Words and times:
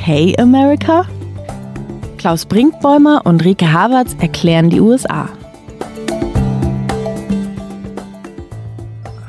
okay 0.00 0.34
America? 0.38 1.06
Klaus 2.16 2.46
Brinkbäumer 2.46 3.20
und 3.26 3.44
Rike 3.44 3.70
Havertz 3.70 4.16
erklären 4.18 4.70
die 4.70 4.80
USA. 4.80 5.28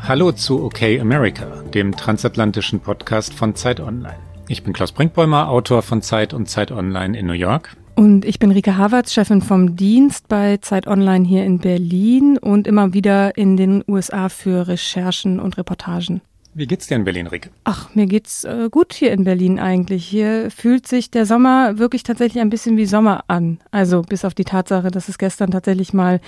Hallo 0.04 0.32
zu 0.32 0.64
Okay 0.64 0.98
America, 1.02 1.46
dem 1.74 1.94
transatlantischen 1.94 2.80
Podcast 2.80 3.34
von 3.34 3.54
Zeit 3.54 3.82
Online. 3.82 4.16
Ich 4.48 4.64
bin 4.64 4.72
Klaus 4.72 4.94
Brinkbäumer, 4.94 5.50
Autor 5.50 5.82
von 5.82 6.02
Zeit 6.02 6.34
und 6.34 6.50
Zeit 6.50 6.72
Online 6.72 7.20
in 7.20 7.26
New 7.26 7.34
York. 7.34 7.76
Und 7.96 8.24
ich 8.24 8.40
bin 8.40 8.52
Rike 8.52 8.78
Havertz, 8.78 9.12
Chefin 9.12 9.42
vom 9.42 9.76
Dienst 9.76 10.30
bei 10.30 10.56
Zeit 10.58 10.88
Online 10.88 11.28
hier 11.28 11.44
in 11.44 11.60
Berlin 11.60 12.38
und 12.38 12.66
immer 12.66 12.94
wieder 12.94 13.36
in 13.36 13.58
den 13.58 13.84
USA 13.90 14.30
für 14.30 14.70
Recherchen 14.70 15.42
und 15.42 15.58
Reportagen. 15.58 16.22
Wie 16.54 16.68
geht's 16.68 16.88
dir 16.88 16.96
in 16.96 17.06
Berlin, 17.06 17.28
Rick? 17.28 17.50
Ach, 17.64 17.96
mir 17.96 18.08
geht's 18.08 18.44
äh, 18.44 18.68
gut 18.70 18.92
hier 18.92 19.14
in 19.14 19.24
Berlin 19.24 19.58
eigentlich. 19.58 20.06
Hier 20.06 20.52
fühlt 20.52 20.86
sich 20.86 21.10
der 21.10 21.26
Sommer 21.26 21.78
wirklich 21.78 22.04
tatsächlich 22.04 22.42
ein 22.42 22.50
bisschen 22.50 22.76
wie 22.76 22.86
Sommer 22.86 23.24
an. 23.28 23.60
Also 23.72 24.02
bis 24.02 24.26
auf 24.26 24.34
die 24.34 24.44
Tatsache, 24.44 24.92
dass 24.92 25.08
es 25.08 25.18
gestern 25.18 25.52
tatsächlich 25.52 25.94
mal 25.94 26.20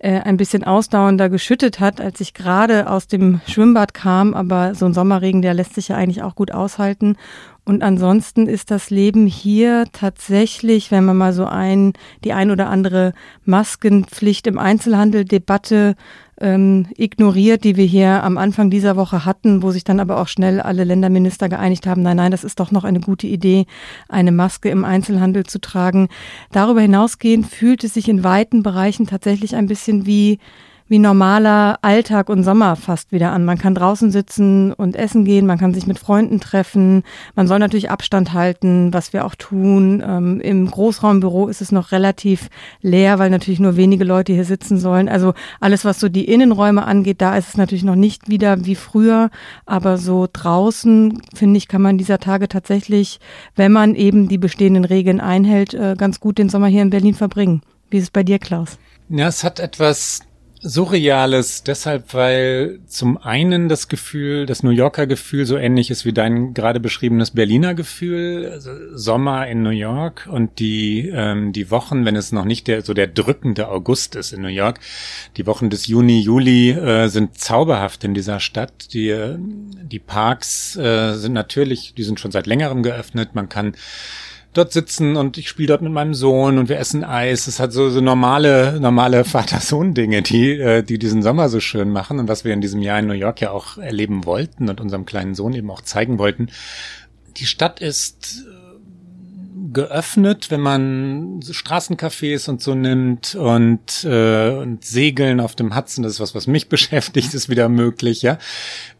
äh, 0.00 0.18
ein 0.20 0.36
bisschen 0.36 0.64
ausdauernder 0.64 1.28
geschüttet 1.28 1.78
hat, 1.78 2.00
als 2.00 2.20
ich 2.20 2.34
gerade 2.34 2.90
aus 2.90 3.06
dem 3.06 3.40
Schwimmbad 3.46 3.94
kam. 3.94 4.34
Aber 4.34 4.74
so 4.74 4.84
ein 4.84 4.94
Sommerregen, 4.94 5.42
der 5.42 5.54
lässt 5.54 5.76
sich 5.76 5.88
ja 5.88 5.96
eigentlich 5.96 6.24
auch 6.24 6.34
gut 6.34 6.50
aushalten. 6.50 7.16
Und 7.64 7.82
ansonsten 7.82 8.48
ist 8.48 8.72
das 8.72 8.90
Leben 8.90 9.26
hier 9.26 9.84
tatsächlich, 9.92 10.90
wenn 10.90 11.04
man 11.04 11.18
mal 11.18 11.34
so 11.34 11.44
ein, 11.44 11.92
die 12.24 12.32
ein 12.32 12.50
oder 12.50 12.68
andere 12.68 13.12
Maskenpflicht 13.44 14.46
im 14.46 14.58
Einzelhandel 14.58 15.24
Debatte 15.24 15.94
ähm, 16.40 16.86
ignoriert, 16.96 17.64
die 17.64 17.76
wir 17.76 17.84
hier 17.84 18.22
am 18.22 18.38
Anfang 18.38 18.70
dieser 18.70 18.96
Woche 18.96 19.24
hatten, 19.24 19.62
wo 19.62 19.70
sich 19.70 19.84
dann 19.84 20.00
aber 20.00 20.20
auch 20.20 20.28
schnell 20.28 20.60
alle 20.60 20.84
Länderminister 20.84 21.48
geeinigt 21.48 21.86
haben, 21.86 22.02
nein, 22.02 22.16
nein, 22.16 22.30
das 22.30 22.44
ist 22.44 22.60
doch 22.60 22.70
noch 22.70 22.84
eine 22.84 23.00
gute 23.00 23.26
Idee, 23.26 23.66
eine 24.08 24.32
Maske 24.32 24.68
im 24.68 24.84
Einzelhandel 24.84 25.44
zu 25.44 25.60
tragen. 25.60 26.08
Darüber 26.52 26.80
hinausgehend 26.80 27.46
fühlt 27.46 27.84
es 27.84 27.94
sich 27.94 28.08
in 28.08 28.24
weiten 28.24 28.62
Bereichen 28.62 29.06
tatsächlich 29.06 29.56
ein 29.56 29.66
bisschen 29.66 30.06
wie 30.06 30.38
wie 30.88 30.98
normaler 30.98 31.78
Alltag 31.82 32.28
und 32.28 32.42
Sommer 32.42 32.76
fast 32.76 33.12
wieder 33.12 33.32
an. 33.32 33.44
Man 33.44 33.58
kann 33.58 33.74
draußen 33.74 34.10
sitzen 34.10 34.72
und 34.72 34.96
essen 34.96 35.24
gehen, 35.24 35.46
man 35.46 35.58
kann 35.58 35.74
sich 35.74 35.86
mit 35.86 35.98
Freunden 35.98 36.40
treffen, 36.40 37.02
man 37.34 37.46
soll 37.46 37.58
natürlich 37.58 37.90
Abstand 37.90 38.32
halten, 38.32 38.92
was 38.92 39.12
wir 39.12 39.24
auch 39.24 39.34
tun. 39.34 40.02
Ähm, 40.06 40.40
Im 40.40 40.70
Großraumbüro 40.70 41.48
ist 41.48 41.60
es 41.60 41.72
noch 41.72 41.92
relativ 41.92 42.48
leer, 42.80 43.18
weil 43.18 43.30
natürlich 43.30 43.60
nur 43.60 43.76
wenige 43.76 44.04
Leute 44.04 44.32
hier 44.32 44.44
sitzen 44.44 44.78
sollen. 44.78 45.08
Also 45.08 45.34
alles, 45.60 45.84
was 45.84 46.00
so 46.00 46.08
die 46.08 46.24
Innenräume 46.24 46.84
angeht, 46.84 47.20
da 47.20 47.36
ist 47.36 47.48
es 47.48 47.56
natürlich 47.56 47.84
noch 47.84 47.96
nicht 47.96 48.28
wieder 48.28 48.64
wie 48.64 48.74
früher, 48.74 49.30
aber 49.66 49.98
so 49.98 50.26
draußen, 50.32 51.20
finde 51.34 51.58
ich, 51.58 51.68
kann 51.68 51.82
man 51.82 51.98
dieser 51.98 52.18
Tage 52.18 52.48
tatsächlich, 52.48 53.20
wenn 53.54 53.72
man 53.72 53.94
eben 53.94 54.28
die 54.28 54.38
bestehenden 54.38 54.84
Regeln 54.84 55.20
einhält, 55.20 55.74
äh, 55.74 55.94
ganz 55.96 56.20
gut 56.20 56.38
den 56.38 56.48
Sommer 56.48 56.68
hier 56.68 56.82
in 56.82 56.90
Berlin 56.90 57.14
verbringen. 57.14 57.62
Wie 57.90 57.98
ist 57.98 58.04
es 58.04 58.10
bei 58.10 58.22
dir, 58.22 58.38
Klaus? 58.38 58.78
Ja, 59.08 59.28
es 59.28 59.42
hat 59.42 59.60
etwas 59.60 60.20
Surreales 60.60 61.62
deshalb, 61.62 62.14
weil 62.14 62.80
zum 62.86 63.16
einen 63.16 63.68
das 63.68 63.88
Gefühl, 63.88 64.46
das 64.46 64.62
New 64.62 64.70
Yorker 64.70 65.06
Gefühl 65.06 65.46
so 65.46 65.56
ähnlich 65.56 65.90
ist 65.90 66.04
wie 66.04 66.12
dein 66.12 66.54
gerade 66.54 66.80
beschriebenes 66.80 67.30
Berliner 67.30 67.74
Gefühl, 67.74 68.50
also 68.52 68.70
Sommer 68.94 69.46
in 69.46 69.62
New 69.62 69.70
York 69.70 70.28
und 70.30 70.58
die 70.58 71.08
ähm, 71.14 71.52
die 71.52 71.70
Wochen, 71.70 72.04
wenn 72.04 72.16
es 72.16 72.32
noch 72.32 72.44
nicht 72.44 72.66
der 72.66 72.82
so 72.82 72.92
der 72.92 73.06
drückende 73.06 73.68
August 73.68 74.16
ist 74.16 74.32
in 74.32 74.42
New 74.42 74.48
York, 74.48 74.80
die 75.36 75.46
Wochen 75.46 75.70
des 75.70 75.86
Juni, 75.86 76.20
Juli 76.20 76.70
äh, 76.70 77.08
sind 77.08 77.38
zauberhaft 77.38 78.02
in 78.04 78.14
dieser 78.14 78.40
Stadt. 78.40 78.92
Die 78.92 79.14
die 79.38 79.98
Parks 79.98 80.76
äh, 80.76 81.14
sind 81.14 81.32
natürlich, 81.32 81.94
die 81.96 82.02
sind 82.02 82.20
schon 82.20 82.32
seit 82.32 82.46
längerem 82.46 82.82
geöffnet. 82.82 83.34
Man 83.34 83.48
kann 83.48 83.74
dort 84.58 84.72
sitzen 84.72 85.16
und 85.16 85.38
ich 85.38 85.48
spiele 85.48 85.68
dort 85.68 85.82
mit 85.82 85.92
meinem 85.92 86.14
Sohn 86.14 86.58
und 86.58 86.68
wir 86.68 86.78
essen 86.78 87.04
Eis. 87.04 87.46
Es 87.46 87.60
hat 87.60 87.72
so, 87.72 87.88
so 87.90 88.00
normale, 88.00 88.78
normale 88.80 89.24
Vater-Sohn-Dinge, 89.24 90.22
die, 90.22 90.52
äh, 90.52 90.82
die 90.82 90.98
diesen 90.98 91.22
Sommer 91.22 91.48
so 91.48 91.60
schön 91.60 91.90
machen 91.90 92.18
und 92.18 92.28
was 92.28 92.44
wir 92.44 92.52
in 92.52 92.60
diesem 92.60 92.82
Jahr 92.82 92.98
in 92.98 93.06
New 93.06 93.14
York 93.14 93.40
ja 93.40 93.50
auch 93.50 93.78
erleben 93.78 94.26
wollten 94.26 94.68
und 94.68 94.80
unserem 94.80 95.06
kleinen 95.06 95.34
Sohn 95.34 95.54
eben 95.54 95.70
auch 95.70 95.80
zeigen 95.80 96.18
wollten. 96.18 96.48
Die 97.38 97.46
Stadt 97.46 97.80
ist 97.80 98.44
geöffnet, 99.72 100.50
wenn 100.50 100.60
man 100.60 101.40
Straßencafés 101.40 102.48
und 102.48 102.62
so 102.62 102.74
nimmt 102.74 103.34
und, 103.34 104.04
äh, 104.04 104.50
und 104.50 104.84
Segeln 104.84 105.40
auf 105.40 105.54
dem 105.54 105.76
Hudson, 105.76 106.02
das 106.02 106.14
ist 106.14 106.20
was, 106.20 106.34
was 106.34 106.46
mich 106.46 106.68
beschäftigt, 106.70 107.34
ist 107.34 107.48
wieder 107.48 107.68
möglich, 107.68 108.22
ja. 108.22 108.38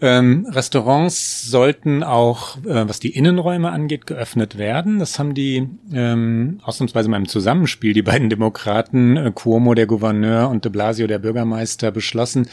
Ähm, 0.01 0.47
Restaurants 0.51 1.43
sollten 1.43 2.03
auch, 2.03 2.57
äh, 2.59 2.89
was 2.89 3.01
die 3.01 3.11
Innenräume 3.11 3.71
angeht, 3.71 4.07
geöffnet 4.07 4.59
werden. 4.59 4.99
Das 4.99 5.19
haben 5.19 5.35
die 5.35 5.69
ähm, 5.93 6.61
ausnahmsweise 6.63 7.09
mal 7.09 7.19
im 7.19 7.29
Zusammenspiel, 7.29 7.93
die 7.93 8.03
beiden 8.03 8.31
Demokraten, 8.31 9.17
äh, 9.17 9.33
Cuomo, 9.35 9.75
der 9.75 9.87
Gouverneur, 9.87 10.49
und 10.49 10.65
de 10.65 10.73
Blasio, 10.73 11.07
der 11.07 11.19
Bürgermeister, 11.19 11.91
beschlossen, 11.91 12.49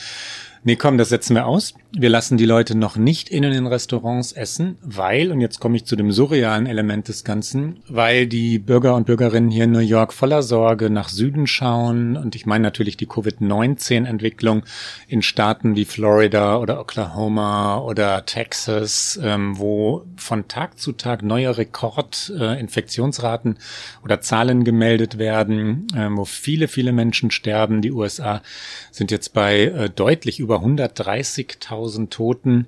Nee, 0.67 0.77
komm, 0.77 0.97
das 0.97 1.09
setzen 1.09 1.35
wir 1.35 1.45
aus. 1.45 1.75
Wir 1.91 2.09
lassen 2.09 2.37
die 2.37 2.45
Leute 2.45 2.75
noch 2.75 2.95
nicht 2.95 3.29
in 3.29 3.43
den 3.43 3.67
Restaurants 3.67 4.31
essen, 4.31 4.79
weil, 4.81 5.31
und 5.31 5.39
jetzt 5.39 5.59
komme 5.59 5.75
ich 5.77 5.85
zu 5.85 5.95
dem 5.95 6.11
surrealen 6.11 6.65
Element 6.65 7.07
des 7.07 7.23
Ganzen, 7.23 7.83
weil 7.87 8.25
die 8.25 8.57
Bürger 8.57 8.95
und 8.95 9.05
Bürgerinnen 9.05 9.51
hier 9.51 9.65
in 9.65 9.71
New 9.71 9.77
York 9.77 10.11
voller 10.11 10.41
Sorge 10.41 10.89
nach 10.89 11.09
Süden 11.09 11.45
schauen. 11.45 12.17
Und 12.17 12.33
ich 12.33 12.47
meine 12.47 12.63
natürlich 12.63 12.97
die 12.97 13.05
Covid-19-Entwicklung 13.05 14.63
in 15.07 15.21
Staaten 15.21 15.75
wie 15.75 15.85
Florida 15.85 16.57
oder 16.57 16.79
Oklahoma 16.79 17.77
oder 17.77 18.25
Texas, 18.25 19.19
ähm, 19.21 19.59
wo 19.59 20.03
von 20.17 20.47
Tag 20.47 20.79
zu 20.79 20.93
Tag 20.93 21.21
neue 21.21 21.59
Rekordinfektionsraten 21.59 23.53
äh, 23.53 24.03
oder 24.03 24.19
Zahlen 24.19 24.63
gemeldet 24.63 25.19
werden, 25.19 25.85
äh, 25.95 26.09
wo 26.09 26.25
viele, 26.25 26.67
viele 26.67 26.91
Menschen 26.91 27.29
sterben. 27.29 27.83
Die 27.83 27.91
USA 27.91 28.41
sind 28.89 29.11
jetzt 29.11 29.31
bei 29.33 29.65
äh, 29.65 29.91
deutlich 29.91 30.39
über 30.39 30.54
über 30.55 30.85
130.000 30.85 32.09
Toten. 32.09 32.67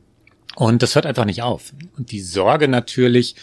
Und 0.56 0.81
das 0.81 0.96
hört 0.96 1.06
einfach 1.06 1.25
nicht 1.25 1.44
auf. 1.44 1.74
Und 1.98 2.12
die 2.12 2.22
Sorge 2.22 2.68
natürlich, 2.68 3.36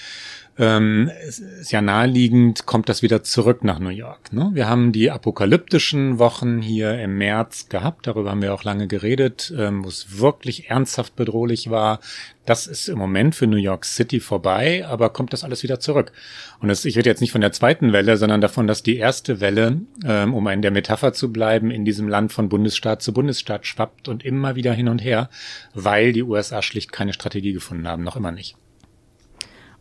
ähm, 0.56 1.10
ist 1.26 1.72
ja 1.72 1.82
naheliegend, 1.82 2.64
kommt 2.64 2.88
das 2.88 3.02
wieder 3.02 3.24
zurück 3.24 3.64
nach 3.64 3.80
New 3.80 3.88
York. 3.88 4.32
Ne? 4.32 4.50
Wir 4.52 4.68
haben 4.68 4.92
die 4.92 5.10
apokalyptischen 5.10 6.18
Wochen 6.18 6.62
hier 6.62 7.00
im 7.00 7.18
März 7.18 7.68
gehabt, 7.68 8.06
darüber 8.06 8.30
haben 8.30 8.42
wir 8.42 8.54
auch 8.54 8.62
lange 8.62 8.86
geredet, 8.86 9.52
ähm, 9.56 9.84
wo 9.84 9.88
es 9.88 10.18
wirklich 10.18 10.70
ernsthaft 10.70 11.16
bedrohlich 11.16 11.70
war. 11.70 11.98
Das 12.46 12.66
ist 12.66 12.88
im 12.88 12.98
Moment 12.98 13.34
für 13.34 13.46
New 13.46 13.56
York 13.56 13.84
City 13.84 14.20
vorbei, 14.20 14.86
aber 14.86 15.10
kommt 15.10 15.32
das 15.32 15.44
alles 15.44 15.62
wieder 15.62 15.80
zurück. 15.80 16.12
Und 16.60 16.68
das, 16.68 16.84
ich 16.84 16.96
rede 16.96 17.10
jetzt 17.10 17.20
nicht 17.20 17.32
von 17.32 17.40
der 17.40 17.52
zweiten 17.52 17.92
Welle, 17.92 18.16
sondern 18.16 18.40
davon, 18.40 18.66
dass 18.66 18.82
die 18.82 18.96
erste 18.96 19.40
Welle, 19.40 19.80
ähm, 20.04 20.34
um 20.34 20.46
in 20.46 20.62
der 20.62 20.70
Metapher 20.70 21.12
zu 21.14 21.32
bleiben, 21.32 21.70
in 21.72 21.84
diesem 21.84 22.06
Land 22.06 22.32
von 22.32 22.48
Bundesstaat 22.48 23.02
zu 23.02 23.12
Bundesstaat 23.12 23.66
schwappt 23.66 24.08
und 24.08 24.24
immer 24.24 24.54
wieder 24.54 24.72
hin 24.72 24.88
und 24.88 25.02
her, 25.02 25.30
weil 25.72 26.12
die 26.12 26.22
USA 26.22 26.62
schlicht 26.62 26.92
keine 26.92 27.12
Strategie 27.12 27.54
gefunden 27.54 27.88
haben, 27.88 28.04
noch 28.04 28.16
immer 28.16 28.30
nicht. 28.30 28.56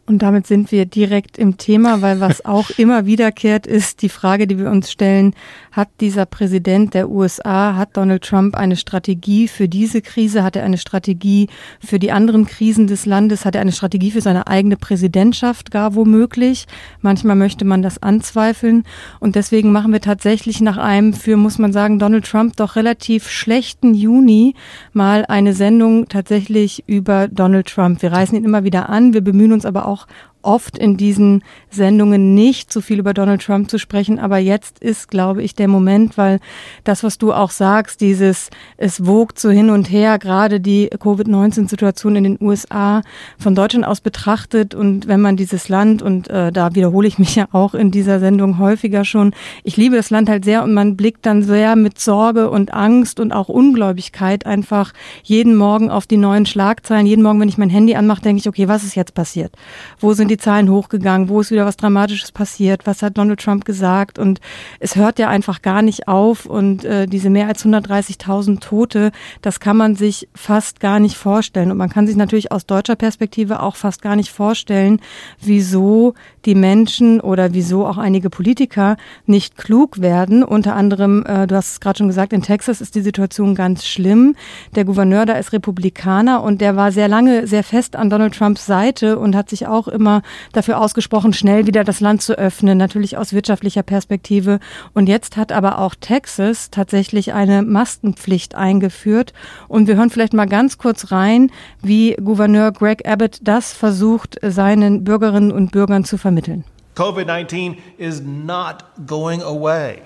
Und 0.05 0.21
damit 0.21 0.47
sind 0.47 0.73
wir 0.73 0.85
direkt 0.85 1.37
im 1.37 1.57
Thema, 1.57 2.01
weil 2.01 2.19
was 2.19 2.43
auch 2.45 2.69
immer 2.71 3.05
wiederkehrt, 3.05 3.65
ist 3.65 4.01
die 4.01 4.09
Frage, 4.09 4.47
die 4.47 4.59
wir 4.59 4.69
uns 4.69 4.91
stellen, 4.91 5.33
hat 5.71 5.89
dieser 6.01 6.25
Präsident 6.25 6.93
der 6.93 7.09
USA, 7.09 7.75
hat 7.75 7.95
Donald 7.95 8.23
Trump 8.23 8.55
eine 8.55 8.75
Strategie 8.75 9.47
für 9.47 9.69
diese 9.69 10.01
Krise, 10.01 10.43
hat 10.43 10.55
er 10.55 10.63
eine 10.63 10.77
Strategie 10.77 11.47
für 11.79 11.99
die 11.99 12.11
anderen 12.11 12.45
Krisen 12.45 12.87
des 12.87 13.05
Landes, 13.05 13.45
hat 13.45 13.55
er 13.55 13.61
eine 13.61 13.71
Strategie 13.71 14.11
für 14.11 14.21
seine 14.21 14.47
eigene 14.47 14.75
Präsidentschaft 14.75 15.71
gar 15.71 15.95
womöglich? 15.95 16.65
Manchmal 17.01 17.37
möchte 17.37 17.63
man 17.63 17.81
das 17.81 18.03
anzweifeln 18.03 18.83
und 19.19 19.35
deswegen 19.35 19.71
machen 19.71 19.93
wir 19.93 20.01
tatsächlich 20.01 20.59
nach 20.59 20.77
einem 20.77 21.13
für, 21.13 21.37
muss 21.37 21.57
man 21.57 21.71
sagen, 21.71 21.97
Donald 21.97 22.25
Trump 22.25 22.57
doch 22.57 22.75
relativ 22.75 23.29
schlechten 23.29 23.93
Juni 23.93 24.53
mal 24.91 25.25
eine 25.25 25.53
Sendung 25.53 26.09
tatsächlich 26.09 26.83
über 26.87 27.29
Donald 27.29 27.67
Trump. 27.67 28.01
Wir 28.01 28.11
reißen 28.11 28.37
ihn 28.37 28.43
immer 28.43 28.63
wieder 28.65 28.89
an, 28.89 29.13
wir 29.13 29.21
bemühen 29.21 29.53
uns 29.53 29.65
aber 29.65 29.87
auch 29.87 29.92
auch 29.93 30.07
oft 30.43 30.77
in 30.77 30.97
diesen 30.97 31.43
Sendungen 31.69 32.35
nicht 32.35 32.71
so 32.71 32.81
viel 32.81 32.99
über 32.99 33.13
Donald 33.13 33.41
Trump 33.41 33.69
zu 33.69 33.79
sprechen, 33.79 34.19
aber 34.19 34.37
jetzt 34.37 34.79
ist, 34.79 35.09
glaube 35.09 35.41
ich, 35.43 35.55
der 35.55 35.67
Moment, 35.67 36.17
weil 36.17 36.39
das, 36.83 37.03
was 37.03 37.17
du 37.17 37.33
auch 37.33 37.51
sagst, 37.51 38.01
dieses, 38.01 38.49
es 38.77 39.05
wogt 39.05 39.39
so 39.39 39.49
hin 39.49 39.69
und 39.69 39.89
her, 39.89 40.19
gerade 40.19 40.59
die 40.59 40.89
Covid-19-Situation 40.89 42.15
in 42.15 42.23
den 42.23 42.37
USA 42.41 43.01
von 43.37 43.55
Deutschland 43.55 43.85
aus 43.85 44.01
betrachtet 44.01 44.75
und 44.75 45.07
wenn 45.07 45.21
man 45.21 45.37
dieses 45.37 45.69
Land, 45.69 46.01
und 46.01 46.29
äh, 46.29 46.51
da 46.51 46.75
wiederhole 46.75 47.07
ich 47.07 47.19
mich 47.19 47.35
ja 47.35 47.47
auch 47.51 47.73
in 47.73 47.91
dieser 47.91 48.19
Sendung 48.19 48.59
häufiger 48.59 49.05
schon, 49.05 49.33
ich 49.63 49.77
liebe 49.77 49.95
das 49.95 50.09
Land 50.09 50.29
halt 50.29 50.45
sehr 50.45 50.63
und 50.63 50.73
man 50.73 50.95
blickt 50.95 51.25
dann 51.25 51.43
sehr 51.43 51.75
mit 51.75 51.99
Sorge 51.99 52.49
und 52.49 52.73
Angst 52.73 53.19
und 53.19 53.31
auch 53.31 53.49
Ungläubigkeit 53.49 54.45
einfach 54.45 54.93
jeden 55.23 55.55
Morgen 55.55 55.89
auf 55.89 56.07
die 56.07 56.17
neuen 56.17 56.45
Schlagzeilen. 56.45 57.05
Jeden 57.05 57.23
Morgen, 57.23 57.39
wenn 57.39 57.49
ich 57.49 57.57
mein 57.57 57.69
Handy 57.69 57.95
anmache, 57.95 58.21
denke 58.21 58.39
ich, 58.39 58.47
okay, 58.47 58.67
was 58.67 58.83
ist 58.83 58.95
jetzt 58.95 59.13
passiert? 59.13 59.53
Wo 59.99 60.13
sind 60.13 60.29
die 60.33 60.37
Zahlen 60.37 60.69
hochgegangen, 60.69 61.29
wo 61.29 61.41
ist 61.41 61.51
wieder 61.51 61.65
was 61.65 61.77
Dramatisches 61.77 62.31
passiert, 62.31 62.87
was 62.87 63.03
hat 63.03 63.17
Donald 63.17 63.39
Trump 63.39 63.65
gesagt 63.65 64.17
und 64.17 64.41
es 64.79 64.95
hört 64.95 65.19
ja 65.19 65.29
einfach 65.29 65.61
gar 65.61 65.83
nicht 65.83 66.07
auf 66.07 66.47
und 66.47 66.83
äh, 66.85 67.05
diese 67.05 67.29
mehr 67.29 67.47
als 67.47 67.63
130.000 67.63 68.59
Tote, 68.59 69.11
das 69.43 69.59
kann 69.59 69.77
man 69.77 69.95
sich 69.95 70.27
fast 70.33 70.79
gar 70.79 70.99
nicht 70.99 71.17
vorstellen 71.17 71.69
und 71.69 71.77
man 71.77 71.89
kann 71.89 72.07
sich 72.07 72.15
natürlich 72.15 72.51
aus 72.51 72.65
deutscher 72.65 72.95
Perspektive 72.95 73.61
auch 73.61 73.75
fast 73.75 74.01
gar 74.01 74.15
nicht 74.15 74.31
vorstellen, 74.31 74.99
wieso 75.39 76.15
die 76.45 76.55
Menschen 76.55 77.21
oder 77.21 77.53
wieso 77.53 77.85
auch 77.85 77.99
einige 77.99 78.31
Politiker 78.31 78.97
nicht 79.27 79.55
klug 79.55 80.01
werden. 80.01 80.43
Unter 80.43 80.75
anderem, 80.75 81.23
äh, 81.27 81.45
du 81.45 81.55
hast 81.55 81.73
es 81.73 81.79
gerade 81.79 81.99
schon 81.99 82.07
gesagt, 82.07 82.33
in 82.33 82.41
Texas 82.41 82.81
ist 82.81 82.95
die 82.95 83.01
Situation 83.01 83.53
ganz 83.53 83.85
schlimm. 83.85 84.35
Der 84.75 84.85
Gouverneur 84.85 85.27
da 85.27 85.33
ist 85.33 85.53
Republikaner 85.53 86.41
und 86.41 86.59
der 86.59 86.75
war 86.75 86.91
sehr 86.91 87.07
lange 87.07 87.45
sehr 87.45 87.63
fest 87.63 87.95
an 87.95 88.09
Donald 88.09 88.33
Trumps 88.33 88.65
Seite 88.65 89.19
und 89.19 89.35
hat 89.35 89.51
sich 89.51 89.67
auch 89.67 89.87
immer 89.87 90.22
dafür 90.51 90.79
ausgesprochen, 90.79 91.33
schnell 91.33 91.67
wieder 91.67 91.83
das 91.83 91.99
Land 91.99 92.21
zu 92.21 92.37
öffnen, 92.37 92.77
natürlich 92.77 93.17
aus 93.17 93.33
wirtschaftlicher 93.33 93.83
Perspektive. 93.83 94.59
Und 94.93 95.07
jetzt 95.07 95.37
hat 95.37 95.51
aber 95.51 95.79
auch 95.79 95.95
Texas 95.95 96.69
tatsächlich 96.71 97.33
eine 97.33 97.61
Maskenpflicht 97.61 98.55
eingeführt. 98.55 99.33
Und 99.67 99.87
wir 99.87 99.95
hören 99.95 100.09
vielleicht 100.09 100.33
mal 100.33 100.45
ganz 100.45 100.77
kurz 100.77 101.11
rein, 101.11 101.51
wie 101.81 102.15
Gouverneur 102.15 102.71
Greg 102.71 103.07
Abbott 103.07 103.39
das 103.41 103.73
versucht, 103.73 104.37
seinen 104.41 105.03
Bürgerinnen 105.03 105.51
und 105.51 105.71
Bürgern 105.71 106.05
zu 106.05 106.17
vermitteln. 106.17 106.63
COVID-19 106.95 107.77
is 107.97 108.21
not 108.21 108.83
going 109.07 109.41
away. 109.41 110.01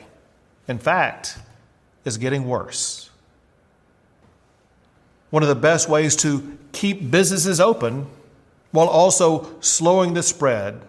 In 0.67 0.79
fact, 0.79 1.39
it's 2.05 2.17
getting 2.17 2.45
worse. 2.45 3.09
One 5.31 5.43
of 5.43 5.49
the 5.49 5.55
best 5.55 5.89
ways 5.89 6.15
to 6.17 6.41
keep 6.71 7.11
businesses 7.11 7.59
open 7.59 8.07
while 8.77 8.89
also 8.89 9.59
slowing 9.59 10.13
the 10.13 10.21
spread 10.21 10.79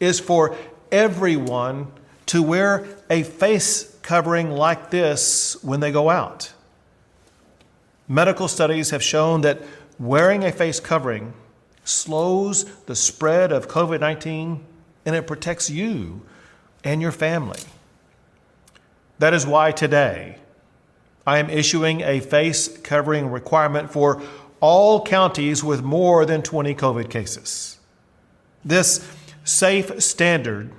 is 0.00 0.18
for 0.18 0.56
everyone 0.90 1.86
to 2.24 2.42
wear 2.42 2.86
a 3.10 3.22
face 3.24 3.94
covering 4.00 4.50
like 4.50 4.88
this 4.88 5.62
when 5.62 5.80
they 5.80 5.92
go 5.92 6.08
out. 6.08 6.50
Medical 8.08 8.48
studies 8.48 8.88
have 8.88 9.02
shown 9.02 9.42
that 9.42 9.60
wearing 9.98 10.44
a 10.44 10.50
face 10.50 10.80
covering 10.80 11.34
slows 11.84 12.64
the 12.86 12.96
spread 12.96 13.52
of 13.52 13.68
COVID 13.68 14.00
19 14.00 14.64
and 15.04 15.14
it 15.14 15.26
protects 15.26 15.68
you 15.68 16.22
and 16.84 17.02
your 17.02 17.12
family. 17.12 17.60
That 19.18 19.34
is 19.34 19.46
why 19.46 19.72
today 19.72 20.38
I 21.26 21.36
am 21.36 21.50
issuing 21.50 22.00
a 22.00 22.20
face 22.20 22.78
covering 22.78 23.26
requirement 23.26 23.92
for 23.92 24.22
all 24.66 25.00
counties 25.04 25.62
with 25.62 25.80
more 25.84 26.26
than 26.26 26.42
20 26.42 26.74
COVID 26.74 27.08
cases. 27.08 27.78
This 28.64 29.08
safe 29.44 30.02
standard 30.02 30.72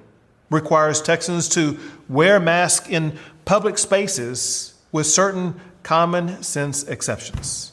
requires 0.49 1.01
Texans 1.01 1.47
to 1.49 1.79
wear 2.09 2.37
masks 2.37 2.89
in 2.89 3.17
public 3.45 3.77
spaces 3.77 4.73
with 4.91 5.05
certain 5.07 5.57
common 5.83 6.43
sense 6.43 6.83
exceptions. 6.83 7.71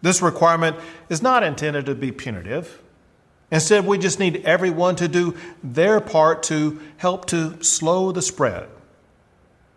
This 0.00 0.22
requirement 0.22 0.76
is 1.10 1.20
not 1.20 1.42
intended 1.42 1.84
to 1.84 1.94
be 1.94 2.12
punitive. 2.12 2.80
Instead, 3.50 3.84
we 3.84 3.98
just 3.98 4.18
need 4.18 4.42
everyone 4.46 4.96
to 4.96 5.06
do 5.06 5.36
their 5.62 6.00
part 6.00 6.42
to 6.44 6.80
help 6.96 7.26
to 7.26 7.62
slow 7.62 8.10
the 8.10 8.22
spread. 8.22 8.70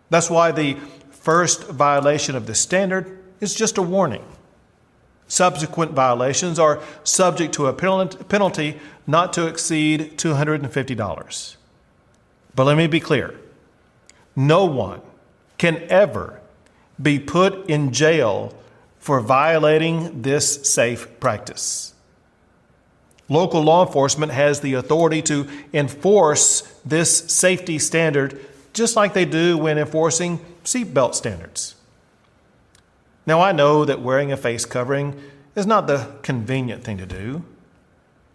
That's 0.08 0.30
why 0.30 0.52
the 0.52 0.78
first 1.10 1.64
violation 1.64 2.34
of 2.34 2.46
the 2.46 2.54
standard 2.54 3.22
is 3.42 3.54
just 3.54 3.76
a 3.76 3.82
warning. 3.82 4.24
Subsequent 5.28 5.92
violations 5.92 6.58
are 6.58 6.82
subject 7.02 7.54
to 7.54 7.66
a 7.66 7.72
penalty 7.72 8.80
not 9.06 9.32
to 9.32 9.46
exceed 9.46 10.18
$250. 10.18 11.56
But 12.54 12.64
let 12.64 12.76
me 12.76 12.86
be 12.86 13.00
clear 13.00 13.34
no 14.36 14.64
one 14.64 15.00
can 15.58 15.82
ever 15.88 16.40
be 17.00 17.18
put 17.18 17.68
in 17.68 17.92
jail 17.92 18.54
for 18.98 19.20
violating 19.20 20.22
this 20.22 20.70
safe 20.70 21.08
practice. 21.20 21.94
Local 23.28 23.62
law 23.62 23.86
enforcement 23.86 24.32
has 24.32 24.60
the 24.60 24.74
authority 24.74 25.22
to 25.22 25.48
enforce 25.72 26.60
this 26.84 27.32
safety 27.32 27.78
standard 27.78 28.38
just 28.72 28.96
like 28.96 29.14
they 29.14 29.24
do 29.24 29.56
when 29.56 29.78
enforcing 29.78 30.38
seatbelt 30.64 31.14
standards. 31.14 31.74
Now, 33.26 33.40
I 33.40 33.52
know 33.52 33.84
that 33.84 34.02
wearing 34.02 34.32
a 34.32 34.36
face 34.36 34.66
covering 34.66 35.14
is 35.56 35.66
not 35.66 35.86
the 35.86 36.06
convenient 36.22 36.84
thing 36.84 36.98
to 36.98 37.06
do, 37.06 37.42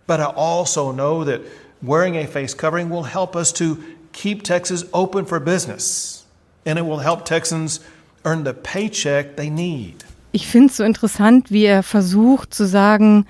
but 0.08 0.20
I 0.20 0.26
also 0.26 0.92
know 0.92 1.24
that 1.24 1.42
wearing 1.82 2.16
a 2.16 2.26
face 2.26 2.54
covering 2.54 2.90
will 2.90 3.04
help 3.04 3.36
us 3.36 3.52
to 3.54 3.78
keep 4.12 4.44
Texas 4.44 4.84
open 4.94 5.26
for 5.26 5.40
business, 5.40 6.26
and 6.66 6.80
it 6.80 6.84
will 6.84 7.00
help 7.00 7.26
Texans 7.26 7.80
earn 8.26 8.44
the 8.44 8.54
paycheck 8.54 9.36
they 9.36 9.50
need. 9.50 10.04
Ich 10.32 10.48
finde 10.48 10.70
es 10.70 10.78
so 10.78 10.84
interessant, 10.84 11.52
wie 11.52 11.66
er 11.66 11.84
versucht 11.84 12.54
zu 12.54 12.66
sagen, 12.68 13.26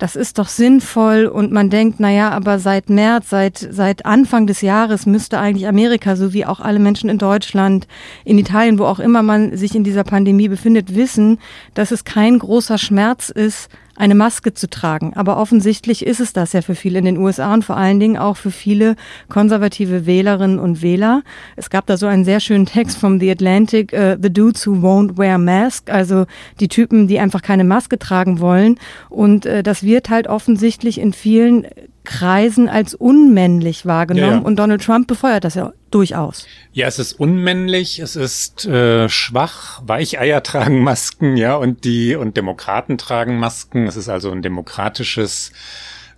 das 0.00 0.16
ist 0.16 0.38
doch 0.38 0.48
sinnvoll 0.48 1.26
und 1.26 1.52
man 1.52 1.68
denkt, 1.68 2.00
naja, 2.00 2.30
aber 2.30 2.58
seit 2.58 2.88
März, 2.88 3.28
seit, 3.28 3.58
seit 3.58 4.06
Anfang 4.06 4.46
des 4.46 4.62
Jahres 4.62 5.04
müsste 5.04 5.38
eigentlich 5.38 5.68
Amerika, 5.68 6.16
so 6.16 6.32
wie 6.32 6.46
auch 6.46 6.58
alle 6.58 6.78
Menschen 6.78 7.10
in 7.10 7.18
Deutschland, 7.18 7.86
in 8.24 8.38
Italien, 8.38 8.78
wo 8.78 8.86
auch 8.86 8.98
immer 8.98 9.22
man 9.22 9.56
sich 9.58 9.74
in 9.74 9.84
dieser 9.84 10.02
Pandemie 10.02 10.48
befindet, 10.48 10.94
wissen, 10.94 11.38
dass 11.74 11.90
es 11.90 12.04
kein 12.04 12.38
großer 12.38 12.78
Schmerz 12.78 13.28
ist, 13.28 13.68
eine 14.00 14.14
Maske 14.14 14.54
zu 14.54 14.68
tragen. 14.68 15.12
Aber 15.14 15.36
offensichtlich 15.36 16.04
ist 16.06 16.20
es 16.20 16.32
das 16.32 16.54
ja 16.54 16.62
für 16.62 16.74
viele 16.74 16.98
in 16.98 17.04
den 17.04 17.18
USA 17.18 17.52
und 17.52 17.64
vor 17.64 17.76
allen 17.76 18.00
Dingen 18.00 18.16
auch 18.16 18.38
für 18.38 18.50
viele 18.50 18.96
konservative 19.28 20.06
Wählerinnen 20.06 20.58
und 20.58 20.80
Wähler. 20.80 21.22
Es 21.56 21.68
gab 21.68 21.86
da 21.86 21.98
so 21.98 22.06
einen 22.06 22.24
sehr 22.24 22.40
schönen 22.40 22.64
Text 22.64 22.96
vom 22.96 23.20
The 23.20 23.30
Atlantic, 23.30 23.92
uh, 23.92 24.16
The 24.20 24.32
Dudes 24.32 24.66
Who 24.66 24.76
Won't 24.76 25.18
Wear 25.18 25.36
Mask, 25.36 25.90
also 25.90 26.24
die 26.60 26.68
Typen, 26.68 27.08
die 27.08 27.20
einfach 27.20 27.42
keine 27.42 27.64
Maske 27.64 27.98
tragen 27.98 28.40
wollen. 28.40 28.78
Und 29.10 29.44
uh, 29.44 29.62
das 29.62 29.82
wird 29.82 30.08
halt 30.08 30.26
offensichtlich 30.26 30.98
in 30.98 31.12
vielen 31.12 31.66
Kreisen 32.10 32.68
als 32.68 32.94
unmännlich 32.96 33.86
wahrgenommen 33.86 34.26
ja, 34.32 34.38
ja. 34.38 34.44
und 34.44 34.56
Donald 34.56 34.82
Trump 34.82 35.06
befeuert 35.06 35.44
das 35.44 35.54
ja 35.54 35.72
durchaus. 35.92 36.44
Ja, 36.72 36.88
es 36.88 36.98
ist 36.98 37.12
unmännlich, 37.12 38.00
es 38.00 38.16
ist 38.16 38.66
äh, 38.66 39.08
schwach, 39.08 39.80
Weicheier 39.86 40.42
tragen 40.42 40.82
Masken, 40.82 41.36
ja, 41.36 41.54
und 41.54 41.84
die 41.84 42.16
und 42.16 42.36
Demokraten 42.36 42.98
tragen 42.98 43.38
Masken. 43.38 43.86
Es 43.86 43.96
ist 43.96 44.08
also 44.08 44.32
ein 44.32 44.42
demokratisches 44.42 45.52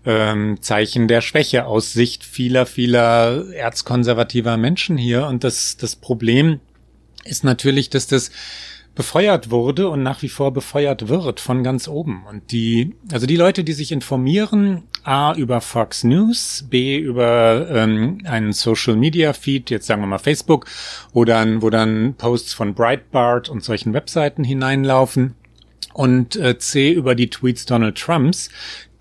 ähm, 0.07 0.57
Zeichen 0.63 1.09
der 1.09 1.21
Schwäche 1.21 1.67
aus 1.67 1.93
Sicht 1.93 2.25
vieler, 2.25 2.65
vieler 2.65 3.53
erzkonservativer 3.53 4.57
Menschen 4.57 4.97
hier. 4.97 5.27
Und 5.27 5.45
das, 5.45 5.77
das 5.77 5.95
Problem 5.95 6.61
ist 7.25 7.45
natürlich, 7.45 7.91
dass 7.91 8.07
das 8.07 8.31
befeuert 8.95 9.51
wurde 9.51 9.89
und 9.89 10.03
nach 10.03 10.23
wie 10.23 10.29
vor 10.29 10.53
befeuert 10.53 11.09
wird 11.09 11.41
von 11.41 11.63
ganz 11.63 11.89
oben. 11.89 12.25
Und 12.29 12.53
die, 12.53 12.95
also 13.11 13.27
die 13.27 13.37
Leute, 13.37 13.65
die 13.65 13.73
sich 13.73 13.93
informieren, 13.93 14.83
A 15.05 15.35
über 15.35 15.61
Fox 15.61 16.05
News, 16.05 16.67
B 16.69 16.99
über 16.99 17.69
ähm, 17.71 18.19
einen 18.25 18.53
Social 18.53 18.97
Media 18.97 19.33
Feed, 19.33 19.71
jetzt 19.71 19.87
sagen 19.87 20.03
wir 20.03 20.07
mal 20.07 20.19
Facebook, 20.19 20.67
wo 21.13 21.25
dann, 21.25 21.63
wo 21.63 21.71
dann 21.71 22.15
Posts 22.15 22.53
von 22.53 22.75
Breitbart 22.75 23.49
und 23.49 23.65
solchen 23.65 23.95
Webseiten 23.95 24.45
hineinlaufen 24.45 25.35
und 25.95 26.37
äh, 26.37 26.59
C 26.59 26.93
über 26.93 27.15
die 27.15 27.31
Tweets 27.31 27.67
Donald 27.67 27.99
Trumps, 27.99 28.51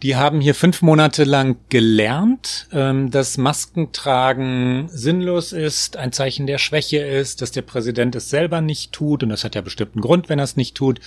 die 0.04 0.16
haben 0.16 0.42
hier 0.42 0.56
fünf 0.56 0.82
Monate 0.82 1.24
lang 1.24 1.58
gelernt, 1.70 2.68
ähm, 2.72 3.12
dass 3.12 3.38
Maskentragen 3.38 4.90
sinnlos 4.90 5.54
ist, 5.54 5.98
ein 5.98 6.12
Zeichen 6.12 6.48
der 6.48 6.58
Schwäche 6.58 6.98
ist, 6.98 7.42
dass 7.42 7.52
der 7.52 7.62
Präsident 7.62 8.16
es 8.16 8.30
selber 8.30 8.62
nicht 8.62 8.92
tut 8.94 9.22
und 9.24 9.30
das 9.30 9.44
hat 9.44 9.56
ja 9.56 9.62
bestimmten 9.62 10.02
Grund, 10.02 10.30
wenn 10.30 10.40
er 10.40 10.46
es 10.46 10.56
nicht 10.56 10.76
tut, 10.76 11.00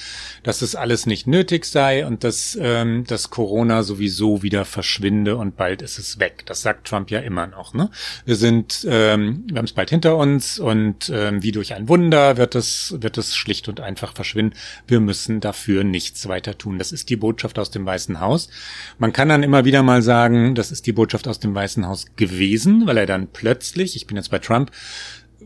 dass 0.43 0.63
es 0.63 0.77
alles 0.77 1.07
nicht 1.07 1.27
nötig 1.27 1.65
sei 1.65 2.07
und 2.07 2.23
dass 2.23 2.57
ähm, 2.61 3.05
dass 3.07 3.31
Corona 3.31 3.83
sowieso 3.83 4.43
wieder 4.43 4.65
verschwinde 4.65 5.37
und 5.37 5.57
bald 5.57 5.83
ist 5.83 5.99
es 5.99 6.19
weg. 6.19 6.45
Das 6.47 6.63
sagt 6.63 6.87
Trump 6.87 7.11
ja 7.11 7.21
immer 7.21 7.47
noch. 7.47 7.75
Ne? 7.75 7.91
Wir 8.25 8.37
sind, 8.37 8.87
ähm, 8.89 9.45
wir 9.49 9.59
haben 9.59 9.65
es 9.65 9.73
bald 9.73 9.91
hinter 9.91 10.17
uns 10.17 10.59
und 10.59 11.11
ähm, 11.13 11.43
wie 11.43 11.53
durch 11.53 11.75
ein 11.75 11.89
Wunder 11.89 12.37
wird 12.37 12.55
es 12.55 12.95
wird 12.99 13.19
es 13.19 13.35
schlicht 13.35 13.69
und 13.69 13.81
einfach 13.81 14.15
verschwinden. 14.15 14.57
Wir 14.87 15.01
müssen 15.01 15.41
dafür 15.41 15.85
nichts 15.85 16.29
weiter 16.29 16.57
tun. 16.57 16.79
Das 16.79 16.93
ist 16.93 17.11
die 17.11 17.17
Botschaft 17.17 17.59
aus 17.59 17.71
dem 17.71 17.85
Weißen 17.85 18.21
Haus. 18.21 18.49
Man 18.99 19.12
kann 19.12 19.29
dann 19.29 19.43
immer 19.43 19.64
wieder 19.64 19.83
mal 19.83 20.03
sagen, 20.03 20.55
das 20.55 20.73
ist 20.73 20.87
die 20.87 20.93
Botschaft 20.93 21.29
aus 21.29 21.41
dem 21.41 21.55
Weißen 21.55 21.87
Haus 21.87 22.07
gewesen, 22.17 22.87
weil 22.87 22.99
er 22.99 23.07
dann 23.07 23.29
plötzlich, 23.29 23.97
ich 23.97 24.07
bin 24.07 24.17
jetzt 24.17 24.31
bei 24.31 24.38
Trump, 24.38 24.71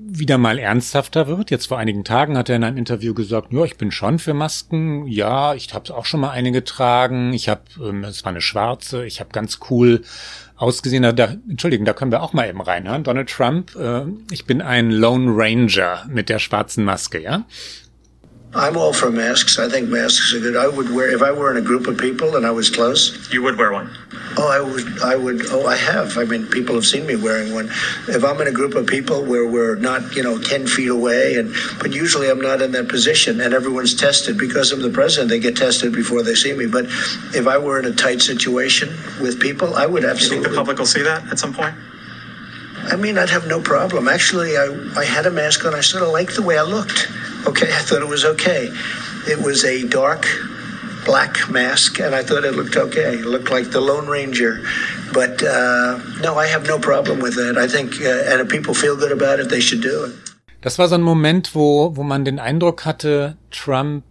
wieder 0.00 0.38
mal 0.38 0.58
ernsthafter 0.58 1.26
wird. 1.26 1.50
Jetzt 1.50 1.66
vor 1.66 1.78
einigen 1.78 2.04
Tagen 2.04 2.36
hat 2.36 2.48
er 2.48 2.56
in 2.56 2.64
einem 2.64 2.76
Interview 2.76 3.14
gesagt, 3.14 3.52
ja, 3.52 3.64
ich 3.64 3.76
bin 3.76 3.90
schon 3.90 4.18
für 4.18 4.34
Masken. 4.34 5.06
Ja, 5.06 5.54
ich 5.54 5.72
habe 5.74 5.94
auch 5.94 6.06
schon 6.06 6.20
mal 6.20 6.30
eine 6.30 6.52
getragen. 6.52 7.32
Ich 7.32 7.48
habe, 7.48 7.62
ähm, 7.82 8.04
es 8.04 8.24
war 8.24 8.30
eine 8.30 8.40
schwarze. 8.40 9.04
Ich 9.06 9.20
habe 9.20 9.30
ganz 9.30 9.58
cool 9.70 10.02
ausgesehen. 10.56 11.02
Da, 11.02 11.36
Entschuldigung, 11.48 11.84
da 11.84 11.92
können 11.92 12.12
wir 12.12 12.22
auch 12.22 12.32
mal 12.32 12.48
eben 12.48 12.60
reinhören. 12.60 13.04
Donald 13.04 13.28
Trump, 13.28 13.74
äh, 13.76 14.04
ich 14.30 14.46
bin 14.46 14.62
ein 14.62 14.90
Lone 14.90 15.32
Ranger 15.34 16.06
mit 16.08 16.28
der 16.28 16.38
schwarzen 16.38 16.84
Maske, 16.84 17.20
ja. 17.20 17.44
I'm 18.54 18.78
all 18.78 18.94
for 18.94 19.10
masks. 19.10 19.58
I 19.58 19.68
think 19.68 19.90
masks 19.90 20.32
are 20.32 20.40
good. 20.40 20.56
I 20.56 20.66
would 20.68 20.90
wear 20.94 21.10
if 21.14 21.20
I 21.22 21.32
were 21.32 21.50
in 21.50 21.58
a 21.58 21.66
group 21.66 21.86
of 21.86 21.98
people 21.98 22.34
and 22.34 22.46
I 22.46 22.50
was 22.50 22.70
close. 22.70 23.30
You 23.30 23.42
would 23.42 23.58
wear 23.58 23.72
one. 23.72 23.90
Oh, 24.38 24.48
I 24.48 24.60
would. 24.60 25.02
I 25.02 25.16
would. 25.16 25.46
Oh, 25.50 25.66
I 25.66 25.76
have. 25.76 26.16
I 26.16 26.24
mean, 26.24 26.46
people 26.46 26.74
have 26.74 26.86
seen 26.86 27.06
me 27.06 27.14
wearing 27.14 27.52
one. 27.52 27.66
If 28.08 28.24
I'm 28.24 28.40
in 28.40 28.48
a 28.48 28.52
group 28.52 28.74
of 28.74 28.86
people 28.86 29.22
where 29.22 29.46
we're 29.46 29.76
not, 29.76 30.16
you 30.16 30.22
know, 30.22 30.38
ten 30.40 30.66
feet 30.66 30.88
away, 30.88 31.34
and 31.36 31.54
but 31.78 31.92
usually 31.92 32.30
I'm 32.30 32.40
not 32.40 32.62
in 32.62 32.72
that 32.72 32.88
position, 32.88 33.40
and 33.42 33.52
everyone's 33.52 33.94
tested 33.94 34.38
because 34.38 34.72
I'm 34.72 34.80
the 34.80 34.90
president. 34.90 35.28
They 35.28 35.40
get 35.40 35.56
tested 35.56 35.92
before 35.92 36.22
they 36.22 36.34
see 36.34 36.54
me. 36.54 36.66
But 36.66 36.86
if 37.34 37.46
I 37.46 37.58
were 37.58 37.78
in 37.78 37.84
a 37.84 37.92
tight 37.92 38.22
situation 38.22 38.88
with 39.20 39.38
people, 39.40 39.74
I 39.74 39.84
would 39.86 40.04
You 40.04 40.08
absolutely. 40.08 40.44
think 40.44 40.52
the 40.52 40.56
public 40.56 40.78
will 40.78 40.86
see 40.86 41.02
that 41.02 41.30
at 41.30 41.38
some 41.38 41.52
point? 41.52 41.74
I 42.90 42.96
mean, 42.96 43.18
I'd 43.18 43.30
have 43.30 43.46
no 43.46 43.60
problem. 43.60 44.08
Actually, 44.08 44.56
I, 44.56 44.66
I 44.96 45.04
had 45.04 45.26
a 45.26 45.30
mask 45.30 45.64
on. 45.64 45.74
I 45.74 45.80
sort 45.80 46.02
of 46.02 46.10
liked 46.10 46.34
the 46.36 46.42
way 46.42 46.58
I 46.58 46.62
looked. 46.62 47.08
Okay, 47.46 47.68
I 47.68 47.82
thought 47.82 48.02
it 48.02 48.08
was 48.08 48.24
okay. 48.24 48.70
It 49.26 49.42
was 49.44 49.64
a 49.64 49.86
dark 49.88 50.26
black 51.04 51.48
mask, 51.50 52.00
and 52.00 52.14
I 52.14 52.22
thought 52.22 52.44
it 52.44 52.54
looked 52.54 52.76
okay. 52.76 53.18
It 53.18 53.26
looked 53.26 53.50
like 53.50 53.70
the 53.70 53.80
Lone 53.80 54.06
Ranger. 54.06 54.60
But 55.12 55.42
uh, 55.42 55.98
no, 56.20 56.36
I 56.36 56.46
have 56.46 56.66
no 56.66 56.78
problem 56.78 57.20
with 57.20 57.34
that. 57.36 57.56
I 57.56 57.66
think, 57.66 58.00
uh, 58.00 58.30
and 58.30 58.40
if 58.40 58.48
people 58.48 58.74
feel 58.74 58.96
good 58.96 59.12
about 59.12 59.40
it, 59.40 59.48
they 59.48 59.60
should 59.60 59.82
do 59.82 60.04
it. 60.04 60.12
Das 60.60 60.76
war 60.78 60.88
so 60.88 60.96
ein 60.96 61.02
Moment, 61.02 61.54
wo, 61.54 61.94
wo 61.96 62.02
man 62.02 62.24
den 62.24 62.40
Eindruck 62.40 62.84
hatte, 62.84 63.36
Trump 63.50 64.02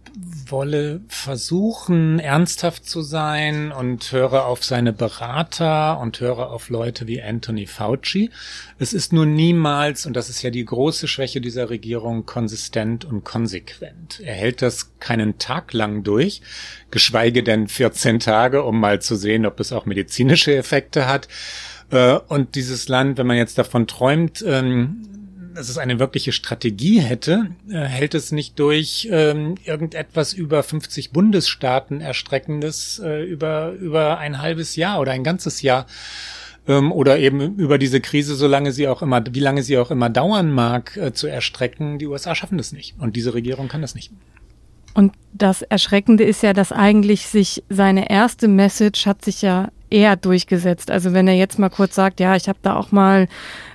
wolle 0.50 1.00
versuchen, 1.08 2.18
ernsthaft 2.18 2.84
zu 2.86 3.02
sein 3.02 3.72
und 3.72 4.12
höre 4.12 4.46
auf 4.46 4.64
seine 4.64 4.92
Berater 4.92 5.98
und 6.00 6.20
höre 6.20 6.50
auf 6.50 6.68
Leute 6.68 7.06
wie 7.06 7.22
Anthony 7.22 7.66
Fauci. 7.66 8.30
Es 8.78 8.92
ist 8.92 9.12
nur 9.12 9.26
niemals, 9.26 10.06
und 10.06 10.14
das 10.14 10.28
ist 10.30 10.42
ja 10.42 10.50
die 10.50 10.64
große 10.64 11.08
Schwäche 11.08 11.40
dieser 11.40 11.70
Regierung, 11.70 12.26
konsistent 12.26 13.04
und 13.04 13.24
konsequent. 13.24 14.20
Er 14.24 14.34
hält 14.34 14.62
das 14.62 14.98
keinen 15.00 15.38
Tag 15.38 15.72
lang 15.72 16.02
durch, 16.04 16.42
geschweige 16.90 17.42
denn 17.42 17.68
14 17.68 18.20
Tage, 18.20 18.62
um 18.62 18.80
mal 18.80 19.00
zu 19.00 19.16
sehen, 19.16 19.46
ob 19.46 19.60
es 19.60 19.72
auch 19.72 19.86
medizinische 19.86 20.56
Effekte 20.56 21.06
hat. 21.06 21.28
Äh, 21.90 22.18
Und 22.28 22.54
dieses 22.54 22.88
Land, 22.88 23.18
wenn 23.18 23.26
man 23.26 23.36
jetzt 23.36 23.58
davon 23.58 23.86
träumt, 23.86 24.44
ähm, 24.46 25.17
dass 25.58 25.68
es 25.68 25.76
eine 25.76 25.98
wirkliche 25.98 26.30
Strategie 26.30 27.00
hätte, 27.00 27.48
äh, 27.68 27.80
hält 27.80 28.14
es 28.14 28.30
nicht 28.30 28.60
durch, 28.60 29.08
ähm, 29.10 29.56
irgendetwas 29.64 30.32
über 30.32 30.62
50 30.62 31.10
Bundesstaaten 31.10 32.00
erstreckendes 32.00 33.00
äh, 33.04 33.24
über, 33.24 33.72
über 33.72 34.18
ein 34.18 34.40
halbes 34.40 34.76
Jahr 34.76 35.00
oder 35.00 35.10
ein 35.10 35.24
ganzes 35.24 35.60
Jahr 35.60 35.86
ähm, 36.68 36.92
oder 36.92 37.18
eben 37.18 37.56
über 37.56 37.76
diese 37.76 38.00
Krise, 38.00 38.36
solange 38.36 38.70
sie 38.70 38.86
auch 38.86 39.02
immer, 39.02 39.20
wie 39.32 39.40
lange 39.40 39.64
sie 39.64 39.78
auch 39.78 39.90
immer 39.90 40.08
dauern 40.10 40.52
mag, 40.52 40.96
äh, 40.96 41.12
zu 41.12 41.26
erstrecken. 41.26 41.98
Die 41.98 42.06
USA 42.06 42.36
schaffen 42.36 42.56
das 42.56 42.70
nicht 42.70 42.94
und 43.00 43.16
diese 43.16 43.34
Regierung 43.34 43.66
kann 43.66 43.82
das 43.82 43.96
nicht. 43.96 44.12
Und 44.94 45.12
das 45.32 45.62
Erschreckende 45.62 46.22
ist 46.22 46.44
ja, 46.44 46.52
dass 46.52 46.70
eigentlich 46.70 47.26
sich 47.26 47.64
seine 47.68 48.10
erste 48.10 48.46
Message 48.46 49.06
hat 49.06 49.24
sich 49.24 49.42
ja 49.42 49.70
eher 49.90 50.16
durchgesetzt. 50.16 50.90
Also 50.90 51.12
wenn 51.12 51.28
er 51.28 51.34
jetzt 51.34 51.58
mal 51.58 51.68
kurz 51.68 51.94
sagt, 51.94 52.20
ja, 52.20 52.36
ich 52.36 52.48
habe 52.48 52.58
da 52.62 52.76
auch 52.76 52.92
mal 52.92 53.28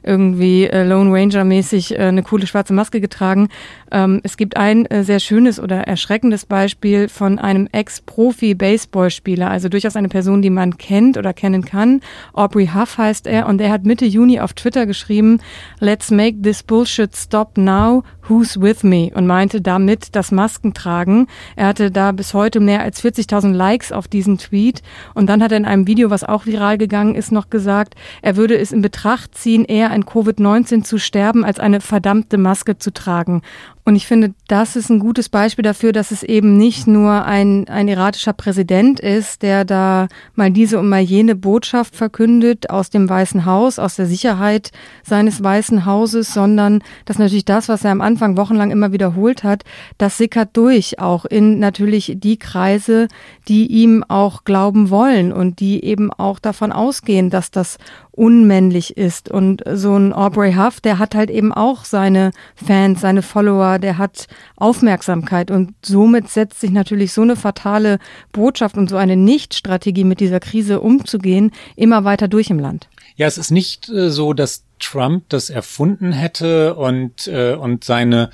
irgendwie 0.03 0.65
äh, 0.65 0.84
Lone 0.84 1.12
Ranger 1.12 1.43
mäßig 1.43 1.98
äh, 1.98 2.03
eine 2.03 2.24
coole 2.24 2.46
schwarze 2.46 2.74
Maske 2.74 3.00
getragen. 3.00 3.50
Ähm, 3.91 4.20
es 4.24 4.38
gibt 4.38 4.58
ein 4.58 4.86
äh, 4.88 5.03
sehr 5.03 5.20
schönes 5.20 5.60
oder 5.60 5.88
erschreckendes 5.88 6.46
Beispiel 6.46 7.08
von 7.08 7.39
einem 7.39 7.67
Ex-Profi-Baseballspieler, 7.72 9.50
also 9.50 9.70
durchaus 9.70 9.96
eine 9.96 10.10
Person, 10.10 10.41
die 10.41 10.50
man 10.50 10.77
kennt 10.77 11.17
oder 11.17 11.34
kennen 11.34 11.63
kann. 11.63 12.01
Aubrey 12.34 12.70
Huff 12.74 12.98
heißt 12.98 13.27
er 13.27 13.48
und 13.48 13.62
er 13.62 13.72
hat 13.72 13.86
Mitte 13.86 14.05
Juni 14.05 14.39
auf 14.39 14.53
Twitter 14.53 14.86
geschrieben, 14.86 15.39
Let's 15.79 16.12
make 16.12 16.41
this 16.41 16.63
bullshit 16.63 17.15
stop 17.15 17.58
now. 17.58 18.03
Who's 18.27 18.61
with 18.61 18.83
me? 18.83 19.11
Und 19.13 19.27
meinte 19.27 19.59
damit 19.61 20.15
das 20.15 20.31
Maskentragen. 20.31 21.27
Er 21.57 21.67
hatte 21.67 21.91
da 21.91 22.13
bis 22.13 22.33
heute 22.33 22.61
mehr 22.61 22.81
als 22.81 23.03
40.000 23.03 23.51
Likes 23.51 23.91
auf 23.91 24.07
diesen 24.07 24.37
Tweet. 24.37 24.81
Und 25.13 25.27
dann 25.27 25.43
hat 25.43 25.51
er 25.51 25.57
in 25.57 25.65
einem 25.65 25.87
Video, 25.87 26.09
was 26.09 26.23
auch 26.23 26.45
viral 26.45 26.77
gegangen 26.77 27.15
ist, 27.15 27.33
noch 27.33 27.49
gesagt, 27.49 27.95
er 28.21 28.37
würde 28.37 28.57
es 28.57 28.71
in 28.71 28.81
Betracht 28.81 29.35
ziehen, 29.35 29.65
eher 29.65 29.91
an 29.91 30.05
Covid-19 30.05 30.83
zu 30.83 30.99
sterben, 30.99 31.43
als 31.43 31.59
eine 31.59 31.81
verdammte 31.81 32.37
Maske 32.37 32.77
zu 32.77 32.93
tragen. 32.93 33.41
Und 33.85 33.97
ich 33.97 34.07
finde, 34.07 34.33
das 34.47 34.77
ist 34.77 34.89
ein 34.89 34.99
gutes 34.99 35.27
Beispiel 35.27 35.63
dafür, 35.63 35.91
dass 35.91 36.11
es 36.11 36.23
eben 36.23 36.55
nicht 36.55 36.87
nur 36.87 37.25
ein, 37.25 37.67
ein 37.67 37.89
iratischer 37.89 38.31
Präsident 38.31 39.01
ist, 39.01 39.41
der 39.41 39.65
da 39.65 40.07
mal 40.35 40.51
diese 40.51 40.79
und 40.79 40.87
mal 40.87 41.01
jene 41.01 41.35
Botschaft 41.35 41.93
verkündet 41.93 42.69
aus 42.69 42.89
dem 42.89 43.09
Weißen 43.09 43.45
Haus, 43.45 43.79
aus 43.79 43.97
der 43.97 44.05
Sicherheit 44.05 44.71
seines 45.03 45.43
Weißen 45.43 45.85
Hauses, 45.85 46.33
sondern 46.33 46.81
dass 47.03 47.19
natürlich 47.19 47.43
das, 47.43 47.67
was 47.67 47.83
er 47.83 47.91
am 47.91 47.99
Anfang 47.99 48.37
wochenlang 48.37 48.71
immer 48.71 48.93
wiederholt 48.93 49.43
hat, 49.43 49.63
das 49.97 50.17
sickert 50.17 50.55
durch 50.55 50.99
auch 50.99 51.25
in 51.25 51.59
natürlich 51.59 52.13
die 52.15 52.37
Kreise, 52.37 53.09
die 53.49 53.67
ihm 53.67 54.05
auch 54.07 54.45
glauben 54.45 54.91
wollen 54.91 55.33
und 55.33 55.59
die 55.59 55.83
eben 55.83 56.09
auch 56.13 56.39
davon 56.39 56.71
ausgehen, 56.71 57.29
dass 57.29 57.51
das 57.51 57.77
unmännlich 58.13 58.96
ist. 58.96 59.29
Und 59.29 59.63
so 59.74 59.98
ein 59.98 60.13
Aubrey 60.13 60.53
Huff, 60.53 60.79
der 60.79 61.00
hat 61.00 61.15
halt 61.15 61.29
eben 61.29 61.51
auch 61.51 61.84
seine 61.84 62.32
Fans, 62.55 63.01
seine 63.01 63.24
Follower, 63.24 63.79
der 63.79 63.98
hat 63.98 64.27
Aufmerksamkeit 64.55 65.50
und 65.51 65.74
somit 65.84 66.29
setzt 66.29 66.62
sich 66.62 66.72
natürlich 66.72 67.12
so 67.12 67.24
eine 67.24 67.36
fatale 67.36 67.98
Botschaft 68.32 68.77
und 68.77 68.89
so 68.89 68.98
eine 68.98 69.15
Nicht-Strategie 69.15 70.03
mit 70.03 70.20
dieser 70.20 70.39
Krise 70.39 70.79
umzugehen 70.79 71.51
immer 71.75 72.03
weiter 72.03 72.27
durch 72.27 72.50
im 72.50 72.60
Land. 72.60 72.88
Ja, 73.15 73.27
es 73.27 73.38
ist 73.38 73.51
nicht 73.51 73.89
äh, 73.89 74.10
so, 74.10 74.34
dass 74.34 74.65
Trump 74.79 75.29
das 75.29 75.50
erfunden 75.50 76.12
hätte 76.12 76.75
und, 76.75 77.27
äh, 77.27 77.53
und 77.53 77.84
seine 77.84 78.29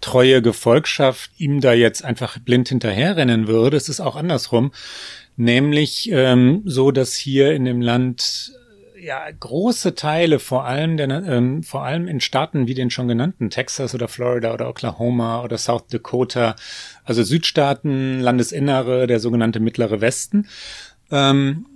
treue 0.00 0.42
Gefolgschaft 0.42 1.30
ihm 1.38 1.62
da 1.62 1.72
jetzt 1.72 2.04
einfach 2.04 2.38
blind 2.38 2.68
hinterherrennen 2.68 3.48
würde. 3.48 3.78
Es 3.78 3.88
ist 3.88 4.00
auch 4.00 4.16
andersrum. 4.16 4.72
Nämlich 5.36 6.10
ähm, 6.12 6.62
so, 6.66 6.90
dass 6.90 7.14
hier 7.14 7.54
in 7.54 7.64
dem 7.64 7.80
Land 7.80 8.52
ja 9.04 9.30
große 9.30 9.94
Teile, 9.94 10.38
vor 10.38 10.64
allem 10.64 10.96
der, 10.96 11.08
ähm, 11.08 11.62
vor 11.62 11.84
allem 11.84 12.08
in 12.08 12.20
Staaten 12.20 12.66
wie 12.66 12.74
den 12.74 12.90
schon 12.90 13.08
genannten 13.08 13.50
Texas 13.50 13.94
oder 13.94 14.08
Florida 14.08 14.52
oder 14.52 14.68
Oklahoma 14.68 15.42
oder 15.42 15.58
South 15.58 15.86
Dakota, 15.88 16.56
also 17.04 17.22
Südstaaten, 17.22 18.20
Landesinnere, 18.20 19.06
der 19.06 19.20
sogenannte 19.20 19.60
Mittlere 19.60 20.00
Westen, 20.00 20.48
ähm, 21.10 21.66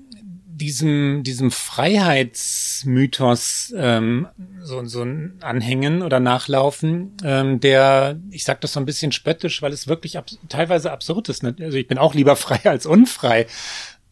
diesem, 0.59 1.23
diesem 1.23 1.51
Freiheitsmythos 1.51 3.73
ähm, 3.77 4.29
so, 4.61 4.83
so 4.85 5.07
anhängen 5.41 6.03
oder 6.03 6.21
nachlaufen, 6.21 7.17
ähm, 7.23 7.61
der, 7.61 8.19
ich 8.31 8.45
sage 8.45 8.59
das 8.61 8.73
so 8.73 8.81
ein 8.81 8.87
bisschen 8.87 9.13
spöttisch, 9.13 9.63
weil 9.63 9.73
es 9.73 9.87
wirklich 9.87 10.19
abs 10.19 10.37
teilweise 10.49 10.91
absurd 10.91 11.29
ist. 11.29 11.45
Ne? 11.45 11.55
Also 11.61 11.79
ich 11.79 11.87
bin 11.87 11.99
auch 11.99 12.15
lieber 12.15 12.35
frei 12.37 12.59
als 12.65 12.87
unfrei. 12.87 13.47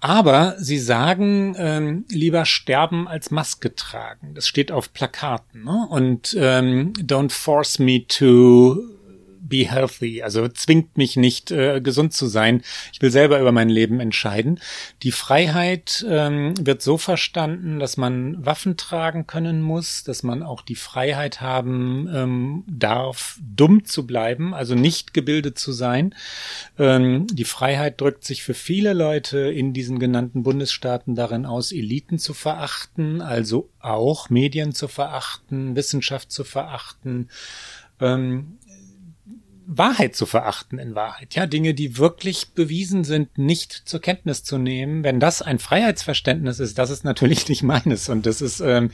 Aber 0.01 0.55
sie 0.59 0.79
sagen, 0.79 1.55
ähm, 1.59 2.05
lieber 2.09 2.45
sterben 2.45 3.09
als 3.09 3.31
Maske 3.31 3.75
tragen. 3.75 4.35
Das 4.35 4.47
steht 4.47 4.71
auf 4.71 4.93
Plakaten. 4.93 5.65
Ne? 5.65 5.87
Und 5.89 6.37
ähm, 6.39 6.93
don't 6.95 7.33
force 7.33 7.79
me 7.79 8.07
to 8.07 8.96
be 9.49 9.71
healthy, 9.71 10.23
also 10.23 10.49
zwingt 10.49 10.97
mich 10.97 11.17
nicht, 11.17 11.51
äh, 11.51 11.81
gesund 11.81 12.13
zu 12.13 12.27
sein. 12.27 12.63
Ich 12.93 13.01
will 13.03 13.11
selber 13.11 13.41
über 13.41 13.53
mein 13.53 13.69
Leben 13.69 14.01
entscheiden. 14.01 14.61
Die 15.03 15.13
Freiheit 15.13 16.05
ähm, 16.09 16.55
wird 16.61 16.83
so 16.83 16.99
verstanden, 16.99 17.79
dass 17.79 17.97
man 17.97 18.45
Waffen 18.45 18.77
tragen 18.77 19.27
können 19.27 19.61
muss, 19.63 20.05
dass 20.05 20.23
man 20.23 20.43
auch 20.43 20.63
die 20.63 20.75
Freiheit 20.75 21.41
haben 21.41 22.09
ähm, 22.13 22.65
darf, 22.67 23.39
dumm 23.41 23.85
zu 23.85 24.07
bleiben, 24.07 24.55
also 24.55 24.75
nicht 24.75 25.15
gebildet 25.15 25.59
zu 25.59 25.73
sein. 25.73 26.15
Ähm, 26.79 27.27
die 27.29 27.45
Freiheit 27.45 28.01
drückt 28.01 28.25
sich 28.25 28.43
für 28.43 28.55
viele 28.55 28.93
Leute 28.93 29.39
in 29.39 29.73
diesen 29.73 29.99
genannten 29.99 30.43
Bundesstaaten 30.43 31.15
darin 31.15 31.47
aus, 31.47 31.73
Eliten 31.73 32.19
zu 32.19 32.35
verachten, 32.35 33.21
also 33.21 33.71
auch 33.81 34.31
Medien 34.31 34.73
zu 34.73 34.89
verachten, 34.89 35.77
Wissenschaft 35.77 36.33
zu 36.33 36.45
verachten. 36.45 37.29
Ähm, 38.01 38.59
Wahrheit 39.67 40.15
zu 40.15 40.27
verachten 40.27 40.79
in 40.79 40.95
Wahrheit. 40.95 41.35
Ja, 41.35 41.47
Dinge, 41.47 41.75
die 41.75 41.99
wirklich 41.99 42.51
bewiesen 42.55 43.05
sind, 43.05 43.37
nicht 43.37 43.73
zur 43.73 44.01
Kenntnis 44.01 44.45
zu 44.45 44.59
nehmen. 44.59 45.05
Wenn 45.05 45.21
das 45.21 45.43
ein 45.43 45.59
Freiheitsverständnis 45.59 46.61
ist, 46.61 46.79
das 46.79 46.91
ist 46.91 47.05
natürlich 47.05 47.49
nicht 47.49 47.63
meines 47.63 48.09
und 48.09 48.27
das 48.27 48.41
ist 48.41 48.61
ähm, 48.61 48.91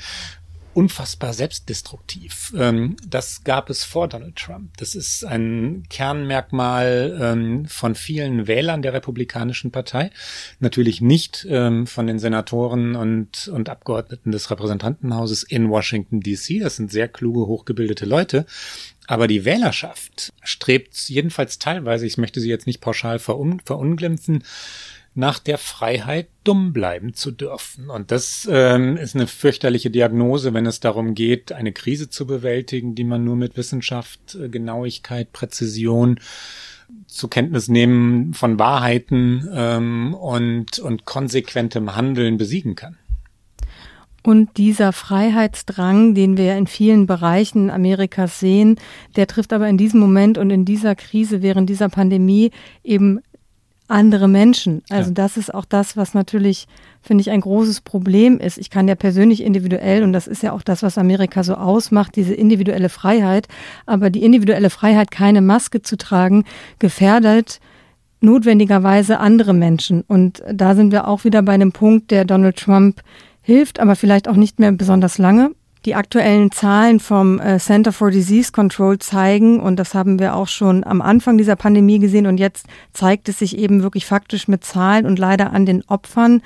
unfassbar 0.74 1.32
selbstdestruktiv. 1.32 2.52
Ähm, 2.56 2.96
das 3.06 3.44
gab 3.44 3.68
es 3.70 3.84
vor 3.84 4.08
Donald 4.08 4.36
Trump. 4.36 4.76
Das 4.78 4.94
ist 4.94 5.24
ein 5.24 5.84
Kernmerkmal 5.90 7.18
ähm, 7.20 7.66
von 7.66 7.94
vielen 7.94 8.46
Wählern 8.46 8.82
der 8.82 8.92
Republikanischen 8.92 9.70
Partei. 9.70 10.10
Natürlich 10.60 11.00
nicht 11.00 11.46
ähm, 11.48 11.86
von 11.86 12.06
den 12.06 12.18
Senatoren 12.18 12.96
und, 12.96 13.48
und 13.48 13.68
Abgeordneten 13.68 14.32
des 14.32 14.50
Repräsentantenhauses 14.50 15.42
in 15.42 15.68
Washington 15.68 16.20
DC. 16.20 16.60
Das 16.60 16.76
sind 16.76 16.90
sehr 16.90 17.08
kluge, 17.08 17.46
hochgebildete 17.46 18.06
Leute. 18.06 18.46
Aber 19.06 19.26
die 19.26 19.44
Wählerschaft 19.44 20.32
strebt 20.42 21.08
jedenfalls 21.08 21.58
teilweise, 21.58 22.06
ich 22.06 22.18
möchte 22.18 22.40
sie 22.40 22.48
jetzt 22.48 22.66
nicht 22.66 22.80
pauschal 22.80 23.18
verun 23.18 23.60
verunglimpfen, 23.64 24.44
nach 25.14 25.38
der 25.38 25.58
Freiheit, 25.58 26.28
dumm 26.44 26.72
bleiben 26.72 27.14
zu 27.14 27.30
dürfen. 27.30 27.90
Und 27.90 28.10
das 28.10 28.48
ähm, 28.50 28.96
ist 28.96 29.14
eine 29.14 29.26
fürchterliche 29.26 29.90
Diagnose, 29.90 30.54
wenn 30.54 30.66
es 30.66 30.80
darum 30.80 31.14
geht, 31.14 31.52
eine 31.52 31.72
Krise 31.72 32.08
zu 32.08 32.26
bewältigen, 32.26 32.94
die 32.94 33.04
man 33.04 33.24
nur 33.24 33.36
mit 33.36 33.56
Wissenschaft, 33.56 34.38
Genauigkeit, 34.50 35.32
Präzision 35.32 36.18
zu 37.06 37.28
Kenntnis 37.28 37.68
nehmen 37.68 38.34
von 38.34 38.58
Wahrheiten 38.58 39.48
ähm, 39.52 40.14
und, 40.14 40.78
und 40.78 41.04
konsequentem 41.04 41.94
Handeln 41.94 42.38
besiegen 42.38 42.74
kann. 42.74 42.96
Und 44.22 44.56
dieser 44.56 44.92
Freiheitsdrang, 44.92 46.14
den 46.14 46.36
wir 46.36 46.56
in 46.56 46.66
vielen 46.66 47.06
Bereichen 47.06 47.70
Amerikas 47.70 48.38
sehen, 48.38 48.76
der 49.16 49.26
trifft 49.26 49.52
aber 49.52 49.68
in 49.68 49.78
diesem 49.78 50.00
Moment 50.00 50.38
und 50.38 50.50
in 50.50 50.64
dieser 50.64 50.94
Krise 50.94 51.42
während 51.42 51.68
dieser 51.68 51.88
Pandemie 51.88 52.52
eben 52.84 53.20
andere 53.88 54.26
Menschen. 54.26 54.82
Also 54.88 55.10
ja. 55.10 55.14
das 55.14 55.36
ist 55.36 55.52
auch 55.52 55.64
das, 55.64 55.96
was 55.96 56.14
natürlich, 56.14 56.66
finde 57.02 57.22
ich, 57.22 57.30
ein 57.30 57.42
großes 57.42 57.82
Problem 57.82 58.38
ist. 58.38 58.58
Ich 58.58 58.70
kann 58.70 58.88
ja 58.88 58.94
persönlich 58.94 59.42
individuell, 59.42 60.02
und 60.02 60.12
das 60.12 60.26
ist 60.26 60.42
ja 60.42 60.52
auch 60.52 60.62
das, 60.62 60.82
was 60.82 60.98
Amerika 60.98 61.44
so 61.44 61.54
ausmacht, 61.54 62.16
diese 62.16 62.32
individuelle 62.32 62.88
Freiheit, 62.88 63.48
aber 63.84 64.08
die 64.08 64.22
individuelle 64.24 64.70
Freiheit, 64.70 65.10
keine 65.10 65.42
Maske 65.42 65.82
zu 65.82 65.96
tragen, 65.96 66.44
gefährdet 66.78 67.60
notwendigerweise 68.22 69.18
andere 69.18 69.52
Menschen. 69.52 70.02
Und 70.02 70.42
da 70.50 70.74
sind 70.74 70.92
wir 70.92 71.08
auch 71.08 71.24
wieder 71.24 71.42
bei 71.42 71.52
einem 71.52 71.72
Punkt, 71.72 72.10
der 72.12 72.24
Donald 72.24 72.56
Trump 72.56 73.02
hilft, 73.42 73.80
aber 73.80 73.96
vielleicht 73.96 74.28
auch 74.28 74.36
nicht 74.36 74.58
mehr 74.58 74.72
besonders 74.72 75.18
lange. 75.18 75.50
Die 75.84 75.96
aktuellen 75.96 76.52
Zahlen 76.52 77.00
vom 77.00 77.40
äh, 77.40 77.58
Center 77.58 77.92
for 77.92 78.12
Disease 78.12 78.52
Control 78.52 79.00
zeigen, 79.00 79.58
und 79.58 79.76
das 79.76 79.94
haben 79.94 80.20
wir 80.20 80.36
auch 80.36 80.46
schon 80.46 80.84
am 80.84 81.02
Anfang 81.02 81.38
dieser 81.38 81.56
Pandemie 81.56 81.98
gesehen, 81.98 82.28
und 82.28 82.38
jetzt 82.38 82.66
zeigt 82.92 83.28
es 83.28 83.40
sich 83.40 83.58
eben 83.58 83.82
wirklich 83.82 84.06
faktisch 84.06 84.46
mit 84.46 84.64
Zahlen 84.64 85.06
und 85.06 85.18
leider 85.18 85.52
an 85.52 85.66
den 85.66 85.82
Opfern, 85.88 86.40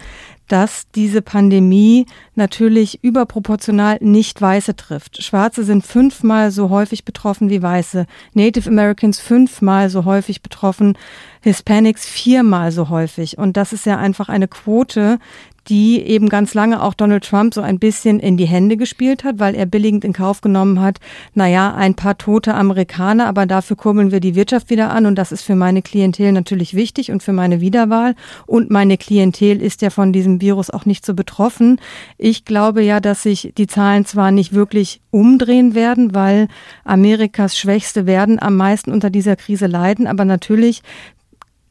dass 0.49 0.87
diese 0.95 1.23
Pandemie 1.23 2.07
natürlich 2.35 3.03
überproportional 3.03 3.99
nicht 4.00 4.41
Weiße 4.41 4.76
trifft. 4.76 5.23
Schwarze 5.23 5.65
sind 5.65 5.85
fünfmal 5.85 6.50
so 6.50 6.71
häufig 6.71 7.05
betroffen 7.05 7.50
wie 7.50 7.62
Weiße, 7.62 8.07
Native 8.33 8.71
Americans 8.71 9.19
fünfmal 9.19 9.91
so 9.91 10.05
häufig 10.05 10.43
betroffen, 10.43 10.97
Hispanics 11.43 12.07
viermal 12.07 12.73
so 12.73 12.88
häufig. 12.88 13.38
Und 13.38 13.57
das 13.57 13.73
ist 13.73 13.87
ja 13.87 13.99
einfach 13.99 14.29
eine 14.29 14.49
Quote, 14.49 15.19
die 15.68 16.00
eben 16.00 16.28
ganz 16.28 16.54
lange 16.54 16.82
auch 16.82 16.94
Donald 16.94 17.25
Trump 17.25 17.54
so 17.54 17.61
ein 17.61 17.78
bisschen 17.78 18.20
in 18.20 18.37
die 18.37 18.46
Hände 18.46 18.76
gespielt 18.76 19.25
hat, 19.25 19.38
weil 19.38 19.54
er 19.54 19.66
billigend 19.66 20.04
in 20.04 20.12
Kauf 20.12 20.40
genommen 20.40 20.80
hat, 20.80 20.99
naja, 21.35 21.75
ein 21.75 21.94
paar 21.94 22.18
tote 22.18 22.54
Amerikaner, 22.54 23.26
aber 23.26 23.46
dafür 23.46 23.76
kurbeln 23.76 24.12
wir 24.12 24.20
die 24.20 24.35
Wirtschaft 24.35 24.70
wieder 24.70 24.90
an 24.90 25.06
und 25.06 25.16
das 25.16 25.32
ist 25.32 25.42
für 25.42 25.56
meine 25.56 25.82
Klientel 25.82 26.32
natürlich 26.32 26.75
wichtig 26.75 27.11
und 27.11 27.23
für 27.23 27.32
meine 27.32 27.61
Wiederwahl 27.61 28.14
und 28.46 28.70
meine 28.70 28.96
Klientel 28.96 29.61
ist 29.61 29.82
ja 29.82 29.90
von 29.90 30.12
diesem 30.12 30.40
Virus 30.40 30.70
auch 30.70 30.87
nicht 30.87 31.04
so 31.04 31.14
betroffen. 31.14 31.80
Ich 32.18 32.44
glaube 32.44 32.82
ja, 32.82 33.00
dass 33.00 33.23
sich 33.23 33.52
die 33.56 33.66
Zahlen 33.66 34.04
zwar 34.04 34.30
nicht 34.30 34.52
wirklich 34.52 35.00
umdrehen 35.11 35.75
werden, 35.75 36.14
weil 36.14 36.49
Amerikas 36.85 37.56
Schwächste 37.58 38.06
werden 38.06 38.40
am 38.40 38.56
meisten 38.56 38.92
unter 38.92 39.11
dieser 39.11 39.37
Krise 39.37 39.66
leiden, 39.66 40.06
aber 40.06 40.25
natürlich 40.25 40.82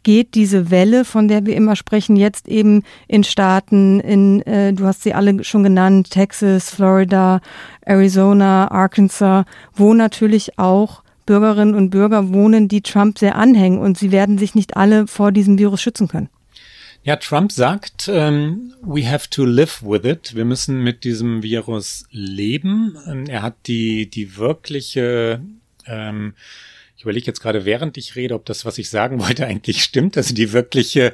geht 0.05 0.35
diese 0.35 0.71
Welle, 0.71 1.03
von 1.03 1.27
der 1.27 1.45
wir 1.45 1.57
immer 1.57 1.75
sprechen, 1.75 2.15
jetzt 2.15 2.47
eben 2.47 2.83
in 3.09 3.25
Staaten, 3.25 4.00
in, 4.00 4.41
äh, 4.43 4.71
du 4.71 4.85
hast 4.85 5.03
sie 5.03 5.13
alle 5.13 5.43
schon 5.43 5.63
genannt, 5.63 6.12
Texas, 6.12 6.69
Florida, 6.69 7.41
Arizona, 7.81 8.71
Arkansas, 8.71 9.45
wo 9.74 9.93
natürlich 9.93 10.57
auch 10.57 11.03
Bürgerinnen 11.25 11.75
und 11.75 11.89
Bürger 11.89 12.31
wohnen, 12.31 12.67
die 12.69 12.81
Trump 12.81 13.17
sehr 13.17 13.35
anhängen 13.35 13.79
und 13.79 13.97
sie 13.97 14.12
werden 14.12 14.38
sich 14.38 14.55
nicht 14.55 14.77
alle 14.77 15.07
vor 15.07 15.31
diesem 15.33 15.57
Virus 15.57 15.81
schützen 15.81 16.07
können. 16.07 16.29
Ja, 17.03 17.17
Trump 17.17 17.51
sagt, 17.51 18.09
ähm, 18.12 18.74
we 18.81 19.09
have 19.09 19.29
to 19.29 19.43
live 19.43 19.83
with 19.83 20.05
it. 20.05 20.35
Wir 20.35 20.45
müssen 20.45 20.83
mit 20.83 21.03
diesem 21.03 21.43
Virus 21.43 22.05
leben. 22.12 22.95
Er 23.27 23.41
hat 23.41 23.55
die, 23.67 24.09
die 24.09 24.38
wirkliche 24.38 25.41
ähm, 25.85 26.33
überlege 27.03 27.27
jetzt 27.27 27.41
gerade, 27.41 27.65
während 27.65 27.97
ich 27.97 28.15
rede, 28.15 28.35
ob 28.35 28.45
das, 28.45 28.65
was 28.65 28.77
ich 28.77 28.89
sagen 28.89 29.19
wollte, 29.25 29.45
eigentlich 29.45 29.83
stimmt. 29.83 30.17
Also 30.17 30.33
die 30.33 30.53
wirkliche 30.53 31.13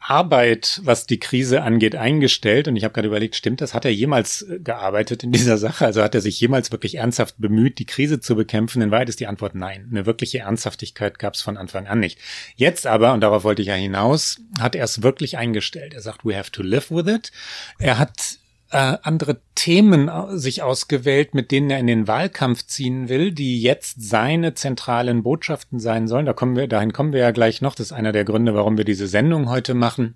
Arbeit, 0.00 0.80
was 0.84 1.06
die 1.06 1.18
Krise 1.18 1.62
angeht, 1.62 1.94
eingestellt. 1.94 2.66
Und 2.66 2.76
ich 2.76 2.84
habe 2.84 2.94
gerade 2.94 3.08
überlegt, 3.08 3.36
stimmt 3.36 3.60
das? 3.60 3.74
Hat 3.74 3.84
er 3.84 3.92
jemals 3.92 4.42
äh, 4.42 4.58
gearbeitet 4.58 5.22
in 5.22 5.32
dieser 5.32 5.58
Sache? 5.58 5.84
Also 5.84 6.02
hat 6.02 6.14
er 6.14 6.20
sich 6.20 6.40
jemals 6.40 6.72
wirklich 6.72 6.96
ernsthaft 6.96 7.34
bemüht, 7.38 7.78
die 7.78 7.84
Krise 7.84 8.20
zu 8.20 8.34
bekämpfen? 8.34 8.80
In 8.80 8.90
Wahrheit 8.90 9.08
ist 9.08 9.20
die 9.20 9.26
Antwort 9.26 9.54
nein. 9.54 9.88
Eine 9.90 10.06
wirkliche 10.06 10.38
Ernsthaftigkeit 10.38 11.18
gab 11.18 11.34
es 11.34 11.42
von 11.42 11.56
Anfang 11.56 11.86
an 11.86 12.00
nicht. 12.00 12.18
Jetzt 12.56 12.86
aber, 12.86 13.12
und 13.12 13.20
darauf 13.20 13.44
wollte 13.44 13.62
ich 13.62 13.68
ja 13.68 13.74
hinaus, 13.74 14.40
hat 14.58 14.74
er 14.74 14.84
es 14.84 15.02
wirklich 15.02 15.36
eingestellt. 15.36 15.94
Er 15.94 16.00
sagt, 16.00 16.24
we 16.24 16.36
have 16.36 16.50
to 16.52 16.62
live 16.62 16.90
with 16.90 17.06
it. 17.06 17.32
Er 17.78 17.98
hat 17.98 18.38
äh, 18.70 18.96
andere 19.02 19.40
Themen 19.54 20.10
sich 20.38 20.62
ausgewählt, 20.62 21.34
mit 21.34 21.50
denen 21.50 21.70
er 21.70 21.78
in 21.78 21.86
den 21.86 22.06
Wahlkampf 22.06 22.66
ziehen 22.66 23.08
will, 23.08 23.32
die 23.32 23.60
jetzt 23.60 24.02
seine 24.02 24.54
zentralen 24.54 25.22
Botschaften 25.22 25.80
sein 25.80 26.06
sollen. 26.08 26.26
Da 26.26 26.32
kommen 26.32 26.56
wir, 26.56 26.68
dahin 26.68 26.92
kommen 26.92 27.12
wir 27.12 27.20
ja 27.20 27.30
gleich 27.30 27.62
noch. 27.62 27.74
Das 27.74 27.86
ist 27.86 27.92
einer 27.92 28.12
der 28.12 28.24
Gründe, 28.24 28.54
warum 28.54 28.76
wir 28.76 28.84
diese 28.84 29.06
Sendung 29.06 29.48
heute 29.48 29.74
machen. 29.74 30.14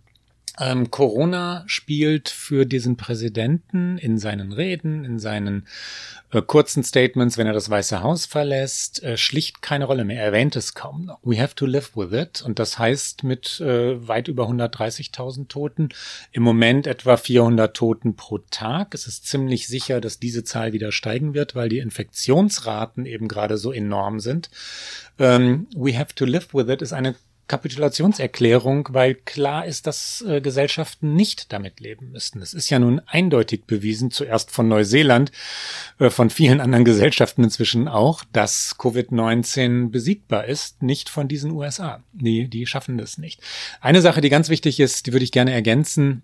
Ähm, 0.61 0.91
Corona 0.91 1.65
spielt 1.67 2.29
für 2.29 2.67
diesen 2.67 2.97
Präsidenten 2.97 3.97
in 3.97 4.19
seinen 4.19 4.53
Reden, 4.53 5.05
in 5.05 5.19
seinen 5.19 5.67
äh, 6.31 6.43
kurzen 6.43 6.85
Statements, 6.85 7.38
wenn 7.38 7.47
er 7.47 7.55
das 7.55 7.71
Weiße 7.71 8.03
Haus 8.03 8.27
verlässt, 8.27 9.03
äh, 9.03 9.17
schlicht 9.17 9.62
keine 9.62 9.87
Rolle 9.87 10.05
mehr. 10.05 10.21
Er 10.21 10.27
erwähnt 10.27 10.55
es 10.57 10.75
kaum 10.75 11.07
noch. 11.07 11.19
We 11.23 11.41
have 11.41 11.55
to 11.55 11.65
live 11.65 11.97
with 11.97 12.12
it. 12.12 12.43
Und 12.43 12.59
das 12.59 12.79
heißt 12.79 13.25
mit 13.25 13.61
äh, 13.61 14.07
weit 14.07 14.29
über 14.29 14.47
130.000 14.49 15.49
Toten, 15.49 15.88
im 16.33 16.43
Moment 16.43 16.87
etwa 16.87 17.17
400 17.17 17.75
Toten 17.75 18.15
pro 18.17 18.38
Tag. 18.38 18.95
Es 18.95 19.07
ist 19.07 19.27
ziemlich 19.27 19.69
sicher, 19.69 20.03
dass 20.03 20.19
diese 20.19 20.45
Zahl 20.45 20.75
wieder 20.75 20.93
steigen 20.93 21.33
wird, 21.33 21.55
weil 21.55 21.71
die 21.71 21.79
Infektionsraten 21.79 23.07
eben 23.07 23.27
gerade 23.27 23.57
so 23.57 23.73
enorm 23.73 24.21
sind. 24.21 24.51
Ähm, 25.19 25.67
we 25.75 25.99
have 25.99 26.15
to 26.15 26.27
live 26.27 26.53
with 26.53 26.69
it 26.69 26.83
ist 26.83 26.93
eine 26.93 27.15
Kapitulationserklärung, 27.53 28.88
weil 28.93 29.15
klar 29.15 29.67
ist, 29.67 29.87
dass 29.87 30.25
äh, 30.27 30.41
Gesellschaften 30.41 31.15
nicht 31.15 31.53
damit 31.53 31.81
leben 31.81 32.11
müssten. 32.11 32.41
Es 32.41 32.55
ist 32.55 32.71
ja 32.71 32.79
nun 32.79 33.03
eindeutig 33.05 33.67
bewiesen, 33.67 34.11
zuerst 34.11 34.51
von 34.51 34.69
Neuseeland, 34.69 35.33
äh, 35.99 36.09
von 36.09 36.31
vielen 36.31 36.62
anderen 36.62 36.87
Gesellschaften 36.87 37.45
inzwischen 37.45 37.88
auch, 37.88 38.25
dass 38.33 38.79
Covid-19 38.79 39.91
besiegbar 39.91 40.47
ist, 40.47 40.83
nicht 40.83 41.11
von 41.11 41.29
diesen 41.29 41.51
USA. 41.51 42.03
Die, 42.15 42.49
die 42.49 42.67
schaffen 42.67 42.97
das 42.97 43.19
nicht. 43.19 43.43
Eine 43.83 44.01
Sache, 44.01 44.23
die 44.23 44.31
ganz 44.31 44.49
wichtig 44.49 44.81
ist, 44.81 45.07
die 45.07 45.12
würde 45.12 45.25
ich 45.25 45.33
gerne 45.33 45.53
ergänzen, 45.53 46.23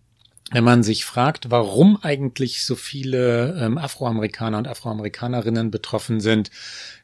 wenn 0.50 0.64
man 0.64 0.82
sich 0.82 1.04
fragt, 1.04 1.50
warum 1.50 1.98
eigentlich 2.00 2.64
so 2.64 2.74
viele 2.74 3.54
ähm, 3.60 3.76
Afroamerikaner 3.76 4.56
und 4.56 4.66
Afroamerikanerinnen 4.66 5.70
betroffen 5.70 6.20
sind, 6.20 6.50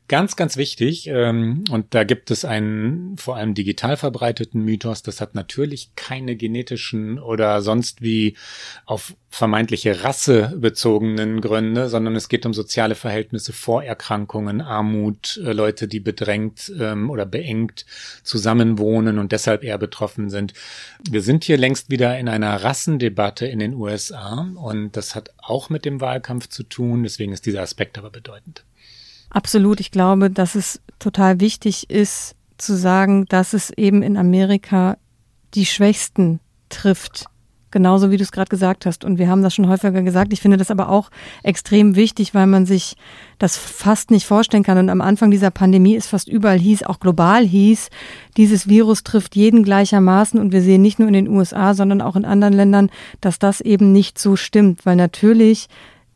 Ganz, 0.06 0.36
ganz 0.36 0.58
wichtig, 0.58 1.06
ähm, 1.06 1.64
und 1.70 1.94
da 1.94 2.04
gibt 2.04 2.30
es 2.30 2.44
einen 2.44 3.16
vor 3.16 3.36
allem 3.36 3.54
digital 3.54 3.96
verbreiteten 3.96 4.62
Mythos, 4.62 5.02
das 5.02 5.22
hat 5.22 5.34
natürlich 5.34 5.96
keine 5.96 6.36
genetischen 6.36 7.18
oder 7.18 7.62
sonst 7.62 8.02
wie 8.02 8.36
auf 8.84 9.16
vermeintliche 9.30 10.04
Rasse 10.04 10.52
bezogenen 10.58 11.40
Gründe, 11.40 11.88
sondern 11.88 12.16
es 12.16 12.28
geht 12.28 12.44
um 12.44 12.52
soziale 12.52 12.96
Verhältnisse, 12.96 13.54
Vorerkrankungen, 13.54 14.60
Armut, 14.60 15.40
äh, 15.42 15.54
Leute, 15.54 15.88
die 15.88 16.00
bedrängt 16.00 16.70
ähm, 16.78 17.08
oder 17.08 17.24
beengt 17.24 17.86
zusammenwohnen 18.22 19.18
und 19.18 19.32
deshalb 19.32 19.64
eher 19.64 19.78
betroffen 19.78 20.28
sind. 20.28 20.52
Wir 21.08 21.22
sind 21.22 21.44
hier 21.44 21.56
längst 21.56 21.88
wieder 21.90 22.18
in 22.18 22.28
einer 22.28 22.62
Rassendebatte 22.62 23.46
in 23.46 23.58
den 23.58 23.72
USA 23.72 24.52
und 24.54 24.98
das 24.98 25.14
hat 25.14 25.30
auch 25.38 25.70
mit 25.70 25.86
dem 25.86 26.02
Wahlkampf 26.02 26.50
zu 26.50 26.62
tun, 26.62 27.04
deswegen 27.04 27.32
ist 27.32 27.46
dieser 27.46 27.62
Aspekt 27.62 27.96
aber 27.96 28.10
bedeutend. 28.10 28.64
Absolut. 29.34 29.80
Ich 29.80 29.90
glaube, 29.90 30.30
dass 30.30 30.54
es 30.54 30.80
total 31.00 31.40
wichtig 31.40 31.90
ist 31.90 32.36
zu 32.56 32.76
sagen, 32.76 33.26
dass 33.26 33.52
es 33.52 33.70
eben 33.70 34.00
in 34.00 34.16
Amerika 34.16 34.96
die 35.54 35.66
Schwächsten 35.66 36.38
trifft. 36.68 37.26
Genauso 37.72 38.12
wie 38.12 38.16
du 38.16 38.22
es 38.22 38.30
gerade 38.30 38.48
gesagt 38.48 38.86
hast. 38.86 39.04
Und 39.04 39.18
wir 39.18 39.28
haben 39.28 39.42
das 39.42 39.52
schon 39.52 39.68
häufiger 39.68 40.02
gesagt. 40.02 40.32
Ich 40.32 40.40
finde 40.40 40.56
das 40.56 40.70
aber 40.70 40.88
auch 40.88 41.10
extrem 41.42 41.96
wichtig, 41.96 42.32
weil 42.32 42.46
man 42.46 42.64
sich 42.64 42.94
das 43.40 43.56
fast 43.56 44.12
nicht 44.12 44.24
vorstellen 44.24 44.62
kann. 44.62 44.78
Und 44.78 44.88
am 44.88 45.00
Anfang 45.00 45.32
dieser 45.32 45.50
Pandemie 45.50 45.96
ist 45.96 46.06
fast 46.06 46.28
überall 46.28 46.60
hieß, 46.60 46.84
auch 46.84 47.00
global 47.00 47.44
hieß, 47.44 47.90
dieses 48.36 48.68
Virus 48.68 49.02
trifft 49.02 49.34
jeden 49.34 49.64
gleichermaßen. 49.64 50.38
Und 50.38 50.52
wir 50.52 50.62
sehen 50.62 50.82
nicht 50.82 51.00
nur 51.00 51.08
in 51.08 51.14
den 51.14 51.28
USA, 51.28 51.74
sondern 51.74 52.00
auch 52.00 52.14
in 52.14 52.24
anderen 52.24 52.54
Ländern, 52.54 52.90
dass 53.20 53.40
das 53.40 53.60
eben 53.60 53.90
nicht 53.90 54.20
so 54.20 54.36
stimmt. 54.36 54.86
Weil 54.86 54.94
natürlich 54.94 55.66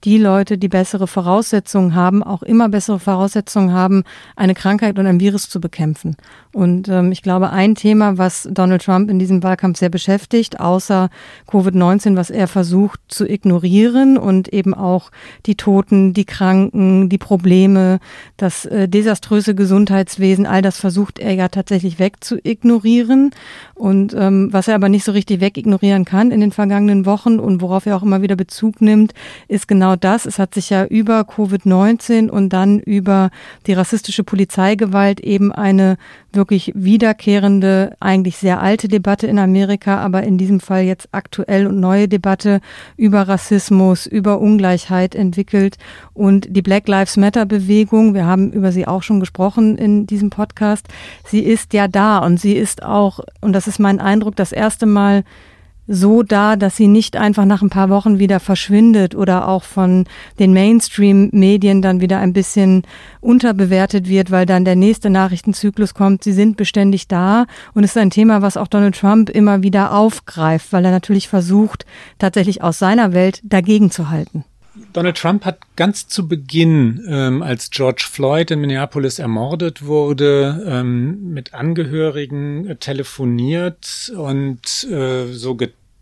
die 0.04 0.18
Leute, 0.18 0.58
die 0.58 0.68
bessere 0.68 1.06
Voraussetzungen 1.06 1.94
haben, 1.94 2.22
auch 2.22 2.42
immer 2.42 2.68
bessere 2.68 3.00
Voraussetzungen 3.00 3.72
haben, 3.72 4.04
eine 4.36 4.54
Krankheit 4.54 4.98
und 4.98 5.06
ein 5.06 5.20
Virus 5.20 5.48
zu 5.48 5.60
bekämpfen. 5.60 6.16
Und 6.52 6.88
ähm, 6.88 7.12
ich 7.12 7.22
glaube, 7.22 7.50
ein 7.50 7.74
Thema, 7.74 8.16
was 8.16 8.48
Donald 8.50 8.84
Trump 8.84 9.10
in 9.10 9.18
diesem 9.18 9.42
Wahlkampf 9.42 9.78
sehr 9.78 9.90
beschäftigt, 9.90 10.60
außer 10.60 11.10
Covid-19, 11.48 12.16
was 12.16 12.30
er 12.30 12.48
versucht 12.48 13.00
zu 13.08 13.28
ignorieren 13.28 14.16
und 14.16 14.48
eben 14.52 14.72
auch 14.74 15.10
die 15.46 15.56
Toten, 15.56 16.14
die 16.14 16.24
Kranken, 16.24 17.08
die 17.08 17.18
Probleme, 17.18 17.98
das 18.36 18.64
äh, 18.66 18.88
desaströse 18.88 19.54
Gesundheitswesen, 19.54 20.46
all 20.46 20.62
das 20.62 20.78
versucht 20.78 21.18
er 21.18 21.34
ja 21.34 21.48
tatsächlich 21.48 21.98
wegzuignorieren. 21.98 23.30
Und 23.74 24.14
ähm, 24.14 24.52
was 24.52 24.68
er 24.68 24.74
aber 24.74 24.88
nicht 24.88 25.04
so 25.04 25.12
richtig 25.12 25.40
wegignorieren 25.40 26.04
kann 26.04 26.30
in 26.30 26.40
den 26.40 26.52
vergangenen 26.52 27.04
Wochen 27.04 27.38
und 27.38 27.60
worauf 27.60 27.86
er 27.86 27.96
auch 27.96 28.02
immer 28.02 28.22
wieder 28.22 28.36
Bezug 28.36 28.80
nimmt, 28.80 29.12
ist 29.48 29.68
genau 29.68 29.87
genau 29.88 29.96
das. 29.96 30.26
Es 30.26 30.38
hat 30.38 30.54
sich 30.54 30.70
ja 30.70 30.84
über 30.84 31.20
Covid-19 31.20 32.28
und 32.28 32.50
dann 32.50 32.78
über 32.78 33.30
die 33.66 33.72
rassistische 33.72 34.22
Polizeigewalt 34.22 35.20
eben 35.20 35.50
eine 35.50 35.96
wirklich 36.32 36.72
wiederkehrende, 36.74 37.96
eigentlich 38.00 38.36
sehr 38.36 38.60
alte 38.60 38.86
Debatte 38.88 39.26
in 39.26 39.38
Amerika, 39.38 39.98
aber 39.98 40.24
in 40.24 40.36
diesem 40.36 40.60
Fall 40.60 40.82
jetzt 40.82 41.08
aktuell 41.12 41.66
und 41.66 41.80
neue 41.80 42.06
Debatte 42.06 42.60
über 42.98 43.22
Rassismus, 43.22 44.06
über 44.06 44.40
Ungleichheit 44.40 45.14
entwickelt. 45.14 45.78
Und 46.12 46.48
die 46.50 46.62
Black 46.62 46.86
Lives 46.86 47.16
Matter 47.16 47.46
Bewegung, 47.46 48.12
wir 48.12 48.26
haben 48.26 48.52
über 48.52 48.72
sie 48.72 48.86
auch 48.86 49.02
schon 49.02 49.20
gesprochen 49.20 49.78
in 49.78 50.06
diesem 50.06 50.28
Podcast, 50.28 50.86
sie 51.24 51.40
ist 51.40 51.72
ja 51.72 51.88
da 51.88 52.18
und 52.18 52.38
sie 52.38 52.56
ist 52.56 52.82
auch, 52.82 53.20
und 53.40 53.54
das 53.54 53.66
ist 53.66 53.78
mein 53.78 54.00
Eindruck, 54.00 54.36
das 54.36 54.52
erste 54.52 54.84
Mal 54.84 55.24
so 55.88 56.22
da, 56.22 56.56
dass 56.56 56.76
sie 56.76 56.86
nicht 56.86 57.16
einfach 57.16 57.46
nach 57.46 57.62
ein 57.62 57.70
paar 57.70 57.88
Wochen 57.88 58.18
wieder 58.18 58.38
verschwindet 58.38 59.14
oder 59.14 59.48
auch 59.48 59.64
von 59.64 60.04
den 60.38 60.52
Mainstream-Medien 60.52 61.82
dann 61.82 62.00
wieder 62.00 62.18
ein 62.18 62.34
bisschen 62.34 62.82
unterbewertet 63.20 64.08
wird, 64.08 64.30
weil 64.30 64.46
dann 64.46 64.66
der 64.66 64.76
nächste 64.76 65.10
Nachrichtenzyklus 65.10 65.94
kommt. 65.94 66.22
Sie 66.22 66.32
sind 66.32 66.56
beständig 66.58 67.08
da 67.08 67.46
und 67.74 67.84
ist 67.84 67.96
ein 67.96 68.10
Thema, 68.10 68.42
was 68.42 68.58
auch 68.58 68.68
Donald 68.68 68.98
Trump 68.98 69.30
immer 69.30 69.62
wieder 69.62 69.92
aufgreift, 69.92 70.72
weil 70.72 70.84
er 70.84 70.90
natürlich 70.90 71.28
versucht, 71.28 71.86
tatsächlich 72.18 72.62
aus 72.62 72.78
seiner 72.78 73.14
Welt 73.14 73.40
dagegen 73.42 73.90
zu 73.90 74.10
halten. 74.10 74.44
Donald 74.92 75.16
Trump 75.16 75.44
hat 75.44 75.60
ganz 75.76 76.08
zu 76.08 76.28
Beginn, 76.28 77.04
ähm, 77.08 77.42
als 77.42 77.70
George 77.70 78.06
Floyd 78.10 78.50
in 78.50 78.60
Minneapolis 78.60 79.18
ermordet 79.18 79.84
wurde, 79.84 80.64
ähm, 80.66 81.32
mit 81.32 81.54
Angehörigen 81.54 82.68
äh, 82.68 82.76
telefoniert 82.76 84.12
und 84.16 84.84
äh, 84.90 85.26
so 85.32 85.56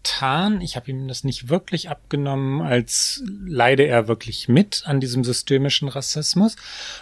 getan. 0.07 0.61
Ich 0.61 0.77
habe 0.77 0.91
ihm 0.91 1.09
das 1.09 1.25
nicht 1.25 1.49
wirklich 1.49 1.91
abgenommen, 1.91 2.63
als 2.63 3.23
leide 3.47 3.87
er 3.87 4.09
wirklich 4.09 4.49
mit 4.49 4.83
an 4.87 5.01
diesem 5.01 5.25
systemischen 5.25 5.89
Rassismus. 5.89 6.57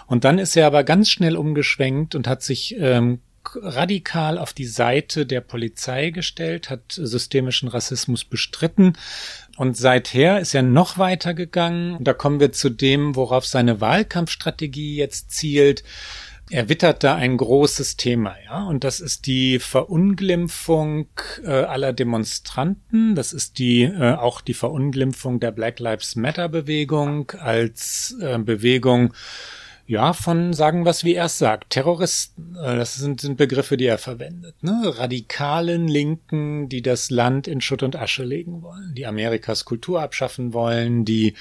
Und 0.06 0.24
dann 0.24 0.38
ist 0.38 0.56
er 0.56 0.66
aber 0.66 0.84
ganz 0.84 1.10
schnell 1.10 1.36
umgeschwenkt 1.36 2.14
und 2.14 2.26
hat 2.26 2.42
sich 2.42 2.76
ähm, 2.78 3.20
radikal 3.56 4.38
auf 4.38 4.54
die 4.54 4.66
Seite 4.66 5.26
der 5.26 5.42
Polizei 5.42 6.10
gestellt, 6.10 6.70
hat 6.70 6.80
systemischen 6.88 7.68
Rassismus 7.68 8.24
bestritten. 8.24 8.94
Und 9.56 9.76
seither 9.76 10.40
ist 10.40 10.54
er 10.54 10.62
noch 10.62 10.96
weiter 10.96 11.34
gegangen. 11.34 11.98
Da 12.00 12.14
kommen 12.14 12.40
wir 12.40 12.52
zu 12.52 12.70
dem, 12.70 13.16
worauf 13.16 13.44
seine 13.44 13.80
Wahlkampfstrategie 13.80 14.96
jetzt 14.96 15.30
zielt. 15.30 15.84
Er 16.54 16.68
wittert 16.68 17.02
da 17.02 17.16
ein 17.16 17.36
großes 17.36 17.96
Thema, 17.96 18.36
ja, 18.44 18.62
und 18.62 18.84
das 18.84 19.00
ist 19.00 19.26
die 19.26 19.58
Verunglimpfung 19.58 21.08
äh, 21.42 21.50
aller 21.50 21.92
Demonstranten. 21.92 23.16
Das 23.16 23.32
ist 23.32 23.58
die 23.58 23.82
äh, 23.82 24.12
auch 24.12 24.40
die 24.40 24.54
Verunglimpfung 24.54 25.40
der 25.40 25.50
Black 25.50 25.80
Lives 25.80 26.14
Matter 26.14 26.48
Bewegung 26.48 27.32
als 27.40 28.16
äh, 28.20 28.38
Bewegung 28.38 29.14
ja, 29.86 30.12
von 30.14 30.54
sagen 30.54 30.84
was, 30.84 31.04
wie 31.04 31.14
er 31.14 31.26
es 31.26 31.38
sagt. 31.38 31.70
Terroristen, 31.70 32.56
äh, 32.56 32.76
das 32.76 32.94
sind, 32.94 33.20
sind 33.20 33.36
Begriffe, 33.36 33.76
die 33.76 33.86
er 33.86 33.98
verwendet. 33.98 34.54
Ne? 34.62 34.80
Radikalen 34.96 35.88
Linken, 35.88 36.68
die 36.68 36.82
das 36.82 37.10
Land 37.10 37.48
in 37.48 37.60
Schutt 37.60 37.82
und 37.82 37.96
Asche 37.96 38.24
legen 38.24 38.62
wollen, 38.62 38.94
die 38.94 39.06
Amerikas 39.06 39.64
Kultur 39.64 40.00
abschaffen 40.00 40.52
wollen, 40.52 41.04
die 41.04 41.34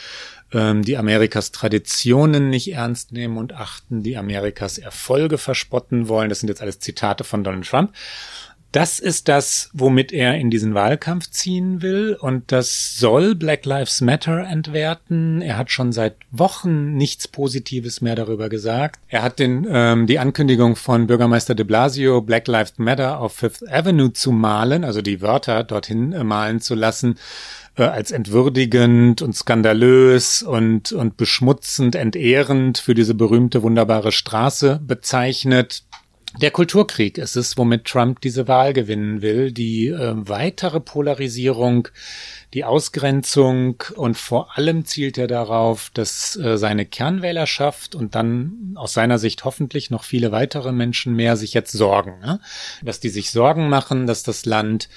ähm, 0.53 0.83
die 0.83 0.97
Amerikas 0.97 1.51
Traditionen 1.51 2.49
nicht 2.49 2.71
ernst 2.71 3.11
nehmen 3.11 3.37
und 3.37 3.53
achten, 3.53 4.03
die 4.03 4.17
Amerikas 4.17 4.77
Erfolge 4.77 5.37
verspotten 5.37 6.07
wollen. 6.07 6.29
Das 6.29 6.39
sind 6.39 6.49
jetzt 6.49 6.61
alles 6.61 6.79
Zitate 6.79 7.23
von 7.23 7.43
Donald 7.43 7.67
Trump. 7.67 7.93
Das 8.73 8.97
ist 8.97 9.27
das, 9.27 9.69
womit 9.73 10.11
er 10.11 10.33
in 10.33 10.49
diesen 10.49 10.73
Wahlkampf 10.73 11.29
ziehen 11.29 11.83
will 11.83 12.17
und 12.19 12.51
das 12.51 12.97
soll 12.97 13.35
Black 13.35 13.65
Lives 13.67 14.01
Matter 14.01 14.47
entwerten. 14.47 15.43
Er 15.43 15.59
hat 15.59 15.69
schon 15.69 15.91
seit 15.91 16.15
Wochen 16.31 16.95
nichts 16.95 17.27
Positives 17.27 18.01
mehr 18.01 18.15
darüber 18.15 18.49
gesagt. 18.49 18.99
Er 19.09 19.21
hat 19.21 19.37
den, 19.37 19.67
ähm, 19.69 20.07
die 20.07 20.17
Ankündigung 20.17 20.75
von 20.75 21.05
Bürgermeister 21.05 21.53
de 21.53 21.65
Blasio, 21.67 22.21
Black 22.21 22.47
Lives 22.47 22.73
Matter 22.77 23.19
auf 23.19 23.33
Fifth 23.35 23.61
Avenue 23.71 24.11
zu 24.11 24.31
malen, 24.31 24.83
also 24.83 25.03
die 25.03 25.21
Wörter 25.21 25.63
dorthin 25.63 26.11
äh, 26.11 26.23
malen 26.23 26.59
zu 26.59 26.73
lassen, 26.73 27.19
äh, 27.75 27.83
als 27.83 28.11
entwürdigend 28.11 29.21
und 29.21 29.35
skandalös 29.35 30.43
und, 30.43 30.91
und 30.91 31.17
beschmutzend, 31.17 31.95
entehrend 31.95 32.77
für 32.77 32.93
diese 32.93 33.15
berühmte, 33.15 33.63
wunderbare 33.63 34.11
Straße 34.11 34.79
bezeichnet. 34.83 35.83
Der 36.41 36.49
Kulturkrieg 36.49 37.19
ist 37.19 37.35
es, 37.35 37.57
womit 37.57 37.85
Trump 37.85 38.19
diese 38.21 38.47
Wahl 38.47 38.73
gewinnen 38.73 39.21
will. 39.21 39.51
Die 39.51 39.87
äh, 39.87 40.13
weitere 40.15 40.79
Polarisierung, 40.79 41.87
die 42.55 42.63
Ausgrenzung 42.63 43.83
und 43.95 44.17
vor 44.17 44.57
allem 44.57 44.85
zielt 44.85 45.19
er 45.19 45.27
darauf, 45.27 45.91
dass 45.93 46.35
äh, 46.35 46.57
seine 46.57 46.85
Kernwählerschaft 46.85 47.93
und 47.93 48.15
dann 48.15 48.73
aus 48.75 48.93
seiner 48.93 49.19
Sicht 49.19 49.45
hoffentlich 49.45 49.91
noch 49.91 50.03
viele 50.03 50.31
weitere 50.31 50.71
Menschen 50.71 51.15
mehr 51.15 51.37
sich 51.37 51.53
jetzt 51.53 51.71
sorgen. 51.71 52.19
Ne? 52.19 52.39
Dass 52.81 52.99
die 52.99 53.09
sich 53.09 53.29
Sorgen 53.29 53.69
machen, 53.69 54.07
dass 54.07 54.23
das 54.23 54.45
Land 54.45 54.89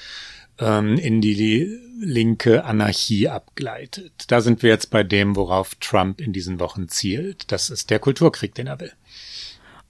ähm, 0.59 0.97
in 0.97 1.21
die 1.21 1.79
linke 1.99 2.65
Anarchie 2.65 3.29
abgleitet. 3.29 4.25
Da 4.29 4.41
sind 4.41 4.63
wir 4.63 4.71
jetzt 4.71 4.91
bei 4.91 5.03
dem, 5.03 5.37
worauf 5.37 5.75
Trump 5.77 6.21
in 6.21 6.33
diesen 6.33 6.61
Wochen 6.61 6.89
zielt. 6.89 7.51
Das 7.53 7.71
ist 7.71 7.91
der 7.91 7.99
Kulturkrieg, 7.99 8.55
den 8.55 8.67
er 8.67 8.81
will. 8.81 8.93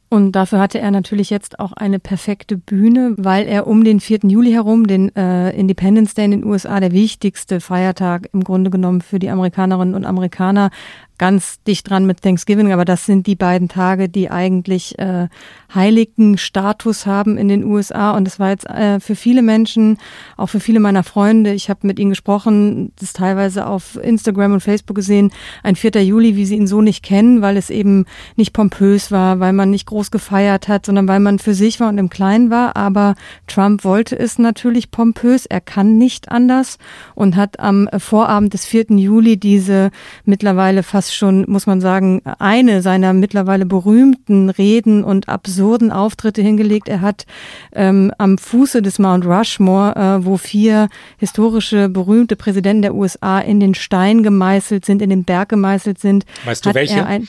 Und 0.08 0.32
dafür 0.32 0.60
hatte 0.60 0.78
er 0.78 0.92
natürlich 0.92 1.30
jetzt 1.30 1.58
auch 1.58 1.72
eine 1.72 1.98
perfekte 1.98 2.56
Bühne, 2.56 3.14
weil 3.18 3.48
er 3.48 3.66
um 3.66 3.82
den 3.82 3.98
4. 3.98 4.20
Juli 4.22 4.52
herum, 4.52 4.86
den 4.86 5.14
äh, 5.16 5.50
Independence 5.50 6.14
Day 6.14 6.26
in 6.26 6.30
den 6.30 6.44
USA, 6.44 6.78
der 6.78 6.92
wichtigste 6.92 7.60
Feiertag 7.60 8.28
im 8.32 8.44
Grunde 8.44 8.70
genommen 8.70 9.00
für 9.00 9.18
die 9.18 9.30
Amerikanerinnen 9.30 9.96
und 9.96 10.04
Amerikaner, 10.04 10.70
ganz 11.18 11.62
dicht 11.62 11.88
dran 11.88 12.06
mit 12.06 12.22
Thanksgiving, 12.22 12.72
aber 12.72 12.84
das 12.84 13.06
sind 13.06 13.26
die 13.26 13.36
beiden 13.36 13.68
Tage, 13.68 14.08
die 14.08 14.30
eigentlich 14.30 14.98
äh, 14.98 15.28
heiligen 15.74 16.38
Status 16.38 17.06
haben 17.06 17.38
in 17.38 17.48
den 17.48 17.64
USA. 17.64 18.12
Und 18.12 18.28
es 18.28 18.38
war 18.38 18.50
jetzt 18.50 18.66
äh, 18.66 19.00
für 19.00 19.16
viele 19.16 19.42
Menschen, 19.42 19.98
auch 20.36 20.48
für 20.48 20.60
viele 20.60 20.80
meiner 20.80 21.02
Freunde, 21.02 21.52
ich 21.52 21.70
habe 21.70 21.86
mit 21.86 21.98
ihnen 21.98 22.10
gesprochen, 22.10 22.92
das 22.98 23.12
teilweise 23.12 23.66
auf 23.66 23.96
Instagram 23.96 24.54
und 24.54 24.60
Facebook 24.60 24.96
gesehen, 24.96 25.32
ein 25.62 25.76
4. 25.76 26.02
Juli, 26.02 26.36
wie 26.36 26.46
sie 26.46 26.56
ihn 26.56 26.66
so 26.66 26.80
nicht 26.80 27.02
kennen, 27.02 27.42
weil 27.42 27.56
es 27.56 27.70
eben 27.70 28.06
nicht 28.36 28.52
pompös 28.52 29.10
war, 29.10 29.40
weil 29.40 29.52
man 29.52 29.70
nicht 29.70 29.86
groß 29.86 30.10
gefeiert 30.10 30.68
hat, 30.68 30.86
sondern 30.86 31.08
weil 31.08 31.20
man 31.20 31.38
für 31.38 31.54
sich 31.54 31.80
war 31.80 31.88
und 31.88 31.98
im 31.98 32.10
Kleinen 32.10 32.50
war. 32.50 32.76
Aber 32.76 33.14
Trump 33.46 33.84
wollte 33.84 34.18
es 34.18 34.38
natürlich 34.38 34.90
pompös, 34.90 35.46
er 35.46 35.60
kann 35.60 35.98
nicht 35.98 36.30
anders 36.30 36.78
und 37.14 37.36
hat 37.36 37.60
am 37.60 37.88
Vorabend 37.98 38.54
des 38.54 38.64
4. 38.66 38.86
Juli 38.90 39.36
diese 39.36 39.90
mittlerweile 40.24 40.82
fast 40.82 41.05
fast 41.06 41.14
schon, 41.14 41.44
muss 41.48 41.66
man 41.66 41.80
sagen, 41.80 42.20
eine 42.38 42.82
seiner 42.82 43.12
mittlerweile 43.12 43.64
berühmten 43.64 44.50
Reden 44.50 45.04
und 45.04 45.28
absurden 45.28 45.92
Auftritte 45.92 46.42
hingelegt. 46.42 46.88
Er 46.88 47.00
hat 47.00 47.26
ähm, 47.72 48.12
am 48.18 48.38
Fuße 48.38 48.82
des 48.82 48.98
Mount 48.98 49.24
Rushmore, 49.24 49.94
äh, 49.94 50.24
wo 50.24 50.36
vier 50.36 50.88
historische, 51.18 51.88
berühmte 51.88 52.34
Präsidenten 52.34 52.82
der 52.82 52.94
USA 52.94 53.38
in 53.38 53.60
den 53.60 53.74
Stein 53.74 54.22
gemeißelt 54.22 54.84
sind, 54.84 55.00
in 55.00 55.10
den 55.10 55.24
Berg 55.24 55.48
gemeißelt 55.50 56.00
sind. 56.00 56.26
Weißt 56.44 56.66
du 56.66 56.74
welche? 56.74 57.06
Ein, 57.06 57.28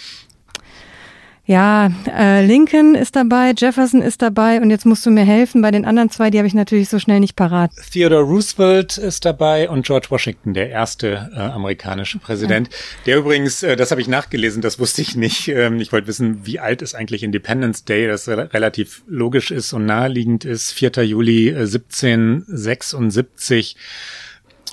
ja, 1.47 1.89
äh, 2.13 2.45
Lincoln 2.45 2.93
ist 2.93 3.15
dabei, 3.15 3.53
Jefferson 3.57 4.01
ist 4.01 4.21
dabei 4.21 4.62
und 4.62 4.69
jetzt 4.69 4.86
musst 4.86 5.05
du 5.05 5.12
mir 5.12 5.23
helfen. 5.23 5.62
Bei 5.62 5.71
den 5.71 5.86
anderen 5.86 6.10
zwei, 6.10 6.29
die 6.29 6.39
habe 6.39 6.47
ich 6.47 6.53
natürlich 6.53 6.89
so 6.89 6.99
schnell 6.99 7.21
nicht 7.21 7.38
parat. 7.38 7.71
Theodore 7.93 8.23
Roosevelt 8.23 8.97
ist 8.97 9.23
dabei 9.23 9.69
und 9.69 9.86
George 9.86 10.07
Washington, 10.10 10.53
der 10.53 10.69
erste 10.69 11.31
äh, 11.33 11.39
amerikanische 11.39 12.19
Präsident. 12.19 12.67
Ja. 12.67 12.73
Der 13.05 13.19
übrigens, 13.19 13.63
äh, 13.63 13.77
das 13.77 13.91
habe 13.91 14.01
ich 14.01 14.10
nachgelesen, 14.10 14.62
das 14.62 14.77
wusste 14.77 15.01
ich 15.01 15.15
nicht. 15.15 15.47
Ähm, 15.47 15.79
ich 15.79 15.93
wollte 15.93 16.07
wissen, 16.07 16.45
wie 16.45 16.60
alt 16.60 16.81
ist 16.81 16.95
eigentlich 16.95 17.23
Independence 17.23 17.86
Day, 17.86 18.07
das 18.07 18.27
re 18.27 18.49
relativ 18.53 19.03
logisch 19.07 19.49
ist 19.49 19.71
und 19.71 19.86
naheliegend 19.86 20.43
ist. 20.43 20.73
4. 20.73 21.05
Juli 21.05 21.47
äh, 21.47 21.62
1776 21.62 23.77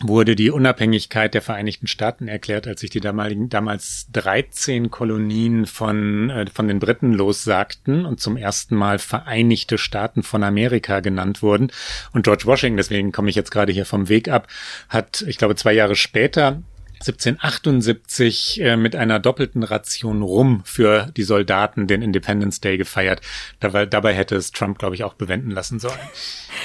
wurde 0.03 0.35
die 0.35 0.51
Unabhängigkeit 0.51 1.35
der 1.35 1.43
Vereinigten 1.43 1.87
Staaten 1.87 2.29
erklärt, 2.29 2.67
als 2.67 2.81
sich 2.81 2.91
die 2.91 3.01
damaligen, 3.01 3.49
damals 3.49 4.09
13 4.13 4.91
Kolonien 4.91 5.67
von, 5.67 6.31
äh, 6.31 6.47
von 6.53 6.69
den 6.69 6.81
Briten 6.81 7.13
lossagten 7.13 8.05
und 8.05 8.21
zum 8.21 8.37
ersten 8.37 8.75
Mal 8.75 8.99
Vereinigte 8.99 9.79
Staaten 9.79 10.23
von 10.23 10.43
Amerika 10.43 11.01
genannt 11.01 11.43
wurden. 11.43 11.71
Und 12.13 12.25
George 12.25 12.45
Washington, 12.47 12.77
deswegen 12.77 13.13
komme 13.13 13.31
ich 13.31 13.37
jetzt 13.37 13.51
gerade 13.51 13.73
hier 13.73 13.87
vom 13.87 14.09
Weg 14.09 14.29
ab, 14.29 14.49
hat, 14.89 15.25
ich 15.29 15.39
glaube, 15.39 15.55
zwei 15.55 15.73
Jahre 15.73 15.97
später 15.97 16.63
1778 17.09 18.61
äh, 18.61 18.77
mit 18.77 18.97
einer 18.97 19.19
doppelten 19.19 19.63
Ration 19.63 20.23
Rum 20.23 20.63
für 20.65 21.11
die 21.17 21.23
Soldaten 21.23 21.87
den 21.87 22.03
Independence 22.03 22.61
Day 22.61 22.79
gefeiert. 22.79 23.21
Dabei, 23.61 23.87
dabei 23.87 24.15
hätte 24.15 24.37
es 24.37 24.53
Trump, 24.53 24.79
glaube 24.79 24.95
ich, 24.95 25.05
auch 25.05 25.15
bewenden 25.15 25.51
lassen 25.51 25.79
sollen. 25.79 25.99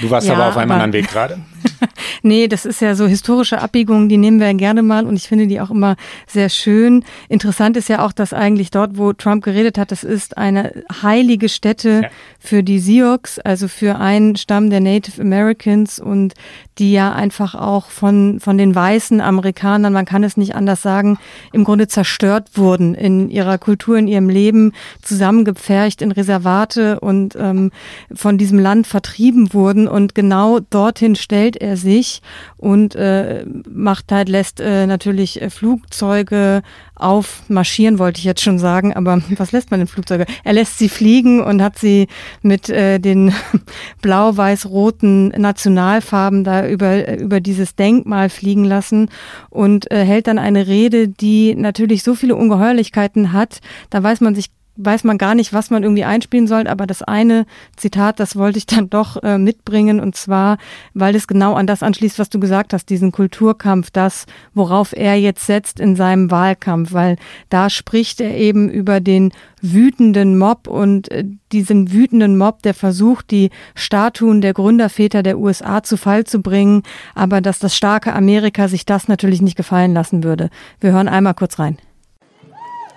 Du 0.02 0.10
warst 0.10 0.28
ja, 0.28 0.36
aber 0.36 0.48
auf 0.48 0.58
einem 0.58 0.72
aber, 0.72 0.84
anderen 0.84 0.94
Weg 0.94 1.10
gerade. 1.10 1.40
Nee, 2.22 2.48
das 2.48 2.66
ist 2.66 2.82
ja 2.82 2.96
so 2.96 3.08
historische 3.08 3.62
Abbiegungen, 3.62 4.10
die 4.10 4.18
nehmen 4.18 4.40
wir 4.40 4.54
gerne 4.54 4.82
mal 4.82 5.06
und 5.06 5.16
ich 5.16 5.28
finde 5.28 5.48
die 5.48 5.62
auch 5.62 5.70
immer 5.70 5.96
sehr 6.28 6.50
schön. 6.50 7.06
Interessant 7.30 7.78
ist 7.78 7.90
ja 7.90 8.06
auch, 8.06 8.12
dass 8.12 8.34
eigentlich 8.34 8.72
dort, 8.72 8.98
wo 8.98 9.14
Trump 9.14 9.44
geredet 9.44 9.78
hat, 9.78 9.92
das 9.92 10.04
ist 10.04 10.38
eine 10.38 10.84
heilige 11.02 11.50
Stätte 11.50 12.02
ja. 12.04 12.10
für 12.40 12.64
die 12.64 12.80
Sioux, 12.80 13.20
also 13.44 13.68
für 13.68 13.98
einen 14.00 14.36
Stamm 14.36 14.70
der 14.70 14.82
Native 14.82 15.22
Americans 15.22 16.00
und 16.00 16.34
die 16.78 16.92
ja 16.92 17.14
einfach 17.14 17.56
auch 17.56 17.90
von, 17.90 18.40
von 18.40 18.58
den 18.58 18.74
weißen 18.74 19.22
Amerikanern, 19.22 19.94
man 19.94 20.06
kann 20.06 20.24
es 20.24 20.29
nicht 20.38 20.56
anders 20.56 20.82
sagen, 20.82 21.18
im 21.52 21.64
Grunde 21.64 21.88
zerstört 21.88 22.50
wurden 22.56 22.96
in 22.96 23.30
ihrer 23.30 23.58
Kultur, 23.58 23.98
in 23.98 24.08
ihrem 24.08 24.30
Leben, 24.30 24.74
zusammengepfercht 25.02 26.02
in 26.02 26.12
Reservate 26.12 27.00
und 27.00 27.36
ähm, 27.36 27.72
von 28.14 28.38
diesem 28.38 28.60
Land 28.60 28.88
vertrieben 28.88 29.54
wurden. 29.54 29.88
Und 29.88 30.16
genau 30.16 30.60
dorthin 30.60 31.16
stellt 31.16 31.58
er 31.58 31.78
sich 31.78 32.22
und 32.60 32.94
äh, 32.96 33.46
macht 33.70 34.12
halt, 34.12 34.28
lässt 34.28 34.60
äh, 34.60 34.86
natürlich 34.86 35.42
äh, 35.42 35.50
Flugzeuge 35.50 36.62
aufmarschieren, 36.96 38.00
wollte 38.00 38.20
ich 38.20 38.26
jetzt 38.26 38.42
schon 38.42 38.60
sagen, 38.60 38.94
aber 38.94 39.22
was 39.38 39.54
lässt 39.54 39.72
man 39.72 39.82
in 39.82 39.88
Flugzeuge? 39.88 40.26
Er 40.44 40.54
lässt 40.54 40.78
sie 40.78 40.90
fliegen 40.90 41.42
und 41.42 41.62
hat 41.62 41.80
sie 41.80 42.08
mit 42.42 42.70
äh, 42.70 43.00
den 43.00 43.34
blau-weiß-roten 44.02 45.30
Nationalfarben 45.30 46.44
da 46.44 46.68
über, 46.68 47.18
über 47.18 47.40
dieses 47.40 47.76
Denkmal 47.76 48.30
fliegen 48.30 48.66
lassen 48.66 49.10
und 49.50 49.90
äh, 49.92 50.04
hält 50.04 50.28
dann 50.28 50.38
eine 50.38 50.68
Rede, 50.68 51.08
die 51.08 51.56
natürlich 51.56 52.04
so 52.04 52.14
viele 52.14 52.36
Ungeheuerlichkeiten 52.36 53.32
hat, 53.32 53.62
da 53.90 54.04
weiß 54.04 54.20
man 54.20 54.36
sich 54.36 54.48
weiß 54.80 55.04
man 55.04 55.18
gar 55.18 55.36
nicht, 55.36 55.54
was 55.54 55.70
man 55.70 55.84
irgendwie 55.84 56.06
einspielen 56.06 56.48
soll, 56.48 56.68
aber 56.68 56.88
das 56.88 57.02
eine 57.04 57.46
Zitat, 57.76 58.20
das 58.20 58.36
wollte 58.36 58.58
ich 58.58 58.66
dann 58.66 58.90
doch 58.90 59.22
äh, 59.22 59.38
mitbringen 59.38 60.00
und 60.00 60.16
zwar, 60.16 60.58
weil 60.94 61.16
es 61.16 61.28
genau 61.28 61.54
an 61.56 61.68
das 61.68 61.84
anschließt, 61.84 62.18
was 62.18 62.30
du 62.30 62.40
gesagt 62.40 62.74
hast, 62.74 62.90
diesen 62.90 63.12
Kulturkampf, 63.12 63.92
das, 63.92 64.26
worauf 64.54 64.94
er 64.96 65.20
jetzt 65.20 65.46
setzt 65.46 65.80
in 65.80 65.96
seinem 65.96 66.32
Wahlkampf, 66.32 66.94
weil 66.94 67.18
da 67.50 67.70
spricht 67.70 68.22
er 68.22 68.36
eben 68.36 68.70
über 68.70 69.02
den 69.02 69.34
wütenden 69.62 70.38
Mob 70.38 70.68
und 70.68 71.12
äh, 71.12 71.26
diesen 71.52 71.92
wütenden 71.92 72.38
Mob, 72.38 72.64
der 72.64 72.74
versucht, 72.74 73.32
die 73.32 73.50
Statuen 73.76 74.40
der 74.40 74.54
Gründerväter 74.54 75.24
der 75.24 75.38
USA 75.38 75.84
zu 75.84 75.98
Fall 75.98 76.24
zu 76.24 76.42
bringen, 76.42 76.84
aber 77.16 77.42
dass 77.42 77.60
das 77.60 77.76
starke 77.76 78.14
Amerika 78.14 78.70
sich 78.70 78.86
das 78.86 79.10
natürlich 79.10 79.42
nicht 79.42 79.58
gefallen 79.58 79.94
lassen 79.94 80.24
würde. 80.24 80.50
Wir 80.80 80.94
hören 80.94 81.10
einmal 81.10 81.34
kurz 81.34 81.60
rein. 81.60 81.78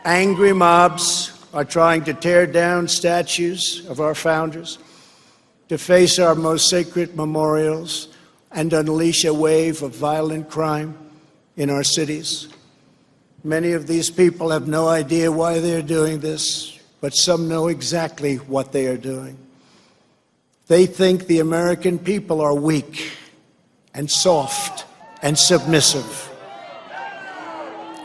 Angry 0.04 0.52
mobs 0.52 1.41
are 1.52 1.64
trying 1.64 2.04
to 2.04 2.14
tear 2.14 2.46
down 2.46 2.88
statues 2.88 3.86
of 3.88 4.00
our 4.00 4.14
founders, 4.14 4.78
deface 5.68 6.18
our 6.18 6.34
most 6.34 6.68
sacred 6.68 7.14
memorials, 7.14 8.08
and 8.50 8.72
unleash 8.72 9.24
a 9.24 9.32
wave 9.32 9.82
of 9.82 9.94
violent 9.94 10.48
crime 10.48 10.96
in 11.56 11.70
our 11.70 11.84
cities. 11.84 12.48
Many 13.44 13.72
of 13.72 13.86
these 13.86 14.10
people 14.10 14.50
have 14.50 14.68
no 14.68 14.88
idea 14.88 15.32
why 15.32 15.58
they're 15.58 15.82
doing 15.82 16.20
this, 16.20 16.78
but 17.00 17.14
some 17.14 17.48
know 17.48 17.68
exactly 17.68 18.36
what 18.36 18.72
they 18.72 18.86
are 18.86 18.96
doing. 18.96 19.36
They 20.68 20.86
think 20.86 21.26
the 21.26 21.40
American 21.40 21.98
people 21.98 22.40
are 22.40 22.54
weak 22.54 23.10
and 23.94 24.10
soft 24.10 24.86
and 25.20 25.36
submissive. 25.36 26.30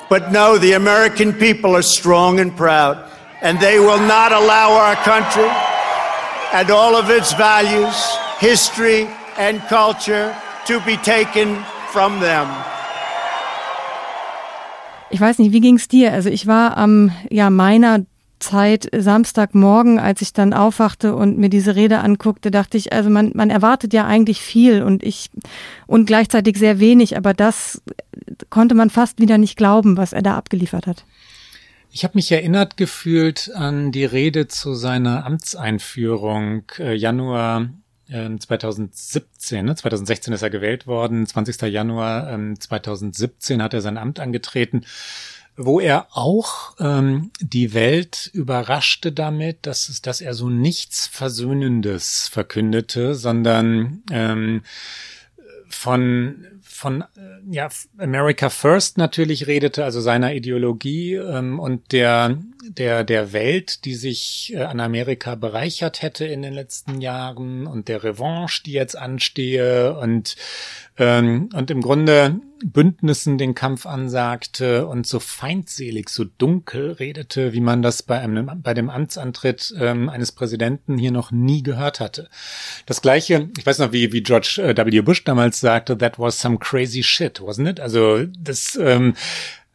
But 0.10 0.32
no, 0.32 0.58
the 0.58 0.74
American 0.74 1.34
people 1.34 1.76
are 1.76 1.82
strong 1.82 2.40
and 2.40 2.56
proud 2.56 3.08
and 3.42 3.60
they 3.60 3.80
will 3.80 4.00
not 4.00 4.32
allow 4.32 4.72
our 4.72 4.96
country 5.04 5.50
and 6.54 6.72
all 6.72 6.96
of 6.96 7.10
its 7.10 7.34
values, 7.34 8.18
history, 8.40 9.08
and 9.38 9.62
culture 9.68 10.34
to 10.66 10.80
be 10.82 10.98
taken 10.98 11.64
from 11.92 12.20
them. 12.20 12.48
Ich 15.10 15.22
weiß 15.22 15.40
nicht, 15.40 15.54
wie 15.54 15.62
ging's 15.62 15.88
dir? 15.88 16.12
Also 16.12 16.30
ich 16.30 16.48
war 16.48 16.78
am 16.78 17.12
ja 17.30 17.50
meiner 17.50 18.06
Zeit 18.40 18.90
Samstagmorgen, 18.96 20.00
als 20.00 20.22
ich 20.22 20.34
dann 20.34 20.54
aufwachte 20.54 21.16
und 21.16 21.38
mir 21.38 21.50
diese 21.50 21.76
Rede 21.76 22.00
anguckte, 22.00 22.52
dachte 22.52 22.78
ich, 22.78 22.94
also 22.94 23.10
man, 23.10 23.32
man 23.34 23.50
erwartet 23.50 23.94
ja 23.94 24.06
eigentlich 24.06 24.42
viel 24.42 24.84
und 24.84 25.02
ich 25.04 25.32
und 25.88 26.06
gleichzeitig 26.06 26.58
sehr 26.58 26.80
wenig, 26.80 27.18
aber 27.18 27.34
das 27.34 27.82
konnte 28.50 28.76
man 28.76 28.90
fast 28.90 29.20
wieder 29.20 29.38
nicht 29.38 29.58
glauben, 29.58 29.98
was 29.98 30.14
er 30.14 30.22
da 30.22 30.36
abgeliefert 30.36 30.88
hat. 30.88 31.04
Ich 31.98 32.04
habe 32.04 32.14
mich 32.14 32.32
erinnert 32.32 32.78
gefühlt 32.78 33.50
an 33.56 33.92
die 33.92 34.06
Rede 34.06 34.48
zu 34.48 34.76
seiner 34.76 35.26
Amtseinführung 35.26 36.62
äh, 36.78 36.94
Januar 36.94 37.70
äh, 38.08 38.38
2017. 38.38 39.66
Ne? 39.66 39.76
2016 39.76 40.32
ist 40.32 40.44
er 40.44 40.52
gewählt 40.52 40.86
worden, 40.86 41.26
20. 41.26 41.60
Januar 41.64 42.32
ähm, 42.32 42.60
2017 42.60 43.64
hat 43.64 43.74
er 43.74 43.82
sein 43.82 43.98
Amt 43.98 44.20
angetreten 44.20 44.86
wo 45.60 45.80
er 45.80 46.06
auch 46.12 46.76
ähm, 46.80 47.32
die 47.40 47.74
Welt 47.74 48.30
überraschte 48.32 49.12
damit, 49.12 49.66
dass, 49.66 49.90
es, 49.90 50.04
dass 50.04 50.22
er 50.22 50.36
so 50.36 50.50
nichts 50.52 51.08
Versöhnendes 51.08 52.28
verkündete, 52.28 53.16
sondern 53.16 54.04
ähm, 54.12 54.62
von 55.68 56.46
von 56.78 57.02
äh, 57.02 57.06
ja 57.50 57.70
America 57.98 58.50
First 58.50 58.98
natürlich 58.98 59.48
redete, 59.48 59.84
also 59.84 60.02
seiner 60.02 60.34
Ideologie 60.34 61.16
ähm, 61.16 61.60
und 61.60 61.92
der 61.92 62.38
der 62.64 63.04
der 63.04 63.34
Welt, 63.34 63.86
die 63.86 63.96
sich 63.96 64.54
äh, 64.54 64.64
an 64.64 64.80
Amerika 64.80 65.36
bereichert 65.36 66.02
hätte 66.02 66.26
in 66.26 66.42
den 66.42 66.54
letzten 66.54 67.02
Jahren 67.02 67.68
und 67.68 67.88
der 67.88 68.04
Revanche, 68.04 68.64
die 68.66 68.74
jetzt 68.74 68.98
anstehe 68.98 69.98
und 69.98 70.36
ähm, 70.98 71.50
und 71.54 71.72
im 71.72 71.82
Grunde 71.82 72.40
Bündnissen 72.64 73.38
den 73.38 73.56
Kampf 73.56 73.86
ansagte 73.86 74.88
und 74.88 75.06
so 75.08 75.20
feindselig, 75.20 76.10
so 76.10 76.26
dunkel 76.26 76.94
redete, 76.94 77.54
wie 77.54 77.62
man 77.62 77.82
das 77.82 78.04
bei 78.04 78.20
einem 78.20 78.50
bei 78.62 78.74
dem 78.74 78.90
Amtsantritt 78.90 79.74
ähm, 79.80 80.10
eines 80.10 80.32
Präsidenten 80.32 80.98
hier 80.98 81.12
noch 81.12 81.32
nie 81.32 81.64
gehört 81.64 82.00
hatte. 82.00 82.30
Das 82.86 83.02
gleiche, 83.02 83.50
ich 83.58 83.66
weiß 83.66 83.80
noch, 83.80 83.92
wie 83.92 84.12
wie 84.14 84.24
George 84.24 84.62
äh, 84.64 84.76
W. 84.76 85.02
Bush 85.02 85.24
damals 85.24 85.60
sagte, 85.60 85.98
that 85.98 86.20
was 86.20 86.40
some 86.40 86.58
crazy 86.58 87.04
shit, 87.04 87.40
wasn't 87.40 87.70
it? 87.70 87.80
Also 87.80 88.26
das 88.40 88.78
ähm, 88.82 89.14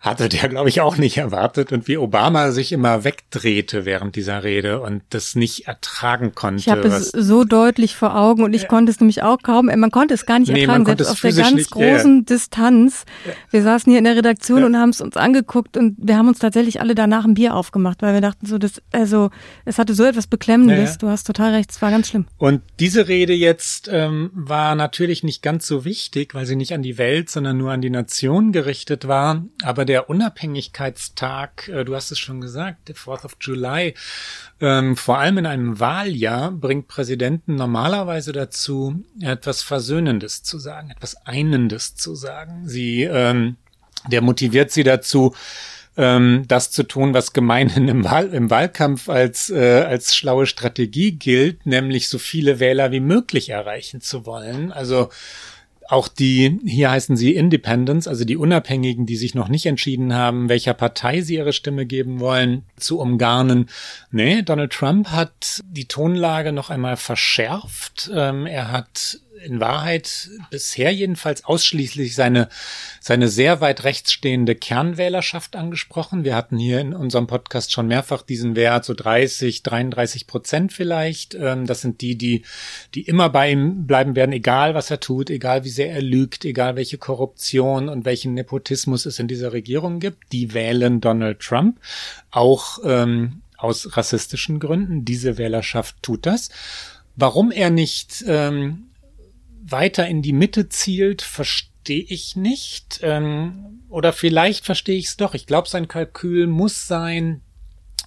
hatte 0.03 0.29
der, 0.29 0.49
glaube 0.49 0.69
ich, 0.69 0.81
auch 0.81 0.97
nicht 0.97 1.17
erwartet 1.17 1.71
und 1.71 1.87
wie 1.87 1.97
Obama 1.97 2.51
sich 2.51 2.73
immer 2.73 3.05
wegdrehte 3.05 3.85
während 3.85 4.17
dieser 4.17 4.43
Rede 4.43 4.81
und 4.81 5.03
das 5.11 5.37
nicht 5.37 5.69
ertragen 5.69 6.35
konnte. 6.35 6.61
Ich 6.61 6.69
habe 6.69 6.89
es 6.89 7.11
so 7.11 7.45
deutlich 7.45 7.95
vor 7.95 8.17
Augen 8.17 8.43
und 8.43 8.53
ich 8.53 8.63
ja. 8.63 8.69
konnte 8.69 8.91
es 8.91 8.99
nämlich 8.99 9.23
auch 9.23 9.39
kaum, 9.43 9.67
man 9.67 9.91
konnte 9.93 10.13
es 10.15 10.27
gar 10.27 10.41
nicht 10.41 10.51
nee, 10.51 10.63
ertragen, 10.63 10.85
selbst 10.87 11.09
auf 11.09 11.21
der 11.21 11.33
ganz 11.33 11.55
nicht, 11.55 11.71
großen 11.71 12.17
ja. 12.19 12.23
Distanz. 12.25 13.05
Ja. 13.25 13.33
Wir 13.53 13.63
saßen 13.63 13.91
hier 13.91 13.99
in 13.99 14.05
der 14.05 14.17
Redaktion 14.17 14.65
und 14.65 14.77
haben 14.77 14.91
es 14.91 15.01
uns 15.01 15.17
angeguckt 15.17 15.77
und 15.77 15.95
wir 15.99 16.17
haben 16.17 16.27
uns 16.27 16.41
tatsächlich 16.41 16.81
alle 16.81 16.97
danach 16.97 17.25
ein 17.25 17.35
Bier 17.35 17.55
aufgemacht, 17.55 18.03
weil 18.03 18.15
wir 18.15 18.21
dachten 18.21 18.45
so, 18.45 18.59
das, 18.59 18.83
also 18.91 19.31
es 19.65 19.79
hatte 19.79 19.95
so 19.95 20.03
etwas 20.03 20.27
Beklemmendes, 20.27 20.99
du 20.99 21.07
hast 21.09 21.29
total 21.29 21.53
recht, 21.53 21.71
es 21.71 21.81
war 21.81 21.93
ganz 21.93 22.09
schlimm. 22.09 22.27
Und 22.39 22.63
diese 22.81 23.07
Rede 23.07 23.35
jetzt 23.35 23.89
ähm, 23.93 24.31
war 24.35 24.75
natürlich 24.75 25.23
nicht 25.23 25.43
ganz 25.43 25.65
so 25.65 25.85
wichtig, 25.85 26.35
weil 26.35 26.45
sie 26.45 26.57
nicht 26.57 26.75
an 26.75 26.83
die 26.83 26.99
Welt, 26.99 27.31
sondern 27.31 27.57
nur 27.57 27.71
an 27.71 27.81
die 27.81 27.91
Nation 27.91 28.51
gerichtet 28.51 29.07
war, 29.07 29.45
aber 29.63 29.85
der 29.93 30.09
Unabhängigkeitstag, 30.09 31.69
äh, 31.69 31.85
du 31.85 31.95
hast 31.95 32.11
es 32.13 32.19
schon 32.19 32.41
gesagt, 32.41 32.89
der 32.89 32.95
4th 32.95 33.27
of 33.27 33.37
July, 33.43 33.93
ähm, 34.59 34.97
vor 34.97 35.19
allem 35.19 35.37
in 35.37 35.45
einem 35.45 35.81
Wahljahr 35.81 36.51
bringt 36.51 36.89
Präsidenten 36.89 37.57
normalerweise 37.57 38.33
dazu, 38.33 39.05
etwas 39.21 39.63
Versöhnendes 39.63 40.43
zu 40.43 40.59
sagen, 40.59 40.91
etwas 40.91 41.27
Einendes 41.27 41.95
zu 41.95 42.15
sagen. 42.15 42.67
Sie, 42.67 43.03
ähm, 43.03 43.57
der 44.11 44.23
motiviert 44.23 44.71
sie 44.71 44.83
dazu, 44.83 45.35
ähm, 45.99 46.45
das 46.49 46.71
zu 46.71 46.85
tun, 46.85 47.13
was 47.13 47.35
gemeinhin 47.35 47.87
im, 47.89 48.03
Wahl, 48.05 48.33
im 48.33 48.49
Wahlkampf 48.49 49.11
als, 49.11 49.51
äh, 49.51 49.85
als 49.87 50.17
schlaue 50.17 50.47
Strategie 50.47 51.13
gilt, 51.13 51.67
nämlich 51.67 52.09
so 52.09 52.17
viele 52.17 52.61
Wähler 52.61 52.93
wie 52.93 53.01
möglich 53.01 53.51
erreichen 53.51 54.01
zu 54.01 54.25
wollen. 54.25 54.73
Also 54.73 55.11
auch 55.93 56.09
die, 56.09 56.59
hier 56.65 56.91
heißen 56.91 57.17
sie 57.17 57.35
Independents, 57.35 58.09
also 58.09 58.25
die 58.25 58.39
Unabhängigen, 58.39 59.05
die 59.05 59.17
sich 59.17 59.35
noch 59.35 59.49
nicht 59.49 59.67
entschieden 59.67 60.15
haben, 60.15 60.49
welcher 60.49 60.73
Partei 60.73 61.21
sie 61.21 61.35
ihre 61.35 61.53
Stimme 61.53 61.85
geben 61.85 62.19
wollen, 62.19 62.65
zu 62.77 62.99
umgarnen. 62.99 63.69
Nee, 64.11 64.43
Donald 64.43 64.73
Trump 64.73 65.09
hat 65.09 65.63
die 65.69 65.87
Tonlage 65.87 66.53
noch 66.53 66.71
einmal 66.71 66.97
verschärft. 66.97 68.11
Ähm, 68.15 68.47
er 68.47 68.73
hat 68.73 69.21
in 69.45 69.61
Wahrheit 69.61 70.31
bisher 70.51 70.93
jedenfalls 70.93 71.45
ausschließlich 71.45 72.15
seine, 72.15 72.49
seine 73.01 73.29
sehr 73.29 73.61
weit 73.61 73.85
rechts 73.85 74.13
stehende 74.13 74.55
Kernwählerschaft 74.55 75.57
angesprochen. 75.57 76.25
Wir 76.25 76.37
hatten 76.37 76.59
hier 76.59 76.81
in 76.81 76.95
unserem 76.95 77.27
Podcast 77.27 77.73
schon 77.73 77.87
mehrfach 77.87 78.23
diesen 78.23 78.57
Wert, 78.57 78.85
so 78.85 78.95
30, 78.95 79.63
33 79.63 80.27
Prozent 80.27 80.73
vielleicht. 80.73 81.35
Ähm, 81.35 81.67
das 81.67 81.81
sind 81.81 82.01
die, 82.01 82.17
die, 82.17 82.45
die 82.95 83.03
immer 83.03 83.31
bei 83.31 83.51
ihm 83.51 83.87
bleiben 83.87 84.17
werden, 84.17 84.33
egal 84.33 84.75
was 84.75 84.91
er 84.91 85.01
tut, 85.01 85.31
egal 85.31 85.65
wie 85.65 85.71
sehr 85.71 85.91
er 85.91 86.03
lügt, 86.03 86.45
egal 86.45 86.77
welche 86.77 86.99
Korruption 86.99 87.89
und 87.89 88.05
welchen 88.05 88.35
Nepotismus 88.35 89.07
es 89.07 89.19
in 89.19 89.29
dieser 89.29 89.53
Regierung 89.53 89.99
gibt. 89.99 90.33
Die 90.33 90.55
wählen 90.55 91.01
Donald 91.01 91.41
Trump. 91.41 91.79
Auch 92.31 92.79
ähm, 92.85 93.43
aus 93.57 93.97
rassistischen 93.97 94.59
Gründen. 94.59 95.05
Diese 95.05 95.39
Wählerschaft 95.39 95.97
tut 96.03 96.27
das. 96.27 96.51
Warum 97.15 97.51
er 97.51 97.71
nicht 97.71 98.25
ähm, 98.27 98.89
weiter 99.65 100.07
in 100.07 100.23
die 100.23 100.33
Mitte 100.33 100.69
zielt, 100.69 101.23
verstehe 101.23 102.05
ich 102.09 102.37
nicht. 102.37 103.01
Ähm, 103.03 103.83
oder 103.89 104.13
vielleicht 104.13 104.65
verstehe 104.65 104.99
ich 104.99 105.07
es 105.07 105.17
doch. 105.17 105.35
Ich 105.35 105.47
glaube, 105.47 105.69
sein 105.69 105.89
Kalkül 105.89 106.47
muss 106.47 106.87
sein, 106.87 107.43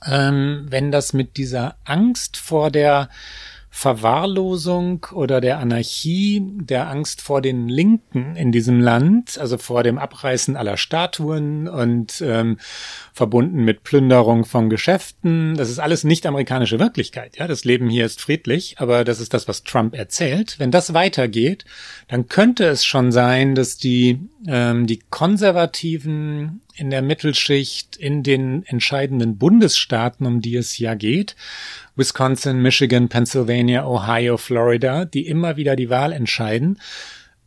ähm, 0.06 0.66
wenn 0.70 0.92
das 0.92 1.14
mit 1.14 1.38
dieser 1.38 1.78
Angst 1.84 2.38
vor 2.38 2.72
der 2.72 3.10
Verwahrlosung 3.78 5.06
oder 5.12 5.42
der 5.42 5.60
Anarchie, 5.60 6.42
der 6.42 6.90
Angst 6.90 7.22
vor 7.22 7.42
den 7.42 7.68
Linken 7.68 8.38
in 8.38 8.54
diesem 8.54 8.80
Land, 8.80 9.38
also 9.38 9.58
vor 9.58 9.84
dem 9.84 9.98
Abreißen 9.98 10.56
aller 10.56 10.78
Statuen 10.78 11.68
und 11.68 12.24
ähm, 12.26 12.58
verbunden 13.12 13.66
mit 13.66 13.84
Plünderung 13.84 14.46
von 14.46 14.70
Geschäften. 14.70 15.58
Das 15.58 15.70
ist 15.70 15.80
alles 15.80 16.06
nicht 16.06 16.26
amerikanische 16.26 16.80
Wirklichkeit. 16.80 17.36
Ja, 17.36 17.50
das 17.50 17.66
Leben 17.66 17.90
hier 17.90 18.06
ist 18.06 18.22
friedlich, 18.22 18.76
aber 18.78 19.04
das 19.04 19.20
ist 19.20 19.34
das, 19.34 19.50
was 19.50 19.64
Trump 19.64 19.94
erzählt. 19.94 20.58
Wenn 20.58 20.72
das 20.72 20.94
weitergeht, 20.94 21.66
dann 22.08 22.30
könnte 22.30 22.64
es 22.68 22.86
schon 22.86 23.12
sein, 23.12 23.56
dass 23.56 23.76
die 23.76 24.22
ähm, 24.48 24.88
die 24.88 25.02
Konservativen 25.10 26.62
in 26.76 26.90
der 26.90 27.02
Mittelschicht 27.02 27.96
in 27.96 28.24
den 28.24 28.64
entscheidenden 28.66 29.38
Bundesstaaten, 29.38 30.26
um 30.26 30.42
die 30.42 30.56
es 30.56 30.78
ja 30.78 30.96
geht, 30.96 31.36
Wisconsin, 31.96 32.62
Michigan, 32.62 33.10
Pennsylvania, 33.10 33.88
Ohio, 33.88 34.38
Florida, 34.38 35.06
die 35.06 35.28
immer 35.28 35.58
wieder 35.58 35.76
die 35.76 35.90
Wahl 35.90 36.12
entscheiden, 36.12 36.80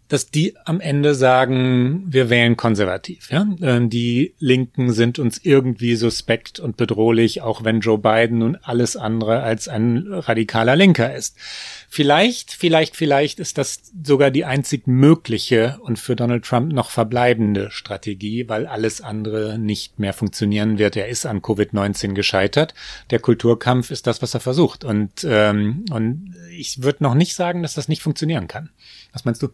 dass 0.08 0.30
die 0.30 0.56
am 0.64 0.80
Ende 0.80 1.14
sagen, 1.14 2.04
wir 2.06 2.30
wählen 2.30 2.56
konservativ. 2.56 3.30
Ja? 3.30 3.46
Ähm, 3.60 3.90
die 3.90 4.34
Linken 4.38 4.92
sind 4.92 5.18
uns 5.18 5.38
irgendwie 5.42 5.96
suspekt 5.96 6.58
und 6.60 6.76
bedrohlich, 6.76 7.42
auch 7.42 7.62
wenn 7.62 7.80
Joe 7.80 7.98
Biden 7.98 8.38
nun 8.38 8.56
alles 8.62 8.96
andere 8.96 9.42
als 9.42 9.68
ein 9.68 10.06
radikaler 10.10 10.76
Linker 10.76 11.14
ist. 11.14 11.36
Vielleicht, 11.90 12.52
vielleicht, 12.52 12.96
vielleicht 12.96 13.38
ist 13.38 13.58
das 13.58 13.80
sogar 14.02 14.30
die 14.30 14.44
einzig 14.44 14.86
mögliche 14.86 15.78
und 15.82 15.98
für 15.98 16.16
Donald 16.16 16.44
Trump 16.44 16.72
noch 16.72 16.90
verbleibende 16.90 17.70
Strategie, 17.70 18.48
weil 18.48 18.66
alles 18.66 19.00
andere 19.00 19.58
nicht 19.58 19.98
mehr 19.98 20.14
funktionieren 20.14 20.78
wird. 20.78 20.96
Er 20.96 21.08
ist 21.08 21.26
an 21.26 21.40
Covid-19 21.40 22.14
gescheitert. 22.14 22.74
Der 23.10 23.18
Kulturkampf 23.20 23.90
ist 23.90 24.06
das, 24.06 24.22
was 24.22 24.34
er 24.34 24.40
versucht. 24.40 24.84
Und, 24.84 25.26
ähm, 25.28 25.84
und 25.90 26.34
ich 26.56 26.82
würde 26.82 27.04
noch 27.04 27.14
nicht 27.14 27.34
sagen, 27.34 27.62
dass 27.62 27.74
das 27.74 27.88
nicht 27.88 28.02
funktionieren 28.02 28.48
kann. 28.48 28.70
Was 29.12 29.24
meinst 29.24 29.42
du? 29.42 29.48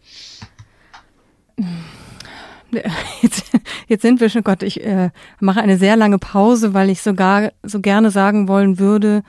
Jetzt, 3.23 3.53
jetzt 3.87 4.03
sind 4.03 4.21
wir 4.21 4.29
schon, 4.29 4.43
Gott, 4.43 4.65
ich 4.65 4.85
äh, 4.85 5.11
mache 5.39 5.61
eine 5.61 5.79
sehr 5.79 5.95
lange 5.97 6.19
Pause, 6.19 6.75
weil 6.75 6.91
ich 6.91 7.03
sogar 7.03 7.53
so 7.63 7.81
gerne 7.81 8.11
sagen 8.11 8.49
wollen 8.49 8.81
würde, 8.81 9.23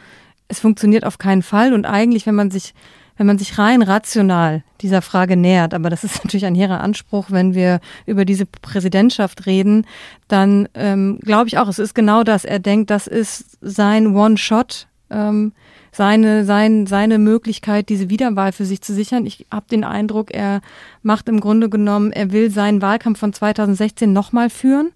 es 0.48 0.60
funktioniert 0.60 1.06
auf 1.06 1.18
keinen 1.18 1.44
Fall. 1.44 1.74
Und 1.74 1.86
eigentlich, 1.86 2.26
wenn 2.26 2.36
man 2.36 2.52
sich, 2.52 2.74
wenn 3.18 3.28
man 3.28 3.38
sich 3.38 3.58
rein 3.58 3.82
rational 3.82 4.64
dieser 4.82 5.02
Frage 5.02 5.38
nähert, 5.38 5.74
aber 5.74 5.90
das 5.90 6.04
ist 6.04 6.16
natürlich 6.24 6.46
ein 6.46 6.56
hehrer 6.56 6.82
Anspruch, 6.82 7.28
wenn 7.30 7.54
wir 7.54 7.80
über 8.06 8.26
diese 8.26 8.46
Präsidentschaft 8.46 9.46
reden, 9.46 9.86
dann 10.28 10.68
ähm, 10.74 11.20
glaube 11.22 11.48
ich 11.48 11.58
auch, 11.58 11.68
es 11.68 11.80
ist 11.80 11.94
genau 11.94 12.24
das. 12.24 12.46
Er 12.46 12.60
denkt, 12.60 12.90
das 12.90 13.08
ist 13.08 13.58
sein 13.62 14.16
One-Shot. 14.16 14.88
Ähm, 15.10 15.54
seine, 15.96 16.44
sein, 16.44 16.88
seine 16.88 17.20
Möglichkeit, 17.20 17.88
diese 17.88 18.10
Wiederwahl 18.10 18.52
für 18.52 18.66
sich 18.66 18.82
zu 18.82 18.94
sichern. 18.94 19.26
Ich 19.26 19.46
habe 19.50 19.68
den 19.72 19.86
Eindruck, 19.86 20.34
er 20.34 20.60
macht 21.04 21.30
im 21.30 21.40
Grunde 21.40 21.70
genommen, 21.70 22.12
er 22.12 22.34
will 22.34 22.52
seinen 22.52 22.82
Wahlkampf 22.82 23.18
von 23.18 23.32
2016 23.32 24.12
nochmal 24.12 24.50
führen. 24.50 24.92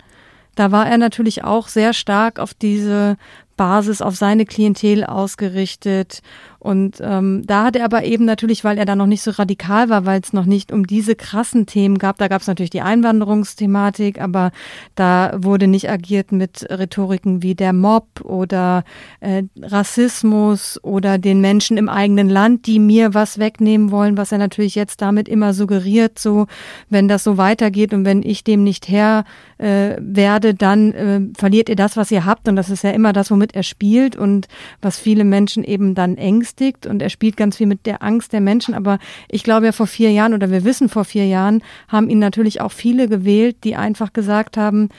Da 0.55 0.73
war 0.73 0.89
er 0.89 0.97
natürlich 0.97 1.45
auch 1.45 1.69
sehr 1.69 1.93
stark 1.93 2.37
auf 2.37 2.53
diese 2.53 3.15
Basis, 3.55 4.01
auf 4.01 4.17
seine 4.17 4.45
Klientel 4.45 5.05
ausgerichtet 5.05 6.21
und 6.59 6.97
ähm, 7.01 7.43
da 7.45 7.63
hat 7.63 7.77
er 7.77 7.85
aber 7.85 8.03
eben 8.03 8.25
natürlich, 8.25 8.63
weil 8.65 8.77
er 8.77 8.85
da 8.85 8.95
noch 8.95 9.05
nicht 9.05 9.21
so 9.21 9.31
radikal 9.31 9.89
war, 9.89 10.05
weil 10.05 10.19
es 10.21 10.33
noch 10.33 10.45
nicht 10.45 10.71
um 10.73 10.85
diese 10.85 11.15
krassen 11.15 11.65
Themen 11.65 11.97
gab, 11.97 12.17
da 12.17 12.27
gab 12.27 12.41
es 12.41 12.47
natürlich 12.47 12.69
die 12.69 12.81
Einwanderungsthematik, 12.81 14.19
aber 14.19 14.51
da 14.95 15.33
wurde 15.37 15.67
nicht 15.67 15.89
agiert 15.89 16.33
mit 16.33 16.67
Rhetoriken 16.69 17.41
wie 17.41 17.55
der 17.55 17.71
Mob 17.71 18.21
oder 18.23 18.83
äh, 19.21 19.43
Rassismus 19.61 20.83
oder 20.83 21.17
den 21.17 21.39
Menschen 21.39 21.77
im 21.77 21.87
eigenen 21.87 22.27
Land, 22.27 22.67
die 22.67 22.79
mir 22.79 23.13
was 23.13 23.39
wegnehmen 23.39 23.91
wollen, 23.91 24.17
was 24.17 24.33
er 24.33 24.37
natürlich 24.37 24.75
jetzt 24.75 25.01
damit 25.01 25.29
immer 25.29 25.53
suggeriert, 25.53 26.19
so 26.19 26.47
wenn 26.89 27.07
das 27.07 27.23
so 27.23 27.37
weitergeht 27.37 27.93
und 27.93 28.03
wenn 28.03 28.21
ich 28.21 28.43
dem 28.43 28.63
nicht 28.63 28.89
Herr 28.89 29.23
äh, 29.59 29.97
werde, 29.99 30.55
dann 30.55 30.93
äh, 30.93 31.21
verliert 31.37 31.69
ihr 31.69 31.75
das, 31.75 31.97
was 31.97 32.11
ihr 32.11 32.25
habt. 32.25 32.47
Und 32.47 32.55
das 32.55 32.69
ist 32.69 32.83
ja 32.83 32.91
immer 32.91 33.13
das, 33.13 33.29
womit 33.29 33.55
er 33.55 33.63
spielt 33.63 34.15
und 34.15 34.47
was 34.81 34.97
viele 34.97 35.23
Menschen 35.23 35.63
eben 35.63 35.95
dann 35.95 36.17
ängst 36.17 36.48
verängstigt 36.49 36.85
und 36.85 37.01
er 37.01 37.09
spielt 37.09 37.37
ganz 37.37 37.57
viel 37.57 37.67
mit 37.67 37.85
der 37.85 38.01
Angst 38.03 38.33
der 38.33 38.41
Menschen. 38.41 38.73
Aber 38.73 38.99
ich 39.29 39.43
glaube 39.43 39.67
ja 39.67 39.71
vor 39.71 39.87
vier 39.87 40.11
Jahren 40.11 40.33
oder 40.33 40.51
wir 40.51 40.63
wissen 40.63 40.89
vor 40.89 41.05
vier 41.05 41.25
Jahren 41.25 41.63
haben 41.87 42.09
ihn 42.09 42.19
natürlich 42.19 42.61
auch 42.61 42.71
viele 42.71 43.07
gewählt, 43.07 43.57
die 43.63 43.75
einfach 43.75 44.13
gesagt 44.13 44.57
haben, 44.57 44.89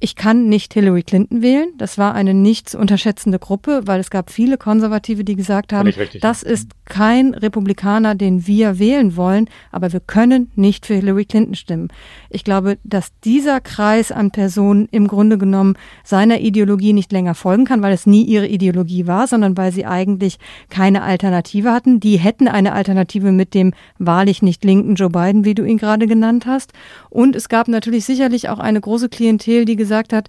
ich 0.00 0.14
kann 0.14 0.48
nicht 0.48 0.74
Hillary 0.74 1.02
Clinton 1.02 1.42
wählen. 1.42 1.70
Das 1.76 1.98
war 1.98 2.14
eine 2.14 2.32
nicht 2.32 2.68
zu 2.68 2.78
unterschätzende 2.78 3.40
Gruppe, 3.40 3.82
weil 3.86 3.98
es 3.98 4.10
gab 4.10 4.30
viele 4.30 4.56
Konservative, 4.56 5.24
die 5.24 5.34
gesagt 5.34 5.72
haben, 5.72 5.88
richtig, 5.88 6.20
das 6.20 6.42
ja. 6.42 6.50
ist 6.50 6.70
kein 6.84 7.34
Republikaner, 7.34 8.14
den 8.14 8.46
wir 8.46 8.78
wählen 8.78 9.16
wollen, 9.16 9.50
aber 9.72 9.92
wir 9.92 9.98
können 9.98 10.52
nicht 10.54 10.86
für 10.86 10.94
Hillary 10.94 11.24
Clinton 11.24 11.56
stimmen. 11.56 11.88
Ich 12.30 12.44
glaube, 12.44 12.78
dass 12.84 13.08
dieser 13.24 13.60
Kreis 13.60 14.12
an 14.12 14.30
Personen 14.30 14.88
im 14.92 15.08
Grunde 15.08 15.36
genommen 15.36 15.74
seiner 16.04 16.40
Ideologie 16.40 16.92
nicht 16.92 17.10
länger 17.10 17.34
folgen 17.34 17.64
kann, 17.64 17.82
weil 17.82 17.92
es 17.92 18.06
nie 18.06 18.22
ihre 18.22 18.46
Ideologie 18.46 19.08
war, 19.08 19.26
sondern 19.26 19.56
weil 19.56 19.72
sie 19.72 19.84
eigentlich 19.84 20.38
keine 20.70 21.02
Alternative 21.02 21.72
hatten. 21.72 21.98
Die 21.98 22.18
hätten 22.18 22.46
eine 22.46 22.72
Alternative 22.72 23.32
mit 23.32 23.52
dem 23.52 23.74
wahrlich 23.98 24.42
nicht 24.42 24.64
linken 24.64 24.94
Joe 24.94 25.10
Biden, 25.10 25.44
wie 25.44 25.54
du 25.54 25.64
ihn 25.64 25.76
gerade 25.76 26.06
genannt 26.06 26.46
hast. 26.46 26.72
Und 27.10 27.34
es 27.34 27.48
gab 27.48 27.66
natürlich 27.66 28.04
sicherlich 28.04 28.48
auch 28.48 28.60
eine 28.60 28.80
große 28.80 29.08
Klientel, 29.08 29.64
die 29.64 29.74
gesagt 29.74 29.87
hat, 29.90 30.28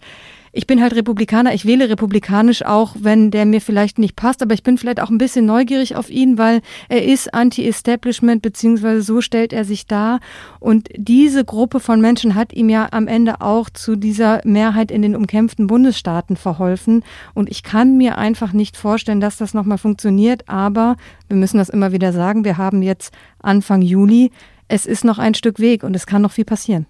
ich 0.52 0.65
bin 0.65 0.82
halt 0.82 0.95
Republikaner, 0.95 1.54
ich 1.54 1.65
wähle 1.65 1.89
republikanisch 1.89 2.65
auch, 2.65 2.95
wenn 3.00 3.30
der 3.32 3.45
mir 3.45 3.62
vielleicht 3.62 4.00
nicht 4.00 4.15
passt, 4.15 4.41
aber 4.41 4.54
ich 4.54 4.63
bin 4.63 4.78
vielleicht 4.78 5.00
auch 5.00 5.10
ein 5.10 5.17
bisschen 5.17 5.45
neugierig 5.45 5.95
auf 5.95 6.10
ihn, 6.10 6.38
weil 6.38 6.62
er 6.88 7.04
ist 7.04 7.34
Anti-Establishment, 7.34 8.41
beziehungsweise 8.41 9.02
so 9.02 9.22
stellt 9.22 9.54
er 9.54 9.63
sich 9.63 9.86
dar. 9.86 10.19
Und 10.60 10.89
diese 10.95 11.45
Gruppe 11.45 11.80
von 11.80 12.02
Menschen 12.02 12.36
hat 12.36 12.54
ihm 12.54 12.69
ja 12.69 12.88
am 12.91 13.08
Ende 13.08 13.41
auch 13.41 13.69
zu 13.69 13.95
dieser 13.95 14.41
Mehrheit 14.43 14.91
in 14.91 15.02
den 15.02 15.15
umkämpften 15.15 15.67
Bundesstaaten 15.67 16.36
verholfen. 16.36 17.04
Und 17.36 17.50
ich 17.50 17.62
kann 17.62 17.98
mir 17.98 18.17
einfach 18.17 18.52
nicht 18.52 18.76
vorstellen, 18.76 19.22
dass 19.22 19.38
das 19.38 19.54
nochmal 19.54 19.78
funktioniert, 19.78 20.50
aber 20.50 20.95
wir 21.28 21.38
müssen 21.38 21.58
das 21.58 21.69
immer 21.69 21.91
wieder 21.91 22.12
sagen, 22.12 22.43
wir 22.43 22.58
haben 22.58 22.82
jetzt 22.82 23.13
Anfang 23.39 23.82
Juli. 23.82 24.32
Es 24.67 24.86
ist 24.86 25.04
noch 25.04 25.19
ein 25.19 25.36
Stück 25.36 25.60
Weg 25.60 25.84
und 25.84 25.95
es 25.95 26.06
kann 26.08 26.22
noch 26.22 26.32
viel 26.32 26.45
passieren. 26.45 26.86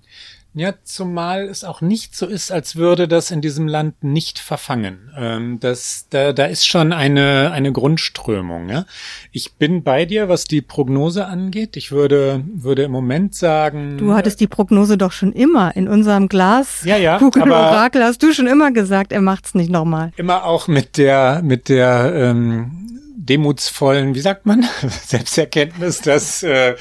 Ja, 0.55 0.73
zumal 0.83 1.43
es 1.43 1.63
auch 1.63 1.81
nicht 1.81 2.15
so 2.15 2.25
ist, 2.25 2.51
als 2.51 2.75
würde 2.75 3.07
das 3.07 3.29
in 3.29 3.39
diesem 3.39 3.67
Land 3.67 4.03
nicht 4.03 4.39
verfangen. 4.39 5.12
Ähm, 5.15 5.59
das, 5.59 6.07
da, 6.09 6.33
da 6.33 6.45
ist 6.45 6.65
schon 6.65 6.91
eine, 6.91 7.51
eine 7.51 7.71
Grundströmung. 7.71 8.67
Ja? 8.67 8.85
Ich 9.31 9.53
bin 9.53 9.83
bei 9.83 10.05
dir, 10.05 10.27
was 10.27 10.45
die 10.45 10.62
Prognose 10.62 11.27
angeht. 11.27 11.77
Ich 11.77 11.91
würde, 11.91 12.43
würde 12.51 12.81
im 12.83 12.91
Moment 12.91 13.35
sagen. 13.35 13.99
Du 13.99 14.15
hattest 14.15 14.39
die 14.39 14.47
Prognose 14.47 14.97
doch 14.97 15.12
schon 15.12 15.33
immer 15.33 15.75
in 15.75 15.88
unserem 15.88 16.27
Glas. 16.27 16.83
Ja, 16.83 16.97
ja. 16.97 17.19
Kugel 17.19 17.43
Orakel 17.51 18.03
hast 18.03 18.23
du 18.23 18.33
schon 18.33 18.47
immer 18.47 18.71
gesagt, 18.71 19.12
er 19.12 19.21
macht's 19.21 19.53
nicht 19.53 19.69
nochmal. 19.69 20.12
Immer 20.17 20.45
auch 20.45 20.67
mit 20.67 20.97
der, 20.97 21.41
mit 21.43 21.69
der 21.69 22.12
ähm, 22.15 22.89
demutsvollen, 23.29 24.15
wie 24.15 24.19
sagt 24.19 24.47
man, 24.47 24.65
Selbsterkenntnis, 25.05 26.01
dass 26.01 26.41
äh, 26.41 26.75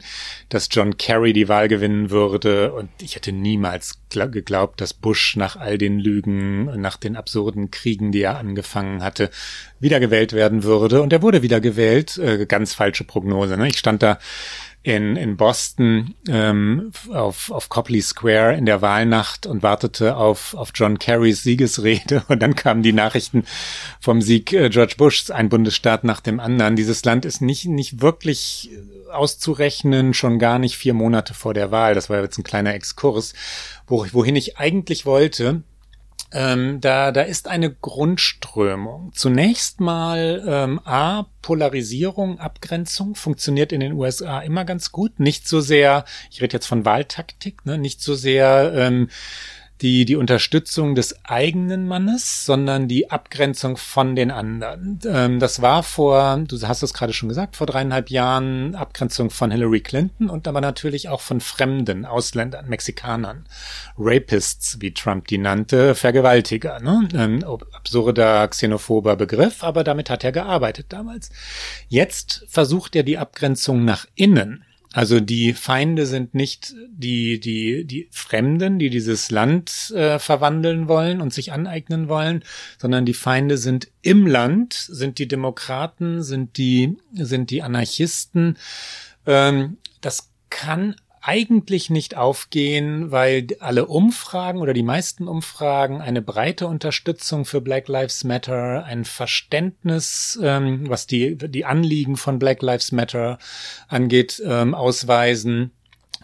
dass 0.50 0.70
John 0.72 0.98
Kerry 0.98 1.34
die 1.34 1.50
Wahl 1.50 1.68
gewinnen 1.68 2.12
würde. 2.12 2.74
Und 2.74 2.90
ich 3.02 3.16
hätte 3.16 3.32
niemals 3.32 3.98
geglaubt, 4.10 4.82
dass 4.82 4.94
Bush 4.94 5.36
nach 5.36 5.56
all 5.56 5.78
den 5.78 5.98
Lügen, 5.98 6.66
nach 6.80 6.98
den 6.98 7.16
absurden 7.16 7.72
Kriegen, 7.72 8.12
die 8.12 8.22
er 8.22 8.38
angefangen 8.38 9.04
hatte, 9.04 9.32
wiedergewählt 9.80 10.34
werden 10.34 10.64
würde. 10.64 11.02
Und 11.02 11.14
er 11.14 11.22
wurde 11.22 11.42
wiedergewählt. 11.42 12.18
Äh, 12.18 12.46
ganz 12.46 12.74
falsche 12.74 13.04
Prognose. 13.04 13.58
Ne? 13.58 13.70
Ich 13.70 13.80
stand 13.80 14.04
da 14.04 14.20
in, 14.84 15.16
in 15.16 15.38
Boston 15.38 16.16
ähm, 16.28 16.92
auf, 17.12 17.52
auf 17.52 17.70
Copley 17.70 18.02
Square 18.02 18.56
in 18.56 18.66
der 18.66 18.82
Wahlnacht 18.82 19.46
und 19.46 19.62
wartete 19.62 20.18
auf, 20.18 20.56
auf 20.56 20.72
John 20.74 20.98
Kerrys 20.98 21.44
Siegesrede. 21.44 22.24
Und 22.30 22.42
dann 22.42 22.56
kamen 22.56 22.82
die 22.82 22.94
Nachrichten 22.94 23.46
vom 24.00 24.22
Sieg 24.22 24.54
äh, 24.54 24.70
George 24.70 24.96
Bushs, 24.98 25.30
ein 25.30 25.50
Bundesstaat 25.50 26.04
nach 26.04 26.20
dem 26.20 26.40
anderen. 26.40 26.76
Dieses 26.76 27.06
Land 27.06 27.26
ist 27.26 27.42
nicht, 27.42 27.66
nicht 27.66 28.02
wirklich 28.02 28.72
auszurechnen, 29.12 30.14
schon 30.14 30.40
gar 30.40 30.58
nicht 30.58 30.78
vier 30.78 30.94
Monate 30.94 31.34
vor 31.34 31.54
der 31.54 31.70
Wahl. 31.70 31.94
Das 31.94 32.10
war 32.10 32.22
jetzt 32.22 32.40
ein 32.40 32.44
kleiner 32.44 32.74
Exkurs, 32.74 33.34
wo, 33.86 34.06
wohin 34.12 34.36
ich 34.36 34.58
eigentlich 34.58 35.06
wollte. 35.06 35.62
Ähm, 36.34 36.80
da, 36.80 37.12
da 37.12 37.22
ist 37.22 37.48
eine 37.48 37.74
Grundströmung. 37.74 39.12
Zunächst 39.14 39.82
mal 39.82 40.44
ähm, 40.48 40.80
A, 40.86 41.26
Polarisierung, 41.42 42.40
Abgrenzung 42.40 43.16
funktioniert 43.16 43.74
in 43.74 43.82
den 43.82 43.94
USA 43.94 44.40
immer 44.40 44.64
ganz 44.64 44.92
gut. 44.92 45.20
Nicht 45.20 45.48
so 45.48 45.60
sehr, 45.60 46.06
ich 46.30 46.42
rede 46.42 46.54
jetzt 46.54 46.68
von 46.68 46.86
Wahltaktik, 46.86 47.66
ne, 47.66 47.78
nicht 47.78 48.02
so 48.02 48.16
sehr 48.16 48.72
ähm, 48.76 49.10
die, 49.82 50.06
die 50.06 50.16
Unterstützung 50.16 50.96
des 50.96 51.26
eigenen 51.26 51.88
Mannes, 51.88 52.46
sondern 52.46 52.88
die 52.88 53.10
Abgrenzung 53.10 53.78
von 53.78 54.16
den 54.16 54.32
anderen. 54.32 55.00
Ähm, 55.06 55.40
das 55.40 55.62
war 55.62 55.84
vor, 55.84 56.44
du 56.48 56.62
hast 56.62 56.84
es 56.84 56.94
gerade 56.94 57.14
schon 57.14 57.30
gesagt, 57.30 57.56
vor 57.56 57.68
dreieinhalb 57.68 58.10
Jahren 58.10 58.76
Abgrenzung 58.76 59.30
von 59.30 59.52
Hillary 59.52 59.82
Clinton 59.82 60.30
und 60.30 60.48
aber 60.48 60.62
natürlich 60.62 61.10
auch 61.10 61.22
von 61.22 61.42
Fremden, 61.42 62.06
Ausländern, 62.06 62.70
Mexikanern, 62.70 63.46
Rapists, 63.98 64.80
wie 64.80 64.94
Trump 64.94 65.28
die 65.28 65.38
nannte, 65.38 65.96
Vergewaltiger. 65.96 66.80
Ne? 66.80 67.08
Ein 67.14 67.44
absurder, 67.74 68.48
xenophober 68.48 69.16
Begriff, 69.16 69.64
aber 69.64 69.84
damit 69.84 70.10
hat 70.10 70.24
er 70.24 70.32
gearbeitet 70.32 70.88
damals. 70.90 71.32
Jetzt 71.90 72.46
versucht 72.48 72.96
er 72.96 73.04
die 73.04 73.18
Abgrenzung 73.18 73.84
nach 73.84 74.06
innen 74.16 74.64
also 74.94 75.22
die 75.22 75.54
Feinde 75.54 76.06
sind 76.06 76.36
nicht 76.36 76.76
die, 76.90 77.40
die, 77.40 77.86
die 77.86 78.10
Fremden, 78.12 78.78
die 78.78 78.90
dieses 78.90 79.32
Land 79.32 79.92
äh, 79.96 80.20
verwandeln 80.20 80.90
wollen 80.90 81.22
und 81.22 81.34
sich 81.34 81.54
aneignen 81.54 82.10
wollen, 82.10 82.44
sondern 82.78 83.06
die 83.06 83.14
Feinde 83.14 83.58
sind 83.58 83.90
im 84.02 84.28
Land, 84.28 84.74
sind 84.74 85.18
die 85.18 85.30
Demokraten, 85.30 86.24
sind 86.24 86.58
die, 86.58 86.98
sind 87.14 87.52
die 87.52 87.64
Anarchisten. 87.64 88.58
Ähm, 89.26 89.78
das 90.02 90.30
kann 90.50 90.96
eigentlich 91.22 91.90
nicht 91.90 92.18
aufgehen, 92.18 93.12
weil 93.12 93.48
alle 93.60 93.86
Umfragen 93.86 94.60
oder 94.60 94.74
die 94.74 94.84
meisten 94.84 95.28
Umfragen 95.28 96.02
eine 96.02 96.22
breite 96.22 96.66
Unterstützung 96.68 97.46
für 97.46 97.62
Black 97.62 97.88
Lives 97.88 98.24
Matter, 98.24 98.84
ein 98.86 99.06
Verständnis, 99.06 100.40
ähm, 100.42 100.90
was 100.90 101.06
die, 101.06 101.38
die 101.38 101.66
Anliegen 101.66 102.18
von 102.18 102.40
Black 102.40 102.62
Lives 102.64 102.92
Matter 102.92 103.38
angeht, 103.88 104.42
ähm, 104.46 104.74
ausweisen. 104.74 105.72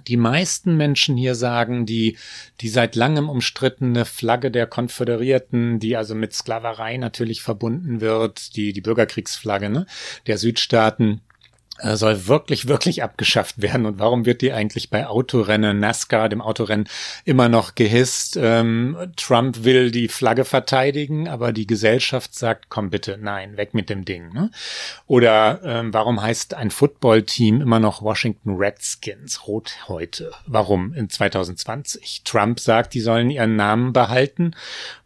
Die 0.07 0.17
meisten 0.17 0.77
Menschen 0.77 1.17
hier 1.17 1.35
sagen, 1.35 1.85
die, 1.85 2.17
die 2.61 2.69
seit 2.69 2.95
langem 2.95 3.29
umstrittene 3.29 4.05
Flagge 4.05 4.51
der 4.51 4.65
Konföderierten, 4.65 5.79
die 5.79 5.97
also 5.97 6.15
mit 6.15 6.33
Sklaverei 6.33 6.97
natürlich 6.97 7.41
verbunden 7.41 8.01
wird, 8.01 8.55
die, 8.55 8.73
die 8.73 8.81
Bürgerkriegsflagge 8.81 9.69
ne, 9.69 9.85
der 10.25 10.37
Südstaaten, 10.37 11.21
soll 11.81 12.27
wirklich, 12.27 12.67
wirklich 12.67 13.03
abgeschafft 13.03 13.61
werden. 13.61 13.85
Und 13.85 13.99
warum 13.99 14.25
wird 14.25 14.41
die 14.41 14.51
eigentlich 14.51 14.89
bei 14.89 15.07
Autorennen, 15.07 15.79
NASCAR, 15.79 16.29
dem 16.29 16.41
Autorennen, 16.41 16.87
immer 17.25 17.49
noch 17.49 17.75
gehisst? 17.75 18.37
Ähm, 18.41 18.97
Trump 19.15 19.63
will 19.63 19.91
die 19.91 20.07
Flagge 20.07 20.45
verteidigen, 20.45 21.27
aber 21.27 21.53
die 21.53 21.67
Gesellschaft 21.67 22.33
sagt, 22.33 22.69
komm 22.69 22.89
bitte, 22.89 23.17
nein, 23.21 23.57
weg 23.57 23.73
mit 23.73 23.89
dem 23.89 24.05
Ding. 24.05 24.33
Ne? 24.33 24.51
Oder 25.05 25.61
ähm, 25.63 25.93
warum 25.93 26.21
heißt 26.21 26.53
ein 26.53 26.71
Footballteam 26.71 27.61
immer 27.61 27.79
noch 27.79 28.01
Washington 28.01 28.55
Redskins, 28.55 29.47
rot 29.47 29.75
heute? 29.87 30.31
Warum 30.45 30.93
in 30.93 31.09
2020? 31.09 32.21
Trump 32.23 32.59
sagt, 32.59 32.93
die 32.93 33.01
sollen 33.01 33.29
ihren 33.29 33.55
Namen 33.55 33.93
behalten, 33.93 34.55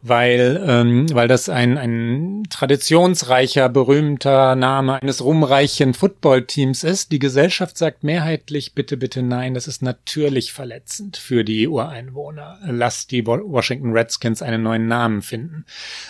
weil, 0.02 0.64
ähm, 0.66 1.06
weil 1.14 1.28
das 1.28 1.50
ein, 1.50 1.78
ein 1.78 2.44
traditionsreicher, 2.50 3.70
berühmter 3.70 4.56
Name 4.56 5.02
eines 5.02 5.24
ruhmreichen 5.24 5.94
Footballteams 5.94 6.62
Teams 6.62 6.84
ist. 6.84 7.12
Die 7.12 7.20
Gesellschaft 7.20 7.78
sagt 7.78 8.04
mehrheitlich 8.04 8.74
bitte, 8.74 8.98
bitte 8.98 9.24
nein, 9.24 9.54
das 9.54 9.68
ist 9.68 9.82
natürlich 9.82 10.54
verletzend 10.54 11.18
für 11.18 11.44
die 11.44 11.68
Ureinwohner. 11.68 12.60
Lass 12.66 13.08
die 13.08 13.26
Washington 13.26 13.92
Redskins 13.92 14.42
einen 14.42 14.64
neuen 14.64 14.88
Namen 14.88 15.22
finden. 15.22 15.66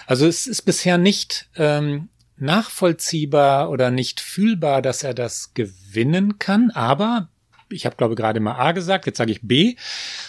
Also 0.06 0.28
es 0.28 0.48
ist 0.48 0.64
bisher 0.64 0.98
nicht 0.98 1.48
ähm, 1.56 2.10
nachvollziehbar 2.38 3.70
oder 3.70 3.92
nicht 3.92 4.20
fühlbar, 4.20 4.82
dass 4.82 5.04
er 5.04 5.14
das 5.14 5.54
gewinnen 5.54 6.38
kann, 6.38 6.72
aber 6.72 7.30
ich 7.72 7.86
habe 7.86 7.96
glaube 7.96 8.16
gerade 8.16 8.40
mal 8.40 8.56
A 8.56 8.72
gesagt, 8.72 9.06
jetzt 9.06 9.18
sage 9.18 9.32
ich 9.32 9.42
B. 9.42 9.76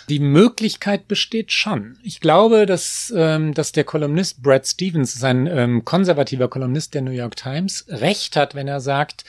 Die 0.08 0.18
Möglichkeit 0.18 1.08
besteht 1.08 1.52
schon. 1.52 1.98
Ich 2.02 2.20
glaube, 2.20 2.66
dass, 2.66 3.12
ähm, 3.16 3.54
dass 3.54 3.72
der 3.72 3.84
Kolumnist 3.84 4.42
Brad 4.42 4.66
Stevens, 4.66 5.14
sein 5.14 5.46
ähm, 5.46 5.84
konservativer 5.84 6.48
Kolumnist 6.48 6.94
der 6.94 7.02
New 7.02 7.10
York 7.10 7.36
Times, 7.36 7.84
recht 7.88 8.36
hat, 8.36 8.54
wenn 8.54 8.68
er 8.68 8.80
sagt, 8.80 9.24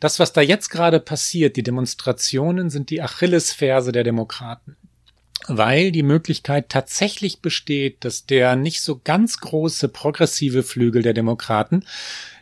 das, 0.00 0.18
was 0.18 0.32
da 0.32 0.40
jetzt 0.40 0.70
gerade 0.70 0.98
passiert, 0.98 1.56
die 1.56 1.62
Demonstrationen 1.62 2.70
sind 2.70 2.90
die 2.90 3.02
Achillesferse 3.02 3.92
der 3.92 4.04
Demokraten 4.04 4.76
weil 5.48 5.92
die 5.92 6.02
Möglichkeit 6.02 6.68
tatsächlich 6.68 7.40
besteht, 7.40 8.04
dass 8.04 8.26
der 8.26 8.56
nicht 8.56 8.82
so 8.82 9.00
ganz 9.02 9.38
große 9.38 9.88
progressive 9.88 10.62
Flügel 10.62 11.02
der 11.02 11.14
Demokraten 11.14 11.84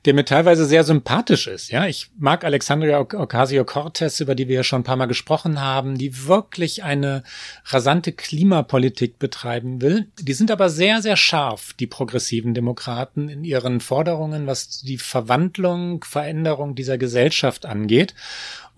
der 0.05 0.15
mir 0.15 0.25
teilweise 0.25 0.65
sehr 0.65 0.85
sympathisch 0.85 1.47
ist. 1.47 1.71
Ja, 1.71 1.87
ich 1.87 2.11
mag 2.19 2.45
Alexandria 2.45 3.01
Ocasio-Cortez, 3.01 4.21
über 4.21 4.35
die 4.35 4.49
wir 4.49 4.57
ja 4.57 4.65
schon 4.65 4.81
ein 4.81 4.85
paar 4.85 4.97
Mal 4.97 5.07
gesprochen 5.07 5.61
haben, 5.61 5.99
die 5.99 6.27
wirklich 6.27 6.83
eine 6.83 7.25
rasante 7.67 8.13
Klimapolitik 8.13 9.19
betreiben 9.19 9.83
will. 9.83 10.07
Die 10.19 10.33
sind 10.33 10.51
aber 10.51 10.71
sehr, 10.71 11.03
sehr 11.03 11.17
scharf, 11.17 11.75
die 11.75 11.87
progressiven 11.87 12.55
Demokraten, 12.55 13.29
in 13.29 13.45
ihren 13.45 13.81
Forderungen, 13.81 14.47
was 14.47 14.81
die 14.81 14.99
Verwandlung, 14.99 16.05
Veränderung 16.05 16.75
dieser 16.75 16.97
Gesellschaft 16.97 17.67
angeht. 17.67 18.15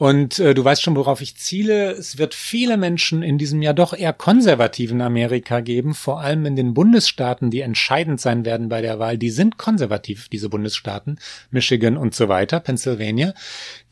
Und 0.01 0.39
äh, 0.39 0.55
du 0.55 0.65
weißt 0.65 0.81
schon, 0.81 0.97
worauf 0.97 1.21
ich 1.21 1.37
ziele. 1.37 1.91
Es 1.91 2.17
wird 2.17 2.35
viele 2.35 2.79
Menschen 2.79 3.23
in 3.23 3.37
diesem 3.37 3.61
ja 3.61 3.75
doch 3.75 3.93
eher 3.93 4.15
konservativen 4.15 5.03
Amerika 5.03 5.61
geben, 5.61 5.93
vor 5.93 6.23
allem 6.23 6.47
in 6.47 6.57
den 6.57 6.73
Bundesstaaten, 6.73 7.51
die 7.51 7.61
entscheidend 7.61 8.19
sein 8.19 8.47
werden 8.47 8.71
bei 8.71 8.81
der 8.81 8.99
Wahl. 8.99 9.19
Die 9.19 9.29
sind 9.29 9.59
konservativ, 9.59 10.31
diese 10.31 10.49
Bundesstaaten, 10.49 11.19
Michigan 11.51 11.99
und 11.99 12.15
so 12.15 12.31
weiter, 12.31 12.61
Pennsylvania, 12.61 13.35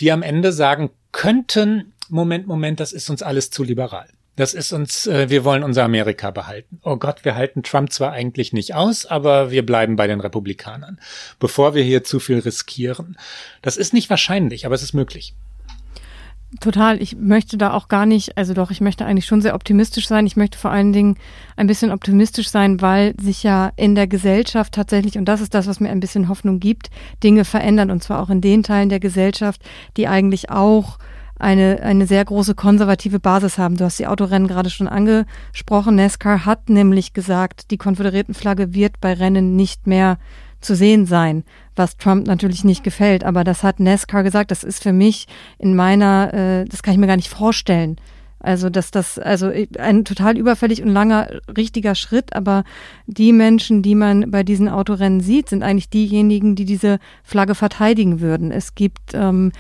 die 0.01 0.11
am 0.11 0.23
Ende 0.23 0.51
sagen 0.53 0.89
könnten, 1.13 1.93
Moment, 2.09 2.47
Moment, 2.47 2.81
das 2.81 2.95
ist 2.95 3.11
uns 3.11 3.23
alles 3.23 3.51
zu 3.51 3.63
liberal. 3.63 4.09
Das 4.35 4.55
ist 4.55 4.73
uns, 4.73 5.07
äh, 5.07 5.29
wir 5.29 5.45
wollen 5.45 5.63
unser 5.63 5.85
Amerika 5.85 6.31
behalten. 6.31 6.81
Oh 6.85 6.97
Gott, 6.97 7.27
wir 7.27 7.35
halten 7.35 7.63
Trump 7.63 7.93
zwar 7.93 8.13
eigentlich 8.13 8.55
nicht 8.55 8.75
aus, 8.75 9.05
aber 9.05 9.51
wir 9.51 9.67
bleiben 9.67 9.97
bei 9.97 10.07
den 10.07 10.23
Republikanern, 10.23 11.01
bevor 11.39 11.75
wir 11.75 11.83
hier 11.83 12.03
zu 12.03 12.19
viel 12.19 12.39
riskieren. 12.39 13.19
Das 13.61 13.77
ist 13.77 13.93
nicht 13.93 14.09
wahrscheinlich, 14.09 14.65
aber 14.65 14.75
es 14.75 14.83
ist 14.83 14.95
möglich. 14.95 15.35
Total. 16.61 17.03
Ich 17.03 17.15
möchte 17.15 17.59
da 17.59 17.75
auch 17.75 17.89
gar 17.89 18.07
nicht, 18.07 18.39
also 18.39 18.55
doch, 18.55 18.71
ich 18.71 18.81
möchte 18.81 19.05
eigentlich 19.05 19.27
schon 19.27 19.43
sehr 19.43 19.55
optimistisch 19.55 20.09
sein. 20.09 20.27
Ich 20.27 20.37
möchte 20.37 20.57
vor 20.57 20.71
allen 20.71 20.95
Dingen 20.95 21.17
ein 21.57 21.67
bisschen 21.67 21.91
optimistisch 21.91 22.49
sein, 22.49 22.81
weil 22.81 23.15
sich 23.21 23.43
ja 23.43 23.71
in 23.77 23.95
der 23.95 24.07
Gesellschaft 24.07 24.73
tatsächlich, 24.73 25.19
und 25.19 25.27
das 25.27 25.43
ist 25.43 25.53
das, 25.53 25.67
was 25.67 25.79
mir 25.79 25.91
ein 25.91 26.01
bisschen 26.01 26.29
Hoffnung 26.31 26.59
gibt, 26.59 26.91
Dinge 27.23 27.45
verändern. 27.45 27.91
Und 27.91 28.03
zwar 28.03 28.23
auch 28.23 28.31
in 28.31 28.41
den 28.41 28.63
Teilen 28.63 28.89
der 28.89 28.99
Gesellschaft, 28.99 29.61
die 29.99 30.09
eigentlich 30.09 30.51
auch 30.51 30.99
eine, 31.39 31.83
eine 31.83 32.07
sehr 32.07 32.25
große 32.25 32.55
konservative 32.55 33.21
Basis 33.21 33.59
haben. 33.59 33.77
Du 33.77 33.85
hast 33.85 33.99
die 33.99 34.07
Autorennen 34.07 34.49
gerade 34.49 34.71
schon 34.71 34.89
angesprochen. 34.89 35.97
NASCAR 35.97 36.47
hat 36.47 36.71
nämlich 36.71 37.13
gesagt, 37.13 37.71
die 37.71 37.77
Konföderiertenflagge 37.77 38.73
wird 38.73 39.01
bei 39.03 39.13
Rennen 39.13 39.55
nicht 39.55 39.87
mehr 39.87 40.19
zu 40.61 40.75
sehen 40.75 41.07
sein, 41.07 41.45
was 41.77 41.97
Trump 41.97 42.27
natürlich 42.27 42.65
nicht 42.65 42.85
gefällt. 42.85 43.25
Aber 43.25 43.45
das 43.45 43.63
hat 43.63 43.81
NASCAR 43.81 44.23
gesagt, 44.23 44.51
das 44.51 44.65
ist 44.65 44.83
für 44.83 44.93
mich 44.93 45.27
in 45.59 45.77
meiner, 45.77 46.35
äh, 46.35 46.65
das 46.65 46.83
kann 46.83 46.95
ich 46.95 47.01
mir 47.01 47.07
gar 47.07 47.17
nicht 47.17 47.29
vorstellen. 47.29 47.97
Also, 48.41 48.71
dass 48.71 48.93
das, 48.93 49.19
also 49.19 49.51
ein 49.79 50.05
total 50.05 50.39
überfällig 50.39 50.83
und 50.83 50.91
langer, 50.91 51.29
richtiger 51.57 51.97
Schritt, 51.97 52.37
aber 52.37 52.63
die 53.07 53.33
Menschen, 53.33 53.83
die 53.83 53.97
man 53.97 54.31
bei 54.31 54.45
diesen 54.45 54.69
Autorennen 54.69 55.21
sieht, 55.21 55.49
sind 55.49 55.65
eigentlich 55.65 55.91
diejenigen, 55.91 56.55
die 56.55 56.65
diese 56.65 57.01
Flagge 57.25 57.57
verteidigen 57.57 58.21
würden. 58.21 58.53
Es 58.53 58.77
gibt 58.77 59.13
ähm, 59.13 59.51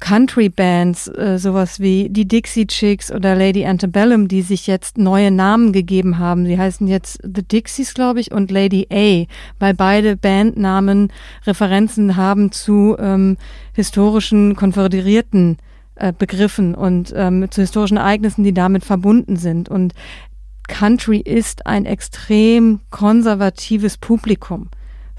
Country-Bands, 0.00 1.08
äh, 1.08 1.38
sowas 1.38 1.78
wie 1.78 2.08
die 2.08 2.26
Dixie 2.26 2.66
Chicks 2.66 3.12
oder 3.12 3.34
Lady 3.34 3.64
Antebellum, 3.64 4.28
die 4.28 4.42
sich 4.42 4.66
jetzt 4.66 4.98
neue 4.98 5.30
Namen 5.30 5.72
gegeben 5.72 6.18
haben. 6.18 6.46
Sie 6.46 6.58
heißen 6.58 6.88
jetzt 6.88 7.20
The 7.22 7.42
Dixies, 7.42 7.94
glaube 7.94 8.20
ich, 8.20 8.32
und 8.32 8.50
Lady 8.50 8.88
A, 8.90 9.26
weil 9.58 9.74
beide 9.74 10.16
Bandnamen 10.16 11.12
Referenzen 11.46 12.16
haben 12.16 12.50
zu 12.50 12.96
ähm, 12.98 13.36
historischen 13.74 14.56
konföderierten 14.56 15.58
äh, 15.96 16.12
Begriffen 16.16 16.74
und 16.74 17.12
ähm, 17.14 17.50
zu 17.50 17.60
historischen 17.60 17.98
Ereignissen, 17.98 18.42
die 18.42 18.54
damit 18.54 18.84
verbunden 18.84 19.36
sind. 19.36 19.68
Und 19.68 19.92
Country 20.66 21.18
ist 21.18 21.66
ein 21.66 21.84
extrem 21.84 22.80
konservatives 22.90 23.98
Publikum. 23.98 24.70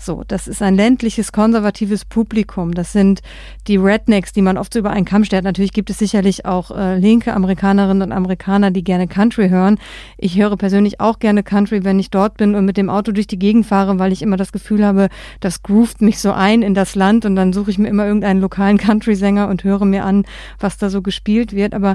So, 0.03 0.23
das 0.27 0.47
ist 0.47 0.63
ein 0.63 0.75
ländliches, 0.75 1.31
konservatives 1.31 2.05
Publikum. 2.05 2.73
Das 2.73 2.91
sind 2.91 3.21
die 3.67 3.77
Rednecks, 3.77 4.33
die 4.33 4.41
man 4.41 4.57
oft 4.57 4.73
so 4.73 4.79
über 4.79 4.89
einen 4.89 5.05
Kamm 5.05 5.23
stellt. 5.23 5.43
Natürlich 5.43 5.73
gibt 5.73 5.91
es 5.91 5.99
sicherlich 5.99 6.45
auch 6.45 6.71
äh, 6.75 6.97
linke 6.97 7.35
Amerikanerinnen 7.35 8.01
und 8.01 8.11
Amerikaner, 8.11 8.71
die 8.71 8.83
gerne 8.83 9.07
Country 9.07 9.49
hören. 9.49 9.77
Ich 10.17 10.39
höre 10.39 10.57
persönlich 10.57 10.99
auch 10.99 11.19
gerne 11.19 11.43
Country, 11.43 11.83
wenn 11.83 11.99
ich 11.99 12.09
dort 12.09 12.37
bin 12.37 12.55
und 12.55 12.65
mit 12.65 12.77
dem 12.77 12.89
Auto 12.89 13.11
durch 13.11 13.27
die 13.27 13.37
Gegend 13.37 13.67
fahre, 13.67 13.99
weil 13.99 14.11
ich 14.11 14.23
immer 14.23 14.37
das 14.37 14.51
Gefühl 14.51 14.83
habe, 14.83 15.09
das 15.39 15.61
groovt 15.61 16.01
mich 16.01 16.17
so 16.17 16.31
ein 16.31 16.63
in 16.63 16.73
das 16.73 16.95
Land 16.95 17.23
und 17.25 17.35
dann 17.35 17.53
suche 17.53 17.69
ich 17.69 17.77
mir 17.77 17.87
immer 17.87 18.07
irgendeinen 18.07 18.41
lokalen 18.41 18.79
Country-Sänger 18.79 19.49
und 19.49 19.63
höre 19.63 19.85
mir 19.85 20.03
an, 20.03 20.25
was 20.59 20.77
da 20.77 20.89
so 20.89 21.03
gespielt 21.03 21.53
wird. 21.53 21.75
Aber 21.75 21.93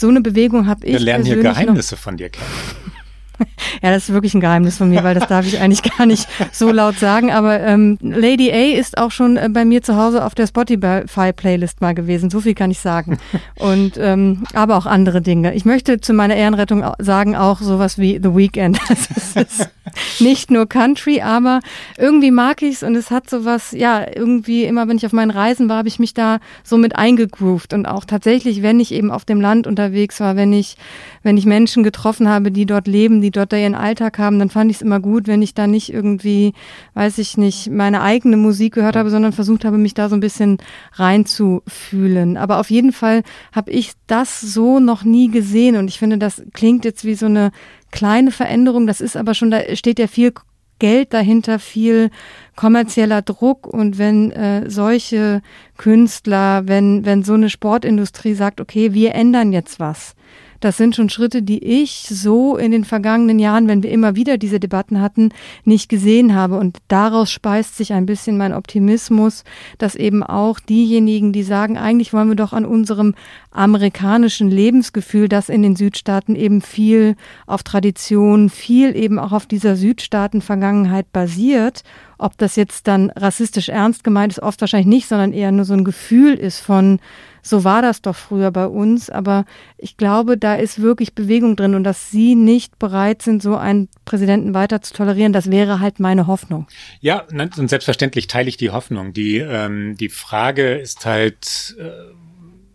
so 0.00 0.08
eine 0.08 0.20
Bewegung 0.20 0.66
habe 0.66 0.84
ich. 0.84 0.94
Wir 0.94 0.98
lernen 0.98 1.24
hier 1.24 1.40
Geheimnisse 1.40 1.96
von 1.96 2.16
dir 2.16 2.28
kennen. 2.28 2.95
Ja, 3.82 3.90
das 3.90 4.04
ist 4.04 4.14
wirklich 4.14 4.32
ein 4.34 4.40
Geheimnis 4.40 4.78
von 4.78 4.88
mir, 4.88 5.04
weil 5.04 5.14
das 5.14 5.28
darf 5.28 5.46
ich 5.46 5.60
eigentlich 5.60 5.82
gar 5.82 6.06
nicht 6.06 6.26
so 6.50 6.70
laut 6.70 6.98
sagen. 6.98 7.30
Aber 7.30 7.60
ähm, 7.60 7.98
Lady 8.00 8.50
A 8.50 8.78
ist 8.78 8.96
auch 8.96 9.10
schon 9.10 9.36
äh, 9.36 9.48
bei 9.50 9.64
mir 9.64 9.82
zu 9.82 9.96
Hause 9.96 10.24
auf 10.24 10.34
der 10.34 10.46
Spotify-Playlist 10.46 11.80
mal 11.82 11.94
gewesen. 11.94 12.30
So 12.30 12.40
viel 12.40 12.54
kann 12.54 12.70
ich 12.70 12.80
sagen. 12.80 13.18
Und 13.58 13.98
ähm, 13.98 14.44
aber 14.54 14.76
auch 14.76 14.86
andere 14.86 15.20
Dinge. 15.20 15.54
Ich 15.54 15.64
möchte 15.64 16.00
zu 16.00 16.14
meiner 16.14 16.36
Ehrenrettung 16.36 16.84
sagen 16.98 17.36
auch 17.36 17.60
sowas 17.60 17.98
wie 17.98 18.18
The 18.22 18.34
Weeknd. 18.34 18.78
Das 18.88 19.36
ist 19.36 19.70
nicht 20.20 20.50
nur 20.50 20.66
Country, 20.66 21.20
aber 21.20 21.60
irgendwie 21.98 22.30
mag 22.30 22.62
ich 22.62 22.76
es 22.76 22.82
und 22.82 22.94
es 22.94 23.10
hat 23.10 23.28
sowas, 23.28 23.72
ja, 23.72 24.04
irgendwie 24.14 24.64
immer, 24.64 24.88
wenn 24.88 24.96
ich 24.96 25.06
auf 25.06 25.12
meinen 25.12 25.30
Reisen 25.30 25.68
war, 25.68 25.78
habe 25.78 25.88
ich 25.88 25.98
mich 25.98 26.14
da 26.14 26.38
so 26.64 26.76
mit 26.76 26.96
eingegroovt 26.96 27.72
und 27.72 27.86
auch 27.86 28.04
tatsächlich, 28.04 28.62
wenn 28.62 28.80
ich 28.80 28.92
eben 28.92 29.10
auf 29.10 29.24
dem 29.24 29.40
Land 29.40 29.66
unterwegs 29.66 30.20
war, 30.20 30.36
wenn 30.36 30.52
ich, 30.52 30.76
wenn 31.22 31.36
ich 31.36 31.46
Menschen 31.46 31.82
getroffen 31.82 32.28
habe, 32.28 32.50
die 32.50 32.66
dort 32.66 32.86
leben, 32.86 33.20
die 33.20 33.30
dort 33.30 33.52
da 33.52 33.56
ihren 33.56 33.74
Alltag 33.74 34.18
haben, 34.18 34.38
dann 34.38 34.50
fand 34.50 34.70
ich 34.70 34.78
es 34.78 34.82
immer 34.82 35.00
gut, 35.00 35.26
wenn 35.26 35.42
ich 35.42 35.54
da 35.54 35.66
nicht 35.66 35.92
irgendwie, 35.92 36.52
weiß 36.94 37.18
ich 37.18 37.36
nicht, 37.36 37.70
meine 37.70 38.02
eigene 38.02 38.36
Musik 38.36 38.74
gehört 38.74 38.96
habe, 38.96 39.10
sondern 39.10 39.32
versucht 39.32 39.64
habe, 39.64 39.78
mich 39.78 39.94
da 39.94 40.08
so 40.08 40.16
ein 40.16 40.20
bisschen 40.20 40.58
reinzufühlen. 40.94 42.36
Aber 42.36 42.58
auf 42.60 42.70
jeden 42.70 42.92
Fall 42.92 43.22
habe 43.52 43.70
ich 43.70 43.92
das 44.06 44.40
so 44.40 44.80
noch 44.80 45.04
nie 45.04 45.30
gesehen 45.30 45.76
und 45.76 45.88
ich 45.88 45.98
finde, 45.98 46.18
das 46.18 46.42
klingt 46.52 46.84
jetzt 46.84 47.04
wie 47.04 47.14
so 47.14 47.26
eine 47.26 47.52
kleine 47.96 48.30
Veränderung. 48.30 48.86
Das 48.86 49.00
ist 49.00 49.16
aber 49.16 49.32
schon, 49.32 49.50
da 49.50 49.74
steht 49.74 49.98
ja 49.98 50.06
viel 50.06 50.32
Geld 50.78 51.14
dahinter, 51.14 51.58
viel 51.58 52.10
kommerzieller 52.54 53.22
Druck. 53.22 53.66
Und 53.66 53.96
wenn 53.96 54.30
äh, 54.32 54.68
solche 54.68 55.40
Künstler, 55.78 56.68
wenn, 56.68 57.06
wenn 57.06 57.22
so 57.22 57.32
eine 57.32 57.48
Sportindustrie 57.48 58.34
sagt, 58.34 58.60
okay, 58.60 58.92
wir 58.92 59.14
ändern 59.14 59.50
jetzt 59.52 59.80
was, 59.80 60.14
das 60.60 60.76
sind 60.76 60.96
schon 60.96 61.08
Schritte, 61.08 61.42
die 61.42 61.62
ich 61.62 62.06
so 62.08 62.56
in 62.56 62.70
den 62.70 62.84
vergangenen 62.84 63.38
Jahren, 63.38 63.68
wenn 63.68 63.82
wir 63.82 63.90
immer 63.90 64.16
wieder 64.16 64.38
diese 64.38 64.60
Debatten 64.60 65.00
hatten, 65.00 65.30
nicht 65.64 65.88
gesehen 65.88 66.34
habe. 66.34 66.58
Und 66.58 66.78
daraus 66.88 67.30
speist 67.30 67.76
sich 67.76 67.92
ein 67.92 68.06
bisschen 68.06 68.36
mein 68.36 68.52
Optimismus, 68.52 69.44
dass 69.78 69.94
eben 69.94 70.22
auch 70.22 70.60
diejenigen, 70.60 71.32
die 71.32 71.42
sagen, 71.42 71.76
eigentlich 71.78 72.12
wollen 72.12 72.28
wir 72.28 72.36
doch 72.36 72.52
an 72.52 72.64
unserem 72.64 73.14
amerikanischen 73.50 74.50
Lebensgefühl, 74.50 75.28
das 75.28 75.48
in 75.48 75.62
den 75.62 75.76
Südstaaten 75.76 76.36
eben 76.36 76.60
viel 76.60 77.16
auf 77.46 77.62
Tradition, 77.62 78.50
viel 78.50 78.94
eben 78.96 79.18
auch 79.18 79.32
auf 79.32 79.46
dieser 79.46 79.76
Südstaaten-Vergangenheit 79.76 81.12
basiert 81.12 81.82
ob 82.18 82.38
das 82.38 82.56
jetzt 82.56 82.86
dann 82.88 83.10
rassistisch 83.10 83.68
ernst 83.68 84.04
gemeint 84.04 84.32
ist, 84.32 84.42
oft 84.42 84.60
wahrscheinlich 84.60 84.86
nicht, 84.86 85.08
sondern 85.08 85.32
eher 85.32 85.52
nur 85.52 85.64
so 85.64 85.74
ein 85.74 85.84
Gefühl 85.84 86.34
ist 86.34 86.60
von, 86.60 86.98
so 87.42 87.62
war 87.64 87.82
das 87.82 88.02
doch 88.02 88.16
früher 88.16 88.50
bei 88.50 88.66
uns. 88.66 89.08
Aber 89.10 89.44
ich 89.78 89.96
glaube, 89.96 90.36
da 90.36 90.54
ist 90.54 90.80
wirklich 90.80 91.14
Bewegung 91.14 91.56
drin 91.56 91.74
und 91.74 91.84
dass 91.84 92.10
Sie 92.10 92.34
nicht 92.34 92.78
bereit 92.78 93.22
sind, 93.22 93.42
so 93.42 93.56
einen 93.56 93.88
Präsidenten 94.04 94.54
weiter 94.54 94.82
zu 94.82 94.94
tolerieren, 94.94 95.32
das 95.32 95.50
wäre 95.50 95.80
halt 95.80 96.00
meine 96.00 96.26
Hoffnung. 96.26 96.66
Ja, 97.00 97.24
und 97.30 97.68
selbstverständlich 97.68 98.26
teile 98.26 98.48
ich 98.48 98.56
die 98.56 98.70
Hoffnung. 98.70 99.12
Die, 99.12 99.38
ähm, 99.38 99.96
die 99.96 100.08
Frage 100.08 100.74
ist 100.74 101.06
halt, 101.06 101.76
äh, 101.78 101.90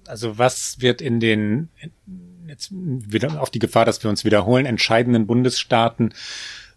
also 0.08 0.38
was 0.38 0.82
wird 0.82 1.02
in 1.02 1.20
den, 1.20 1.70
jetzt 2.48 2.70
wieder 2.72 3.42
auf 3.42 3.50
die 3.50 3.60
Gefahr, 3.60 3.86
dass 3.86 4.04
wir 4.04 4.10
uns 4.10 4.26
wiederholen, 4.26 4.66
entscheidenden 4.66 5.26
Bundesstaaten 5.26 6.14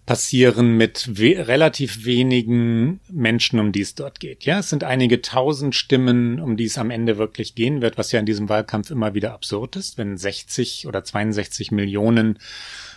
passieren 0.06 0.76
mit 0.76 1.18
we 1.18 1.46
relativ 1.48 2.04
wenigen 2.04 3.00
Menschen, 3.10 3.58
um 3.58 3.72
die 3.72 3.80
es 3.80 3.94
dort 3.94 4.20
geht. 4.20 4.44
Ja, 4.44 4.58
es 4.58 4.68
sind 4.68 4.84
einige 4.84 5.22
tausend 5.22 5.74
Stimmen, 5.74 6.40
um 6.40 6.58
die 6.58 6.66
es 6.66 6.76
am 6.76 6.90
Ende 6.90 7.16
wirklich 7.16 7.54
gehen 7.54 7.80
wird, 7.80 7.96
was 7.96 8.12
ja 8.12 8.20
in 8.20 8.26
diesem 8.26 8.50
Wahlkampf 8.50 8.90
immer 8.90 9.14
wieder 9.14 9.32
absurd 9.32 9.76
ist, 9.76 9.96
wenn 9.96 10.18
60 10.18 10.86
oder 10.86 11.04
62 11.04 11.70
Millionen 11.70 12.38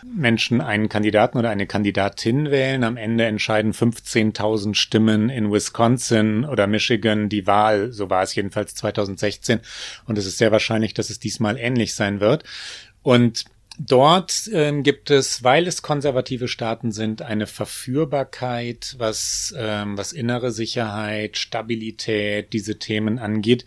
Menschen 0.03 0.59
einen 0.59 0.89
Kandidaten 0.89 1.37
oder 1.37 1.49
eine 1.49 1.65
Kandidatin 1.65 2.51
wählen. 2.51 2.83
Am 2.83 2.97
Ende 2.97 3.25
entscheiden 3.25 3.71
15.000 3.71 4.75
Stimmen 4.75 5.29
in 5.29 5.51
Wisconsin 5.51 6.43
oder 6.43 6.67
Michigan 6.67 7.29
die 7.29 7.47
Wahl. 7.47 7.93
So 7.93 8.09
war 8.09 8.23
es 8.23 8.35
jedenfalls 8.35 8.75
2016. 8.75 9.61
Und 10.05 10.17
es 10.17 10.25
ist 10.25 10.37
sehr 10.37 10.51
wahrscheinlich, 10.51 10.93
dass 10.93 11.09
es 11.09 11.19
diesmal 11.19 11.57
ähnlich 11.57 11.95
sein 11.95 12.19
wird. 12.19 12.43
Und 13.01 13.45
Dort 13.79 14.49
ähm, 14.51 14.81
gibt 14.81 15.11
es, 15.11 15.43
weil 15.43 15.67
es 15.67 15.83
konservative 15.83 16.47
Staaten 16.47 16.91
sind, 16.91 17.21
eine 17.21 17.45
Verführbarkeit, 17.45 18.95
was, 18.97 19.53
ähm, 19.55 19.97
was 19.97 20.13
innere 20.13 20.51
Sicherheit, 20.51 21.37
Stabilität, 21.37 22.53
diese 22.53 22.79
Themen 22.79 23.19
angeht, 23.19 23.65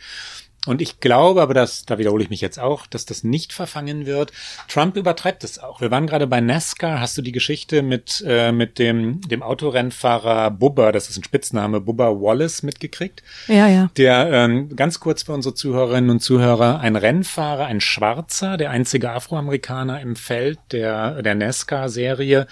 und 0.67 0.83
ich 0.83 1.01
glaube, 1.01 1.41
aber 1.41 1.55
das, 1.55 1.87
da 1.87 1.97
wiederhole 1.97 2.23
ich 2.23 2.29
mich 2.29 2.43
jetzt 2.43 2.59
auch, 2.59 2.87
dass 2.87 3.07
das 3.07 3.25
nicht 3.25 3.55
verfangen 3.55 4.05
wird. 4.05 4.31
Trump 4.69 4.97
übertreibt 4.97 5.43
es 5.43 5.59
auch. 5.59 5.81
Wir 5.81 5.91
waren 5.91 6.07
gerade 6.07 6.27
bei 6.27 6.43
NASCAR. 6.43 7.01
Hast 7.01 7.17
du 7.17 7.23
die 7.23 7.33
Geschichte 7.33 7.81
mit, 7.81 8.23
äh, 8.27 8.53
mit 8.53 8.79
dem, 8.79 9.23
dem 9.23 9.43
Autorennfahrer 9.43 10.51
Bubba, 10.51 10.93
das 10.93 11.09
ist 11.09 11.17
ein 11.17 11.25
Spitzname, 11.25 11.81
Bubba 11.81 12.11
Wallace 12.11 12.63
mitgekriegt? 12.63 13.23
Ja, 13.49 13.69
ja. 13.69 13.91
Der, 13.97 14.31
ähm, 14.31 14.77
ganz 14.77 15.01
kurz 15.01 15.23
für 15.23 15.33
unsere 15.33 15.55
Zuhörerinnen 15.55 16.11
und 16.11 16.21
Zuhörer, 16.21 16.81
ein 16.81 16.97
Rennfahrer, 16.97 17.65
ein 17.65 17.81
Schwarzer, 17.81 18.59
der 18.59 18.71
einzige 18.71 19.13
Afroamerikaner 19.13 20.03
im 20.03 20.15
Feld 20.15 20.59
der, 20.73 21.23
der 21.23 21.37
NASCAR-Serie, 21.37 22.47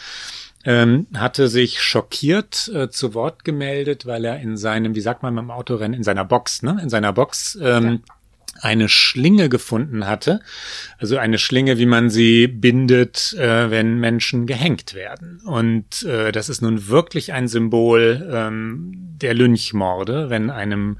ähm, 0.64 1.06
hatte 1.14 1.48
sich 1.48 1.80
schockiert 1.80 2.70
äh, 2.74 2.88
zu 2.90 3.14
Wort 3.14 3.44
gemeldet, 3.44 4.06
weil 4.06 4.24
er 4.24 4.40
in 4.40 4.56
seinem, 4.56 4.94
wie 4.94 5.00
sagt 5.00 5.22
man 5.22 5.34
beim 5.34 5.50
Autorennen, 5.50 5.94
in 5.94 6.02
seiner 6.02 6.24
Box, 6.24 6.62
ne, 6.62 6.78
in 6.82 6.88
seiner 6.88 7.12
Box 7.12 7.58
ähm, 7.60 8.00
ja 8.06 8.14
eine 8.60 8.88
Schlinge 8.88 9.48
gefunden 9.48 10.06
hatte. 10.06 10.40
Also 10.98 11.18
eine 11.18 11.38
Schlinge, 11.38 11.78
wie 11.78 11.86
man 11.86 12.10
sie 12.10 12.46
bindet, 12.46 13.34
äh, 13.34 13.70
wenn 13.70 13.98
Menschen 13.98 14.46
gehängt 14.46 14.94
werden. 14.94 15.40
Und 15.44 16.02
äh, 16.04 16.32
das 16.32 16.48
ist 16.48 16.62
nun 16.62 16.88
wirklich 16.88 17.32
ein 17.32 17.48
Symbol 17.48 18.28
ähm, 18.32 18.92
der 19.20 19.34
Lynchmorde, 19.34 20.30
wenn 20.30 20.50
einem 20.50 20.98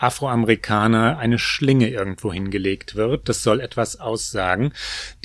Afroamerikaner 0.00 1.18
eine 1.18 1.38
Schlinge 1.38 1.88
irgendwo 1.88 2.32
hingelegt 2.32 2.94
wird. 2.94 3.28
Das 3.28 3.42
soll 3.42 3.60
etwas 3.60 4.00
aussagen. 4.00 4.72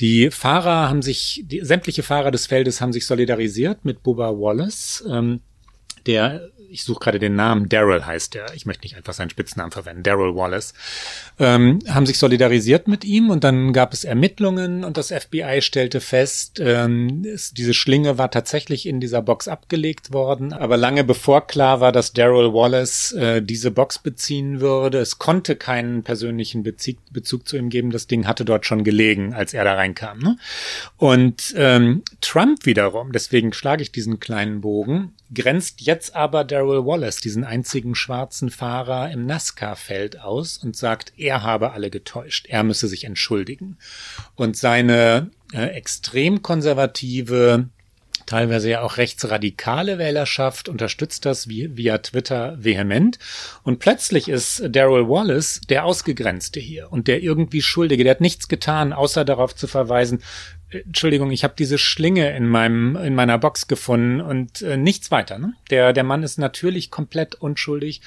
Die 0.00 0.30
Fahrer 0.30 0.88
haben 0.88 1.02
sich, 1.02 1.44
die, 1.46 1.60
sämtliche 1.64 2.02
Fahrer 2.02 2.30
des 2.30 2.46
Feldes 2.46 2.80
haben 2.80 2.92
sich 2.92 3.06
solidarisiert 3.06 3.84
mit 3.84 4.02
Bubba 4.02 4.30
Wallace. 4.30 5.04
Ähm, 5.08 5.40
der 6.06 6.50
ich 6.70 6.84
suche 6.84 7.00
gerade 7.00 7.18
den 7.18 7.34
Namen, 7.34 7.68
Daryl 7.68 8.04
heißt 8.04 8.34
er, 8.36 8.54
ich 8.54 8.66
möchte 8.66 8.84
nicht 8.84 8.96
einfach 8.96 9.12
seinen 9.12 9.30
Spitznamen 9.30 9.72
verwenden, 9.72 10.02
Daryl 10.02 10.34
Wallace, 10.34 10.74
ähm, 11.38 11.78
haben 11.88 12.06
sich 12.06 12.18
solidarisiert 12.18 12.88
mit 12.88 13.04
ihm 13.04 13.30
und 13.30 13.44
dann 13.44 13.72
gab 13.72 13.92
es 13.92 14.04
Ermittlungen 14.04 14.84
und 14.84 14.96
das 14.96 15.12
FBI 15.12 15.60
stellte 15.62 16.00
fest, 16.00 16.60
ähm, 16.60 17.24
es, 17.26 17.52
diese 17.52 17.74
Schlinge 17.74 18.18
war 18.18 18.30
tatsächlich 18.30 18.86
in 18.86 19.00
dieser 19.00 19.22
Box 19.22 19.48
abgelegt 19.48 20.12
worden, 20.12 20.52
aber 20.52 20.76
lange 20.76 21.04
bevor 21.04 21.46
klar 21.46 21.80
war, 21.80 21.92
dass 21.92 22.12
Daryl 22.12 22.52
Wallace 22.52 23.12
äh, 23.12 23.42
diese 23.42 23.70
Box 23.70 23.98
beziehen 23.98 24.60
würde, 24.60 24.98
es 24.98 25.18
konnte 25.18 25.56
keinen 25.56 26.02
persönlichen 26.02 26.62
Bezug, 26.62 26.96
Bezug 27.10 27.48
zu 27.48 27.56
ihm 27.56 27.70
geben, 27.70 27.90
das 27.90 28.06
Ding 28.06 28.26
hatte 28.26 28.44
dort 28.44 28.66
schon 28.66 28.84
gelegen, 28.84 29.34
als 29.34 29.54
er 29.54 29.64
da 29.64 29.74
reinkam. 29.74 30.18
Ne? 30.18 30.38
Und 30.96 31.54
ähm, 31.56 32.02
Trump 32.20 32.66
wiederum, 32.66 33.12
deswegen 33.12 33.52
schlage 33.52 33.82
ich 33.82 33.92
diesen 33.92 34.20
kleinen 34.20 34.60
Bogen, 34.60 35.12
grenzt 35.34 35.80
jetzt 35.80 36.14
aber 36.14 36.44
Daryl 36.44 36.84
Wallace, 36.84 37.20
diesen 37.20 37.44
einzigen 37.44 37.94
schwarzen 37.94 38.50
Fahrer 38.50 39.10
im 39.10 39.26
NASCAR-Feld 39.26 40.20
aus 40.20 40.58
und 40.58 40.76
sagt, 40.76 41.12
er 41.16 41.42
habe 41.42 41.72
alle 41.72 41.90
getäuscht, 41.90 42.46
er 42.48 42.62
müsse 42.62 42.88
sich 42.88 43.04
entschuldigen. 43.04 43.78
Und 44.34 44.56
seine 44.56 45.30
äh, 45.52 45.66
extrem 45.66 46.42
konservative, 46.42 47.68
teilweise 48.26 48.70
ja 48.70 48.82
auch 48.82 48.96
rechtsradikale 48.96 49.98
Wählerschaft 49.98 50.68
unterstützt 50.68 51.24
das 51.24 51.48
via 51.48 51.98
Twitter 51.98 52.56
vehement. 52.58 53.18
Und 53.62 53.78
plötzlich 53.78 54.28
ist 54.28 54.62
Daryl 54.68 55.08
Wallace 55.08 55.60
der 55.68 55.84
Ausgegrenzte 55.84 56.60
hier 56.60 56.90
und 56.92 57.08
der 57.08 57.22
irgendwie 57.22 57.62
Schuldige. 57.62 58.04
Der 58.04 58.12
hat 58.12 58.20
nichts 58.20 58.48
getan, 58.48 58.92
außer 58.92 59.24
darauf 59.24 59.54
zu 59.54 59.66
verweisen, 59.66 60.22
Entschuldigung, 60.84 61.30
ich 61.30 61.44
habe 61.44 61.54
diese 61.58 61.78
Schlinge 61.78 62.36
in 62.36 62.48
meinem 62.48 62.96
in 62.96 63.14
meiner 63.14 63.38
Box 63.38 63.68
gefunden 63.68 64.20
und 64.20 64.62
äh, 64.62 64.76
nichts 64.76 65.10
weiter. 65.10 65.38
Ne? 65.38 65.54
Der 65.70 65.92
der 65.92 66.04
Mann 66.04 66.22
ist 66.22 66.38
natürlich 66.38 66.90
komplett 66.90 67.34
unschuldig 67.34 68.02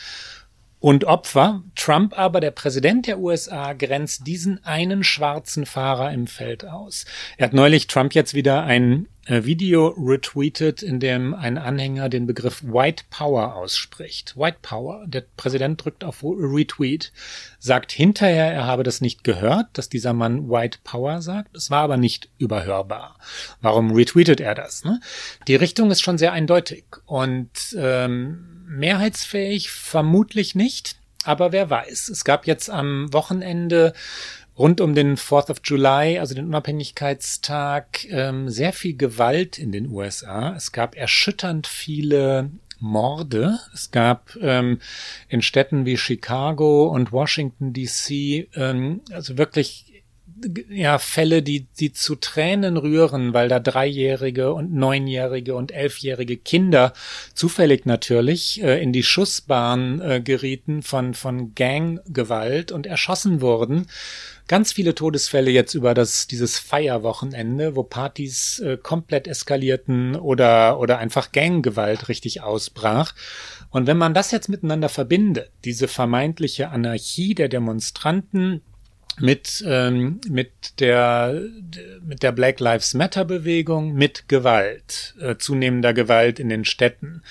und 0.79 1.05
Opfer. 1.05 1.63
Trump 1.75 2.17
aber, 2.17 2.39
der 2.39 2.51
Präsident 2.51 3.07
der 3.07 3.19
USA, 3.19 3.73
grenzt 3.73 4.25
diesen 4.27 4.63
einen 4.63 5.03
schwarzen 5.03 5.65
Fahrer 5.65 6.11
im 6.11 6.27
Feld 6.27 6.65
aus. 6.65 7.05
Er 7.37 7.47
hat 7.47 7.53
neulich 7.53 7.87
Trump 7.87 8.15
jetzt 8.15 8.33
wieder 8.33 8.63
ein 8.63 9.07
Video 9.29 9.89
retweetet, 9.89 10.81
in 10.81 10.99
dem 10.99 11.33
ein 11.33 11.57
Anhänger 11.57 12.09
den 12.09 12.25
Begriff 12.25 12.63
White 12.63 13.03
Power 13.09 13.55
ausspricht. 13.55 14.35
White 14.35 14.57
Power. 14.61 15.05
Der 15.07 15.23
Präsident 15.37 15.83
drückt 15.83 16.03
auf 16.03 16.23
Retweet, 16.23 17.11
sagt 17.59 17.91
hinterher, 17.91 18.51
er 18.51 18.65
habe 18.65 18.83
das 18.83 19.01
nicht 19.01 19.23
gehört, 19.23 19.67
dass 19.73 19.87
dieser 19.87 20.13
Mann 20.13 20.49
White 20.49 20.79
Power 20.83 21.21
sagt. 21.21 21.55
Es 21.55 21.69
war 21.69 21.83
aber 21.83 21.97
nicht 21.97 22.29
überhörbar. 22.39 23.17
Warum 23.61 23.91
retweetet 23.91 24.41
er 24.41 24.55
das? 24.55 24.83
Ne? 24.83 24.99
Die 25.47 25.55
Richtung 25.55 25.91
ist 25.91 26.01
schon 26.01 26.17
sehr 26.17 26.33
eindeutig 26.33 26.85
und 27.05 27.49
ähm, 27.77 28.65
mehrheitsfähig 28.67 29.69
vermutlich 29.69 30.55
nicht, 30.55 30.97
aber 31.25 31.51
wer 31.51 31.69
weiß. 31.69 32.09
Es 32.09 32.23
gab 32.23 32.47
jetzt 32.47 32.69
am 32.69 33.11
Wochenende 33.11 33.93
rund 34.59 34.81
um 34.81 34.93
den 34.93 35.15
4th 35.15 35.49
of 35.49 35.61
July, 35.63 36.19
also 36.19 36.35
den 36.35 36.47
Unabhängigkeitstag, 36.47 38.05
ähm, 38.09 38.49
sehr 38.49 38.73
viel 38.73 38.95
Gewalt 38.95 39.57
in 39.57 39.71
den 39.71 39.89
USA. 39.89 40.53
Es 40.55 40.73
gab 40.73 40.95
erschütternd 40.97 41.65
viele 41.65 42.51
Morde. 42.79 43.59
Es 43.73 43.91
gab 43.91 44.35
ähm, 44.41 44.79
in 45.29 45.41
Städten 45.41 45.85
wie 45.85 45.97
Chicago 45.97 46.87
und 46.87 47.11
Washington 47.11 47.73
DC 47.73 48.47
ähm, 48.55 49.01
also 49.11 49.37
wirklich 49.37 49.88
ja, 50.69 50.97
Fälle, 50.97 51.41
die, 51.41 51.67
die 51.79 51.93
zu 51.93 52.15
Tränen 52.15 52.77
rühren, 52.77 53.33
weil 53.33 53.49
da 53.49 53.59
dreijährige 53.59 54.53
und 54.53 54.73
neunjährige 54.73 55.55
und 55.55 55.71
elfjährige 55.71 56.37
Kinder 56.37 56.93
zufällig 57.33 57.85
natürlich 57.85 58.61
äh, 58.63 58.81
in 58.81 58.93
die 58.93 59.03
Schussbahn 59.03 60.01
äh, 60.01 60.21
gerieten 60.21 60.81
von, 60.81 61.13
von 61.13 61.55
Ganggewalt 61.55 62.71
und 62.71 62.85
erschossen 62.85 63.41
wurden. 63.41 63.87
Ganz 64.47 64.73
viele 64.73 64.95
Todesfälle 64.95 65.51
jetzt 65.51 65.75
über 65.75 65.93
das, 65.93 66.25
dieses 66.25 66.57
Feierwochenende, 66.57 67.75
wo 67.75 67.83
Partys 67.83 68.57
äh, 68.59 68.77
komplett 68.77 69.27
eskalierten 69.27 70.15
oder, 70.15 70.79
oder 70.79 70.97
einfach 70.97 71.31
Ganggewalt 71.31 72.09
richtig 72.09 72.41
ausbrach. 72.41 73.13
Und 73.69 73.85
wenn 73.85 73.97
man 73.97 74.15
das 74.15 74.31
jetzt 74.31 74.49
miteinander 74.49 74.89
verbindet, 74.89 75.51
diese 75.65 75.87
vermeintliche 75.87 76.69
Anarchie 76.69 77.35
der 77.35 77.47
Demonstranten, 77.47 78.61
mit, 79.17 79.63
ähm, 79.67 80.21
mit, 80.29 80.79
der, 80.79 81.41
mit 82.01 82.23
der 82.23 82.31
Black 82.31 82.59
Lives 82.59 82.93
Matter 82.93 83.25
Bewegung, 83.25 83.93
mit 83.93 84.29
Gewalt, 84.29 85.15
äh, 85.19 85.35
zunehmender 85.37 85.93
Gewalt 85.93 86.39
in 86.39 86.49
den 86.49 86.65
Städten. 86.65 87.23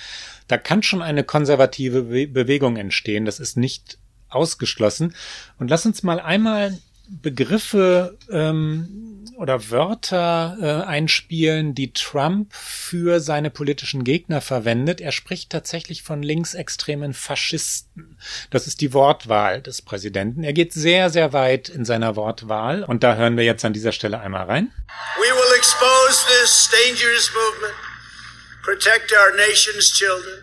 Da 0.49 0.59
kann 0.59 0.83
schon 0.83 1.03
eine 1.03 1.25
konservative 1.25 2.05
Be 2.05 2.27
Bewegung 2.27 2.77
entstehen. 2.77 3.25
Das 3.25 3.41
ist 3.41 3.57
nicht 3.57 3.99
ausgeschlossen. 4.29 5.15
Und 5.59 5.69
lass 5.69 5.87
uns 5.87 6.03
mal 6.03 6.21
einmal 6.21 6.77
Begriffe 7.11 8.19
ähm, 8.31 9.25
oder 9.39 9.71
Wörter 9.71 10.57
äh, 10.61 10.87
einspielen, 10.87 11.75
die 11.75 11.93
Trump 11.93 12.53
für 12.53 13.21
seine 13.21 13.51
politischen 13.51 14.03
Gegner 14.03 14.41
verwendet. 14.41 15.01
Er 15.01 15.13
spricht 15.13 15.51
tatsächlich 15.51 16.03
von 16.03 16.23
linksextremen 16.23 17.15
Faschisten. 17.15 18.19
Das 18.51 18.67
ist 18.67 18.81
die 18.81 18.93
Wortwahl 18.93 19.63
des 19.63 19.81
Präsidenten. 19.81 20.43
Er 20.43 20.53
geht 20.53 20.73
sehr, 20.73 21.09
sehr 21.11 21.33
weit 21.33 21.69
in 21.69 21.85
seiner 21.85 22.17
Wortwahl 22.17 22.83
und 22.83 23.05
da 23.05 23.15
hören 23.15 23.37
wir 23.37 23.45
jetzt 23.45 23.65
an 23.65 23.73
dieser 23.73 23.93
Stelle 23.93 24.21
einmal 24.21 24.47
rein. 24.47 24.73
We 25.19 25.33
will 25.33 25.57
expose 25.57 26.27
this 26.27 26.69
dangerous 26.71 27.31
movement, 27.33 27.75
protect 28.65 29.13
our 29.13 29.37
nation's 29.37 29.93
children, 29.93 30.43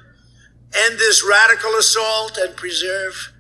end 0.87 0.97
this 0.97 1.21
radical 1.21 1.71
assault 1.77 2.39
and 2.41 2.55
preserve 2.55 3.33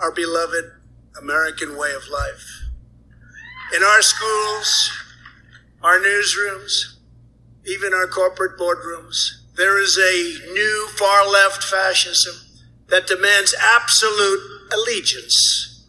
our 0.00 0.12
beloved 0.14 0.75
American 1.20 1.76
way 1.76 1.92
of 1.92 2.08
life. 2.08 2.66
In 3.74 3.82
our 3.82 4.02
schools, 4.02 4.90
our 5.82 5.98
newsrooms, 5.98 6.96
even 7.66 7.92
our 7.92 8.06
corporate 8.06 8.58
boardrooms, 8.58 9.30
there 9.56 9.80
is 9.80 9.96
a 9.96 10.52
new 10.52 10.88
far 10.96 11.26
left 11.26 11.64
fascism 11.64 12.34
that 12.88 13.06
demands 13.06 13.54
absolute 13.58 14.40
allegiance. 14.72 15.84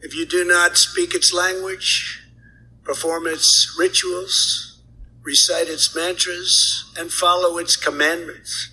If 0.00 0.14
you 0.14 0.26
do 0.26 0.44
not 0.44 0.76
speak 0.76 1.14
its 1.14 1.32
language, 1.32 2.22
perform 2.82 3.26
its 3.26 3.74
rituals, 3.78 4.82
recite 5.22 5.68
its 5.68 5.94
mantras, 5.94 6.92
and 6.96 7.10
follow 7.10 7.58
its 7.58 7.76
commandments, 7.76 8.70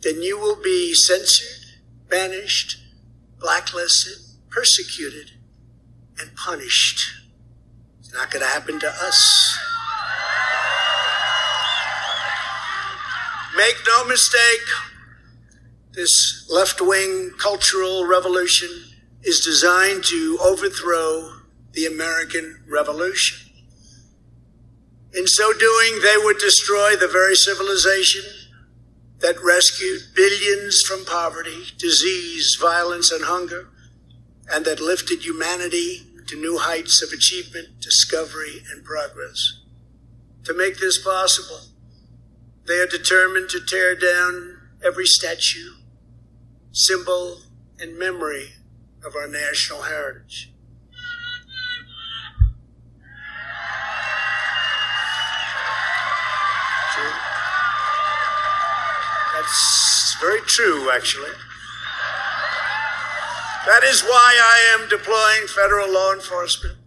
then 0.00 0.22
you 0.22 0.38
will 0.38 0.60
be 0.60 0.94
censored, 0.94 1.66
banished, 2.08 2.78
blacklisted, 3.38 4.21
persecuted, 4.52 5.30
and 6.20 6.34
punished. 6.36 7.00
It's 8.00 8.12
not 8.12 8.30
going 8.30 8.44
to 8.44 8.48
happen 8.48 8.78
to 8.80 8.88
us. 8.88 9.58
Make 13.56 13.76
no 13.86 14.04
mistake, 14.04 14.60
this 15.92 16.46
left 16.50 16.80
wing 16.80 17.32
cultural 17.38 18.06
revolution 18.06 18.68
is 19.22 19.44
designed 19.44 20.04
to 20.04 20.38
overthrow 20.42 21.40
the 21.72 21.86
American 21.86 22.62
Revolution. 22.68 23.38
In 25.14 25.26
so 25.26 25.52
doing, 25.52 26.00
they 26.02 26.16
would 26.16 26.38
destroy 26.38 26.96
the 26.96 27.08
very 27.08 27.36
civilization 27.36 28.24
that 29.20 29.36
rescued 29.42 30.00
billions 30.14 30.82
from 30.82 31.04
poverty, 31.04 31.64
disease, 31.78 32.56
violence, 32.60 33.12
and 33.12 33.24
hunger 33.24 33.68
and 34.52 34.64
that 34.66 34.80
lifted 34.80 35.24
humanity 35.24 36.02
to 36.26 36.36
new 36.36 36.58
heights 36.58 37.02
of 37.02 37.10
achievement, 37.10 37.80
discovery, 37.80 38.62
and 38.70 38.84
progress. 38.84 39.60
To 40.44 40.54
make 40.54 40.78
this 40.78 41.02
possible, 41.02 41.60
they 42.66 42.78
are 42.78 42.86
determined 42.86 43.48
to 43.50 43.60
tear 43.66 43.94
down 43.94 44.58
every 44.84 45.06
statue, 45.06 45.72
symbol, 46.70 47.38
and 47.80 47.98
memory 47.98 48.50
of 49.04 49.16
our 49.16 49.26
national 49.26 49.82
heritage. 49.82 50.52
That's 59.34 60.16
very 60.20 60.40
true, 60.42 60.90
actually. 60.90 61.30
That 63.66 63.84
is 63.84 64.02
why 64.02 64.34
I 64.42 64.74
am 64.74 64.88
deploying 64.88 65.46
federal 65.46 65.92
law 65.92 66.12
enforcement 66.12 66.78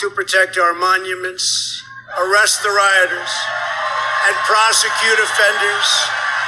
to 0.00 0.10
protect 0.10 0.58
our 0.58 0.74
monuments, 0.74 1.82
arrest 2.18 2.64
the 2.64 2.70
rioters, 2.70 3.32
and 4.26 4.34
prosecute 4.42 5.20
offenders 5.22 5.88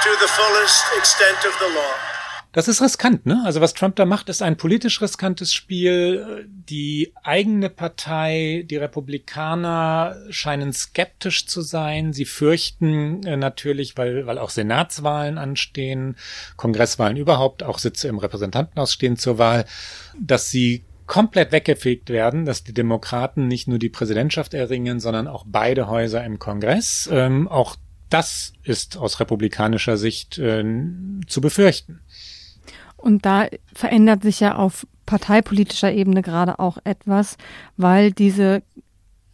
to 0.03 0.11
the 0.19 0.27
fullest 0.27 0.85
extent 0.99 1.45
of 1.45 1.55
the 1.61 1.79
law. 1.79 1.95
Das 2.57 2.69
ist 2.69 2.81
riskant, 2.81 3.27
ne? 3.27 3.43
Also 3.45 3.61
was 3.61 3.75
Trump 3.75 3.97
da 3.97 4.07
macht, 4.07 4.31
ist 4.31 4.41
ein 4.41 4.57
politisch 4.57 5.03
riskantes 5.03 5.53
Spiel. 5.53 6.49
Die 6.49 7.13
eigene 7.23 7.69
Partei, 7.69 8.65
die 8.71 8.79
Republikaner 8.79 10.17
scheinen 10.31 10.73
skeptisch 10.73 11.47
zu 11.47 11.61
sein. 11.61 12.15
Sie 12.15 12.25
fürchten 12.25 13.23
äh, 13.25 13.37
natürlich, 13.37 13.99
weil, 13.99 14.27
weil 14.27 14.39
auch 14.39 14.49
Senatswahlen 14.49 15.37
anstehen, 15.37 16.17
Kongresswahlen 16.57 17.19
überhaupt, 17.19 17.63
auch 17.63 17.79
Sitze 17.79 18.09
im 18.09 18.17
Repräsentantenhaus 18.17 18.91
stehen 18.91 19.19
zur 19.19 19.37
Wahl, 19.37 19.67
dass 20.19 20.49
sie 20.49 20.83
komplett 21.05 21.53
weggefegt 21.53 22.09
werden, 22.09 22.47
dass 22.47 22.65
die 22.65 22.73
Demokraten 22.73 23.49
nicht 23.49 23.69
nur 23.69 23.79
die 23.79 23.91
Präsidentschaft 23.91 24.55
erringen, 24.55 24.99
sondern 24.99 25.29
auch 25.29 25.45
beide 25.47 25.89
Häuser 25.89 26.25
im 26.25 26.39
Kongress. 26.39 27.07
Ähm, 27.13 27.49
auch 27.49 27.77
das 28.09 28.53
ist 28.63 28.97
aus 28.97 29.21
republikanischer 29.21 29.97
Sicht 29.97 30.39
äh, 30.39 30.65
zu 31.27 31.41
befürchten. 31.41 32.01
Und 33.07 33.25
da 33.25 33.47
verändert 33.73 34.25
sich 34.25 34.41
ja 34.41 34.57
auf 34.57 34.85
parteipolitischer 35.07 35.93
Ebene 35.93 36.23
gerade 36.23 36.59
auch 36.59 36.79
etwas, 36.83 37.37
weil 37.77 38.11
diese 38.11 38.65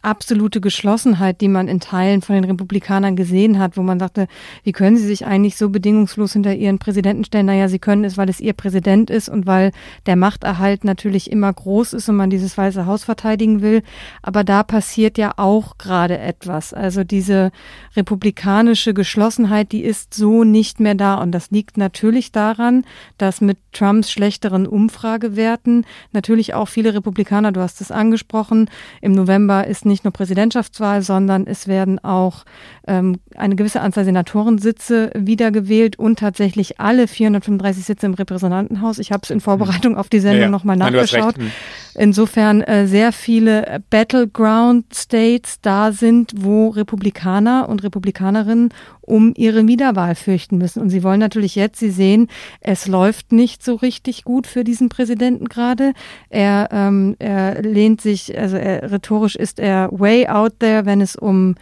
absolute 0.03 0.61
Geschlossenheit, 0.61 1.41
die 1.41 1.47
man 1.47 1.67
in 1.67 1.79
Teilen 1.79 2.21
von 2.21 2.35
den 2.35 2.43
Republikanern 2.43 3.15
gesehen 3.15 3.57
hat, 3.57 3.77
wo 3.77 3.81
man 3.81 3.99
sagte, 3.99 4.27
wie 4.63 4.73
können 4.73 4.97
sie 4.97 5.07
sich 5.07 5.25
eigentlich 5.25 5.57
so 5.57 5.69
bedingungslos 5.69 6.33
hinter 6.33 6.53
ihren 6.53 6.77
Präsidenten 6.77 7.23
stellen? 7.23 7.45
Naja, 7.45 7.69
sie 7.69 7.79
können 7.79 8.03
es, 8.03 8.17
weil 8.17 8.29
es 8.29 8.39
ihr 8.39 8.53
Präsident 8.53 9.09
ist 9.09 9.29
und 9.29 9.47
weil 9.47 9.71
der 10.05 10.15
Machterhalt 10.15 10.83
natürlich 10.83 11.31
immer 11.31 11.51
groß 11.51 11.93
ist 11.93 12.09
und 12.09 12.17
man 12.17 12.29
dieses 12.29 12.57
Weiße 12.57 12.85
Haus 12.85 13.03
verteidigen 13.03 13.61
will. 13.61 13.81
Aber 14.21 14.43
da 14.43 14.63
passiert 14.63 15.17
ja 15.17 15.33
auch 15.37 15.77
gerade 15.77 16.17
etwas. 16.17 16.73
Also 16.73 17.03
diese 17.03 17.51
republikanische 17.95 18.93
Geschlossenheit, 18.93 19.71
die 19.71 19.83
ist 19.83 20.13
so 20.13 20.43
nicht 20.43 20.79
mehr 20.79 20.95
da. 20.95 21.15
Und 21.15 21.31
das 21.31 21.49
liegt 21.51 21.77
natürlich 21.77 22.31
daran, 22.31 22.83
dass 23.17 23.39
mit 23.39 23.57
Trumps 23.71 24.11
schlechteren 24.11 24.67
Umfragewerten 24.67 25.85
natürlich 26.11 26.53
auch 26.53 26.67
viele 26.67 26.93
Republikaner, 26.93 27.51
du 27.51 27.61
hast 27.61 27.79
es 27.81 27.91
angesprochen, 27.91 28.69
im 29.01 29.13
November 29.13 29.65
ist 29.65 29.85
nicht 29.85 29.92
nicht 29.93 30.03
nur 30.03 30.11
Präsidentschaftswahl, 30.11 31.01
sondern 31.01 31.47
es 31.47 31.67
werden 31.67 32.03
auch 32.03 32.43
ähm, 32.87 33.19
eine 33.35 33.55
gewisse 33.55 33.81
Anzahl 33.81 34.05
Senatorensitze 34.05 35.11
wiedergewählt 35.15 35.97
und 35.97 36.19
tatsächlich 36.19 36.79
alle 36.79 37.07
435 37.07 37.85
Sitze 37.85 38.07
im 38.07 38.15
Repräsentantenhaus. 38.15 38.97
Ich 38.97 39.11
habe 39.11 39.21
es 39.23 39.29
in 39.29 39.39
Vorbereitung 39.39 39.95
auf 39.95 40.09
die 40.09 40.19
Sendung 40.19 40.39
ja, 40.39 40.45
ja. 40.45 40.51
nochmal 40.51 40.75
nachgeschaut. 40.75 41.37
Nein, 41.37 41.51
Insofern 41.95 42.61
äh, 42.61 42.87
sehr 42.87 43.11
viele 43.11 43.83
Battleground 43.89 44.85
States 44.93 45.61
da 45.61 45.91
sind, 45.91 46.31
wo 46.35 46.69
Republikaner 46.69 47.69
und 47.69 47.83
Republikanerinnen 47.83 48.69
um 49.01 49.33
ihre 49.35 49.67
Wiederwahl 49.67 50.15
fürchten 50.15 50.57
müssen. 50.57 50.81
Und 50.81 50.89
sie 50.89 51.03
wollen 51.03 51.19
natürlich 51.19 51.55
jetzt, 51.55 51.79
sie 51.79 51.91
sehen, 51.91 52.29
es 52.61 52.87
läuft 52.87 53.31
nicht 53.31 53.63
so 53.63 53.75
richtig 53.75 54.23
gut 54.23 54.47
für 54.47 54.63
diesen 54.63 54.89
Präsidenten 54.89 55.49
gerade. 55.49 55.93
Er, 56.29 56.69
ähm, 56.71 57.15
er 57.19 57.61
lehnt 57.61 58.01
sich, 58.01 58.37
also 58.37 58.57
er, 58.57 58.91
rhetorisch 58.91 59.35
ist 59.35 59.59
er 59.59 59.89
way 59.91 60.27
out 60.27 60.59
there, 60.59 60.85
wenn 60.85 61.01
es 61.01 61.15
um 61.15 61.55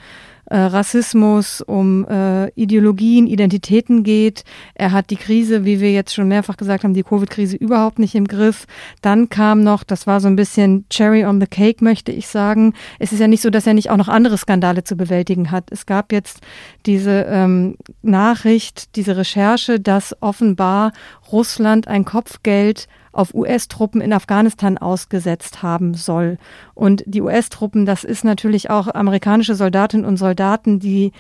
äh, 0.52 0.58
Rassismus, 0.58 1.62
um 1.62 2.06
äh, 2.10 2.49
Ideologien, 2.56 3.26
Identitäten 3.26 4.04
geht. 4.04 4.43
Er 4.76 4.91
hat 4.91 5.10
die 5.10 5.16
Krise, 5.16 5.64
wie 5.64 5.80
wir 5.80 5.93
jetzt 5.93 6.14
schon 6.14 6.28
mehrfach 6.28 6.58
gesagt 6.58 6.84
haben, 6.84 6.93
die 6.93 7.04
Covid-Krise 7.04 7.56
überhaupt 7.56 7.99
nicht 7.99 8.16
im 8.16 8.28
Griff. 8.28 8.68
Dann 9.02 9.30
kam 9.30 9.64
noch, 9.64 9.86
das 9.86 10.08
war 10.08 10.20
so 10.20 10.28
ein 10.28 10.36
bisschen 10.36 10.86
Cherry 10.89 11.24
on 11.24 11.39
the 11.39 11.47
Cake, 11.47 11.82
möchte 11.82 12.12
ich 12.12 12.28
sagen. 12.28 12.74
Es 12.99 13.14
ist 13.14 13.20
ja 13.20 13.30
nicht 13.30 13.41
so, 13.41 13.49
dass 13.49 13.66
er 13.66 13.74
nicht 13.74 13.89
auch 13.91 13.97
noch 13.97 14.10
andere 14.10 14.38
Skandale 14.38 14.84
zu 14.84 14.97
bewältigen 14.97 15.52
hat. 15.52 15.72
Es 15.72 15.86
gab 15.86 16.12
jetzt 16.12 16.41
diese 16.86 17.28
ähm, 17.30 17.78
Nachricht, 18.02 18.97
diese 18.97 19.16
Recherche, 19.16 19.80
dass 19.80 20.16
offenbar 20.22 20.91
Russland 21.32 21.88
ein 21.88 22.04
Kopfgeld 22.04 22.89
auf 23.12 23.34
US-Truppen 23.34 24.01
in 24.01 24.14
Afghanistan 24.14 24.78
ausgesetzt 24.78 25.64
haben 25.64 25.93
soll. 25.93 26.38
Und 26.74 27.03
die 27.05 27.22
US-Truppen, 27.22 27.86
das 27.86 28.03
ist 28.03 28.24
natürlich 28.24 28.70
auch 28.70 28.88
amerikanische 28.93 29.55
Soldatinnen 29.55 30.05
und 30.05 30.18
Soldaten, 30.18 30.80
die, 30.80 31.12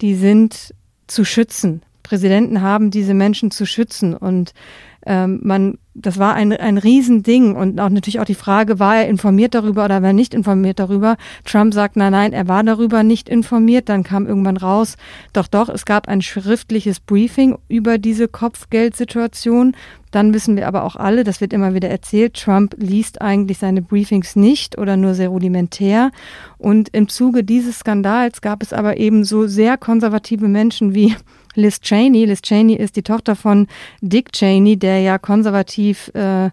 die 0.00 0.14
sind 0.14 0.74
zu 1.06 1.24
schützen. 1.24 1.82
Präsidenten 2.02 2.62
haben 2.62 2.90
diese 2.90 3.14
Menschen 3.14 3.50
zu 3.50 3.66
schützen 3.66 4.14
und 4.14 4.54
ähm, 5.06 5.40
man, 5.42 5.78
das 5.94 6.18
war 6.18 6.34
ein, 6.34 6.52
ein 6.52 6.78
Riesending 6.78 7.54
und 7.54 7.80
auch 7.80 7.88
natürlich 7.88 8.18
auch 8.18 8.24
die 8.24 8.34
Frage, 8.34 8.80
war 8.80 8.96
er 8.96 9.08
informiert 9.08 9.54
darüber 9.54 9.84
oder 9.84 10.02
war 10.02 10.10
er 10.10 10.12
nicht 10.12 10.34
informiert 10.34 10.80
darüber? 10.80 11.16
Trump 11.44 11.72
sagt, 11.72 11.96
nein, 11.96 12.10
nein, 12.10 12.32
er 12.32 12.48
war 12.48 12.64
darüber 12.64 13.04
nicht 13.04 13.28
informiert. 13.28 13.88
Dann 13.88 14.02
kam 14.02 14.26
irgendwann 14.26 14.56
raus, 14.56 14.96
doch, 15.32 15.46
doch, 15.46 15.68
es 15.68 15.84
gab 15.84 16.08
ein 16.08 16.22
schriftliches 16.22 16.98
Briefing 16.98 17.56
über 17.68 17.98
diese 17.98 18.26
Kopfgeldsituation. 18.26 19.76
Dann 20.16 20.32
wissen 20.32 20.56
wir 20.56 20.66
aber 20.66 20.84
auch 20.84 20.96
alle, 20.96 21.24
das 21.24 21.42
wird 21.42 21.52
immer 21.52 21.74
wieder 21.74 21.90
erzählt, 21.90 22.42
Trump 22.42 22.74
liest 22.78 23.20
eigentlich 23.20 23.58
seine 23.58 23.82
Briefings 23.82 24.34
nicht 24.34 24.78
oder 24.78 24.96
nur 24.96 25.12
sehr 25.12 25.28
rudimentär. 25.28 26.10
Und 26.56 26.88
im 26.94 27.10
Zuge 27.10 27.44
dieses 27.44 27.80
Skandals 27.80 28.40
gab 28.40 28.62
es 28.62 28.72
aber 28.72 28.96
eben 28.96 29.24
so 29.24 29.46
sehr 29.46 29.76
konservative 29.76 30.48
Menschen 30.48 30.94
wie 30.94 31.14
Liz 31.54 31.82
Cheney. 31.82 32.24
Liz 32.24 32.40
Cheney 32.40 32.76
ist 32.76 32.96
die 32.96 33.02
Tochter 33.02 33.36
von 33.36 33.66
Dick 34.00 34.32
Cheney, 34.32 34.78
der 34.78 35.00
ja 35.00 35.18
konservativ 35.18 36.10
äh, 36.14 36.48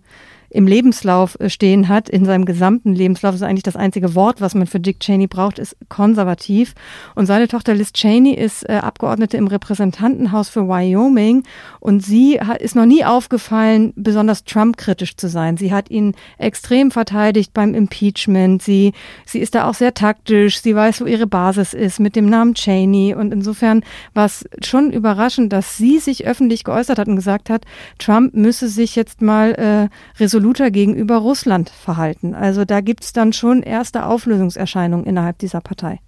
im 0.54 0.68
Lebenslauf 0.68 1.38
äh, 1.40 1.50
stehen 1.50 1.90
hat, 1.90 2.10
in 2.10 2.26
seinem 2.26 2.46
gesamten 2.46 2.94
Lebenslauf, 2.94 3.32
das 3.32 3.42
ist 3.42 3.48
eigentlich 3.48 3.64
das 3.64 3.76
einzige 3.76 4.16
Wort, 4.16 4.40
was 4.40 4.54
man 4.54 4.68
für 4.68 4.80
Dick 4.80 5.00
Cheney 5.00 5.28
braucht, 5.28 5.58
ist 5.58 5.76
konservativ. 5.90 6.76
Und 7.16 7.26
seine 7.26 7.48
Tochter 7.48 7.74
Liz 7.74 7.92
Cheney 7.92 8.34
ist 8.34 8.70
äh, 8.70 8.74
Abgeordnete 8.74 9.36
im 9.38 9.48
Repräsentantenhaus 9.48 10.50
für 10.50 10.68
Wyoming 10.68 11.44
und 11.80 12.06
sie 12.06 12.40
hat, 12.40 12.62
ist 12.62 12.76
noch 12.76 12.86
nie 12.86 13.04
aufgefallen, 13.04 13.94
besonders 13.96 14.44
Trump-kritisch 14.44 15.18
zu 15.18 15.28
sein. 15.28 15.58
Sie 15.58 15.74
hat 15.74 15.90
ihn 15.90 16.14
extrem 16.38 16.92
verteidigt 16.92 17.54
beim 17.54 17.74
Impeachment. 17.74 18.62
Sie, 18.62 18.94
sie 19.26 19.40
ist 19.40 19.56
da 19.56 19.68
auch 19.68 19.74
sehr 19.74 19.96
taktisch. 19.96 20.62
Sie 20.62 20.76
weiß, 20.76 21.02
wo 21.02 21.06
ihre 21.06 21.28
Basis 21.28 21.74
ist 21.74 22.00
mit 22.00 22.16
dem 22.16 22.30
Namen 22.30 22.54
Cheney. 22.54 23.16
Und 23.16 23.34
insofern 23.34 23.84
war 24.14 24.26
es 24.26 24.46
schon 24.64 24.92
überraschend, 24.92 25.52
dass 25.52 25.78
sie 25.78 25.98
sich 25.98 26.28
öffentlich 26.28 26.64
geäußert 26.64 27.00
hat 27.00 27.08
und 27.08 27.16
gesagt 27.16 27.50
hat, 27.50 27.66
Trump 27.98 28.36
müsse 28.36 28.68
sich 28.68 28.96
jetzt 28.96 29.22
mal 29.22 29.54
äh, 29.54 30.22
resolution 30.22 30.43
resoluter 30.44 30.72
gegenüber 30.72 31.18
Russland 31.18 31.70
verhalten. 31.70 32.36
Also 32.36 32.66
da 32.66 32.82
gibt 32.82 33.04
es 33.04 33.14
dann 33.14 33.32
schon 33.32 33.64
erste 33.64 34.06
Auflösungserscheinungen 34.06 35.06
innerhalb 35.06 35.38
dieser 35.40 35.62
Partei. 35.62 36.00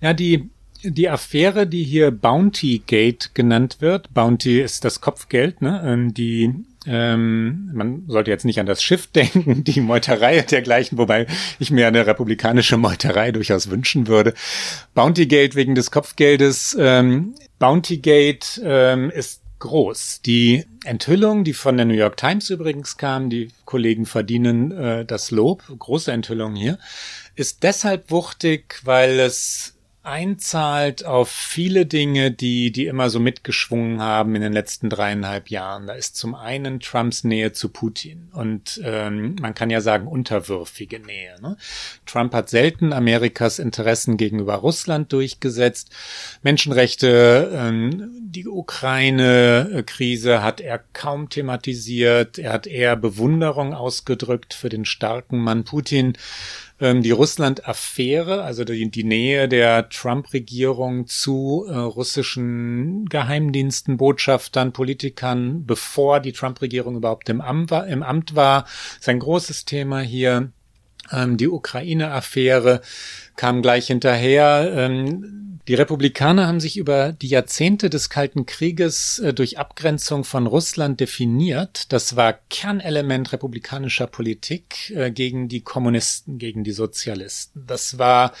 Ja, 0.00 0.12
die 0.12 0.48
die 0.84 1.08
Affäre, 1.08 1.66
die 1.66 1.82
hier 1.82 2.12
Bounty 2.12 2.80
Gate 2.86 3.32
genannt 3.34 3.78
wird, 3.80 4.14
Bounty 4.14 4.60
ist 4.60 4.84
das 4.84 5.00
Kopfgeld, 5.00 5.60
ne? 5.60 5.82
Ähm, 5.84 6.14
die 6.14 6.54
ähm, 6.86 7.70
man 7.74 8.04
sollte 8.06 8.30
jetzt 8.30 8.44
nicht 8.44 8.60
an 8.60 8.66
das 8.66 8.80
Schiff 8.80 9.06
denken, 9.12 9.64
die 9.64 9.80
Meuterei 9.80 10.40
dergleichen, 10.42 10.96
wobei 10.96 11.26
ich 11.58 11.72
mir 11.72 11.88
eine 11.88 12.06
republikanische 12.06 12.76
Meuterei 12.76 13.32
durchaus 13.32 13.70
wünschen 13.70 14.06
würde. 14.06 14.34
Bounty 14.94 15.26
Gate 15.26 15.56
wegen 15.56 15.74
des 15.74 15.90
Kopfgeldes. 15.90 16.76
Ähm, 16.78 17.34
Bounty 17.58 17.98
Gate 17.98 18.60
ähm, 18.64 19.10
ist 19.10 19.42
groß. 19.58 20.22
Die 20.22 20.64
Enthüllung, 20.84 21.44
die 21.44 21.54
von 21.54 21.76
der 21.76 21.86
New 21.86 21.94
York 21.94 22.16
Times 22.16 22.50
übrigens 22.50 22.96
kam, 22.96 23.30
die 23.30 23.50
Kollegen 23.64 24.06
verdienen 24.06 24.72
äh, 24.72 25.04
das 25.04 25.30
Lob, 25.30 25.62
große 25.78 26.12
Enthüllung 26.12 26.54
hier, 26.54 26.78
ist 27.34 27.62
deshalb 27.62 28.10
wuchtig, 28.10 28.80
weil 28.84 29.20
es 29.20 29.77
einzahlt 30.08 31.04
auf 31.04 31.28
viele 31.28 31.86
Dinge, 31.86 32.30
die, 32.30 32.72
die 32.72 32.86
immer 32.86 33.10
so 33.10 33.20
mitgeschwungen 33.20 34.00
haben 34.00 34.34
in 34.34 34.42
den 34.42 34.52
letzten 34.52 34.88
dreieinhalb 34.88 35.50
Jahren. 35.50 35.86
Da 35.86 35.92
ist 35.92 36.16
zum 36.16 36.34
einen 36.34 36.80
Trumps 36.80 37.24
Nähe 37.24 37.52
zu 37.52 37.68
Putin 37.68 38.28
und 38.32 38.80
ähm, 38.82 39.36
man 39.40 39.54
kann 39.54 39.70
ja 39.70 39.80
sagen 39.80 40.06
unterwürfige 40.06 41.00
Nähe. 41.00 41.36
Ne? 41.42 41.56
Trump 42.06 42.32
hat 42.34 42.48
selten 42.48 42.92
Amerikas 42.92 43.58
Interessen 43.58 44.16
gegenüber 44.16 44.54
Russland 44.54 45.12
durchgesetzt. 45.12 45.90
Menschenrechte, 46.42 47.52
ähm, 47.54 48.10
die 48.20 48.48
Ukraine-Krise 48.48 50.42
hat 50.42 50.60
er 50.60 50.80
kaum 50.92 51.28
thematisiert. 51.28 52.38
Er 52.38 52.52
hat 52.52 52.66
eher 52.66 52.96
Bewunderung 52.96 53.74
ausgedrückt 53.74 54.54
für 54.54 54.70
den 54.70 54.86
starken 54.86 55.38
Mann 55.38 55.64
Putin 55.64 56.14
ähm, 56.80 57.02
die 57.02 57.10
Russland-Affäre, 57.10 58.42
also 58.42 58.64
die, 58.64 58.90
die, 58.90 59.04
Nähe 59.04 59.48
der 59.48 59.88
Trump-Regierung 59.88 61.06
zu 61.06 61.66
äh, 61.68 61.74
russischen 61.74 63.06
Geheimdiensten, 63.06 63.96
Botschaftern, 63.96 64.72
Politikern, 64.72 65.66
bevor 65.66 66.20
die 66.20 66.32
Trump-Regierung 66.32 66.96
überhaupt 66.96 67.28
im 67.28 67.40
Amt 67.40 67.70
war, 67.70 67.86
im 67.86 68.02
Amt 68.02 68.36
war, 68.36 68.66
ist 68.98 69.08
ein 69.08 69.18
großes 69.18 69.64
Thema 69.64 70.00
hier. 70.00 70.52
Ähm, 71.10 71.36
die 71.36 71.48
Ukraine-Affäre 71.48 72.80
kam 73.36 73.62
gleich 73.62 73.86
hinterher. 73.86 74.72
Ähm, 74.74 75.57
die 75.68 75.74
Republikaner 75.74 76.46
haben 76.46 76.60
sich 76.60 76.78
über 76.78 77.12
die 77.12 77.28
Jahrzehnte 77.28 77.90
des 77.90 78.08
Kalten 78.08 78.46
Krieges 78.46 79.18
äh, 79.18 79.34
durch 79.34 79.58
Abgrenzung 79.58 80.24
von 80.24 80.46
Russland 80.46 80.98
definiert. 80.98 81.92
Das 81.92 82.16
war 82.16 82.32
Kernelement 82.48 83.32
republikanischer 83.32 84.06
Politik 84.06 84.90
äh, 84.96 85.10
gegen 85.10 85.48
die 85.48 85.60
Kommunisten, 85.60 86.38
gegen 86.38 86.64
die 86.64 86.72
Sozialisten. 86.72 87.66
Das 87.66 87.98
war 87.98 88.32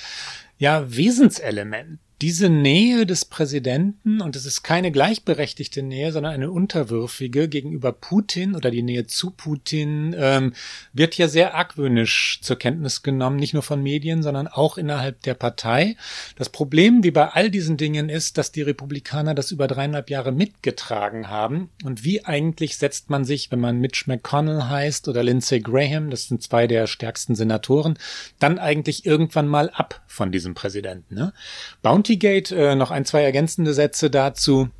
ja 0.56 0.90
Wesenselement 0.90 2.00
diese 2.20 2.48
Nähe 2.48 3.06
des 3.06 3.24
Präsidenten, 3.24 4.20
und 4.20 4.34
es 4.34 4.44
ist 4.44 4.62
keine 4.62 4.90
gleichberechtigte 4.90 5.82
Nähe, 5.82 6.10
sondern 6.10 6.32
eine 6.32 6.50
unterwürfige 6.50 7.48
gegenüber 7.48 7.92
Putin 7.92 8.56
oder 8.56 8.72
die 8.72 8.82
Nähe 8.82 9.06
zu 9.06 9.30
Putin, 9.30 10.16
ähm, 10.18 10.52
wird 10.92 11.16
ja 11.16 11.28
sehr 11.28 11.54
argwöhnisch 11.54 12.40
zur 12.42 12.58
Kenntnis 12.58 13.02
genommen, 13.02 13.36
nicht 13.36 13.54
nur 13.54 13.62
von 13.62 13.82
Medien, 13.82 14.24
sondern 14.24 14.48
auch 14.48 14.78
innerhalb 14.78 15.22
der 15.22 15.34
Partei. 15.34 15.96
Das 16.34 16.48
Problem, 16.48 17.04
wie 17.04 17.12
bei 17.12 17.28
all 17.28 17.50
diesen 17.50 17.76
Dingen, 17.76 18.08
ist, 18.08 18.36
dass 18.36 18.50
die 18.50 18.62
Republikaner 18.62 19.34
das 19.34 19.52
über 19.52 19.68
dreieinhalb 19.68 20.10
Jahre 20.10 20.32
mitgetragen 20.32 21.28
haben. 21.28 21.70
Und 21.84 22.02
wie 22.02 22.24
eigentlich 22.24 22.78
setzt 22.78 23.10
man 23.10 23.24
sich, 23.24 23.52
wenn 23.52 23.60
man 23.60 23.78
Mitch 23.78 24.04
McConnell 24.06 24.64
heißt 24.64 25.06
oder 25.06 25.22
Lindsey 25.22 25.60
Graham, 25.60 26.10
das 26.10 26.26
sind 26.26 26.42
zwei 26.42 26.66
der 26.66 26.88
stärksten 26.88 27.36
Senatoren, 27.36 27.96
dann 28.40 28.58
eigentlich 28.58 29.06
irgendwann 29.06 29.46
mal 29.46 29.70
ab 29.70 30.02
von 30.08 30.32
diesem 30.32 30.54
Präsidenten. 30.54 31.14
Ne? 31.14 31.32
Bounty 31.82 32.07
Bountygate, 32.08 32.56
äh, 32.56 32.74
noch 32.74 32.90
ein, 32.90 33.04
zwei 33.04 33.22
ergänzende 33.22 33.74
Sätze 33.74 34.10
dazu. 34.10 34.70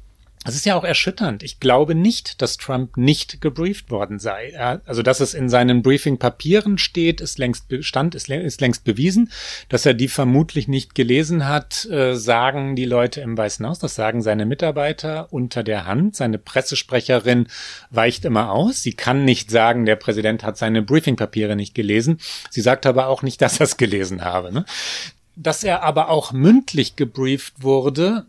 Es 0.45 0.55
ist 0.55 0.65
ja 0.65 0.77
auch 0.77 0.85
erschütternd. 0.85 1.43
Ich 1.43 1.61
glaube 1.61 1.95
nicht, 1.95 2.41
dass 2.41 2.57
Trump 2.57 2.97
nicht 2.97 3.41
gebrieft 3.41 3.91
worden 3.91 4.19
sei. 4.19 4.59
Also, 4.87 5.03
dass 5.03 5.21
es 5.21 5.35
in 5.35 5.51
seinen 5.51 5.83
Briefing-Papieren 5.83 6.79
steht, 6.79 7.21
ist 7.21 7.39
längst 7.39 7.69
bestand, 7.69 8.15
ist, 8.15 8.31
ist, 8.31 8.61
längst 8.61 8.85
bewiesen. 8.85 9.31
Dass 9.69 9.85
er 9.85 9.95
die 9.95 10.09
vermutlich 10.09 10.69
nicht 10.69 10.95
gelesen 10.95 11.49
hat, 11.49 11.85
äh, 11.87 12.15
sagen 12.15 12.77
die 12.77 12.87
Leute 12.87 13.21
im 13.21 13.37
Weißen 13.37 13.67
Haus. 13.67 13.81
Das 13.81 13.97
sagen 13.97 14.23
seine 14.23 14.47
Mitarbeiter 14.47 15.31
unter 15.33 15.65
der 15.65 15.85
Hand. 15.85 16.17
Seine 16.17 16.39
Pressesprecherin 16.39 17.49
weicht 17.91 18.25
immer 18.25 18.53
aus. 18.53 18.83
Sie 18.83 18.95
kann 18.95 19.25
nicht 19.25 19.51
sagen, 19.51 19.85
der 19.85 19.97
Präsident 19.97 20.45
hat 20.45 20.57
seine 20.57 20.83
Briefing-Papiere 20.83 21.57
nicht 21.57 21.75
gelesen. 21.75 22.21
Sie 22.49 22.63
sagt 22.63 22.87
aber 22.87 23.09
auch 23.09 23.23
nicht, 23.23 23.43
dass 23.43 23.61
er 23.61 23.65
es 23.65 23.77
gelesen 23.77 24.25
habe. 24.25 24.53
Ne? 24.53 24.65
Dass 25.41 25.63
er 25.63 25.85
aber 25.85 26.09
auch 26.09 26.33
mündlich 26.33 26.97
gebrieft 26.97 27.63
wurde, 27.63 28.27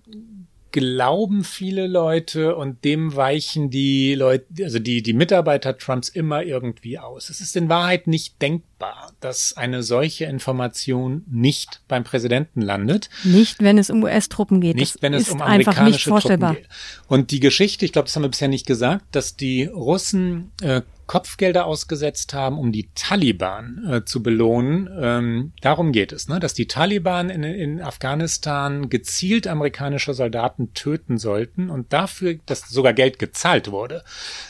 glauben 0.72 1.44
viele 1.44 1.88
Leute 1.88 2.56
und 2.56 2.84
dem 2.84 3.16
weichen 3.16 3.70
die 3.70 4.14
Leute, 4.14 4.46
also 4.64 4.80
die, 4.80 5.02
die 5.02 5.14
Mitarbeiter 5.14 5.78
Trumps 5.78 6.10
immer 6.10 6.44
irgendwie 6.44 7.00
aus. 7.00 7.30
Es 7.30 7.42
ist 7.42 7.56
in 7.56 7.70
Wahrheit 7.70 8.08
nicht 8.08 8.42
denkbar, 8.42 9.14
dass 9.20 9.58
eine 9.58 9.84
solche 9.84 10.26
Information 10.26 11.24
nicht 11.30 11.82
beim 11.88 12.04
Präsidenten 12.04 12.62
landet. 12.62 13.10
Nicht, 13.24 13.62
wenn 13.62 13.78
es 13.78 13.90
um 13.90 14.04
US-Truppen 14.04 14.62
geht. 14.62 14.76
Nicht, 14.76 15.02
wenn 15.02 15.14
es 15.14 15.30
um 15.30 15.42
amerikanische 15.42 16.10
Truppen 16.10 16.54
geht. 16.54 16.70
Und 17.08 17.32
die 17.32 17.40
Geschichte, 17.40 17.86
ich 17.86 17.92
glaube, 17.92 18.06
das 18.06 18.16
haben 18.16 18.24
wir 18.24 18.30
bisher 18.30 18.48
nicht 18.48 18.68
gesagt, 18.68 19.06
dass 19.12 19.36
die 19.36 19.66
Russen 19.66 20.52
äh, 20.62 20.82
Kopfgelder 21.10 21.66
ausgesetzt 21.66 22.36
haben, 22.36 22.60
um 22.60 22.72
die 22.72 22.92
Taliban 22.94 23.84
äh, 23.90 24.06
zu 24.06 24.22
belohnen. 24.22 24.88
Ähm, 24.96 25.54
darum 25.60 25.92
geht 25.92 26.12
es, 26.12 26.28
ne? 26.28 26.40
dass 26.40 26.54
die 26.54 26.68
Taliban 26.68 27.32
in, 27.32 27.42
in 27.42 27.82
Afghanistan 27.82 28.90
gezielt 28.90 29.48
amerikanische 29.48 30.14
Soldaten 30.14 30.76
töten 30.76 31.18
sollten 31.18 31.72
und 31.72 31.94
dafür, 31.94 32.36
dass 32.46 32.70
sogar 32.70 32.94
Geld 32.94 33.18
gezahlt 33.18 33.72
wurde. 33.72 34.04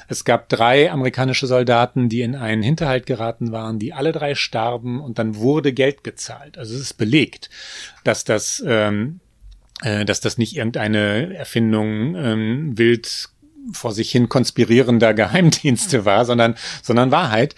Es 0.09 0.25
gab 0.25 0.49
drei 0.49 0.91
amerikanische 0.91 1.47
Soldaten, 1.47 2.09
die 2.09 2.23
in 2.23 2.35
einen 2.35 2.61
Hinterhalt 2.61 3.05
geraten 3.05 3.53
waren, 3.53 3.79
die 3.79 3.93
alle 3.93 4.11
drei 4.11 4.35
starben 4.35 4.99
und 4.99 5.17
dann 5.17 5.37
wurde 5.37 5.71
Geld 5.71 6.03
gezahlt. 6.03 6.57
Also 6.57 6.75
es 6.75 6.81
ist 6.81 6.95
belegt, 6.95 7.49
dass 8.03 8.25
das 8.25 8.61
ähm, 8.67 9.21
äh, 9.81 10.03
dass 10.03 10.19
das 10.19 10.37
nicht 10.37 10.57
irgendeine 10.57 11.33
Erfindung 11.35 12.15
ähm, 12.17 12.77
wild 12.77 13.29
vor 13.73 13.91
sich 13.91 14.11
hin 14.11 14.29
konspirierender 14.29 15.13
Geheimdienste 15.19 16.05
war, 16.05 16.25
sondern, 16.25 16.55
sondern 16.81 17.11
Wahrheit, 17.11 17.55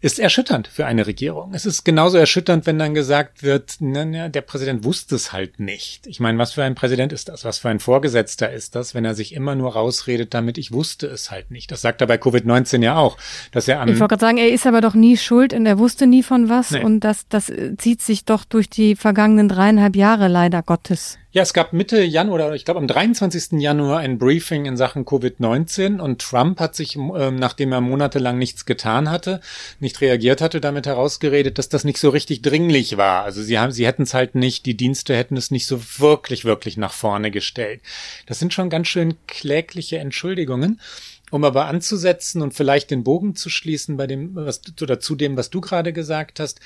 ist 0.00 0.18
erschütternd 0.18 0.68
für 0.68 0.86
eine 0.86 1.06
Regierung. 1.06 1.54
Es 1.54 1.66
ist 1.66 1.84
genauso 1.84 2.18
erschütternd, 2.18 2.66
wenn 2.66 2.78
dann 2.78 2.94
gesagt 2.94 3.42
wird, 3.42 3.76
na, 3.80 4.28
der 4.28 4.40
Präsident 4.40 4.84
wusste 4.84 5.14
es 5.14 5.32
halt 5.32 5.60
nicht. 5.60 6.06
Ich 6.06 6.20
meine, 6.20 6.38
was 6.38 6.52
für 6.52 6.64
ein 6.64 6.74
Präsident 6.74 7.12
ist 7.12 7.28
das? 7.28 7.44
Was 7.44 7.58
für 7.58 7.68
ein 7.68 7.80
Vorgesetzter 7.80 8.52
ist 8.52 8.74
das, 8.74 8.94
wenn 8.94 9.04
er 9.04 9.14
sich 9.14 9.34
immer 9.34 9.54
nur 9.54 9.74
rausredet 9.74 10.34
damit, 10.34 10.58
ich 10.58 10.72
wusste 10.72 11.06
es 11.06 11.30
halt 11.30 11.50
nicht. 11.50 11.70
Das 11.70 11.80
sagt 11.80 12.00
er 12.00 12.06
bei 12.06 12.16
Covid-19 12.16 12.82
ja 12.82 12.96
auch, 12.96 13.16
dass 13.52 13.68
er 13.68 13.80
am 13.80 13.88
Ich 13.88 14.00
wollte 14.00 14.16
gerade 14.16 14.20
sagen, 14.20 14.38
er 14.38 14.50
ist 14.50 14.66
aber 14.66 14.80
doch 14.80 14.94
nie 14.94 15.16
schuld 15.16 15.52
und 15.52 15.66
er 15.66 15.78
wusste 15.78 16.06
nie 16.06 16.22
von 16.22 16.48
was 16.48 16.72
nee. 16.72 16.82
und 16.82 17.00
das, 17.00 17.26
das 17.28 17.52
zieht 17.78 18.02
sich 18.02 18.24
doch 18.24 18.44
durch 18.44 18.68
die 18.68 18.96
vergangenen 18.96 19.48
dreieinhalb 19.48 19.96
Jahre 19.96 20.28
leider 20.28 20.62
Gottes. 20.62 21.18
Ja, 21.34 21.40
es 21.40 21.54
gab 21.54 21.72
Mitte 21.72 22.02
Januar, 22.02 22.34
oder 22.48 22.54
ich 22.54 22.66
glaube 22.66 22.78
am 22.78 22.86
23. 22.86 23.52
Januar 23.52 24.00
ein 24.00 24.18
Briefing 24.18 24.66
in 24.66 24.76
Sachen 24.76 25.06
Covid-19 25.06 25.98
und 25.98 26.20
Trump 26.20 26.60
hat 26.60 26.76
sich, 26.76 26.96
ähm, 26.96 27.36
nachdem 27.36 27.72
er 27.72 27.80
monatelang 27.80 28.36
nichts 28.36 28.66
getan 28.66 29.10
hatte, 29.10 29.40
nicht 29.80 30.02
reagiert 30.02 30.42
hatte, 30.42 30.60
damit 30.60 30.86
herausgeredet, 30.86 31.56
dass 31.56 31.70
das 31.70 31.84
nicht 31.84 31.96
so 31.96 32.10
richtig 32.10 32.42
dringlich 32.42 32.98
war. 32.98 33.24
Also 33.24 33.42
sie 33.42 33.58
haben, 33.58 33.72
sie 33.72 33.86
hätten 33.86 34.02
es 34.02 34.12
halt 34.12 34.34
nicht, 34.34 34.66
die 34.66 34.76
Dienste 34.76 35.16
hätten 35.16 35.38
es 35.38 35.50
nicht 35.50 35.64
so 35.64 35.80
wirklich, 35.98 36.44
wirklich 36.44 36.76
nach 36.76 36.92
vorne 36.92 37.30
gestellt. 37.30 37.80
Das 38.26 38.38
sind 38.38 38.52
schon 38.52 38.68
ganz 38.68 38.88
schön 38.88 39.14
klägliche 39.26 39.98
Entschuldigungen. 40.00 40.80
Um 41.30 41.44
aber 41.44 41.64
anzusetzen 41.64 42.42
und 42.42 42.52
vielleicht 42.52 42.90
den 42.90 43.04
Bogen 43.04 43.34
zu 43.36 43.48
schließen 43.48 43.96
bei 43.96 44.06
dem, 44.06 44.34
was, 44.34 44.60
oder 44.82 45.00
zu 45.00 45.14
dem, 45.14 45.34
was 45.38 45.48
du 45.48 45.62
gerade 45.62 45.94
gesagt 45.94 46.40
hast, 46.40 46.60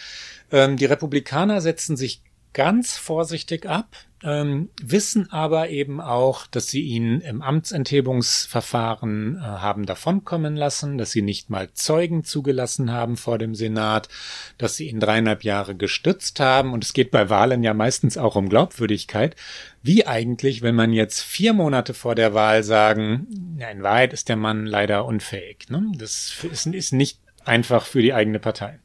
ähm, 0.51 0.77
die 0.77 0.87
Republikaner 0.87 1.61
setzen 1.61 1.97
sich 1.97 2.21
ganz 2.57 2.97
vorsichtig 2.97 3.69
ab 3.69 3.95
ähm, 4.23 4.71
wissen 4.83 5.31
aber 5.31 5.69
eben 5.69 6.01
auch, 6.01 6.47
dass 6.47 6.69
sie 6.69 6.81
ihn 6.81 7.21
im 7.21 7.43
Amtsenthebungsverfahren 7.43 9.37
äh, 9.37 9.41
haben 9.41 9.85
davonkommen 9.85 10.57
lassen, 10.57 10.97
dass 10.97 11.11
sie 11.11 11.21
nicht 11.23 11.51
mal 11.51 11.71
Zeugen 11.75 12.25
zugelassen 12.25 12.91
haben 12.91 13.19
vor 13.19 13.37
dem 13.37 13.55
Senat, 13.55 14.09
dass 14.57 14.77
sie 14.77 14.89
ihn 14.89 15.01
dreieinhalb 15.01 15.45
Jahre 15.45 15.77
gestützt 15.77 16.41
haben. 16.41 16.73
Und 16.73 16.83
es 16.83 16.95
geht 16.95 17.11
bei 17.11 17.29
Wahlen 17.29 17.63
ja 17.63 17.75
meistens 17.75 18.17
auch 18.17 18.37
um 18.37 18.49
Glaubwürdigkeit. 18.49 19.37
Wie 19.83 20.07
eigentlich, 20.07 20.63
wenn 20.63 20.75
man 20.75 20.93
jetzt 20.93 21.21
vier 21.21 21.53
Monate 21.53 21.93
vor 21.93 22.15
der 22.15 22.33
Wahl 22.33 22.63
sagen, 22.63 23.59
in 23.71 23.83
Wahrheit 23.83 24.13
ist 24.15 24.31
der 24.31 24.37
Mann 24.37 24.65
leider 24.67 25.05
unfähig. 25.05 25.67
Ne? 25.69 25.93
Das 25.99 26.35
ist, 26.51 26.67
ist 26.67 26.93
nicht 26.93 27.21
einfach 27.45 27.85
für 27.85 28.03
die 28.03 28.15
eigene 28.15 28.41
Partei. 28.41 28.81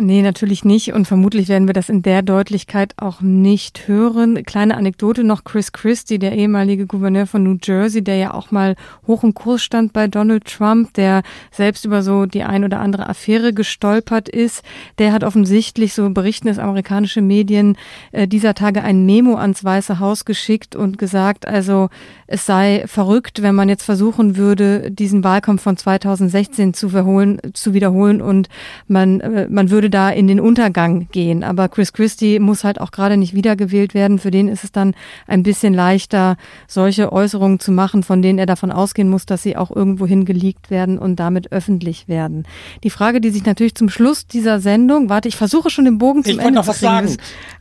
Nee, 0.00 0.22
natürlich 0.22 0.64
nicht. 0.64 0.92
Und 0.92 1.08
vermutlich 1.08 1.48
werden 1.48 1.66
wir 1.66 1.74
das 1.74 1.88
in 1.88 2.02
der 2.02 2.22
Deutlichkeit 2.22 2.94
auch 2.98 3.20
nicht 3.20 3.88
hören. 3.88 4.44
Kleine 4.44 4.76
Anekdote 4.76 5.24
noch. 5.24 5.42
Chris 5.42 5.72
Christie, 5.72 6.20
der 6.20 6.36
ehemalige 6.36 6.86
Gouverneur 6.86 7.26
von 7.26 7.42
New 7.42 7.56
Jersey, 7.60 8.02
der 8.02 8.14
ja 8.14 8.32
auch 8.32 8.52
mal 8.52 8.76
hoch 9.08 9.24
im 9.24 9.34
Kurs 9.34 9.60
stand 9.60 9.92
bei 9.92 10.06
Donald 10.06 10.44
Trump, 10.44 10.94
der 10.94 11.22
selbst 11.50 11.84
über 11.84 12.02
so 12.02 12.26
die 12.26 12.44
ein 12.44 12.62
oder 12.62 12.78
andere 12.78 13.08
Affäre 13.08 13.52
gestolpert 13.52 14.28
ist, 14.28 14.62
der 14.98 15.12
hat 15.12 15.24
offensichtlich, 15.24 15.94
so 15.94 16.08
berichten 16.10 16.46
es 16.46 16.60
amerikanische 16.60 17.20
Medien, 17.20 17.76
äh, 18.12 18.28
dieser 18.28 18.54
Tage 18.54 18.84
ein 18.84 19.04
Memo 19.04 19.34
ans 19.34 19.64
Weiße 19.64 19.98
Haus 19.98 20.24
geschickt 20.24 20.76
und 20.76 20.98
gesagt, 20.98 21.48
also 21.48 21.88
es 22.28 22.46
sei 22.46 22.84
verrückt, 22.86 23.42
wenn 23.42 23.56
man 23.56 23.68
jetzt 23.68 23.82
versuchen 23.82 24.36
würde, 24.36 24.92
diesen 24.92 25.24
Wahlkampf 25.24 25.62
von 25.62 25.76
2016 25.76 26.74
zu, 26.74 26.90
verholen, 26.90 27.40
zu 27.54 27.74
wiederholen 27.74 28.22
und 28.22 28.48
man, 28.86 29.20
äh, 29.20 29.48
man 29.50 29.70
würde 29.70 29.87
würde 29.88 29.98
da 29.98 30.10
in 30.10 30.26
den 30.26 30.40
Untergang 30.40 31.08
gehen. 31.12 31.42
Aber 31.42 31.68
Chris 31.68 31.92
Christie 31.92 32.38
muss 32.38 32.64
halt 32.64 32.80
auch 32.80 32.90
gerade 32.90 33.16
nicht 33.16 33.34
wiedergewählt 33.34 33.94
werden. 33.94 34.18
Für 34.18 34.30
den 34.30 34.48
ist 34.48 34.64
es 34.64 34.72
dann 34.72 34.94
ein 35.26 35.42
bisschen 35.42 35.72
leichter, 35.72 36.36
solche 36.66 37.12
Äußerungen 37.12 37.58
zu 37.58 37.72
machen, 37.72 38.02
von 38.02 38.20
denen 38.20 38.38
er 38.38 38.46
davon 38.46 38.70
ausgehen 38.70 39.08
muss, 39.08 39.24
dass 39.24 39.42
sie 39.42 39.56
auch 39.56 39.74
irgendwohin 39.74 40.24
geleakt 40.24 40.70
werden 40.70 40.98
und 40.98 41.16
damit 41.16 41.52
öffentlich 41.52 42.06
werden. 42.08 42.46
Die 42.84 42.90
Frage, 42.90 43.20
die 43.20 43.30
sich 43.30 43.44
natürlich 43.44 43.74
zum 43.74 43.88
Schluss 43.88 44.26
dieser 44.26 44.60
Sendung, 44.60 45.08
warte, 45.08 45.28
ich 45.28 45.36
versuche 45.36 45.70
schon 45.70 45.86
den 45.86 45.98
Bogen 45.98 46.22
zum 46.22 46.32
ich 46.32 46.38
Ende 46.38 46.54
noch 46.54 46.66
zu 46.66 46.72
kriegen. 46.72 46.92
Was 46.92 47.12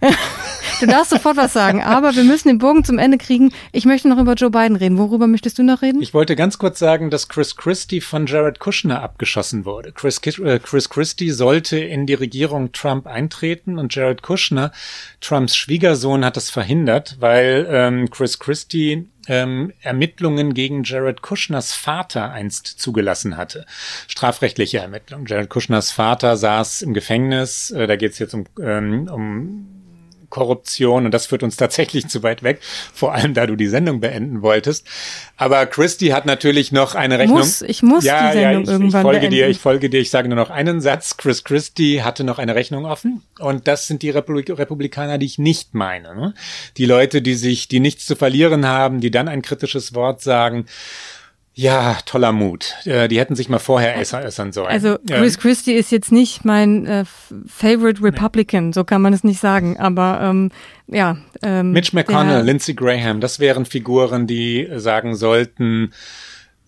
sagen. 0.02 0.16
du 0.82 0.86
darfst 0.88 1.12
sofort 1.12 1.38
was 1.38 1.54
sagen, 1.54 1.82
aber 1.82 2.16
wir 2.16 2.24
müssen 2.24 2.50
den 2.50 2.58
Bogen 2.58 2.84
zum 2.84 3.00
Ende 3.00 3.18
kriegen. 3.18 3.52
Ich 3.72 3.86
möchte 3.86 4.10
noch 4.10 4.18
über 4.18 4.34
Joe 4.34 4.52
Biden 4.52 4.76
reden. 4.76 4.98
Worüber 4.98 5.28
möchtest 5.28 5.58
du 5.58 5.64
noch 5.64 5.82
reden? 5.82 6.02
Ich 6.02 6.14
wollte 6.14 6.36
ganz 6.36 6.58
kurz 6.58 6.80
sagen, 6.80 7.10
dass 7.10 7.30
Chris 7.30 7.56
Christie 7.56 8.02
von 8.02 8.26
Jared 8.26 8.60
Kushner 8.60 9.02
abgeschossen 9.02 9.66
wurde. 9.66 9.92
Chris, 9.94 10.20
äh, 10.40 10.60
Chris 10.60 10.90
Christie 10.90 11.32
sollte 11.32 11.78
in 11.80 12.06
die 12.06 12.17
Regierung 12.20 12.72
Trump 12.72 13.08
eintreten 13.08 13.80
und 13.80 13.94
Jared 13.94 14.22
Kushner, 14.22 14.72
Trumps 15.22 15.56
Schwiegersohn, 15.56 16.26
hat 16.26 16.38
das 16.38 16.50
verhindert, 16.50 17.18
weil 17.20 17.68
ähm, 17.70 18.10
Chris 18.10 18.40
Christie 18.40 19.10
ähm, 19.28 19.74
Ermittlungen 19.82 20.54
gegen 20.54 20.84
Jared 20.84 21.22
Kushners 21.22 21.74
Vater 21.74 22.32
einst 22.32 22.68
zugelassen 22.68 23.38
hatte. 23.38 23.66
Strafrechtliche 24.08 24.80
Ermittlungen. 24.80 25.26
Jared 25.26 25.50
Kushners 25.50 25.92
Vater 25.92 26.38
saß 26.38 26.82
im 26.82 26.94
Gefängnis. 26.94 27.72
Äh, 27.72 27.88
da 27.88 27.96
geht 27.96 28.14
es 28.14 28.20
jetzt 28.20 28.34
um, 28.34 28.46
ähm, 28.62 29.10
um 29.12 29.77
Korruption 30.30 31.06
und 31.06 31.12
das 31.12 31.26
führt 31.26 31.44
uns 31.44 31.58
tatsächlich 31.58 32.08
zu 32.08 32.24
weit 32.24 32.44
weg, 32.44 32.60
vor 32.94 33.14
allem 33.14 33.34
da 33.34 33.46
du 33.46 33.56
die 33.56 33.68
Sendung 33.68 34.00
beenden 34.00 34.42
wolltest. 34.42 34.86
Aber 35.38 35.66
Christy 35.66 36.08
hat 36.08 36.26
natürlich 36.26 36.72
noch 36.72 36.96
eine 36.96 37.20
Rechnung. 37.20 37.40
Muss, 37.40 37.62
ich 37.62 37.84
muss 37.84 38.04
ja, 38.04 38.32
die 38.32 38.40
Sendung 38.40 38.54
ja, 38.54 38.60
ich, 38.62 38.68
irgendwann 38.68 39.02
ich 39.02 39.04
folge 39.04 39.20
beenden. 39.20 39.36
dir, 39.36 39.48
ich 39.48 39.60
folge 39.60 39.90
dir, 39.90 40.00
ich 40.00 40.10
sage 40.10 40.28
nur 40.28 40.38
noch 40.38 40.50
einen 40.50 40.82
Satz. 40.82 41.18
Chris 41.18 41.44
Christie 41.44 42.04
hatte 42.04 42.24
noch 42.24 42.40
eine 42.40 42.56
Rechnung 42.56 42.86
offen 42.86 43.22
und 43.40 43.68
das 43.68 43.88
sind 43.88 44.02
die 44.02 44.10
Republik 44.10 44.50
Republikaner, 44.50 45.18
die 45.18 45.26
ich 45.26 45.38
nicht 45.38 45.74
meine. 45.74 46.16
Ne? 46.16 46.34
Die 46.78 46.86
Leute, 46.86 47.22
die 47.22 47.36
sich, 47.36 47.68
die 47.68 47.80
nichts 47.80 48.06
zu 48.06 48.16
verlieren 48.16 48.66
haben, 48.66 49.00
die 49.00 49.12
dann 49.12 49.28
ein 49.28 49.42
kritisches 49.42 49.94
Wort 49.94 50.22
sagen. 50.22 50.66
Ja, 51.58 51.98
toller 52.06 52.34
Mut. 52.34 52.76
Äh, 52.86 53.08
die 53.08 53.18
hätten 53.20 53.36
sich 53.36 53.50
mal 53.50 53.58
vorher 53.58 53.98
äußern 53.98 54.52
sollen. 54.52 54.68
Also 54.68 55.00
Chris 55.08 55.40
Christie 55.40 55.74
ist 55.74 55.92
jetzt 55.92 56.12
nicht 56.12 56.46
mein 56.46 56.86
äh, 56.86 57.04
Favorite 57.48 58.04
Republican, 58.04 58.68
nee. 58.68 58.74
so 58.74 58.84
kann 58.84 59.02
man 59.02 59.12
es 59.12 59.24
nicht 59.24 59.40
sagen. 59.40 59.76
Aber 59.80 60.20
ähm, 60.22 60.52
ja. 60.86 61.18
Ähm, 61.42 61.72
Mitch 61.72 61.96
McConnell, 61.96 62.44
Lindsey 62.44 62.76
Graham, 62.76 63.22
das 63.22 63.40
wären 63.40 63.66
Figuren, 63.66 64.28
die 64.28 64.70
sagen 64.76 65.16
sollten, 65.16 65.94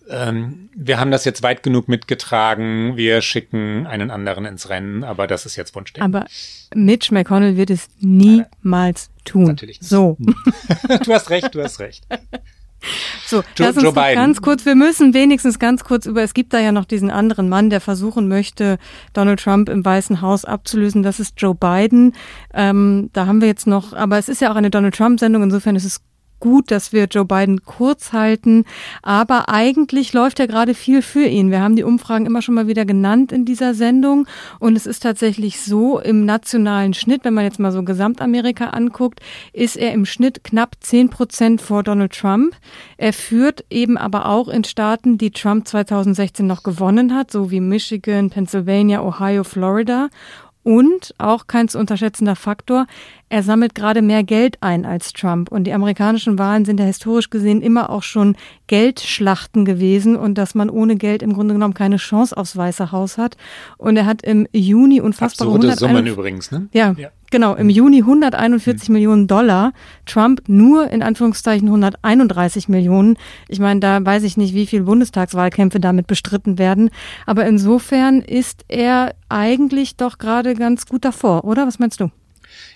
ähm, 0.08 0.70
wir 0.74 0.98
haben 0.98 1.12
das 1.12 1.24
jetzt 1.24 1.44
weit 1.44 1.62
genug 1.62 1.86
mitgetragen, 1.86 2.96
wir 2.96 3.22
schicken 3.22 3.86
einen 3.86 4.10
anderen 4.10 4.44
ins 4.44 4.70
Rennen, 4.70 5.04
aber 5.04 5.28
das 5.28 5.46
ist 5.46 5.54
jetzt 5.54 5.72
Wunschdenken. 5.76 6.12
Aber 6.16 6.26
Mitch 6.74 7.14
McConnell 7.14 7.56
wird 7.56 7.70
es 7.70 7.86
niemals 8.00 9.10
tun. 9.24 9.44
Natürlich 9.44 9.80
nicht. 9.82 9.88
So. 9.88 10.16
du 11.04 11.14
hast 11.14 11.30
recht, 11.30 11.54
du 11.54 11.62
hast 11.62 11.78
recht. 11.78 12.04
So, 13.26 13.42
Joe, 13.56 13.68
lass 13.68 13.76
uns 13.76 13.84
Joe 13.84 13.92
Biden. 13.92 14.14
ganz 14.14 14.42
kurz, 14.42 14.64
wir 14.64 14.74
müssen 14.74 15.14
wenigstens 15.14 15.58
ganz 15.58 15.84
kurz 15.84 16.06
über, 16.06 16.22
es 16.22 16.34
gibt 16.34 16.52
da 16.52 16.58
ja 16.60 16.72
noch 16.72 16.84
diesen 16.84 17.10
anderen 17.10 17.48
Mann, 17.48 17.70
der 17.70 17.80
versuchen 17.80 18.28
möchte, 18.28 18.78
Donald 19.12 19.40
Trump 19.40 19.68
im 19.68 19.84
Weißen 19.84 20.20
Haus 20.20 20.44
abzulösen, 20.44 21.02
das 21.02 21.20
ist 21.20 21.34
Joe 21.36 21.54
Biden. 21.54 22.14
Ähm, 22.54 23.10
da 23.12 23.26
haben 23.26 23.40
wir 23.40 23.48
jetzt 23.48 23.66
noch, 23.66 23.92
aber 23.92 24.18
es 24.18 24.28
ist 24.28 24.40
ja 24.40 24.50
auch 24.50 24.56
eine 24.56 24.70
Donald 24.70 24.94
Trump-Sendung, 24.94 25.42
insofern 25.42 25.76
ist 25.76 25.84
es 25.84 26.00
gut, 26.40 26.70
dass 26.70 26.92
wir 26.92 27.04
Joe 27.04 27.24
Biden 27.24 27.64
kurz 27.64 28.12
halten. 28.12 28.64
Aber 29.02 29.48
eigentlich 29.48 30.12
läuft 30.12 30.38
ja 30.38 30.46
gerade 30.46 30.74
viel 30.74 31.02
für 31.02 31.24
ihn. 31.24 31.50
Wir 31.50 31.60
haben 31.60 31.76
die 31.76 31.84
Umfragen 31.84 32.26
immer 32.26 32.42
schon 32.42 32.54
mal 32.54 32.66
wieder 32.66 32.84
genannt 32.84 33.30
in 33.32 33.44
dieser 33.44 33.74
Sendung. 33.74 34.26
Und 34.58 34.76
es 34.76 34.86
ist 34.86 35.02
tatsächlich 35.02 35.60
so, 35.60 36.00
im 36.00 36.24
nationalen 36.24 36.94
Schnitt, 36.94 37.24
wenn 37.24 37.34
man 37.34 37.44
jetzt 37.44 37.60
mal 37.60 37.72
so 37.72 37.82
Gesamtamerika 37.82 38.70
anguckt, 38.70 39.20
ist 39.52 39.76
er 39.76 39.92
im 39.92 40.04
Schnitt 40.04 40.42
knapp 40.44 40.76
zehn 40.80 41.10
Prozent 41.10 41.60
vor 41.60 41.82
Donald 41.82 42.12
Trump. 42.12 42.56
Er 42.96 43.12
führt 43.12 43.64
eben 43.70 43.96
aber 43.96 44.26
auch 44.26 44.48
in 44.48 44.64
Staaten, 44.64 45.18
die 45.18 45.30
Trump 45.30 45.68
2016 45.68 46.46
noch 46.46 46.62
gewonnen 46.62 47.14
hat, 47.14 47.30
so 47.30 47.50
wie 47.50 47.60
Michigan, 47.60 48.30
Pennsylvania, 48.30 49.02
Ohio, 49.02 49.44
Florida. 49.44 50.08
Und 50.62 51.14
auch 51.16 51.46
kein 51.46 51.68
zu 51.68 51.78
unterschätzender 51.78 52.36
Faktor, 52.36 52.86
er 53.30 53.42
sammelt 53.42 53.74
gerade 53.74 54.02
mehr 54.02 54.22
Geld 54.24 54.58
ein 54.60 54.84
als 54.84 55.12
Trump. 55.14 55.50
Und 55.50 55.64
die 55.64 55.72
amerikanischen 55.72 56.38
Wahlen 56.38 56.64
sind 56.66 56.78
ja 56.78 56.86
historisch 56.86 57.30
gesehen 57.30 57.62
immer 57.62 57.88
auch 57.88 58.02
schon 58.02 58.36
Geldschlachten 58.66 59.64
gewesen 59.64 60.16
und 60.16 60.36
dass 60.36 60.54
man 60.54 60.68
ohne 60.68 60.96
Geld 60.96 61.22
im 61.22 61.32
Grunde 61.32 61.54
genommen 61.54 61.74
keine 61.74 61.96
Chance 61.96 62.36
aufs 62.36 62.56
Weiße 62.56 62.92
Haus 62.92 63.16
hat. 63.16 63.36
Und 63.78 63.96
er 63.96 64.04
hat 64.04 64.22
im 64.22 64.46
Juni 64.52 65.00
unfassbare 65.00 65.54
Absurde 65.54 65.76
Summen 65.76 66.06
übrigens, 66.06 66.50
ne? 66.50 66.68
Ja, 66.72 66.94
ja, 66.98 67.08
genau. 67.30 67.54
Im 67.54 67.68
Juni 67.68 67.98
141 67.98 68.88
hm. 68.88 68.92
Millionen 68.92 69.26
Dollar. 69.26 69.72
Trump 70.06 70.42
nur 70.48 70.90
in 70.90 71.02
Anführungszeichen 71.02 71.68
131 71.68 72.68
Millionen. 72.68 73.16
Ich 73.48 73.58
meine, 73.58 73.80
da 73.80 74.04
weiß 74.04 74.22
ich 74.24 74.36
nicht, 74.36 74.54
wie 74.54 74.66
viele 74.66 74.84
Bundestagswahlkämpfe 74.84 75.80
damit 75.80 76.06
bestritten 76.06 76.58
werden. 76.58 76.90
Aber 77.26 77.46
insofern 77.46 78.20
ist 78.20 78.64
er 78.68 79.14
eigentlich 79.28 79.96
doch 79.96 80.18
gerade 80.18 80.54
ganz 80.54 80.86
gut 80.86 81.04
davor, 81.04 81.44
oder? 81.44 81.66
Was 81.66 81.78
meinst 81.78 82.00
du? 82.00 82.10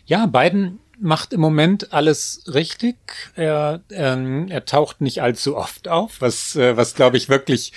Ja, 0.06 0.26
Biden 0.26 0.78
macht 0.98 1.32
im 1.32 1.40
Moment 1.40 1.92
alles 1.92 2.44
richtig. 2.52 2.96
Er, 3.34 3.80
ähm, 3.90 4.48
er 4.48 4.64
taucht 4.64 5.00
nicht 5.00 5.22
allzu 5.22 5.56
oft 5.56 5.88
auf, 5.88 6.20
was, 6.20 6.56
äh, 6.56 6.76
was 6.76 6.94
glaube 6.94 7.16
ich 7.16 7.28
wirklich 7.28 7.72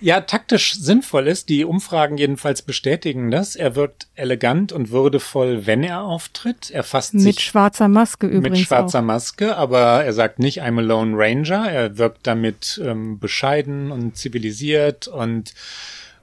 ja 0.00 0.20
taktisch 0.20 0.74
sinnvoll 0.74 1.26
ist. 1.26 1.48
Die 1.48 1.64
Umfragen 1.64 2.18
jedenfalls 2.18 2.62
bestätigen 2.62 3.30
das. 3.30 3.56
Er 3.56 3.74
wirkt 3.76 4.08
elegant 4.14 4.72
und 4.72 4.90
würdevoll, 4.90 5.66
wenn 5.66 5.82
er 5.82 6.02
auftritt. 6.02 6.70
Er 6.70 6.82
fasst 6.82 7.14
Mit 7.14 7.22
sich 7.22 7.40
schwarzer 7.40 7.88
Maske 7.88 8.26
übrigens. 8.26 8.58
mit 8.58 8.66
schwarzer 8.66 9.00
auch. 9.00 9.04
Maske, 9.04 9.56
aber 9.56 10.04
er 10.04 10.12
sagt 10.12 10.38
nicht 10.38 10.62
I'm 10.62 10.78
a 10.78 10.82
Lone 10.82 11.16
Ranger. 11.16 11.70
Er 11.70 11.98
wirkt 11.98 12.26
damit 12.26 12.80
ähm, 12.84 13.18
bescheiden 13.18 13.90
und 13.90 14.16
zivilisiert 14.16 15.08
und 15.08 15.54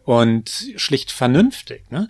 und 0.04 0.72
schlicht 0.76 1.12
vernünftig. 1.12 1.84
Ne? 1.92 2.10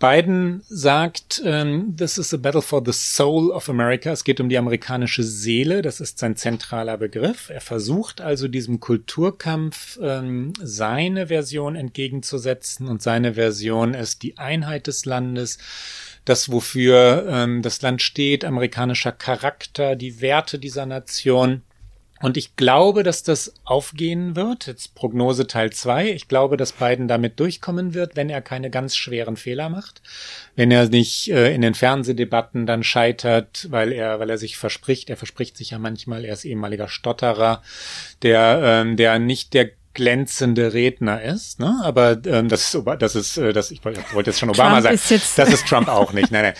Biden 0.00 0.62
sagt, 0.66 1.42
ähm, 1.44 1.94
this 1.94 2.16
is 2.16 2.32
a 2.32 2.38
battle 2.38 2.62
for 2.62 2.82
the 2.84 2.92
soul 2.92 3.50
of 3.50 3.68
America. 3.68 4.10
Es 4.10 4.24
geht 4.24 4.40
um 4.40 4.48
die 4.48 4.56
amerikanische 4.56 5.22
Seele. 5.22 5.82
Das 5.82 6.00
ist 6.00 6.18
sein 6.18 6.36
zentraler 6.36 6.96
Begriff. 6.96 7.50
Er 7.50 7.60
versucht 7.60 8.22
also 8.22 8.48
diesem 8.48 8.80
Kulturkampf 8.80 9.98
ähm, 10.02 10.54
seine 10.60 11.26
Version 11.26 11.76
entgegenzusetzen 11.76 12.88
und 12.88 13.02
seine 13.02 13.34
Version 13.34 13.92
ist 13.92 14.22
die 14.22 14.38
Einheit 14.38 14.86
des 14.86 15.04
Landes, 15.04 15.58
das 16.24 16.50
wofür 16.50 17.26
ähm, 17.28 17.60
das 17.60 17.82
Land 17.82 18.00
steht, 18.00 18.44
amerikanischer 18.46 19.12
Charakter, 19.12 19.96
die 19.96 20.22
Werte 20.22 20.58
dieser 20.58 20.86
Nation. 20.86 21.62
Und 22.22 22.36
ich 22.36 22.54
glaube, 22.56 23.02
dass 23.02 23.22
das 23.22 23.54
aufgehen 23.64 24.36
wird. 24.36 24.66
Jetzt 24.66 24.94
Prognose 24.94 25.46
Teil 25.46 25.72
zwei. 25.72 26.10
Ich 26.10 26.28
glaube, 26.28 26.58
dass 26.58 26.72
Biden 26.72 27.08
damit 27.08 27.40
durchkommen 27.40 27.94
wird, 27.94 28.14
wenn 28.14 28.28
er 28.28 28.42
keine 28.42 28.70
ganz 28.70 28.94
schweren 28.94 29.36
Fehler 29.36 29.70
macht. 29.70 30.02
Wenn 30.54 30.70
er 30.70 30.88
nicht 30.88 31.30
äh, 31.30 31.54
in 31.54 31.62
den 31.62 31.74
Fernsehdebatten 31.74 32.66
dann 32.66 32.82
scheitert, 32.82 33.66
weil 33.70 33.92
er, 33.92 34.20
weil 34.20 34.28
er 34.28 34.38
sich 34.38 34.58
verspricht. 34.58 35.08
Er 35.08 35.16
verspricht 35.16 35.56
sich 35.56 35.70
ja 35.70 35.78
manchmal, 35.78 36.26
er 36.26 36.34
ist 36.34 36.44
ehemaliger 36.44 36.88
Stotterer, 36.88 37.62
der, 38.22 38.60
ähm, 38.62 38.96
der 38.96 39.18
nicht 39.18 39.54
der 39.54 39.70
glänzende 39.92 40.72
Redner 40.72 41.22
ist, 41.22 41.58
ne? 41.58 41.80
Aber 41.82 42.18
ähm, 42.24 42.48
das 42.48 42.74
ist, 42.74 42.84
das 43.00 43.16
ist, 43.16 43.36
äh, 43.36 43.52
das 43.52 43.70
ich 43.70 43.84
wollte 43.84 44.30
jetzt 44.30 44.38
schon 44.38 44.50
Obama 44.50 44.80
Trump 44.80 44.98
sagen. 44.98 45.22
das 45.36 45.48
ist 45.52 45.66
Trump 45.66 45.88
auch 45.88 46.12
nicht. 46.12 46.30
Nein, 46.30 46.42
nein. 46.42 46.54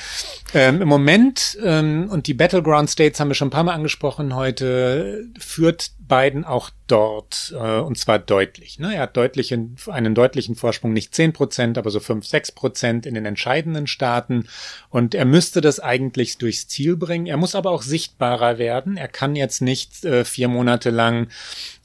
Ähm, 0.53 0.83
Im 0.83 0.89
Moment 0.89 1.57
ähm, 1.63 2.09
und 2.11 2.27
die 2.27 2.35
Battleground 2.35 2.91
States 2.91 3.21
haben 3.21 3.29
wir 3.29 3.35
schon 3.35 3.49
ein 3.49 3.53
paar 3.53 3.63
Mal 3.63 3.75
angesprochen 3.75 4.35
heute 4.35 5.29
führt 5.39 5.93
Biden 6.11 6.45
auch 6.45 6.71
dort 6.89 7.55
äh, 7.57 7.79
und 7.79 7.97
zwar 7.97 8.19
deutlich. 8.19 8.79
Ne? 8.81 8.95
Er 8.97 9.03
hat 9.03 9.17
deutlichen, 9.17 9.77
einen 9.87 10.15
deutlichen 10.15 10.57
Vorsprung, 10.57 10.93
nicht 10.93 11.15
10 11.15 11.33
Prozent, 11.33 11.79
aber 11.79 11.91
so 11.91 12.01
5, 12.01 12.27
6 12.27 12.53
Prozent 12.53 13.07
in 13.07 13.15
den 13.15 13.25
entscheidenden 13.25 13.87
Staaten 13.87 14.49
und 14.91 15.15
er 15.15 15.25
müsste 15.25 15.61
das 15.61 15.79
eigentlich 15.79 16.37
durchs 16.37 16.67
Ziel 16.67 16.97
bringen. 16.97 17.27
Er 17.27 17.37
muss 17.37 17.55
aber 17.55 17.71
auch 17.71 17.83
sichtbarer 17.83 18.59
werden. 18.59 18.97
Er 18.97 19.09
kann 19.09 19.37
jetzt 19.37 19.63
nicht 19.63 20.05
äh, 20.05 20.25
vier 20.25 20.49
Monate 20.49 20.91
lang 20.91 21.29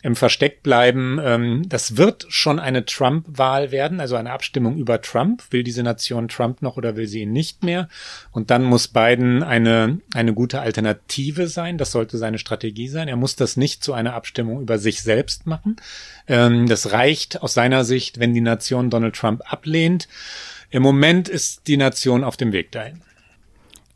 im 0.06 0.16
Versteck 0.16 0.62
bleiben. 0.62 1.20
Ähm, 1.22 1.64
das 1.68 1.98
wird 1.98 2.28
schon 2.30 2.60
eine 2.60 2.86
Trump-Wahl 2.86 3.72
werden, 3.72 4.00
also 4.00 4.16
eine 4.16 4.32
Abstimmung 4.32 4.78
über 4.78 5.02
Trump. 5.02 5.42
Will 5.50 5.64
diese 5.64 5.82
Nation 5.82 6.28
Trump 6.28 6.62
noch 6.62 6.78
oder 6.78 6.96
will 6.96 7.08
sie 7.08 7.22
ihn 7.22 7.32
nicht 7.32 7.64
mehr? 7.64 7.90
Und 8.32 8.52
dann 8.52 8.64
muss 8.64 8.88
Biden 8.88 9.42
eine, 9.42 10.00
eine 10.14 10.36
gute 10.36 10.62
Alternative 10.62 11.48
sein. 11.48 11.80
Das 11.80 11.92
sollte 11.92 12.20
seine 12.20 12.38
Strategie 12.38 12.88
sein. 12.88 13.08
Er 13.08 13.16
muss 13.16 13.36
das 13.36 13.58
nicht 13.58 13.84
zu 13.84 13.94
einer 13.94 14.14
Abstimmung 14.14 14.62
über 14.62 14.78
sich 14.78 15.02
selbst 15.02 15.48
machen. 15.48 15.78
Ähm, 16.28 16.68
das 16.68 16.92
reicht 16.92 17.42
aus 17.42 17.56
seiner 17.56 17.84
Sicht, 17.84 18.20
wenn 18.20 18.36
die 18.36 18.42
Nation 18.42 18.92
Donald 18.92 19.16
Trump 19.16 19.42
ablehnt. 19.52 20.08
Im 20.70 20.84
Moment 20.84 21.30
ist 21.30 21.68
die 21.68 21.78
Nation 21.78 22.24
auf 22.24 22.38
dem 22.38 22.52
Weg 22.52 22.72
dahin. 22.72 23.02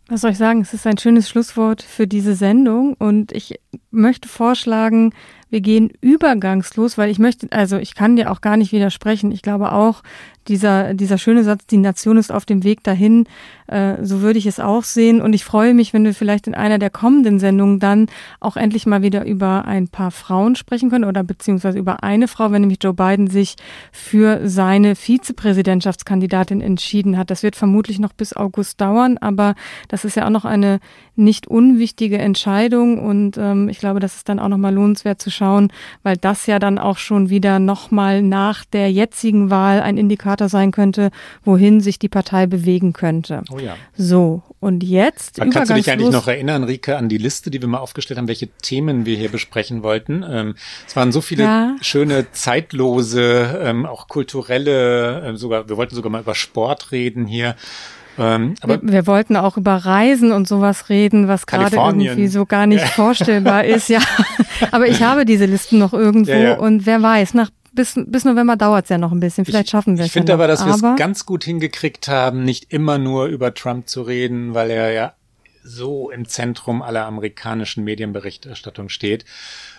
Was 0.08 0.22
soll 0.22 0.32
ich 0.32 0.40
sagen? 0.40 0.62
Es 0.62 0.74
ist 0.74 0.88
ein 0.88 0.98
schönes 0.98 1.30
Schlusswort 1.30 1.84
für 1.84 2.08
diese 2.08 2.34
Sendung 2.34 2.96
und 2.96 3.32
ich 3.32 3.60
möchte 3.92 4.28
vorschlagen, 4.28 5.14
wir 5.50 5.62
gehen 5.62 5.92
übergangslos, 6.02 6.98
weil 6.98 7.10
ich 7.10 7.20
möchte, 7.20 7.52
also 7.52 7.78
ich 7.78 7.96
kann 7.96 8.16
dir 8.16 8.32
auch 8.32 8.42
gar 8.42 8.58
nicht 8.58 8.72
widersprechen. 8.72 9.32
Ich 9.32 9.42
glaube 9.42 9.72
auch, 9.72 10.04
dieser, 10.50 10.94
dieser 10.94 11.18
schöne 11.18 11.44
Satz, 11.44 11.66
die 11.68 11.78
Nation 11.78 12.18
ist 12.18 12.32
auf 12.32 12.46
dem 12.46 12.64
Weg 12.64 12.84
dahin, 12.84 13.26
äh, 13.68 14.04
so 14.04 14.22
würde 14.22 14.40
ich 14.40 14.48
es 14.48 14.60
auch 14.60 14.84
sehen. 14.84 15.22
Und 15.22 15.34
ich 15.34 15.46
freue 15.46 15.74
mich, 15.74 15.94
wenn 15.94 16.04
wir 16.04 16.14
vielleicht 16.14 16.48
in 16.48 16.56
einer 16.56 16.80
der 16.80 16.90
kommenden 16.90 17.40
Sendungen 17.40 17.80
dann 17.80 18.08
auch 18.40 18.58
endlich 18.58 18.86
mal 18.86 19.04
wieder 19.04 19.26
über 19.26 19.66
ein 19.66 19.88
paar 19.88 20.12
Frauen 20.12 20.56
sprechen 20.56 20.90
können 20.90 21.06
oder 21.06 21.24
beziehungsweise 21.24 21.78
über 21.78 22.04
eine 22.04 22.28
Frau, 22.28 22.52
wenn 22.52 22.62
nämlich 22.62 22.80
Joe 22.84 22.94
Biden 22.94 23.28
sich 23.28 23.56
für 23.92 24.48
seine 24.48 24.96
Vizepräsidentschaftskandidatin 24.96 26.62
entschieden 26.62 27.18
hat. 27.18 27.30
Das 27.30 27.44
wird 27.44 27.56
vermutlich 27.56 28.00
noch 28.00 28.14
bis 28.14 28.36
August 28.36 28.82
dauern, 28.82 29.18
aber 29.20 29.54
das 29.88 30.04
ist 30.04 30.16
ja 30.16 30.26
auch 30.26 30.32
noch 30.32 30.46
eine 30.46 30.80
nicht 31.16 31.48
unwichtige 31.48 32.18
Entscheidung 32.18 32.98
und 32.98 33.38
ähm, 33.38 33.68
ich 33.70 33.80
glaube, 33.80 34.00
das 34.00 34.16
ist 34.16 34.30
dann 34.30 34.40
auch 34.40 34.48
nochmal 34.48 34.74
lohnenswert 34.74 35.22
zu 35.22 35.30
schauen, 35.30 35.72
weil 36.02 36.16
das 36.18 36.48
ja 36.48 36.60
dann 36.60 36.80
auch 36.80 36.98
schon 36.98 37.30
wieder 37.30 37.60
nochmal 37.60 38.22
nach 38.22 38.64
der 38.64 38.92
jetzigen 38.92 39.50
Wahl 39.50 39.82
ein 39.82 39.98
Indikator 39.98 40.39
sein 40.48 40.72
könnte, 40.72 41.10
wohin 41.44 41.82
sich 41.82 42.00
die 42.00 42.08
Partei 42.08 42.46
bewegen 42.46 42.94
könnte. 42.94 43.44
Oh 43.52 43.60
ja. 43.60 43.76
So, 43.98 44.44
und 44.62 44.84
jetzt 44.84 45.40
Dann 45.40 45.50
kannst 45.50 45.72
du 45.72 45.76
dich 45.76 45.92
eigentlich 45.92 46.12
noch 46.12 46.28
erinnern, 46.28 46.64
Rike, 46.64 46.98
an 46.98 47.10
die 47.10 47.18
Liste, 47.18 47.50
die 47.50 47.62
wir 47.62 47.68
mal 47.68 47.80
aufgestellt 47.80 48.18
haben, 48.18 48.28
welche 48.28 48.48
Themen 48.62 49.06
wir 49.06 49.18
hier 49.18 49.30
besprechen 49.30 49.84
wollten. 49.84 50.24
Ähm, 50.30 50.56
es 50.88 50.96
waren 50.96 51.12
so 51.12 51.22
viele 51.22 51.44
Ja. 51.44 51.76
schöne, 51.82 52.28
zeitlose, 52.32 53.60
ähm, 53.64 53.86
auch 53.86 54.08
kulturelle, 54.08 55.24
ähm, 55.26 55.38
sogar, 55.38 55.68
wir 55.70 55.78
wollten 55.78 55.96
sogar 55.96 56.12
mal 56.12 56.22
über 56.22 56.36
Sport 56.36 56.92
reden 56.92 57.26
hier. 57.26 57.56
Ähm, 58.18 58.56
aber 58.62 58.82
wir, 58.82 58.92
wir 58.92 59.08
wollten 59.08 59.38
auch 59.38 59.56
über 59.56 59.76
Reisen 59.76 60.34
und 60.34 60.46
sowas 60.48 60.90
reden, 60.90 61.28
was 61.30 61.48
gerade 61.48 61.78
irgendwie 61.78 62.28
so 62.28 62.46
gar 62.46 62.66
nicht 62.68 62.84
vorstellbar 62.86 63.64
ist. 63.64 63.88
Ja, 63.88 64.00
aber 64.72 64.88
ich 64.88 65.02
habe 65.02 65.24
diese 65.24 65.46
Listen 65.46 65.80
noch 65.80 65.94
irgendwo 65.94 66.32
Ja, 66.32 66.38
ja. 66.40 66.58
und 66.58 66.86
wer 66.86 67.02
weiß, 67.02 67.34
nach 67.34 67.50
bis, 67.80 67.94
bis 67.96 68.26
November 68.26 68.58
dauert 68.58 68.84
es 68.84 68.90
ja 68.90 68.98
noch 68.98 69.14
ein 69.14 69.22
bisschen. 69.22 69.46
Vielleicht 69.46 69.70
schaffen 69.70 69.96
wir 69.96 70.02
es. 70.02 70.08
ich 70.08 70.12
finde 70.12 70.32
ja 70.32 70.34
aber, 70.34 70.48
dass 70.48 70.66
wir 70.66 70.74
es 70.74 70.98
ganz 70.98 71.26
gut 71.26 71.46
hingekriegt 71.46 72.10
haben, 72.10 72.44
nicht 72.44 72.74
immer 72.74 72.98
nur 72.98 73.28
über 73.28 73.54
Trump 73.54 73.88
zu 73.88 74.02
reden, 74.02 74.54
weil 74.54 74.70
er 74.70 74.92
ja 74.92 75.14
so 75.64 76.10
im 76.10 76.28
Zentrum 76.28 76.82
aller 76.82 77.06
amerikanischen 77.06 77.86
Medienberichterstattung 77.86 78.90
steht. 78.90 79.24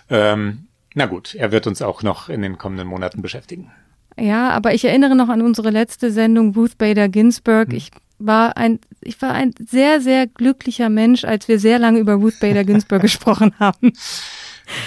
Ähm, 0.09 0.65
na 0.95 1.05
gut, 1.05 1.35
er 1.35 1.51
wird 1.51 1.67
uns 1.67 1.83
auch 1.83 2.01
noch 2.01 2.27
in 2.27 2.41
den 2.41 2.57
kommenden 2.57 2.87
Monaten 2.87 3.21
beschäftigen. 3.21 3.71
Ja, 4.17 4.49
aber 4.49 4.73
ich 4.73 4.83
erinnere 4.83 5.15
noch 5.15 5.29
an 5.29 5.43
unsere 5.43 5.69
letzte 5.69 6.11
Sendung 6.11 6.55
Ruth 6.55 6.79
Bader 6.79 7.07
Ginsburg. 7.07 7.69
Hm. 7.69 7.77
Ich 7.77 7.91
war 8.17 8.57
ein, 8.57 8.79
ich 9.01 9.21
war 9.21 9.33
ein 9.33 9.53
sehr, 9.59 10.01
sehr 10.01 10.25
glücklicher 10.25 10.89
Mensch, 10.89 11.23
als 11.23 11.47
wir 11.47 11.59
sehr 11.59 11.77
lange 11.77 11.99
über 11.99 12.15
Ruth 12.15 12.39
Bader 12.39 12.63
Ginsburg 12.63 13.01
gesprochen 13.03 13.53
haben. 13.59 13.93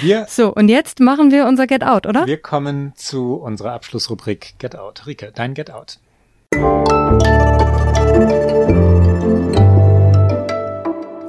Wir, 0.00 0.26
So, 0.28 0.52
und 0.52 0.68
jetzt 0.68 1.00
machen 1.00 1.30
wir 1.30 1.46
unser 1.46 1.66
Get 1.66 1.84
Out, 1.84 2.06
oder? 2.06 2.26
wir 2.26 2.40
kommen 2.40 2.92
zu 2.96 3.34
unserer 3.34 3.72
Abschlussrubrik 3.72 4.54
Get 4.58 4.76
Out. 4.76 5.06
Rike, 5.06 5.32
dein 5.34 5.54
Get 5.54 5.70
Out. 5.70 5.98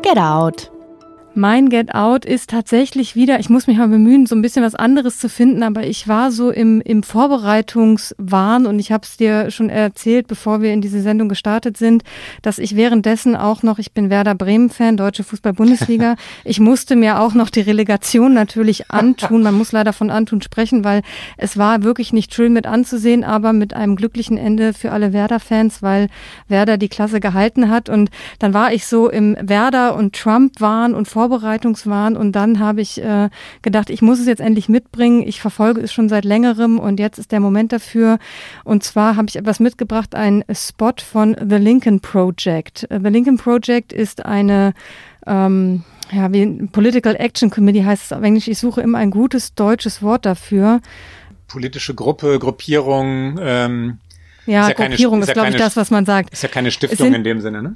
Get 0.01 0.18
Out. 0.18 0.72
Mein 1.38 1.67
Get 1.67 1.93
Out 1.93 2.23
ist 2.23 2.49
tatsächlich 2.49 3.17
wieder, 3.17 3.41
ich 3.41 3.49
muss 3.49 3.67
mich 3.67 3.77
mal 3.77 3.89
bemühen, 3.89 4.25
so 4.25 4.38
ein 4.38 4.41
bisschen 4.41 4.63
was 4.63 4.73
anderes 4.73 5.19
zu 5.19 5.27
finden, 5.27 5.63
aber 5.63 5.86
ich 5.86 6.07
war 6.07 6.31
so 6.31 6.49
im, 6.49 6.79
im 6.79 7.03
Vorbereitungswahn 7.03 8.65
und 8.65 8.79
ich 8.79 8.93
habe 8.93 9.03
es 9.03 9.17
dir 9.17 9.51
schon 9.51 9.69
erzählt, 9.69 10.27
bevor 10.27 10.61
wir 10.61 10.71
in 10.71 10.79
diese 10.79 11.01
Sendung 11.01 11.27
gestartet 11.27 11.75
sind, 11.75 12.05
dass 12.41 12.57
ich 12.57 12.77
währenddessen 12.77 13.36
auch 13.36 13.63
noch, 13.63 13.79
ich 13.79 13.91
bin 13.91 14.09
Werder 14.09 14.33
Bremen-Fan, 14.33 14.95
Deutsche 14.95 15.25
Fußball-Bundesliga, 15.25 16.15
ich 16.45 16.61
musste 16.61 16.95
mir 16.95 17.19
auch 17.19 17.33
noch 17.33 17.49
die 17.49 17.59
Relegation 17.59 18.33
natürlich 18.33 18.89
antun. 18.91 19.43
Man 19.43 19.55
muss 19.55 19.73
leider 19.73 19.91
von 19.91 20.11
antun 20.11 20.41
sprechen, 20.41 20.86
weil 20.86 21.01
es 21.36 21.57
war 21.57 21.83
wirklich 21.83 22.13
nicht 22.13 22.33
schön 22.33 22.53
mit 22.53 22.65
anzusehen, 22.65 23.25
aber 23.25 23.51
mit 23.51 23.73
einem 23.73 23.97
glücklichen 23.97 24.38
Ende 24.38 24.73
für 24.73 24.93
alle 24.93 25.11
Werder-Fans, 25.11 25.81
weil 25.81 26.07
Werder 26.47 26.77
die 26.77 26.88
Klasse 26.88 27.19
gehalten 27.19 27.69
hat. 27.69 27.89
Und 27.89 28.09
dann 28.39 28.53
war 28.53 28.71
ich 28.71 28.86
so 28.86 29.09
im 29.09 29.36
Werder 29.41 29.97
und 29.97 30.15
Trump-Wahn 30.15 30.93
und 30.93 31.09
Vorbereitungswahn 31.30 32.15
und 32.15 32.34
dann 32.34 32.59
habe 32.59 32.82
ich 32.82 33.01
äh, 33.01 33.30
gedacht, 33.61 33.89
ich 33.89 34.01
muss 34.01 34.19
es 34.19 34.28
jetzt 34.28 34.41
endlich 34.41 34.69
mitbringen. 34.69 35.23
Ich 35.26 35.41
verfolge 35.41 35.82
es 35.82 35.91
schon 35.91 36.07
seit 36.09 36.23
längerem 36.26 36.78
und 36.80 36.99
jetzt 36.99 37.17
ist 37.17 37.32
der 37.32 37.39
Moment 37.39 37.71
dafür. 37.71 38.19
Und 38.63 38.84
zwar 38.84 39.15
habe 39.15 39.28
ich 39.30 39.36
etwas 39.36 39.59
mitgebracht, 39.59 40.13
ein 40.15 40.43
Spot 40.53 40.93
von 41.03 41.36
The 41.39 41.55
Lincoln 41.55 41.99
Project. 41.99 42.86
Äh, 42.91 42.99
The 43.03 43.09
Lincoln 43.09 43.38
Project 43.38 43.91
ist 43.91 44.26
eine 44.26 44.73
ähm, 45.28 45.84
ja, 46.11 46.32
wie 46.32 46.45
Political 46.71 47.15
Action 47.15 47.49
Committee 47.49 47.84
heißt 47.84 48.03
es 48.05 48.13
auf 48.13 48.21
Englisch. 48.21 48.47
Ich 48.47 48.59
suche 48.59 48.82
immer 48.82 48.99
ein 48.99 49.09
gutes 49.09 49.55
deutsches 49.55 50.03
Wort 50.03 50.26
dafür. 50.28 50.80
Politische 51.47 51.95
Gruppe, 51.95 52.38
Gruppierung, 52.39 53.39
ähm, 53.41 53.97
Ja, 54.45 54.61
Ist 54.63 54.67
ja 54.69 54.73
keine- 54.76 54.89
Gruppierung 54.89 55.19
ist 55.21 55.23
ist, 55.23 55.28
ja 55.30 55.34
glaube 55.34 55.47
ich, 55.49 55.55
keine- 55.55 55.63
das, 55.65 55.76
was 55.76 55.89
man 55.89 56.05
sagt. 56.05 56.32
ist 56.32 56.43
ja 56.43 56.49
keine 56.49 56.69
Stiftung 56.69 57.07
sind- 57.07 57.15
in 57.15 57.23
dem 57.23 57.41
Sinne, 57.41 57.63
ne? 57.63 57.76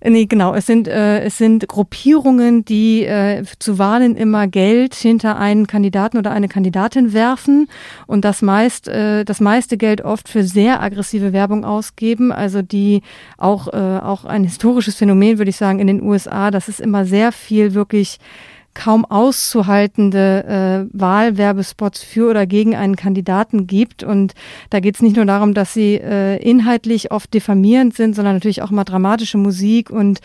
Nee, 0.00 0.26
genau. 0.26 0.54
Es 0.54 0.66
sind, 0.66 0.86
äh, 0.86 1.22
es 1.22 1.38
sind 1.38 1.66
Gruppierungen, 1.66 2.64
die 2.64 3.04
äh, 3.04 3.42
zu 3.58 3.78
Wahlen 3.78 4.16
immer 4.16 4.46
Geld 4.46 4.94
hinter 4.94 5.36
einen 5.38 5.66
Kandidaten 5.66 6.18
oder 6.18 6.30
eine 6.30 6.46
Kandidatin 6.46 7.12
werfen 7.12 7.68
und 8.06 8.24
das 8.24 8.40
meist, 8.40 8.86
äh, 8.86 9.24
das 9.24 9.40
meiste 9.40 9.76
Geld 9.76 10.02
oft 10.02 10.28
für 10.28 10.44
sehr 10.44 10.80
aggressive 10.80 11.32
Werbung 11.32 11.64
ausgeben. 11.64 12.30
Also 12.30 12.62
die 12.62 13.02
auch, 13.38 13.66
äh, 13.72 13.98
auch 13.98 14.24
ein 14.24 14.44
historisches 14.44 14.94
Phänomen, 14.94 15.38
würde 15.38 15.50
ich 15.50 15.56
sagen, 15.56 15.80
in 15.80 15.88
den 15.88 16.00
USA. 16.00 16.52
Das 16.52 16.68
ist 16.68 16.80
immer 16.80 17.04
sehr 17.04 17.32
viel 17.32 17.74
wirklich 17.74 18.18
kaum 18.74 19.04
auszuhaltende 19.04 20.88
äh, 20.92 20.98
Wahlwerbespots 20.98 22.02
für 22.02 22.30
oder 22.30 22.46
gegen 22.46 22.76
einen 22.76 22.94
Kandidaten 22.94 23.66
gibt. 23.66 24.04
Und 24.04 24.34
da 24.70 24.78
geht 24.78 24.94
es 24.94 25.02
nicht 25.02 25.16
nur 25.16 25.24
darum, 25.24 25.52
dass 25.52 25.74
sie 25.74 25.94
äh, 25.94 26.36
inhaltlich 26.36 27.10
oft 27.10 27.34
diffamierend 27.34 27.96
sind, 27.96 28.14
sondern 28.14 28.34
natürlich 28.34 28.62
auch 28.62 28.70
mal 28.70 28.84
dramatische 28.84 29.36
Musik 29.36 29.90
und 29.90 30.20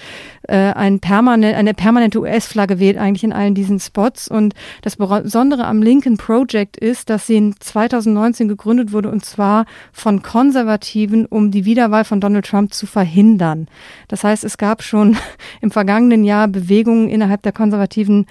äh, 0.47 0.55
ein 0.55 0.99
permanent, 0.99 1.55
eine 1.55 1.73
permanente 1.73 2.19
US-Flagge 2.19 2.79
weht 2.79 2.97
eigentlich 2.97 3.23
in 3.23 3.33
allen 3.33 3.55
diesen 3.55 3.79
Spots. 3.79 4.27
Und 4.27 4.53
das 4.83 4.97
Besondere 4.97 5.65
am 5.65 5.81
Lincoln 5.81 6.17
Project 6.17 6.77
ist, 6.77 7.09
dass 7.09 7.25
sie 7.25 7.37
in 7.37 7.55
2019 7.59 8.47
gegründet 8.47 8.91
wurde 8.91 9.09
und 9.09 9.25
zwar 9.25 9.65
von 9.91 10.21
Konservativen, 10.21 11.25
um 11.25 11.49
die 11.49 11.65
Wiederwahl 11.65 12.05
von 12.05 12.21
Donald 12.21 12.45
Trump 12.45 12.73
zu 12.73 12.85
verhindern. 12.85 13.67
Das 14.09 14.23
heißt, 14.23 14.43
es 14.43 14.57
gab 14.59 14.83
schon 14.83 15.17
im 15.61 15.71
vergangenen 15.71 16.23
Jahr 16.23 16.47
Bewegungen 16.47 17.09
innerhalb 17.09 17.41
der 17.41 17.51
konservativen 17.51 18.27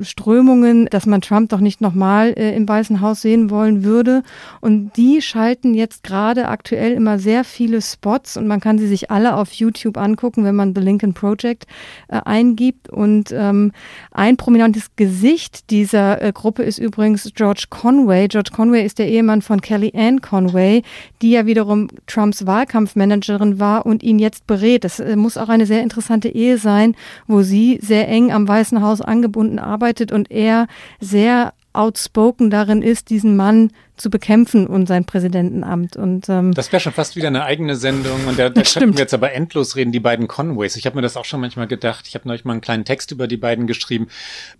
Strömungen, 0.00 0.86
dass 0.86 1.06
man 1.06 1.20
Trump 1.20 1.50
doch 1.50 1.60
nicht 1.60 1.80
nochmal 1.80 2.34
äh, 2.36 2.54
im 2.54 2.68
Weißen 2.68 3.00
Haus 3.00 3.22
sehen 3.22 3.50
wollen 3.50 3.84
würde. 3.84 4.22
Und 4.60 4.92
die 4.96 5.20
schalten 5.22 5.74
jetzt 5.74 6.02
gerade 6.04 6.48
aktuell 6.48 6.92
immer 6.92 7.18
sehr 7.18 7.44
viele 7.44 7.82
Spots 7.82 8.36
und 8.36 8.46
man 8.46 8.60
kann 8.60 8.78
sie 8.78 8.86
sich 8.86 9.10
alle 9.10 9.34
auf 9.34 9.52
YouTube 9.52 9.98
angucken, 9.98 10.44
wenn 10.44 10.54
man 10.54 10.74
The 10.74 10.80
Lincoln 10.80 11.14
Project 11.14 11.66
äh, 12.08 12.20
eingibt. 12.24 12.88
Und 12.88 13.32
ähm, 13.32 13.72
ein 14.12 14.36
prominentes 14.36 14.90
Gesicht 14.96 15.70
dieser 15.70 16.22
äh, 16.22 16.32
Gruppe 16.32 16.62
ist 16.62 16.78
übrigens 16.78 17.32
George 17.34 17.66
Conway. 17.70 18.28
George 18.28 18.50
Conway 18.54 18.84
ist 18.84 18.98
der 18.98 19.08
Ehemann 19.08 19.42
von 19.42 19.60
Kellyanne 19.60 20.20
Conway, 20.20 20.82
die 21.22 21.30
ja 21.30 21.46
wiederum 21.46 21.88
Trumps 22.06 22.46
Wahlkampfmanagerin 22.46 23.58
war 23.58 23.84
und 23.84 24.02
ihn 24.02 24.18
jetzt 24.18 24.46
berät. 24.46 24.84
Das 24.84 25.00
äh, 25.00 25.16
muss 25.16 25.36
auch 25.36 25.48
eine 25.48 25.66
sehr 25.66 25.82
interessante 25.82 26.28
Ehe 26.28 26.58
sein, 26.58 26.94
wo 27.26 27.42
sie 27.42 27.78
sehr 27.82 28.08
eng 28.08 28.32
am 28.32 28.46
Weißen 28.46 28.80
Haus 28.80 29.00
angebunden 29.00 29.55
Stunden 29.56 29.58
arbeitet 29.58 30.12
und 30.12 30.30
er 30.30 30.66
sehr 31.00 31.52
outspoken 31.72 32.48
darin 32.48 32.80
ist, 32.80 33.10
diesen 33.10 33.36
Mann 33.36 33.70
zu 33.96 34.08
bekämpfen 34.08 34.66
und 34.66 34.86
sein 34.86 35.04
Präsidentenamt. 35.04 35.96
Und, 35.96 36.26
ähm, 36.30 36.54
das 36.54 36.72
wäre 36.72 36.80
schon 36.80 36.94
fast 36.94 37.16
wieder 37.16 37.28
eine 37.28 37.44
eigene 37.44 37.76
Sendung 37.76 38.26
und 38.26 38.38
da, 38.38 38.48
da 38.48 38.62
könnten 38.78 38.94
wir 38.94 39.00
jetzt 39.00 39.12
aber 39.12 39.32
endlos 39.32 39.76
reden, 39.76 39.92
die 39.92 40.00
beiden 40.00 40.26
Conways. 40.26 40.76
Ich 40.76 40.86
habe 40.86 40.96
mir 40.96 41.02
das 41.02 41.18
auch 41.18 41.26
schon 41.26 41.40
manchmal 41.40 41.66
gedacht. 41.66 42.06
Ich 42.08 42.14
habe 42.14 42.26
neulich 42.28 42.46
mal 42.46 42.52
einen 42.52 42.62
kleinen 42.62 42.86
Text 42.86 43.12
über 43.12 43.26
die 43.26 43.36
beiden 43.36 43.66
geschrieben, 43.66 44.08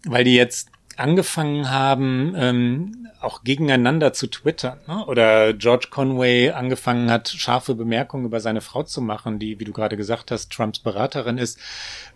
weil 0.05 0.25
die 0.25 0.35
jetzt 0.35 0.69
angefangen 0.97 1.71
haben, 1.71 2.35
ähm, 2.37 3.09
auch 3.21 3.45
gegeneinander 3.45 4.13
zu 4.13 4.29
twittern. 4.29 4.79
Ne? 4.87 5.05
Oder 5.07 5.53
George 5.53 5.89
Conway 5.91 6.51
angefangen 6.51 7.11
hat, 7.11 7.29
scharfe 7.29 7.75
Bemerkungen 7.75 8.25
über 8.25 8.41
seine 8.41 8.61
Frau 8.61 8.83
zu 8.83 9.01
machen, 9.01 9.39
die, 9.39 9.59
wie 9.59 9.65
du 9.65 9.73
gerade 9.73 9.97
gesagt 9.97 10.31
hast, 10.31 10.53
Trumps 10.53 10.79
Beraterin 10.79 11.37
ist. 11.39 11.59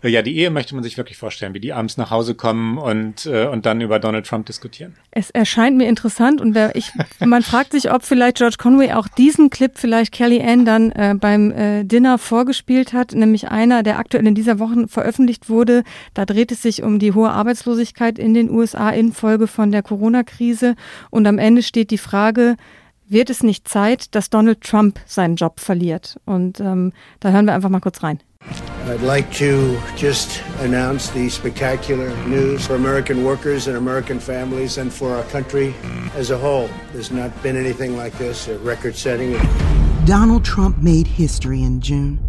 Äh, 0.01 0.09
ja, 0.09 0.21
die 0.21 0.37
Ehe 0.37 0.49
möchte 0.49 0.73
man 0.73 0.83
sich 0.83 0.97
wirklich 0.97 1.17
vorstellen, 1.17 1.53
wie 1.53 1.59
die 1.59 1.73
abends 1.73 1.97
nach 1.97 2.11
Hause 2.11 2.35
kommen 2.35 2.77
und, 2.77 3.25
äh, 3.25 3.47
und 3.47 3.65
dann 3.65 3.81
über 3.81 3.99
Donald 3.99 4.25
Trump 4.25 4.45
diskutieren. 4.45 4.95
Es 5.11 5.29
erscheint 5.29 5.77
mir 5.77 5.87
interessant 5.87 6.41
und 6.41 6.55
wer, 6.55 6.75
ich, 6.75 6.91
man 7.19 7.43
fragt 7.43 7.73
sich, 7.73 7.91
ob 7.91 8.03
vielleicht 8.03 8.37
George 8.37 8.55
Conway 8.57 8.93
auch 8.93 9.07
diesen 9.07 9.49
Clip 9.49 9.71
vielleicht 9.75 10.11
Kelly 10.11 10.41
Ann 10.41 10.65
dann 10.65 10.91
äh, 10.91 11.15
beim 11.19 11.51
äh, 11.51 11.83
Dinner 11.83 12.17
vorgespielt 12.17 12.93
hat, 12.93 13.13
nämlich 13.13 13.49
einer, 13.49 13.83
der 13.83 13.99
aktuell 13.99 14.25
in 14.25 14.35
dieser 14.35 14.59
Woche 14.59 14.87
veröffentlicht 14.87 15.49
wurde. 15.49 15.83
Da 16.13 16.25
dreht 16.25 16.51
es 16.51 16.61
sich 16.61 16.83
um 16.83 16.99
die 16.99 17.13
hohe 17.13 17.29
Arbeitslosigkeit 17.29 18.17
in 18.17 18.33
den 18.33 18.49
USA 18.49 18.70
infolge 18.73 19.47
von 19.47 19.71
der 19.71 19.83
Corona-Krise 19.83 20.75
und 21.09 21.27
am 21.27 21.37
Ende 21.37 21.63
steht 21.63 21.91
die 21.91 21.97
Frage, 21.97 22.55
wird 23.07 23.29
es 23.29 23.43
nicht 23.43 23.67
Zeit, 23.67 24.15
dass 24.15 24.29
Donald 24.29 24.61
Trump 24.61 24.99
seinen 25.05 25.35
Job 25.35 25.59
verliert? 25.59 26.17
Und 26.25 26.59
ähm, 26.59 26.93
da 27.19 27.31
hören 27.31 27.45
wir 27.45 27.53
einfach 27.53 27.69
mal 27.69 27.81
kurz 27.81 28.03
rein. 28.03 28.19
I'd 28.87 29.01
like 29.01 29.31
to 29.33 29.77
just 29.95 30.41
announce 30.61 31.11
the 31.13 31.29
spectacular 31.29 32.09
news 32.25 32.65
for 32.65 32.75
American 32.75 33.23
workers 33.23 33.67
and 33.67 33.77
American 33.77 34.19
families 34.19 34.77
and 34.77 34.91
for 34.91 35.13
our 35.13 35.23
country 35.25 35.75
as 36.15 36.31
a 36.31 36.37
whole. 36.37 36.67
There's 36.91 37.11
not 37.11 37.31
been 37.43 37.55
anything 37.55 37.95
like 37.95 38.17
this, 38.17 38.47
a 38.47 38.57
record 38.59 38.95
setting. 38.95 39.37
Donald 40.05 40.43
Trump 40.43 40.77
made 40.79 41.05
history 41.05 41.61
in 41.61 41.79
June. 41.79 42.19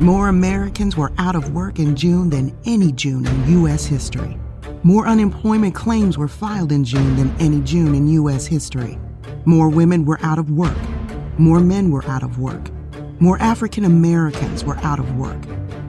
More 0.00 0.28
Americans 0.28 0.96
were 0.96 1.12
out 1.18 1.36
of 1.36 1.54
work 1.54 1.78
in 1.78 1.94
June 1.94 2.30
than 2.30 2.52
any 2.66 2.90
June 2.90 3.24
in 3.24 3.60
U.S. 3.60 3.86
history. 3.86 4.36
More 4.86 5.06
unemployment 5.06 5.74
claims 5.74 6.18
were 6.18 6.28
filed 6.28 6.70
in 6.70 6.84
June 6.84 7.16
than 7.16 7.34
any 7.40 7.62
June 7.62 7.94
in 7.94 8.06
U.S. 8.08 8.44
history. 8.44 8.98
More 9.46 9.70
women 9.70 10.04
were 10.04 10.18
out 10.20 10.38
of 10.38 10.50
work. 10.50 10.76
More 11.38 11.58
men 11.58 11.90
were 11.90 12.04
out 12.04 12.22
of 12.22 12.38
work. 12.38 12.70
More 13.18 13.38
African 13.38 13.86
Americans 13.86 14.62
were 14.62 14.76
out 14.80 14.98
of 14.98 15.16
work. 15.16 15.42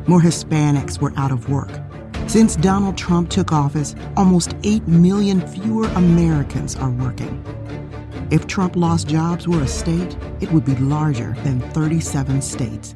More 0.08 0.22
Hispanics 0.22 1.02
were 1.02 1.12
out 1.18 1.34
of 1.34 1.50
work. 1.50 1.72
Since 2.28 2.56
Donald 2.56 2.98
Trump 2.98 3.30
took 3.30 3.52
office, 3.52 3.96
almost 4.16 4.56
8 4.64 4.88
million 4.88 5.46
fewer 5.46 5.88
Americans 5.90 6.78
are 6.78 6.92
working. 6.92 7.44
If 8.32 8.48
Trump 8.48 8.78
lost 8.78 9.10
jobs 9.10 9.46
were 9.46 9.62
a 9.62 9.68
state, 9.68 10.16
it 10.40 10.50
would 10.54 10.64
be 10.64 10.78
larger 10.78 11.36
than 11.44 11.60
37 11.72 12.42
states. 12.42 12.96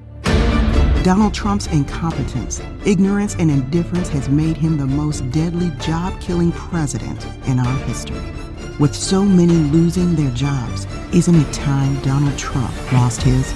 Donald 1.03 1.33
Trump's 1.33 1.67
incompetence, 1.67 2.61
ignorance, 2.85 3.33
and 3.35 3.49
indifference 3.49 4.09
has 4.09 4.27
made 4.27 4.57
him 4.57 4.77
the 4.77 4.85
most 4.85 5.21
deadly 5.31 5.71
job 5.79 6.19
killing 6.19 6.51
president 6.51 7.25
in 7.47 7.57
our 7.57 7.77
history. 7.87 8.19
With 8.79 8.93
so 8.93 9.23
many 9.23 9.53
losing 9.71 10.17
their 10.17 10.31
jobs, 10.31 10.87
isn't 11.13 11.35
it 11.35 11.53
time 11.53 11.95
Donald 12.01 12.37
Trump 12.37 12.73
lost 12.91 13.21
his? 13.21 13.53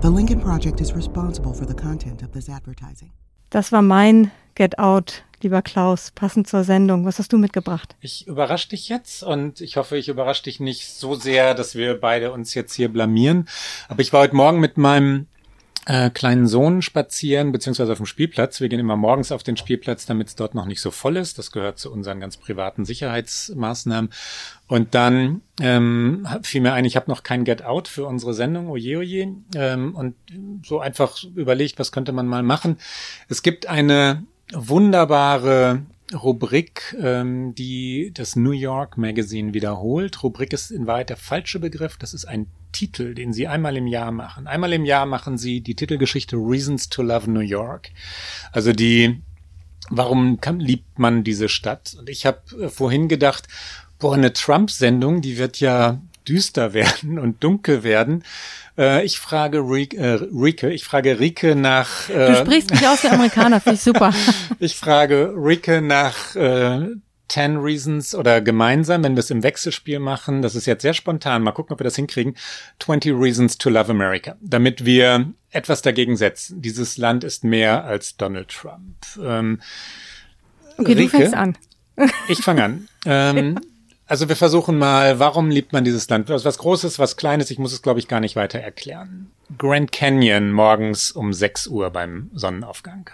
The 0.00 0.10
Lincoln 0.10 0.40
Project 0.40 0.80
is 0.80 0.92
responsible 0.92 1.52
for 1.52 1.66
the 1.66 1.74
content 1.74 2.22
of 2.22 2.30
this 2.30 2.48
advertising. 2.48 3.10
Das 3.50 3.72
war 3.72 3.82
mein 3.82 4.30
Get 4.54 4.78
Out, 4.78 5.24
lieber 5.42 5.60
Klaus, 5.60 6.12
passend 6.12 6.46
zur 6.46 6.62
Sendung. 6.62 7.04
Was 7.04 7.18
hast 7.18 7.32
du 7.32 7.38
mitgebracht? 7.38 7.96
Ich 8.00 8.28
überrasche 8.28 8.68
dich 8.68 8.88
jetzt 8.88 9.24
und 9.24 9.60
ich 9.60 9.76
hoffe, 9.76 9.96
ich 9.96 10.08
überrasche 10.08 10.44
dich 10.44 10.60
nicht 10.60 10.86
so 10.86 11.16
sehr, 11.16 11.54
dass 11.54 11.74
wir 11.74 12.00
beide 12.00 12.30
uns 12.30 12.54
jetzt 12.54 12.74
hier 12.74 12.92
blamieren. 12.92 13.48
Aber 13.88 14.02
ich 14.02 14.12
war 14.12 14.20
heute 14.20 14.36
Morgen 14.36 14.60
mit 14.60 14.78
meinem 14.78 15.26
äh, 15.86 16.10
kleinen 16.10 16.46
Sohn 16.46 16.80
spazieren, 16.82 17.50
beziehungsweise 17.50 17.92
auf 17.92 17.98
dem 17.98 18.06
Spielplatz. 18.06 18.60
Wir 18.60 18.68
gehen 18.68 18.78
immer 18.78 18.96
morgens 18.96 19.32
auf 19.32 19.42
den 19.42 19.56
Spielplatz, 19.56 20.06
damit 20.06 20.28
es 20.28 20.36
dort 20.36 20.54
noch 20.54 20.66
nicht 20.66 20.80
so 20.80 20.90
voll 20.90 21.16
ist. 21.16 21.38
Das 21.38 21.50
gehört 21.50 21.78
zu 21.78 21.92
unseren 21.92 22.20
ganz 22.20 22.36
privaten 22.36 22.84
Sicherheitsmaßnahmen. 22.84 24.10
Und 24.68 24.94
dann 24.94 25.42
ähm, 25.60 26.26
fiel 26.42 26.60
mir 26.60 26.72
ein, 26.72 26.84
ich 26.84 26.96
habe 26.96 27.10
noch 27.10 27.22
kein 27.22 27.44
Get 27.44 27.64
Out 27.64 27.88
für 27.88 28.06
unsere 28.06 28.32
Sendung, 28.32 28.68
oje 28.68 28.98
oje. 28.98 29.34
Ähm, 29.54 29.94
und 29.94 30.14
so 30.64 30.78
einfach 30.78 31.22
überlegt, 31.34 31.78
was 31.78 31.90
könnte 31.90 32.12
man 32.12 32.26
mal 32.26 32.42
machen. 32.42 32.78
Es 33.28 33.42
gibt 33.42 33.66
eine 33.66 34.22
wunderbare 34.52 35.82
Rubrik, 36.14 36.96
ähm, 37.00 37.54
die 37.54 38.10
das 38.14 38.36
New 38.36 38.52
York 38.52 38.96
Magazine 38.98 39.54
wiederholt. 39.54 40.22
Rubrik 40.22 40.52
ist 40.52 40.70
in 40.70 40.86
Wahrheit 40.86 41.10
der 41.10 41.16
falsche 41.16 41.60
Begriff. 41.60 41.96
Das 41.96 42.14
ist 42.14 42.24
ein 42.24 42.46
Titel, 42.72 43.14
den 43.14 43.32
sie 43.32 43.46
einmal 43.46 43.76
im 43.76 43.86
Jahr 43.86 44.12
machen. 44.12 44.46
Einmal 44.46 44.72
im 44.72 44.84
Jahr 44.84 45.06
machen 45.06 45.38
sie 45.38 45.60
die 45.60 45.74
Titelgeschichte 45.74 46.36
Reasons 46.36 46.88
to 46.88 47.02
Love 47.02 47.30
New 47.30 47.40
York. 47.40 47.90
Also 48.50 48.72
die, 48.72 49.20
warum 49.90 50.40
kann, 50.40 50.60
liebt 50.60 50.98
man 50.98 51.24
diese 51.24 51.48
Stadt? 51.48 51.94
Und 51.98 52.08
ich 52.08 52.26
habe 52.26 52.40
äh, 52.60 52.68
vorhin 52.68 53.08
gedacht, 53.08 53.48
boah, 53.98 54.14
eine 54.14 54.32
Trump-Sendung, 54.32 55.20
die 55.20 55.38
wird 55.38 55.60
ja 55.60 56.00
düster 56.28 56.74
werden 56.74 57.18
und 57.18 57.42
dunkel 57.42 57.82
werden. 57.82 58.24
Äh, 58.76 59.04
ich 59.04 59.18
frage 59.18 59.58
Rike, 59.58 59.96
äh, 59.96 60.20
Rike, 60.32 60.70
ich 60.70 60.84
frage 60.84 61.20
Rike 61.20 61.54
nach. 61.54 62.08
Äh, 62.08 62.28
du 62.28 62.36
sprichst 62.36 62.70
mich 62.70 62.86
aus 62.86 63.02
wie 63.02 63.08
Amerikaner, 63.08 63.60
finde 63.60 63.76
ich 63.76 63.82
super. 63.82 64.12
ich 64.58 64.76
frage 64.76 65.32
Rike 65.36 65.82
nach 65.82 66.34
äh, 66.36 66.88
10 67.28 67.56
Reasons 67.58 68.14
oder 68.14 68.40
gemeinsam, 68.40 69.04
wenn 69.04 69.14
wir 69.14 69.20
es 69.20 69.30
im 69.30 69.42
Wechselspiel 69.42 69.98
machen, 69.98 70.42
das 70.42 70.54
ist 70.54 70.66
jetzt 70.66 70.82
sehr 70.82 70.92
spontan, 70.92 71.42
mal 71.42 71.52
gucken, 71.52 71.72
ob 71.72 71.80
wir 71.80 71.84
das 71.84 71.96
hinkriegen, 71.96 72.36
20 72.80 73.14
Reasons 73.14 73.56
to 73.56 73.70
Love 73.70 73.90
America, 73.90 74.36
damit 74.40 74.84
wir 74.84 75.32
etwas 75.50 75.80
dagegen 75.80 76.16
setzen. 76.16 76.60
Dieses 76.60 76.98
Land 76.98 77.24
ist 77.24 77.42
mehr 77.42 77.84
als 77.84 78.16
Donald 78.16 78.48
Trump. 78.48 78.96
Ähm, 79.22 79.60
okay, 80.76 80.92
Rike, 80.92 81.02
du 81.02 81.08
fängst 81.08 81.34
an. 81.34 81.56
ich 82.28 82.38
fange 82.38 82.64
an. 82.64 82.88
Ähm, 83.06 83.58
also 84.12 84.28
wir 84.28 84.36
versuchen 84.36 84.76
mal, 84.76 85.20
warum 85.20 85.48
liebt 85.48 85.72
man 85.72 85.84
dieses 85.84 86.06
Land? 86.10 86.28
Was 86.28 86.58
Großes, 86.58 86.98
was 86.98 87.16
Kleines, 87.16 87.50
ich 87.50 87.58
muss 87.58 87.72
es, 87.72 87.80
glaube 87.80 87.98
ich, 87.98 88.08
gar 88.08 88.20
nicht 88.20 88.36
weiter 88.36 88.58
erklären. 88.58 89.30
Grand 89.56 89.90
Canyon 89.90 90.52
morgens 90.52 91.12
um 91.12 91.32
6 91.32 91.68
Uhr 91.68 91.88
beim 91.88 92.30
Sonnenaufgang. 92.34 93.08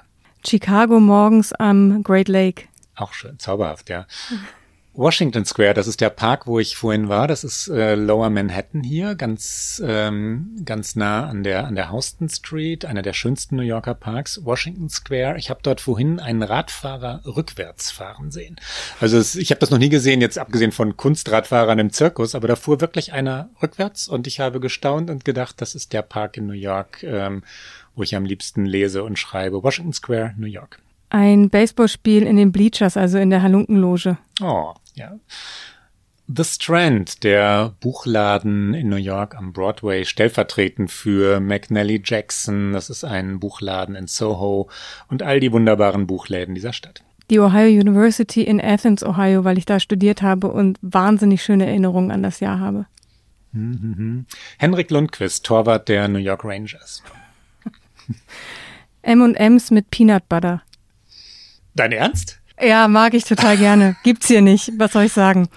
Chicago 0.44 0.98
morgens 0.98 1.52
am 1.52 2.02
Great 2.02 2.26
Lake. 2.26 2.64
Auch 2.96 3.12
schön, 3.12 3.38
zauberhaft, 3.38 3.90
ja. 3.90 4.08
Washington 4.98 5.44
Square, 5.44 5.74
das 5.74 5.86
ist 5.86 6.00
der 6.00 6.10
Park, 6.10 6.48
wo 6.48 6.58
ich 6.58 6.74
vorhin 6.74 7.08
war. 7.08 7.28
Das 7.28 7.44
ist 7.44 7.68
äh, 7.68 7.94
Lower 7.94 8.30
Manhattan 8.30 8.82
hier, 8.82 9.14
ganz 9.14 9.80
ähm, 9.86 10.56
ganz 10.64 10.96
nah 10.96 11.28
an 11.28 11.44
der 11.44 11.68
an 11.68 11.76
der 11.76 11.92
Houston 11.92 12.28
Street, 12.28 12.84
einer 12.84 13.02
der 13.02 13.12
schönsten 13.12 13.54
New 13.54 13.62
Yorker 13.62 13.94
Parks. 13.94 14.44
Washington 14.44 14.88
Square. 14.88 15.38
Ich 15.38 15.50
habe 15.50 15.60
dort 15.62 15.80
vorhin 15.80 16.18
einen 16.18 16.42
Radfahrer 16.42 17.20
rückwärts 17.24 17.92
fahren 17.92 18.32
sehen. 18.32 18.56
Also 19.00 19.18
es, 19.18 19.36
ich 19.36 19.52
habe 19.52 19.60
das 19.60 19.70
noch 19.70 19.78
nie 19.78 19.88
gesehen, 19.88 20.20
jetzt 20.20 20.36
abgesehen 20.36 20.72
von 20.72 20.96
Kunstradfahrern 20.96 21.78
im 21.78 21.92
Zirkus, 21.92 22.34
aber 22.34 22.48
da 22.48 22.56
fuhr 22.56 22.80
wirklich 22.80 23.12
einer 23.12 23.50
rückwärts 23.62 24.08
und 24.08 24.26
ich 24.26 24.40
habe 24.40 24.58
gestaunt 24.58 25.10
und 25.10 25.24
gedacht, 25.24 25.60
das 25.60 25.76
ist 25.76 25.92
der 25.92 26.02
Park 26.02 26.36
in 26.38 26.48
New 26.48 26.54
York, 26.54 27.04
ähm, 27.04 27.44
wo 27.94 28.02
ich 28.02 28.16
am 28.16 28.24
liebsten 28.24 28.66
lese 28.66 29.04
und 29.04 29.16
schreibe. 29.16 29.62
Washington 29.62 29.92
Square, 29.92 30.34
New 30.36 30.48
York. 30.48 30.80
Ein 31.10 31.48
Baseballspiel 31.48 32.24
in 32.24 32.36
den 32.36 32.52
Bleachers, 32.52 32.96
also 32.96 33.16
in 33.16 33.30
der 33.30 33.42
Halunkenloge. 33.42 34.18
Oh, 34.42 34.74
ja. 34.98 35.18
The 36.30 36.44
Strand, 36.44 37.24
der 37.24 37.74
Buchladen 37.80 38.74
in 38.74 38.90
New 38.90 38.96
York 38.96 39.34
am 39.34 39.54
Broadway, 39.54 40.04
stellvertretend 40.04 40.90
für 40.90 41.40
McNally 41.40 42.02
Jackson. 42.04 42.74
Das 42.74 42.90
ist 42.90 43.02
ein 43.02 43.40
Buchladen 43.40 43.94
in 43.94 44.06
Soho 44.08 44.68
und 45.08 45.22
all 45.22 45.40
die 45.40 45.52
wunderbaren 45.52 46.06
Buchläden 46.06 46.54
dieser 46.54 46.74
Stadt. 46.74 47.02
Die 47.30 47.40
Ohio 47.40 47.68
University 47.68 48.42
in 48.42 48.60
Athens, 48.60 49.02
Ohio, 49.02 49.44
weil 49.44 49.56
ich 49.56 49.64
da 49.64 49.80
studiert 49.80 50.20
habe 50.20 50.48
und 50.48 50.78
wahnsinnig 50.82 51.42
schöne 51.42 51.66
Erinnerungen 51.66 52.10
an 52.10 52.22
das 52.22 52.40
Jahr 52.40 52.60
habe. 52.60 52.86
Mhm. 53.52 54.26
Henrik 54.58 54.90
Lundqvist, 54.90 55.44
Torwart 55.44 55.88
der 55.88 56.08
New 56.08 56.18
York 56.18 56.44
Rangers. 56.44 57.02
M&M's 59.02 59.70
mit 59.70 59.90
Peanut 59.90 60.28
Butter. 60.28 60.62
Dein 61.74 61.92
Ernst? 61.92 62.37
Ja, 62.60 62.88
mag 62.88 63.14
ich 63.14 63.24
total 63.24 63.56
gerne. 63.56 63.96
Gibt's 64.04 64.26
hier 64.26 64.42
nicht. 64.42 64.72
Was 64.76 64.92
soll 64.92 65.04
ich 65.04 65.12
sagen? 65.12 65.48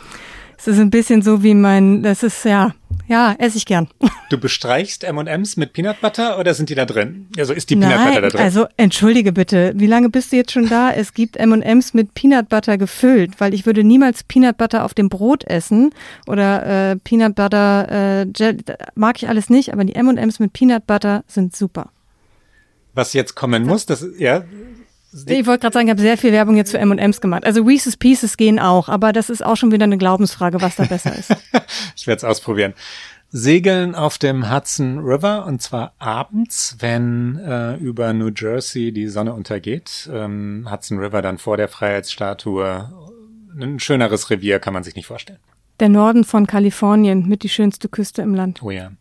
Es 0.57 0.67
ist 0.67 0.79
ein 0.79 0.91
bisschen 0.91 1.23
so 1.23 1.41
wie 1.41 1.55
mein, 1.55 2.03
das 2.03 2.21
ist 2.21 2.45
ja, 2.45 2.75
ja, 3.07 3.35
esse 3.39 3.57
ich 3.57 3.65
gern. 3.65 3.87
Du 4.29 4.37
bestreichst 4.37 5.03
M&M's 5.03 5.57
mit 5.57 5.73
Peanut 5.73 5.99
Butter 5.99 6.39
oder 6.39 6.53
sind 6.53 6.69
die 6.69 6.75
da 6.75 6.85
drin? 6.85 7.27
Also 7.37 7.51
ist 7.51 7.69
die 7.69 7.75
Peanut 7.75 7.97
Nein, 7.97 8.07
Butter 8.07 8.21
da 8.21 8.29
drin? 8.29 8.39
Also 8.39 8.67
entschuldige 8.77 9.33
bitte, 9.33 9.73
wie 9.75 9.87
lange 9.87 10.09
bist 10.09 10.31
du 10.31 10.37
jetzt 10.37 10.53
schon 10.53 10.69
da? 10.69 10.91
Es 10.91 11.13
gibt 11.13 11.35
M&M's 11.35 11.93
mit 11.93 12.13
Peanut 12.13 12.47
Butter 12.47 12.77
gefüllt, 12.77 13.41
weil 13.41 13.53
ich 13.53 13.65
würde 13.65 13.83
niemals 13.83 14.23
Peanut 14.23 14.55
Butter 14.55 14.85
auf 14.85 14.93
dem 14.93 15.09
Brot 15.09 15.43
essen 15.43 15.93
oder 16.27 16.91
äh, 16.91 16.95
Peanut 16.95 17.35
Butter 17.35 18.21
äh, 18.21 18.27
Jelly, 18.33 18.63
mag 18.95 19.21
ich 19.21 19.27
alles 19.27 19.49
nicht, 19.49 19.73
aber 19.73 19.83
die 19.83 19.95
M&M's 19.95 20.39
mit 20.39 20.53
Peanut 20.53 20.87
Butter 20.87 21.25
sind 21.27 21.53
super. 21.53 21.89
Was 22.93 23.11
jetzt 23.11 23.35
kommen 23.35 23.65
muss, 23.65 23.85
das 23.85 24.05
ja 24.17 24.45
ich 25.13 25.45
wollte 25.45 25.61
gerade 25.61 25.73
sagen, 25.73 25.87
ich 25.87 25.91
habe 25.91 26.01
sehr 26.01 26.17
viel 26.17 26.31
Werbung 26.31 26.55
jetzt 26.55 26.71
für 26.71 26.79
M&M's 26.79 27.21
gemacht. 27.21 27.45
Also 27.45 27.63
Reese's 27.63 27.97
Pieces 27.97 28.37
gehen 28.37 28.59
auch, 28.59 28.87
aber 28.89 29.13
das 29.13 29.29
ist 29.29 29.45
auch 29.45 29.57
schon 29.57 29.71
wieder 29.71 29.83
eine 29.83 29.97
Glaubensfrage, 29.97 30.61
was 30.61 30.75
da 30.75 30.85
besser 30.85 31.15
ist. 31.15 31.35
ich 31.95 32.07
werde 32.07 32.17
es 32.17 32.23
ausprobieren. 32.23 32.73
Segeln 33.33 33.95
auf 33.95 34.17
dem 34.17 34.53
Hudson 34.53 34.99
River 34.99 35.45
und 35.45 35.61
zwar 35.61 35.93
abends, 35.99 36.75
wenn 36.79 37.37
äh, 37.37 37.75
über 37.77 38.11
New 38.11 38.29
Jersey 38.35 38.91
die 38.91 39.07
Sonne 39.07 39.33
untergeht. 39.33 40.09
Ähm, 40.11 40.67
Hudson 40.69 40.99
River 40.99 41.21
dann 41.21 41.37
vor 41.37 41.55
der 41.55 41.69
Freiheitsstatue. 41.69 42.91
Ein 43.57 43.79
schöneres 43.79 44.29
Revier 44.29 44.59
kann 44.59 44.73
man 44.73 44.83
sich 44.83 44.95
nicht 44.95 45.07
vorstellen. 45.07 45.39
Der 45.79 45.89
Norden 45.89 46.25
von 46.25 46.45
Kalifornien 46.45 47.27
mit 47.27 47.43
die 47.43 47.49
schönste 47.49 47.87
Küste 47.87 48.21
im 48.21 48.35
Land. 48.35 48.61
Oh 48.61 48.71
ja. 48.71 48.91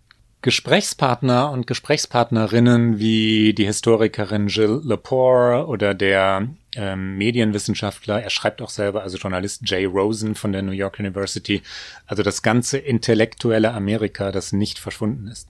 Gesprächspartner 0.42 1.50
und 1.50 1.66
Gesprächspartnerinnen 1.66 2.98
wie 2.98 3.52
die 3.52 3.66
Historikerin 3.66 4.48
Jill 4.48 4.80
Lepore 4.82 5.66
oder 5.66 5.94
der 5.94 6.48
ähm, 6.76 7.18
Medienwissenschaftler, 7.18 8.22
er 8.22 8.30
schreibt 8.30 8.62
auch 8.62 8.70
selber, 8.70 9.02
also 9.02 9.18
Journalist 9.18 9.62
Jay 9.68 9.84
Rosen 9.84 10.34
von 10.34 10.52
der 10.52 10.62
New 10.62 10.72
York 10.72 10.98
University, 10.98 11.62
also 12.06 12.22
das 12.22 12.42
ganze 12.42 12.78
intellektuelle 12.78 13.72
Amerika, 13.72 14.32
das 14.32 14.52
nicht 14.52 14.78
verschwunden 14.78 15.26
ist. 15.26 15.48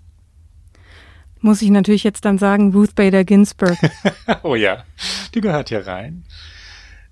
Muss 1.41 1.63
ich 1.63 1.71
natürlich 1.71 2.05
jetzt 2.05 2.25
dann 2.25 2.39
sagen, 2.39 2.73
Ruth 2.73 2.95
Bader 2.95 3.25
Ginsburg. 3.25 3.79
oh 4.43 4.57
ja, 4.57 4.85
die 5.35 5.41
gehört 5.41 5.69
hier 5.69 5.87
rein. 5.87 6.25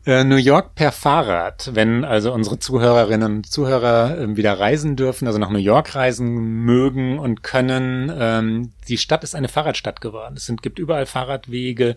Äh, 0.08 0.24
New 0.24 0.36
York 0.36 0.74
per 0.74 0.90
Fahrrad, 0.90 1.72
wenn 1.74 2.02
also 2.02 2.32
unsere 2.32 2.58
Zuhörerinnen 2.58 3.30
und 3.36 3.52
Zuhörer 3.52 4.16
äh, 4.16 4.36
wieder 4.38 4.58
reisen 4.58 4.96
dürfen, 4.96 5.26
also 5.26 5.38
nach 5.38 5.50
New 5.50 5.58
York 5.58 5.94
reisen 5.94 6.64
mögen 6.64 7.18
und 7.18 7.42
können. 7.42 8.10
Ähm, 8.18 8.72
die 8.88 8.96
Stadt 8.96 9.22
ist 9.22 9.34
eine 9.34 9.48
Fahrradstadt 9.48 10.00
geworden. 10.00 10.36
Es 10.38 10.50
gibt 10.62 10.78
überall 10.78 11.04
Fahrradwege 11.04 11.94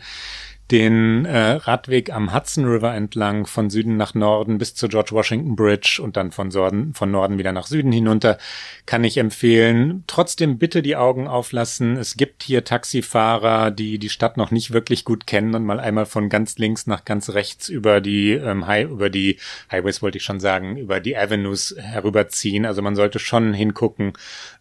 den 0.72 1.26
äh, 1.26 1.52
Radweg 1.52 2.12
am 2.12 2.34
Hudson 2.34 2.66
River 2.66 2.96
entlang 2.96 3.46
von 3.46 3.70
Süden 3.70 3.98
nach 3.98 4.14
Norden 4.14 4.58
bis 4.58 4.74
zur 4.74 4.88
George 4.88 5.12
Washington 5.12 5.56
Bridge 5.58 6.00
und 6.02 6.16
dann 6.16 6.32
von, 6.32 6.48
Norden, 6.48 6.94
von 6.94 7.12
Norden 7.12 7.38
wieder 7.38 7.52
nach 7.52 7.68
Süden 7.68 7.92
hinunter, 7.92 8.38
kann 8.86 9.04
ich 9.04 9.18
empfehlen. 9.18 10.06
Trotzdem 10.08 10.58
bitte 10.58 10.82
die 10.82 10.96
Augen 10.96 11.28
auflassen. 11.28 11.98
Es 11.98 12.16
gibt 12.16 12.44
hier 12.44 12.64
Taxifahrer, 12.64 13.70
die 13.70 14.00
die 14.00 14.10
Stadt 14.10 14.38
noch 14.38 14.52
nicht 14.52 14.72
wirklich 14.72 15.04
gut 15.04 15.28
kennen 15.28 15.54
und 15.56 15.66
mal 15.66 15.80
einmal 15.80 16.06
von 16.06 16.30
ganz 16.30 16.58
links 16.58 16.88
nach 16.88 17.04
ganz 17.04 17.32
rechts 17.32 17.68
über 17.68 18.00
die 18.00 18.32
ähm, 18.32 18.66
High, 18.66 18.90
über 18.90 19.10
die 19.10 19.38
Highways 19.72 20.02
wollte 20.02 20.20
ich 20.20 20.24
schon 20.24 20.40
sagen, 20.40 20.78
über 20.78 21.02
die 21.02 21.18
Avenues 21.18 21.76
herüberziehen. 21.78 22.66
Also 22.66 22.82
man 22.82 22.96
sollte 22.96 23.20
schon 23.20 23.54
hingucken, 23.54 24.14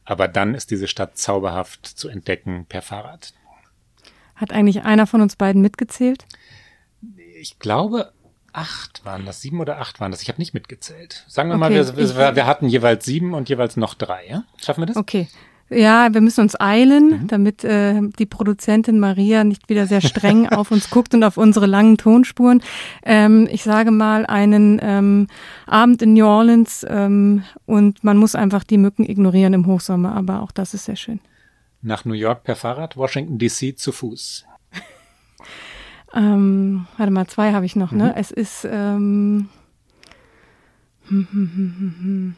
aber 0.04 0.26
dann 0.26 0.54
ist 0.54 0.72
diese 0.72 0.88
Stadt 0.88 1.16
zauberhaft 1.16 1.86
zu 1.86 2.08
entdecken 2.08 2.66
per 2.68 2.82
Fahrrad. 2.82 3.32
Hat 4.40 4.52
eigentlich 4.52 4.84
einer 4.84 5.06
von 5.06 5.20
uns 5.20 5.36
beiden 5.36 5.60
mitgezählt? 5.60 6.24
Ich 7.38 7.58
glaube, 7.58 8.12
acht 8.52 9.04
waren 9.04 9.26
das, 9.26 9.42
sieben 9.42 9.60
oder 9.60 9.78
acht 9.78 10.00
waren 10.00 10.10
das. 10.10 10.22
Ich 10.22 10.28
habe 10.28 10.40
nicht 10.40 10.54
mitgezählt. 10.54 11.24
Sagen 11.28 11.50
wir 11.50 11.56
okay, 11.56 11.60
mal, 11.60 11.96
wir, 11.96 12.16
wir, 12.16 12.36
wir, 12.36 12.46
hatten 12.46 12.66
jeweils 12.66 13.04
sieben 13.04 13.34
und 13.34 13.50
jeweils 13.50 13.76
noch 13.76 13.94
drei. 13.94 14.26
Ja? 14.26 14.44
Schaffen 14.56 14.80
wir 14.80 14.86
das? 14.86 14.96
Okay. 14.96 15.28
Ja, 15.68 16.12
wir 16.12 16.20
müssen 16.20 16.40
uns 16.40 16.58
eilen, 16.58 17.10
mhm. 17.10 17.26
damit 17.28 17.62
äh, 17.62 18.00
die 18.18 18.26
Produzentin 18.26 18.98
Maria 18.98 19.44
nicht 19.44 19.68
wieder 19.68 19.86
sehr 19.86 20.00
streng 20.00 20.48
auf 20.48 20.72
uns 20.72 20.90
guckt 20.90 21.14
und 21.14 21.22
auf 21.22 21.36
unsere 21.36 21.66
langen 21.66 21.96
Tonspuren. 21.96 22.60
Ähm, 23.04 23.46
ich 23.52 23.62
sage 23.62 23.92
mal 23.92 24.26
einen 24.26 24.80
ähm, 24.82 25.26
Abend 25.66 26.02
in 26.02 26.14
New 26.14 26.26
Orleans 26.26 26.84
ähm, 26.88 27.44
und 27.66 28.02
man 28.02 28.16
muss 28.16 28.34
einfach 28.34 28.64
die 28.64 28.78
Mücken 28.78 29.08
ignorieren 29.08 29.52
im 29.52 29.66
Hochsommer, 29.66 30.16
aber 30.16 30.42
auch 30.42 30.50
das 30.50 30.74
ist 30.74 30.86
sehr 30.86 30.96
schön. 30.96 31.20
Nach 31.82 32.04
New 32.04 32.14
York 32.14 32.44
per 32.44 32.56
Fahrrad, 32.56 32.96
Washington 32.96 33.38
DC 33.38 33.78
zu 33.78 33.92
Fuß. 33.92 34.44
ähm, 36.14 36.86
warte 36.96 37.12
mal, 37.12 37.26
zwei 37.26 37.52
habe 37.52 37.66
ich 37.66 37.76
noch, 37.76 37.92
ne? 37.92 38.06
Mhm. 38.06 38.12
Es 38.16 38.30
ist 38.30 38.66
ähm, 38.70 39.48
hm, 41.08 41.28
hm, 41.32 41.94
hm, 41.98 42.34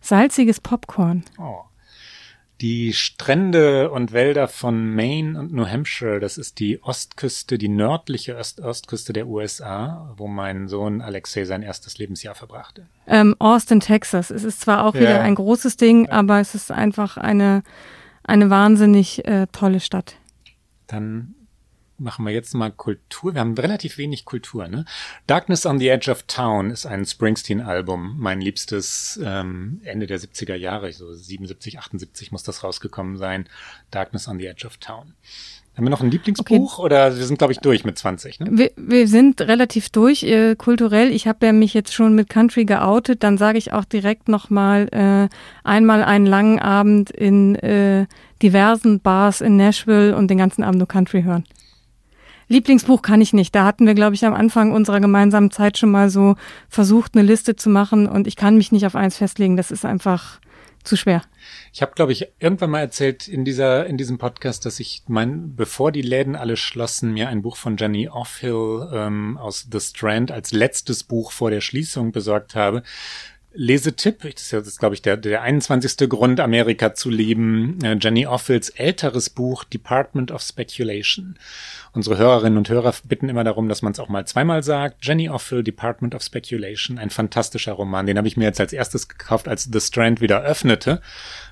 salziges 0.00 0.60
Popcorn. 0.60 1.24
Oh. 1.38 1.60
Die 2.60 2.92
Strände 2.92 3.92
und 3.92 4.12
Wälder 4.12 4.48
von 4.48 4.92
Maine 4.92 5.38
und 5.38 5.52
New 5.52 5.64
Hampshire, 5.64 6.18
das 6.18 6.38
ist 6.38 6.58
die 6.58 6.82
Ostküste, 6.82 7.56
die 7.56 7.68
nördliche 7.68 8.36
Ost 8.36 8.60
Ostküste 8.60 9.12
der 9.12 9.28
USA, 9.28 10.12
wo 10.16 10.26
mein 10.26 10.66
Sohn 10.66 11.00
Alexei 11.00 11.44
sein 11.44 11.62
erstes 11.62 11.98
Lebensjahr 11.98 12.34
verbrachte. 12.34 12.88
Ähm, 13.06 13.36
Austin, 13.38 13.78
Texas. 13.78 14.32
Es 14.32 14.42
ist 14.42 14.60
zwar 14.60 14.84
auch 14.84 14.96
ja. 14.96 15.02
wieder 15.02 15.20
ein 15.20 15.36
großes 15.36 15.76
Ding, 15.76 16.08
aber 16.08 16.40
es 16.40 16.56
ist 16.56 16.72
einfach 16.72 17.16
eine 17.16 17.62
eine 18.28 18.50
wahnsinnig 18.50 19.26
äh, 19.26 19.46
tolle 19.52 19.80
Stadt. 19.80 20.16
Dann 20.86 21.34
machen 21.98 22.24
wir 22.24 22.32
jetzt 22.32 22.54
mal 22.54 22.70
Kultur. 22.70 23.34
Wir 23.34 23.40
haben 23.40 23.54
relativ 23.54 23.98
wenig 23.98 24.24
Kultur, 24.24 24.68
ne? 24.68 24.84
Darkness 25.26 25.66
on 25.66 25.78
the 25.78 25.88
Edge 25.88 26.10
of 26.10 26.22
Town 26.24 26.70
ist 26.70 26.86
ein 26.86 27.04
Springsteen-Album, 27.04 28.16
mein 28.18 28.40
liebstes 28.40 29.18
ähm, 29.22 29.80
Ende 29.84 30.06
der 30.06 30.20
70er 30.20 30.54
Jahre, 30.54 30.92
so 30.92 31.12
77, 31.12 31.78
78 31.78 32.32
muss 32.32 32.44
das 32.44 32.62
rausgekommen 32.62 33.16
sein. 33.16 33.48
Darkness 33.90 34.28
on 34.28 34.38
the 34.38 34.46
Edge 34.46 34.66
of 34.66 34.76
Town. 34.76 35.14
Haben 35.78 35.86
wir 35.86 35.90
noch 35.90 36.00
ein 36.00 36.10
Lieblingsbuch 36.10 36.78
okay. 36.78 36.82
oder 36.82 37.16
wir 37.16 37.24
sind, 37.24 37.38
glaube 37.38 37.52
ich, 37.52 37.60
durch 37.60 37.84
mit 37.84 37.96
20? 37.96 38.40
Ne? 38.40 38.48
Wir, 38.50 38.72
wir 38.76 39.06
sind 39.06 39.40
relativ 39.40 39.90
durch 39.90 40.24
äh, 40.24 40.56
kulturell. 40.56 41.12
Ich 41.12 41.28
habe 41.28 41.46
ja 41.46 41.52
mich 41.52 41.72
jetzt 41.72 41.94
schon 41.94 42.16
mit 42.16 42.28
Country 42.28 42.64
geoutet. 42.64 43.22
Dann 43.22 43.38
sage 43.38 43.58
ich 43.58 43.72
auch 43.72 43.84
direkt 43.84 44.28
nochmal 44.28 44.88
äh, 44.90 45.28
einmal 45.62 46.02
einen 46.02 46.26
langen 46.26 46.58
Abend 46.58 47.12
in 47.12 47.54
äh, 47.54 48.06
diversen 48.42 48.98
Bars 48.98 49.40
in 49.40 49.56
Nashville 49.56 50.16
und 50.16 50.28
den 50.28 50.38
ganzen 50.38 50.64
Abend 50.64 50.78
nur 50.78 50.88
Country 50.88 51.22
hören. 51.22 51.44
Lieblingsbuch 52.48 53.00
kann 53.00 53.20
ich 53.20 53.32
nicht. 53.32 53.54
Da 53.54 53.64
hatten 53.64 53.86
wir, 53.86 53.94
glaube 53.94 54.16
ich, 54.16 54.24
am 54.24 54.34
Anfang 54.34 54.72
unserer 54.72 54.98
gemeinsamen 54.98 55.52
Zeit 55.52 55.78
schon 55.78 55.92
mal 55.92 56.10
so 56.10 56.34
versucht, 56.68 57.14
eine 57.14 57.24
Liste 57.24 57.54
zu 57.54 57.70
machen 57.70 58.08
und 58.08 58.26
ich 58.26 58.34
kann 58.34 58.56
mich 58.56 58.72
nicht 58.72 58.84
auf 58.84 58.96
eins 58.96 59.18
festlegen. 59.18 59.56
Das 59.56 59.70
ist 59.70 59.84
einfach 59.84 60.40
zu 60.88 60.96
schwer. 60.96 61.22
Ich 61.72 61.82
habe, 61.82 61.92
glaube 61.94 62.12
ich, 62.12 62.26
irgendwann 62.38 62.70
mal 62.70 62.80
erzählt 62.80 63.28
in 63.28 63.44
dieser 63.44 63.86
in 63.86 63.96
diesem 63.96 64.18
Podcast, 64.18 64.66
dass 64.66 64.80
ich 64.80 65.02
mein, 65.06 65.54
bevor 65.54 65.92
die 65.92 66.02
Läden 66.02 66.34
alle 66.34 66.56
schlossen, 66.56 67.12
mir 67.12 67.28
ein 67.28 67.42
Buch 67.42 67.56
von 67.56 67.76
Jenny 67.76 68.08
Offhill 68.08 68.88
ähm, 68.92 69.38
aus 69.38 69.68
The 69.70 69.80
Strand 69.80 70.30
als 70.32 70.52
letztes 70.52 71.04
Buch 71.04 71.32
vor 71.32 71.50
der 71.50 71.60
Schließung 71.60 72.12
besorgt 72.12 72.54
habe. 72.54 72.82
Lesetipp, 73.60 74.22
das 74.22 74.42
ist 74.42 74.52
jetzt, 74.52 74.78
glaube 74.78 74.94
ich, 74.94 75.02
der, 75.02 75.16
der 75.16 75.42
21. 75.42 76.08
Grund, 76.08 76.38
Amerika 76.38 76.94
zu 76.94 77.10
lieben. 77.10 77.76
Äh, 77.82 77.98
Jenny 78.00 78.24
Offils 78.24 78.68
älteres 78.68 79.30
Buch 79.30 79.64
Department 79.64 80.30
of 80.30 80.42
Speculation. 80.42 81.36
Unsere 81.92 82.18
Hörerinnen 82.18 82.56
und 82.56 82.68
Hörer 82.68 82.94
bitten 83.02 83.28
immer 83.28 83.42
darum, 83.42 83.68
dass 83.68 83.82
man 83.82 83.90
es 83.90 83.98
auch 83.98 84.08
mal 84.08 84.24
zweimal 84.28 84.62
sagt. 84.62 85.04
Jenny 85.04 85.28
Offel, 85.28 85.64
Department 85.64 86.14
of 86.14 86.22
Speculation, 86.22 86.98
ein 86.98 87.10
fantastischer 87.10 87.72
Roman. 87.72 88.06
Den 88.06 88.16
habe 88.16 88.28
ich 88.28 88.36
mir 88.36 88.44
jetzt 88.44 88.60
als 88.60 88.72
erstes 88.72 89.08
gekauft, 89.08 89.48
als 89.48 89.68
The 89.72 89.80
Strand 89.80 90.20
wieder 90.20 90.40
öffnete. 90.42 91.02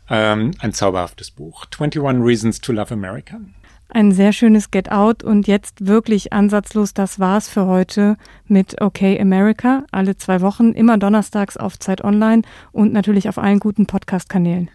Ähm, 0.09 0.53
ein 0.61 0.73
zauberhaftes 0.73 1.33
Buch. 1.33 1.67
21 1.77 2.25
Reasons 2.25 2.61
to 2.61 2.73
Love 2.73 2.95
America. 2.95 3.41
Ein 3.89 4.13
sehr 4.13 4.33
schönes 4.33 4.71
Get 4.71 4.91
Out 4.91 5.23
und 5.23 5.47
jetzt 5.47 5.87
wirklich 5.87 6.33
ansatzlos, 6.33 6.93
das 6.93 7.21
war's 7.21 7.49
für 7.49 7.67
heute 7.67 8.17
mit 8.47 8.81
Okay 8.81 9.21
America. 9.21 9.85
Alle 9.93 10.17
zwei 10.17 10.41
Wochen, 10.41 10.73
immer 10.73 10.99
donnerstags 10.99 11.57
auf 11.57 11.79
Zeit 11.79 12.03
Online 12.03 12.43
und 12.73 12.93
natürlich 12.93 13.29
auf 13.29 13.39
allen 13.39 13.61
guten 13.61 13.87
Podcast-Kanälen. 13.87 14.71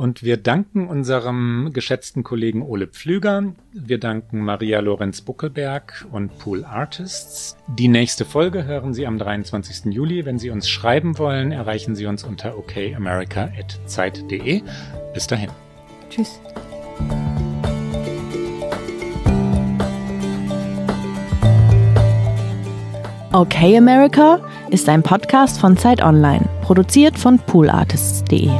Und 0.00 0.22
wir 0.22 0.38
danken 0.38 0.88
unserem 0.88 1.72
geschätzten 1.74 2.24
Kollegen 2.24 2.62
Ole 2.62 2.86
Pflüger. 2.86 3.52
Wir 3.74 4.00
danken 4.00 4.40
Maria 4.40 4.80
Lorenz 4.80 5.20
Buckelberg 5.20 6.06
und 6.10 6.38
Pool 6.38 6.64
Artists. 6.64 7.58
Die 7.68 7.88
nächste 7.88 8.24
Folge 8.24 8.64
hören 8.64 8.94
Sie 8.94 9.06
am 9.06 9.18
23. 9.18 9.92
Juli. 9.92 10.24
Wenn 10.24 10.38
Sie 10.38 10.48
uns 10.48 10.70
schreiben 10.70 11.18
wollen, 11.18 11.52
erreichen 11.52 11.94
Sie 11.94 12.06
uns 12.06 12.24
unter 12.24 12.56
okamerica.zeit.de. 12.56 14.62
Bis 15.12 15.26
dahin. 15.26 15.50
Tschüss. 16.08 16.40
Okay 23.32 23.76
America 23.76 24.40
ist 24.70 24.88
ein 24.88 25.04
Podcast 25.04 25.60
von 25.60 25.76
Zeit 25.76 26.02
Online, 26.02 26.44
produziert 26.62 27.16
von 27.16 27.38
poolartists.de. 27.38 28.50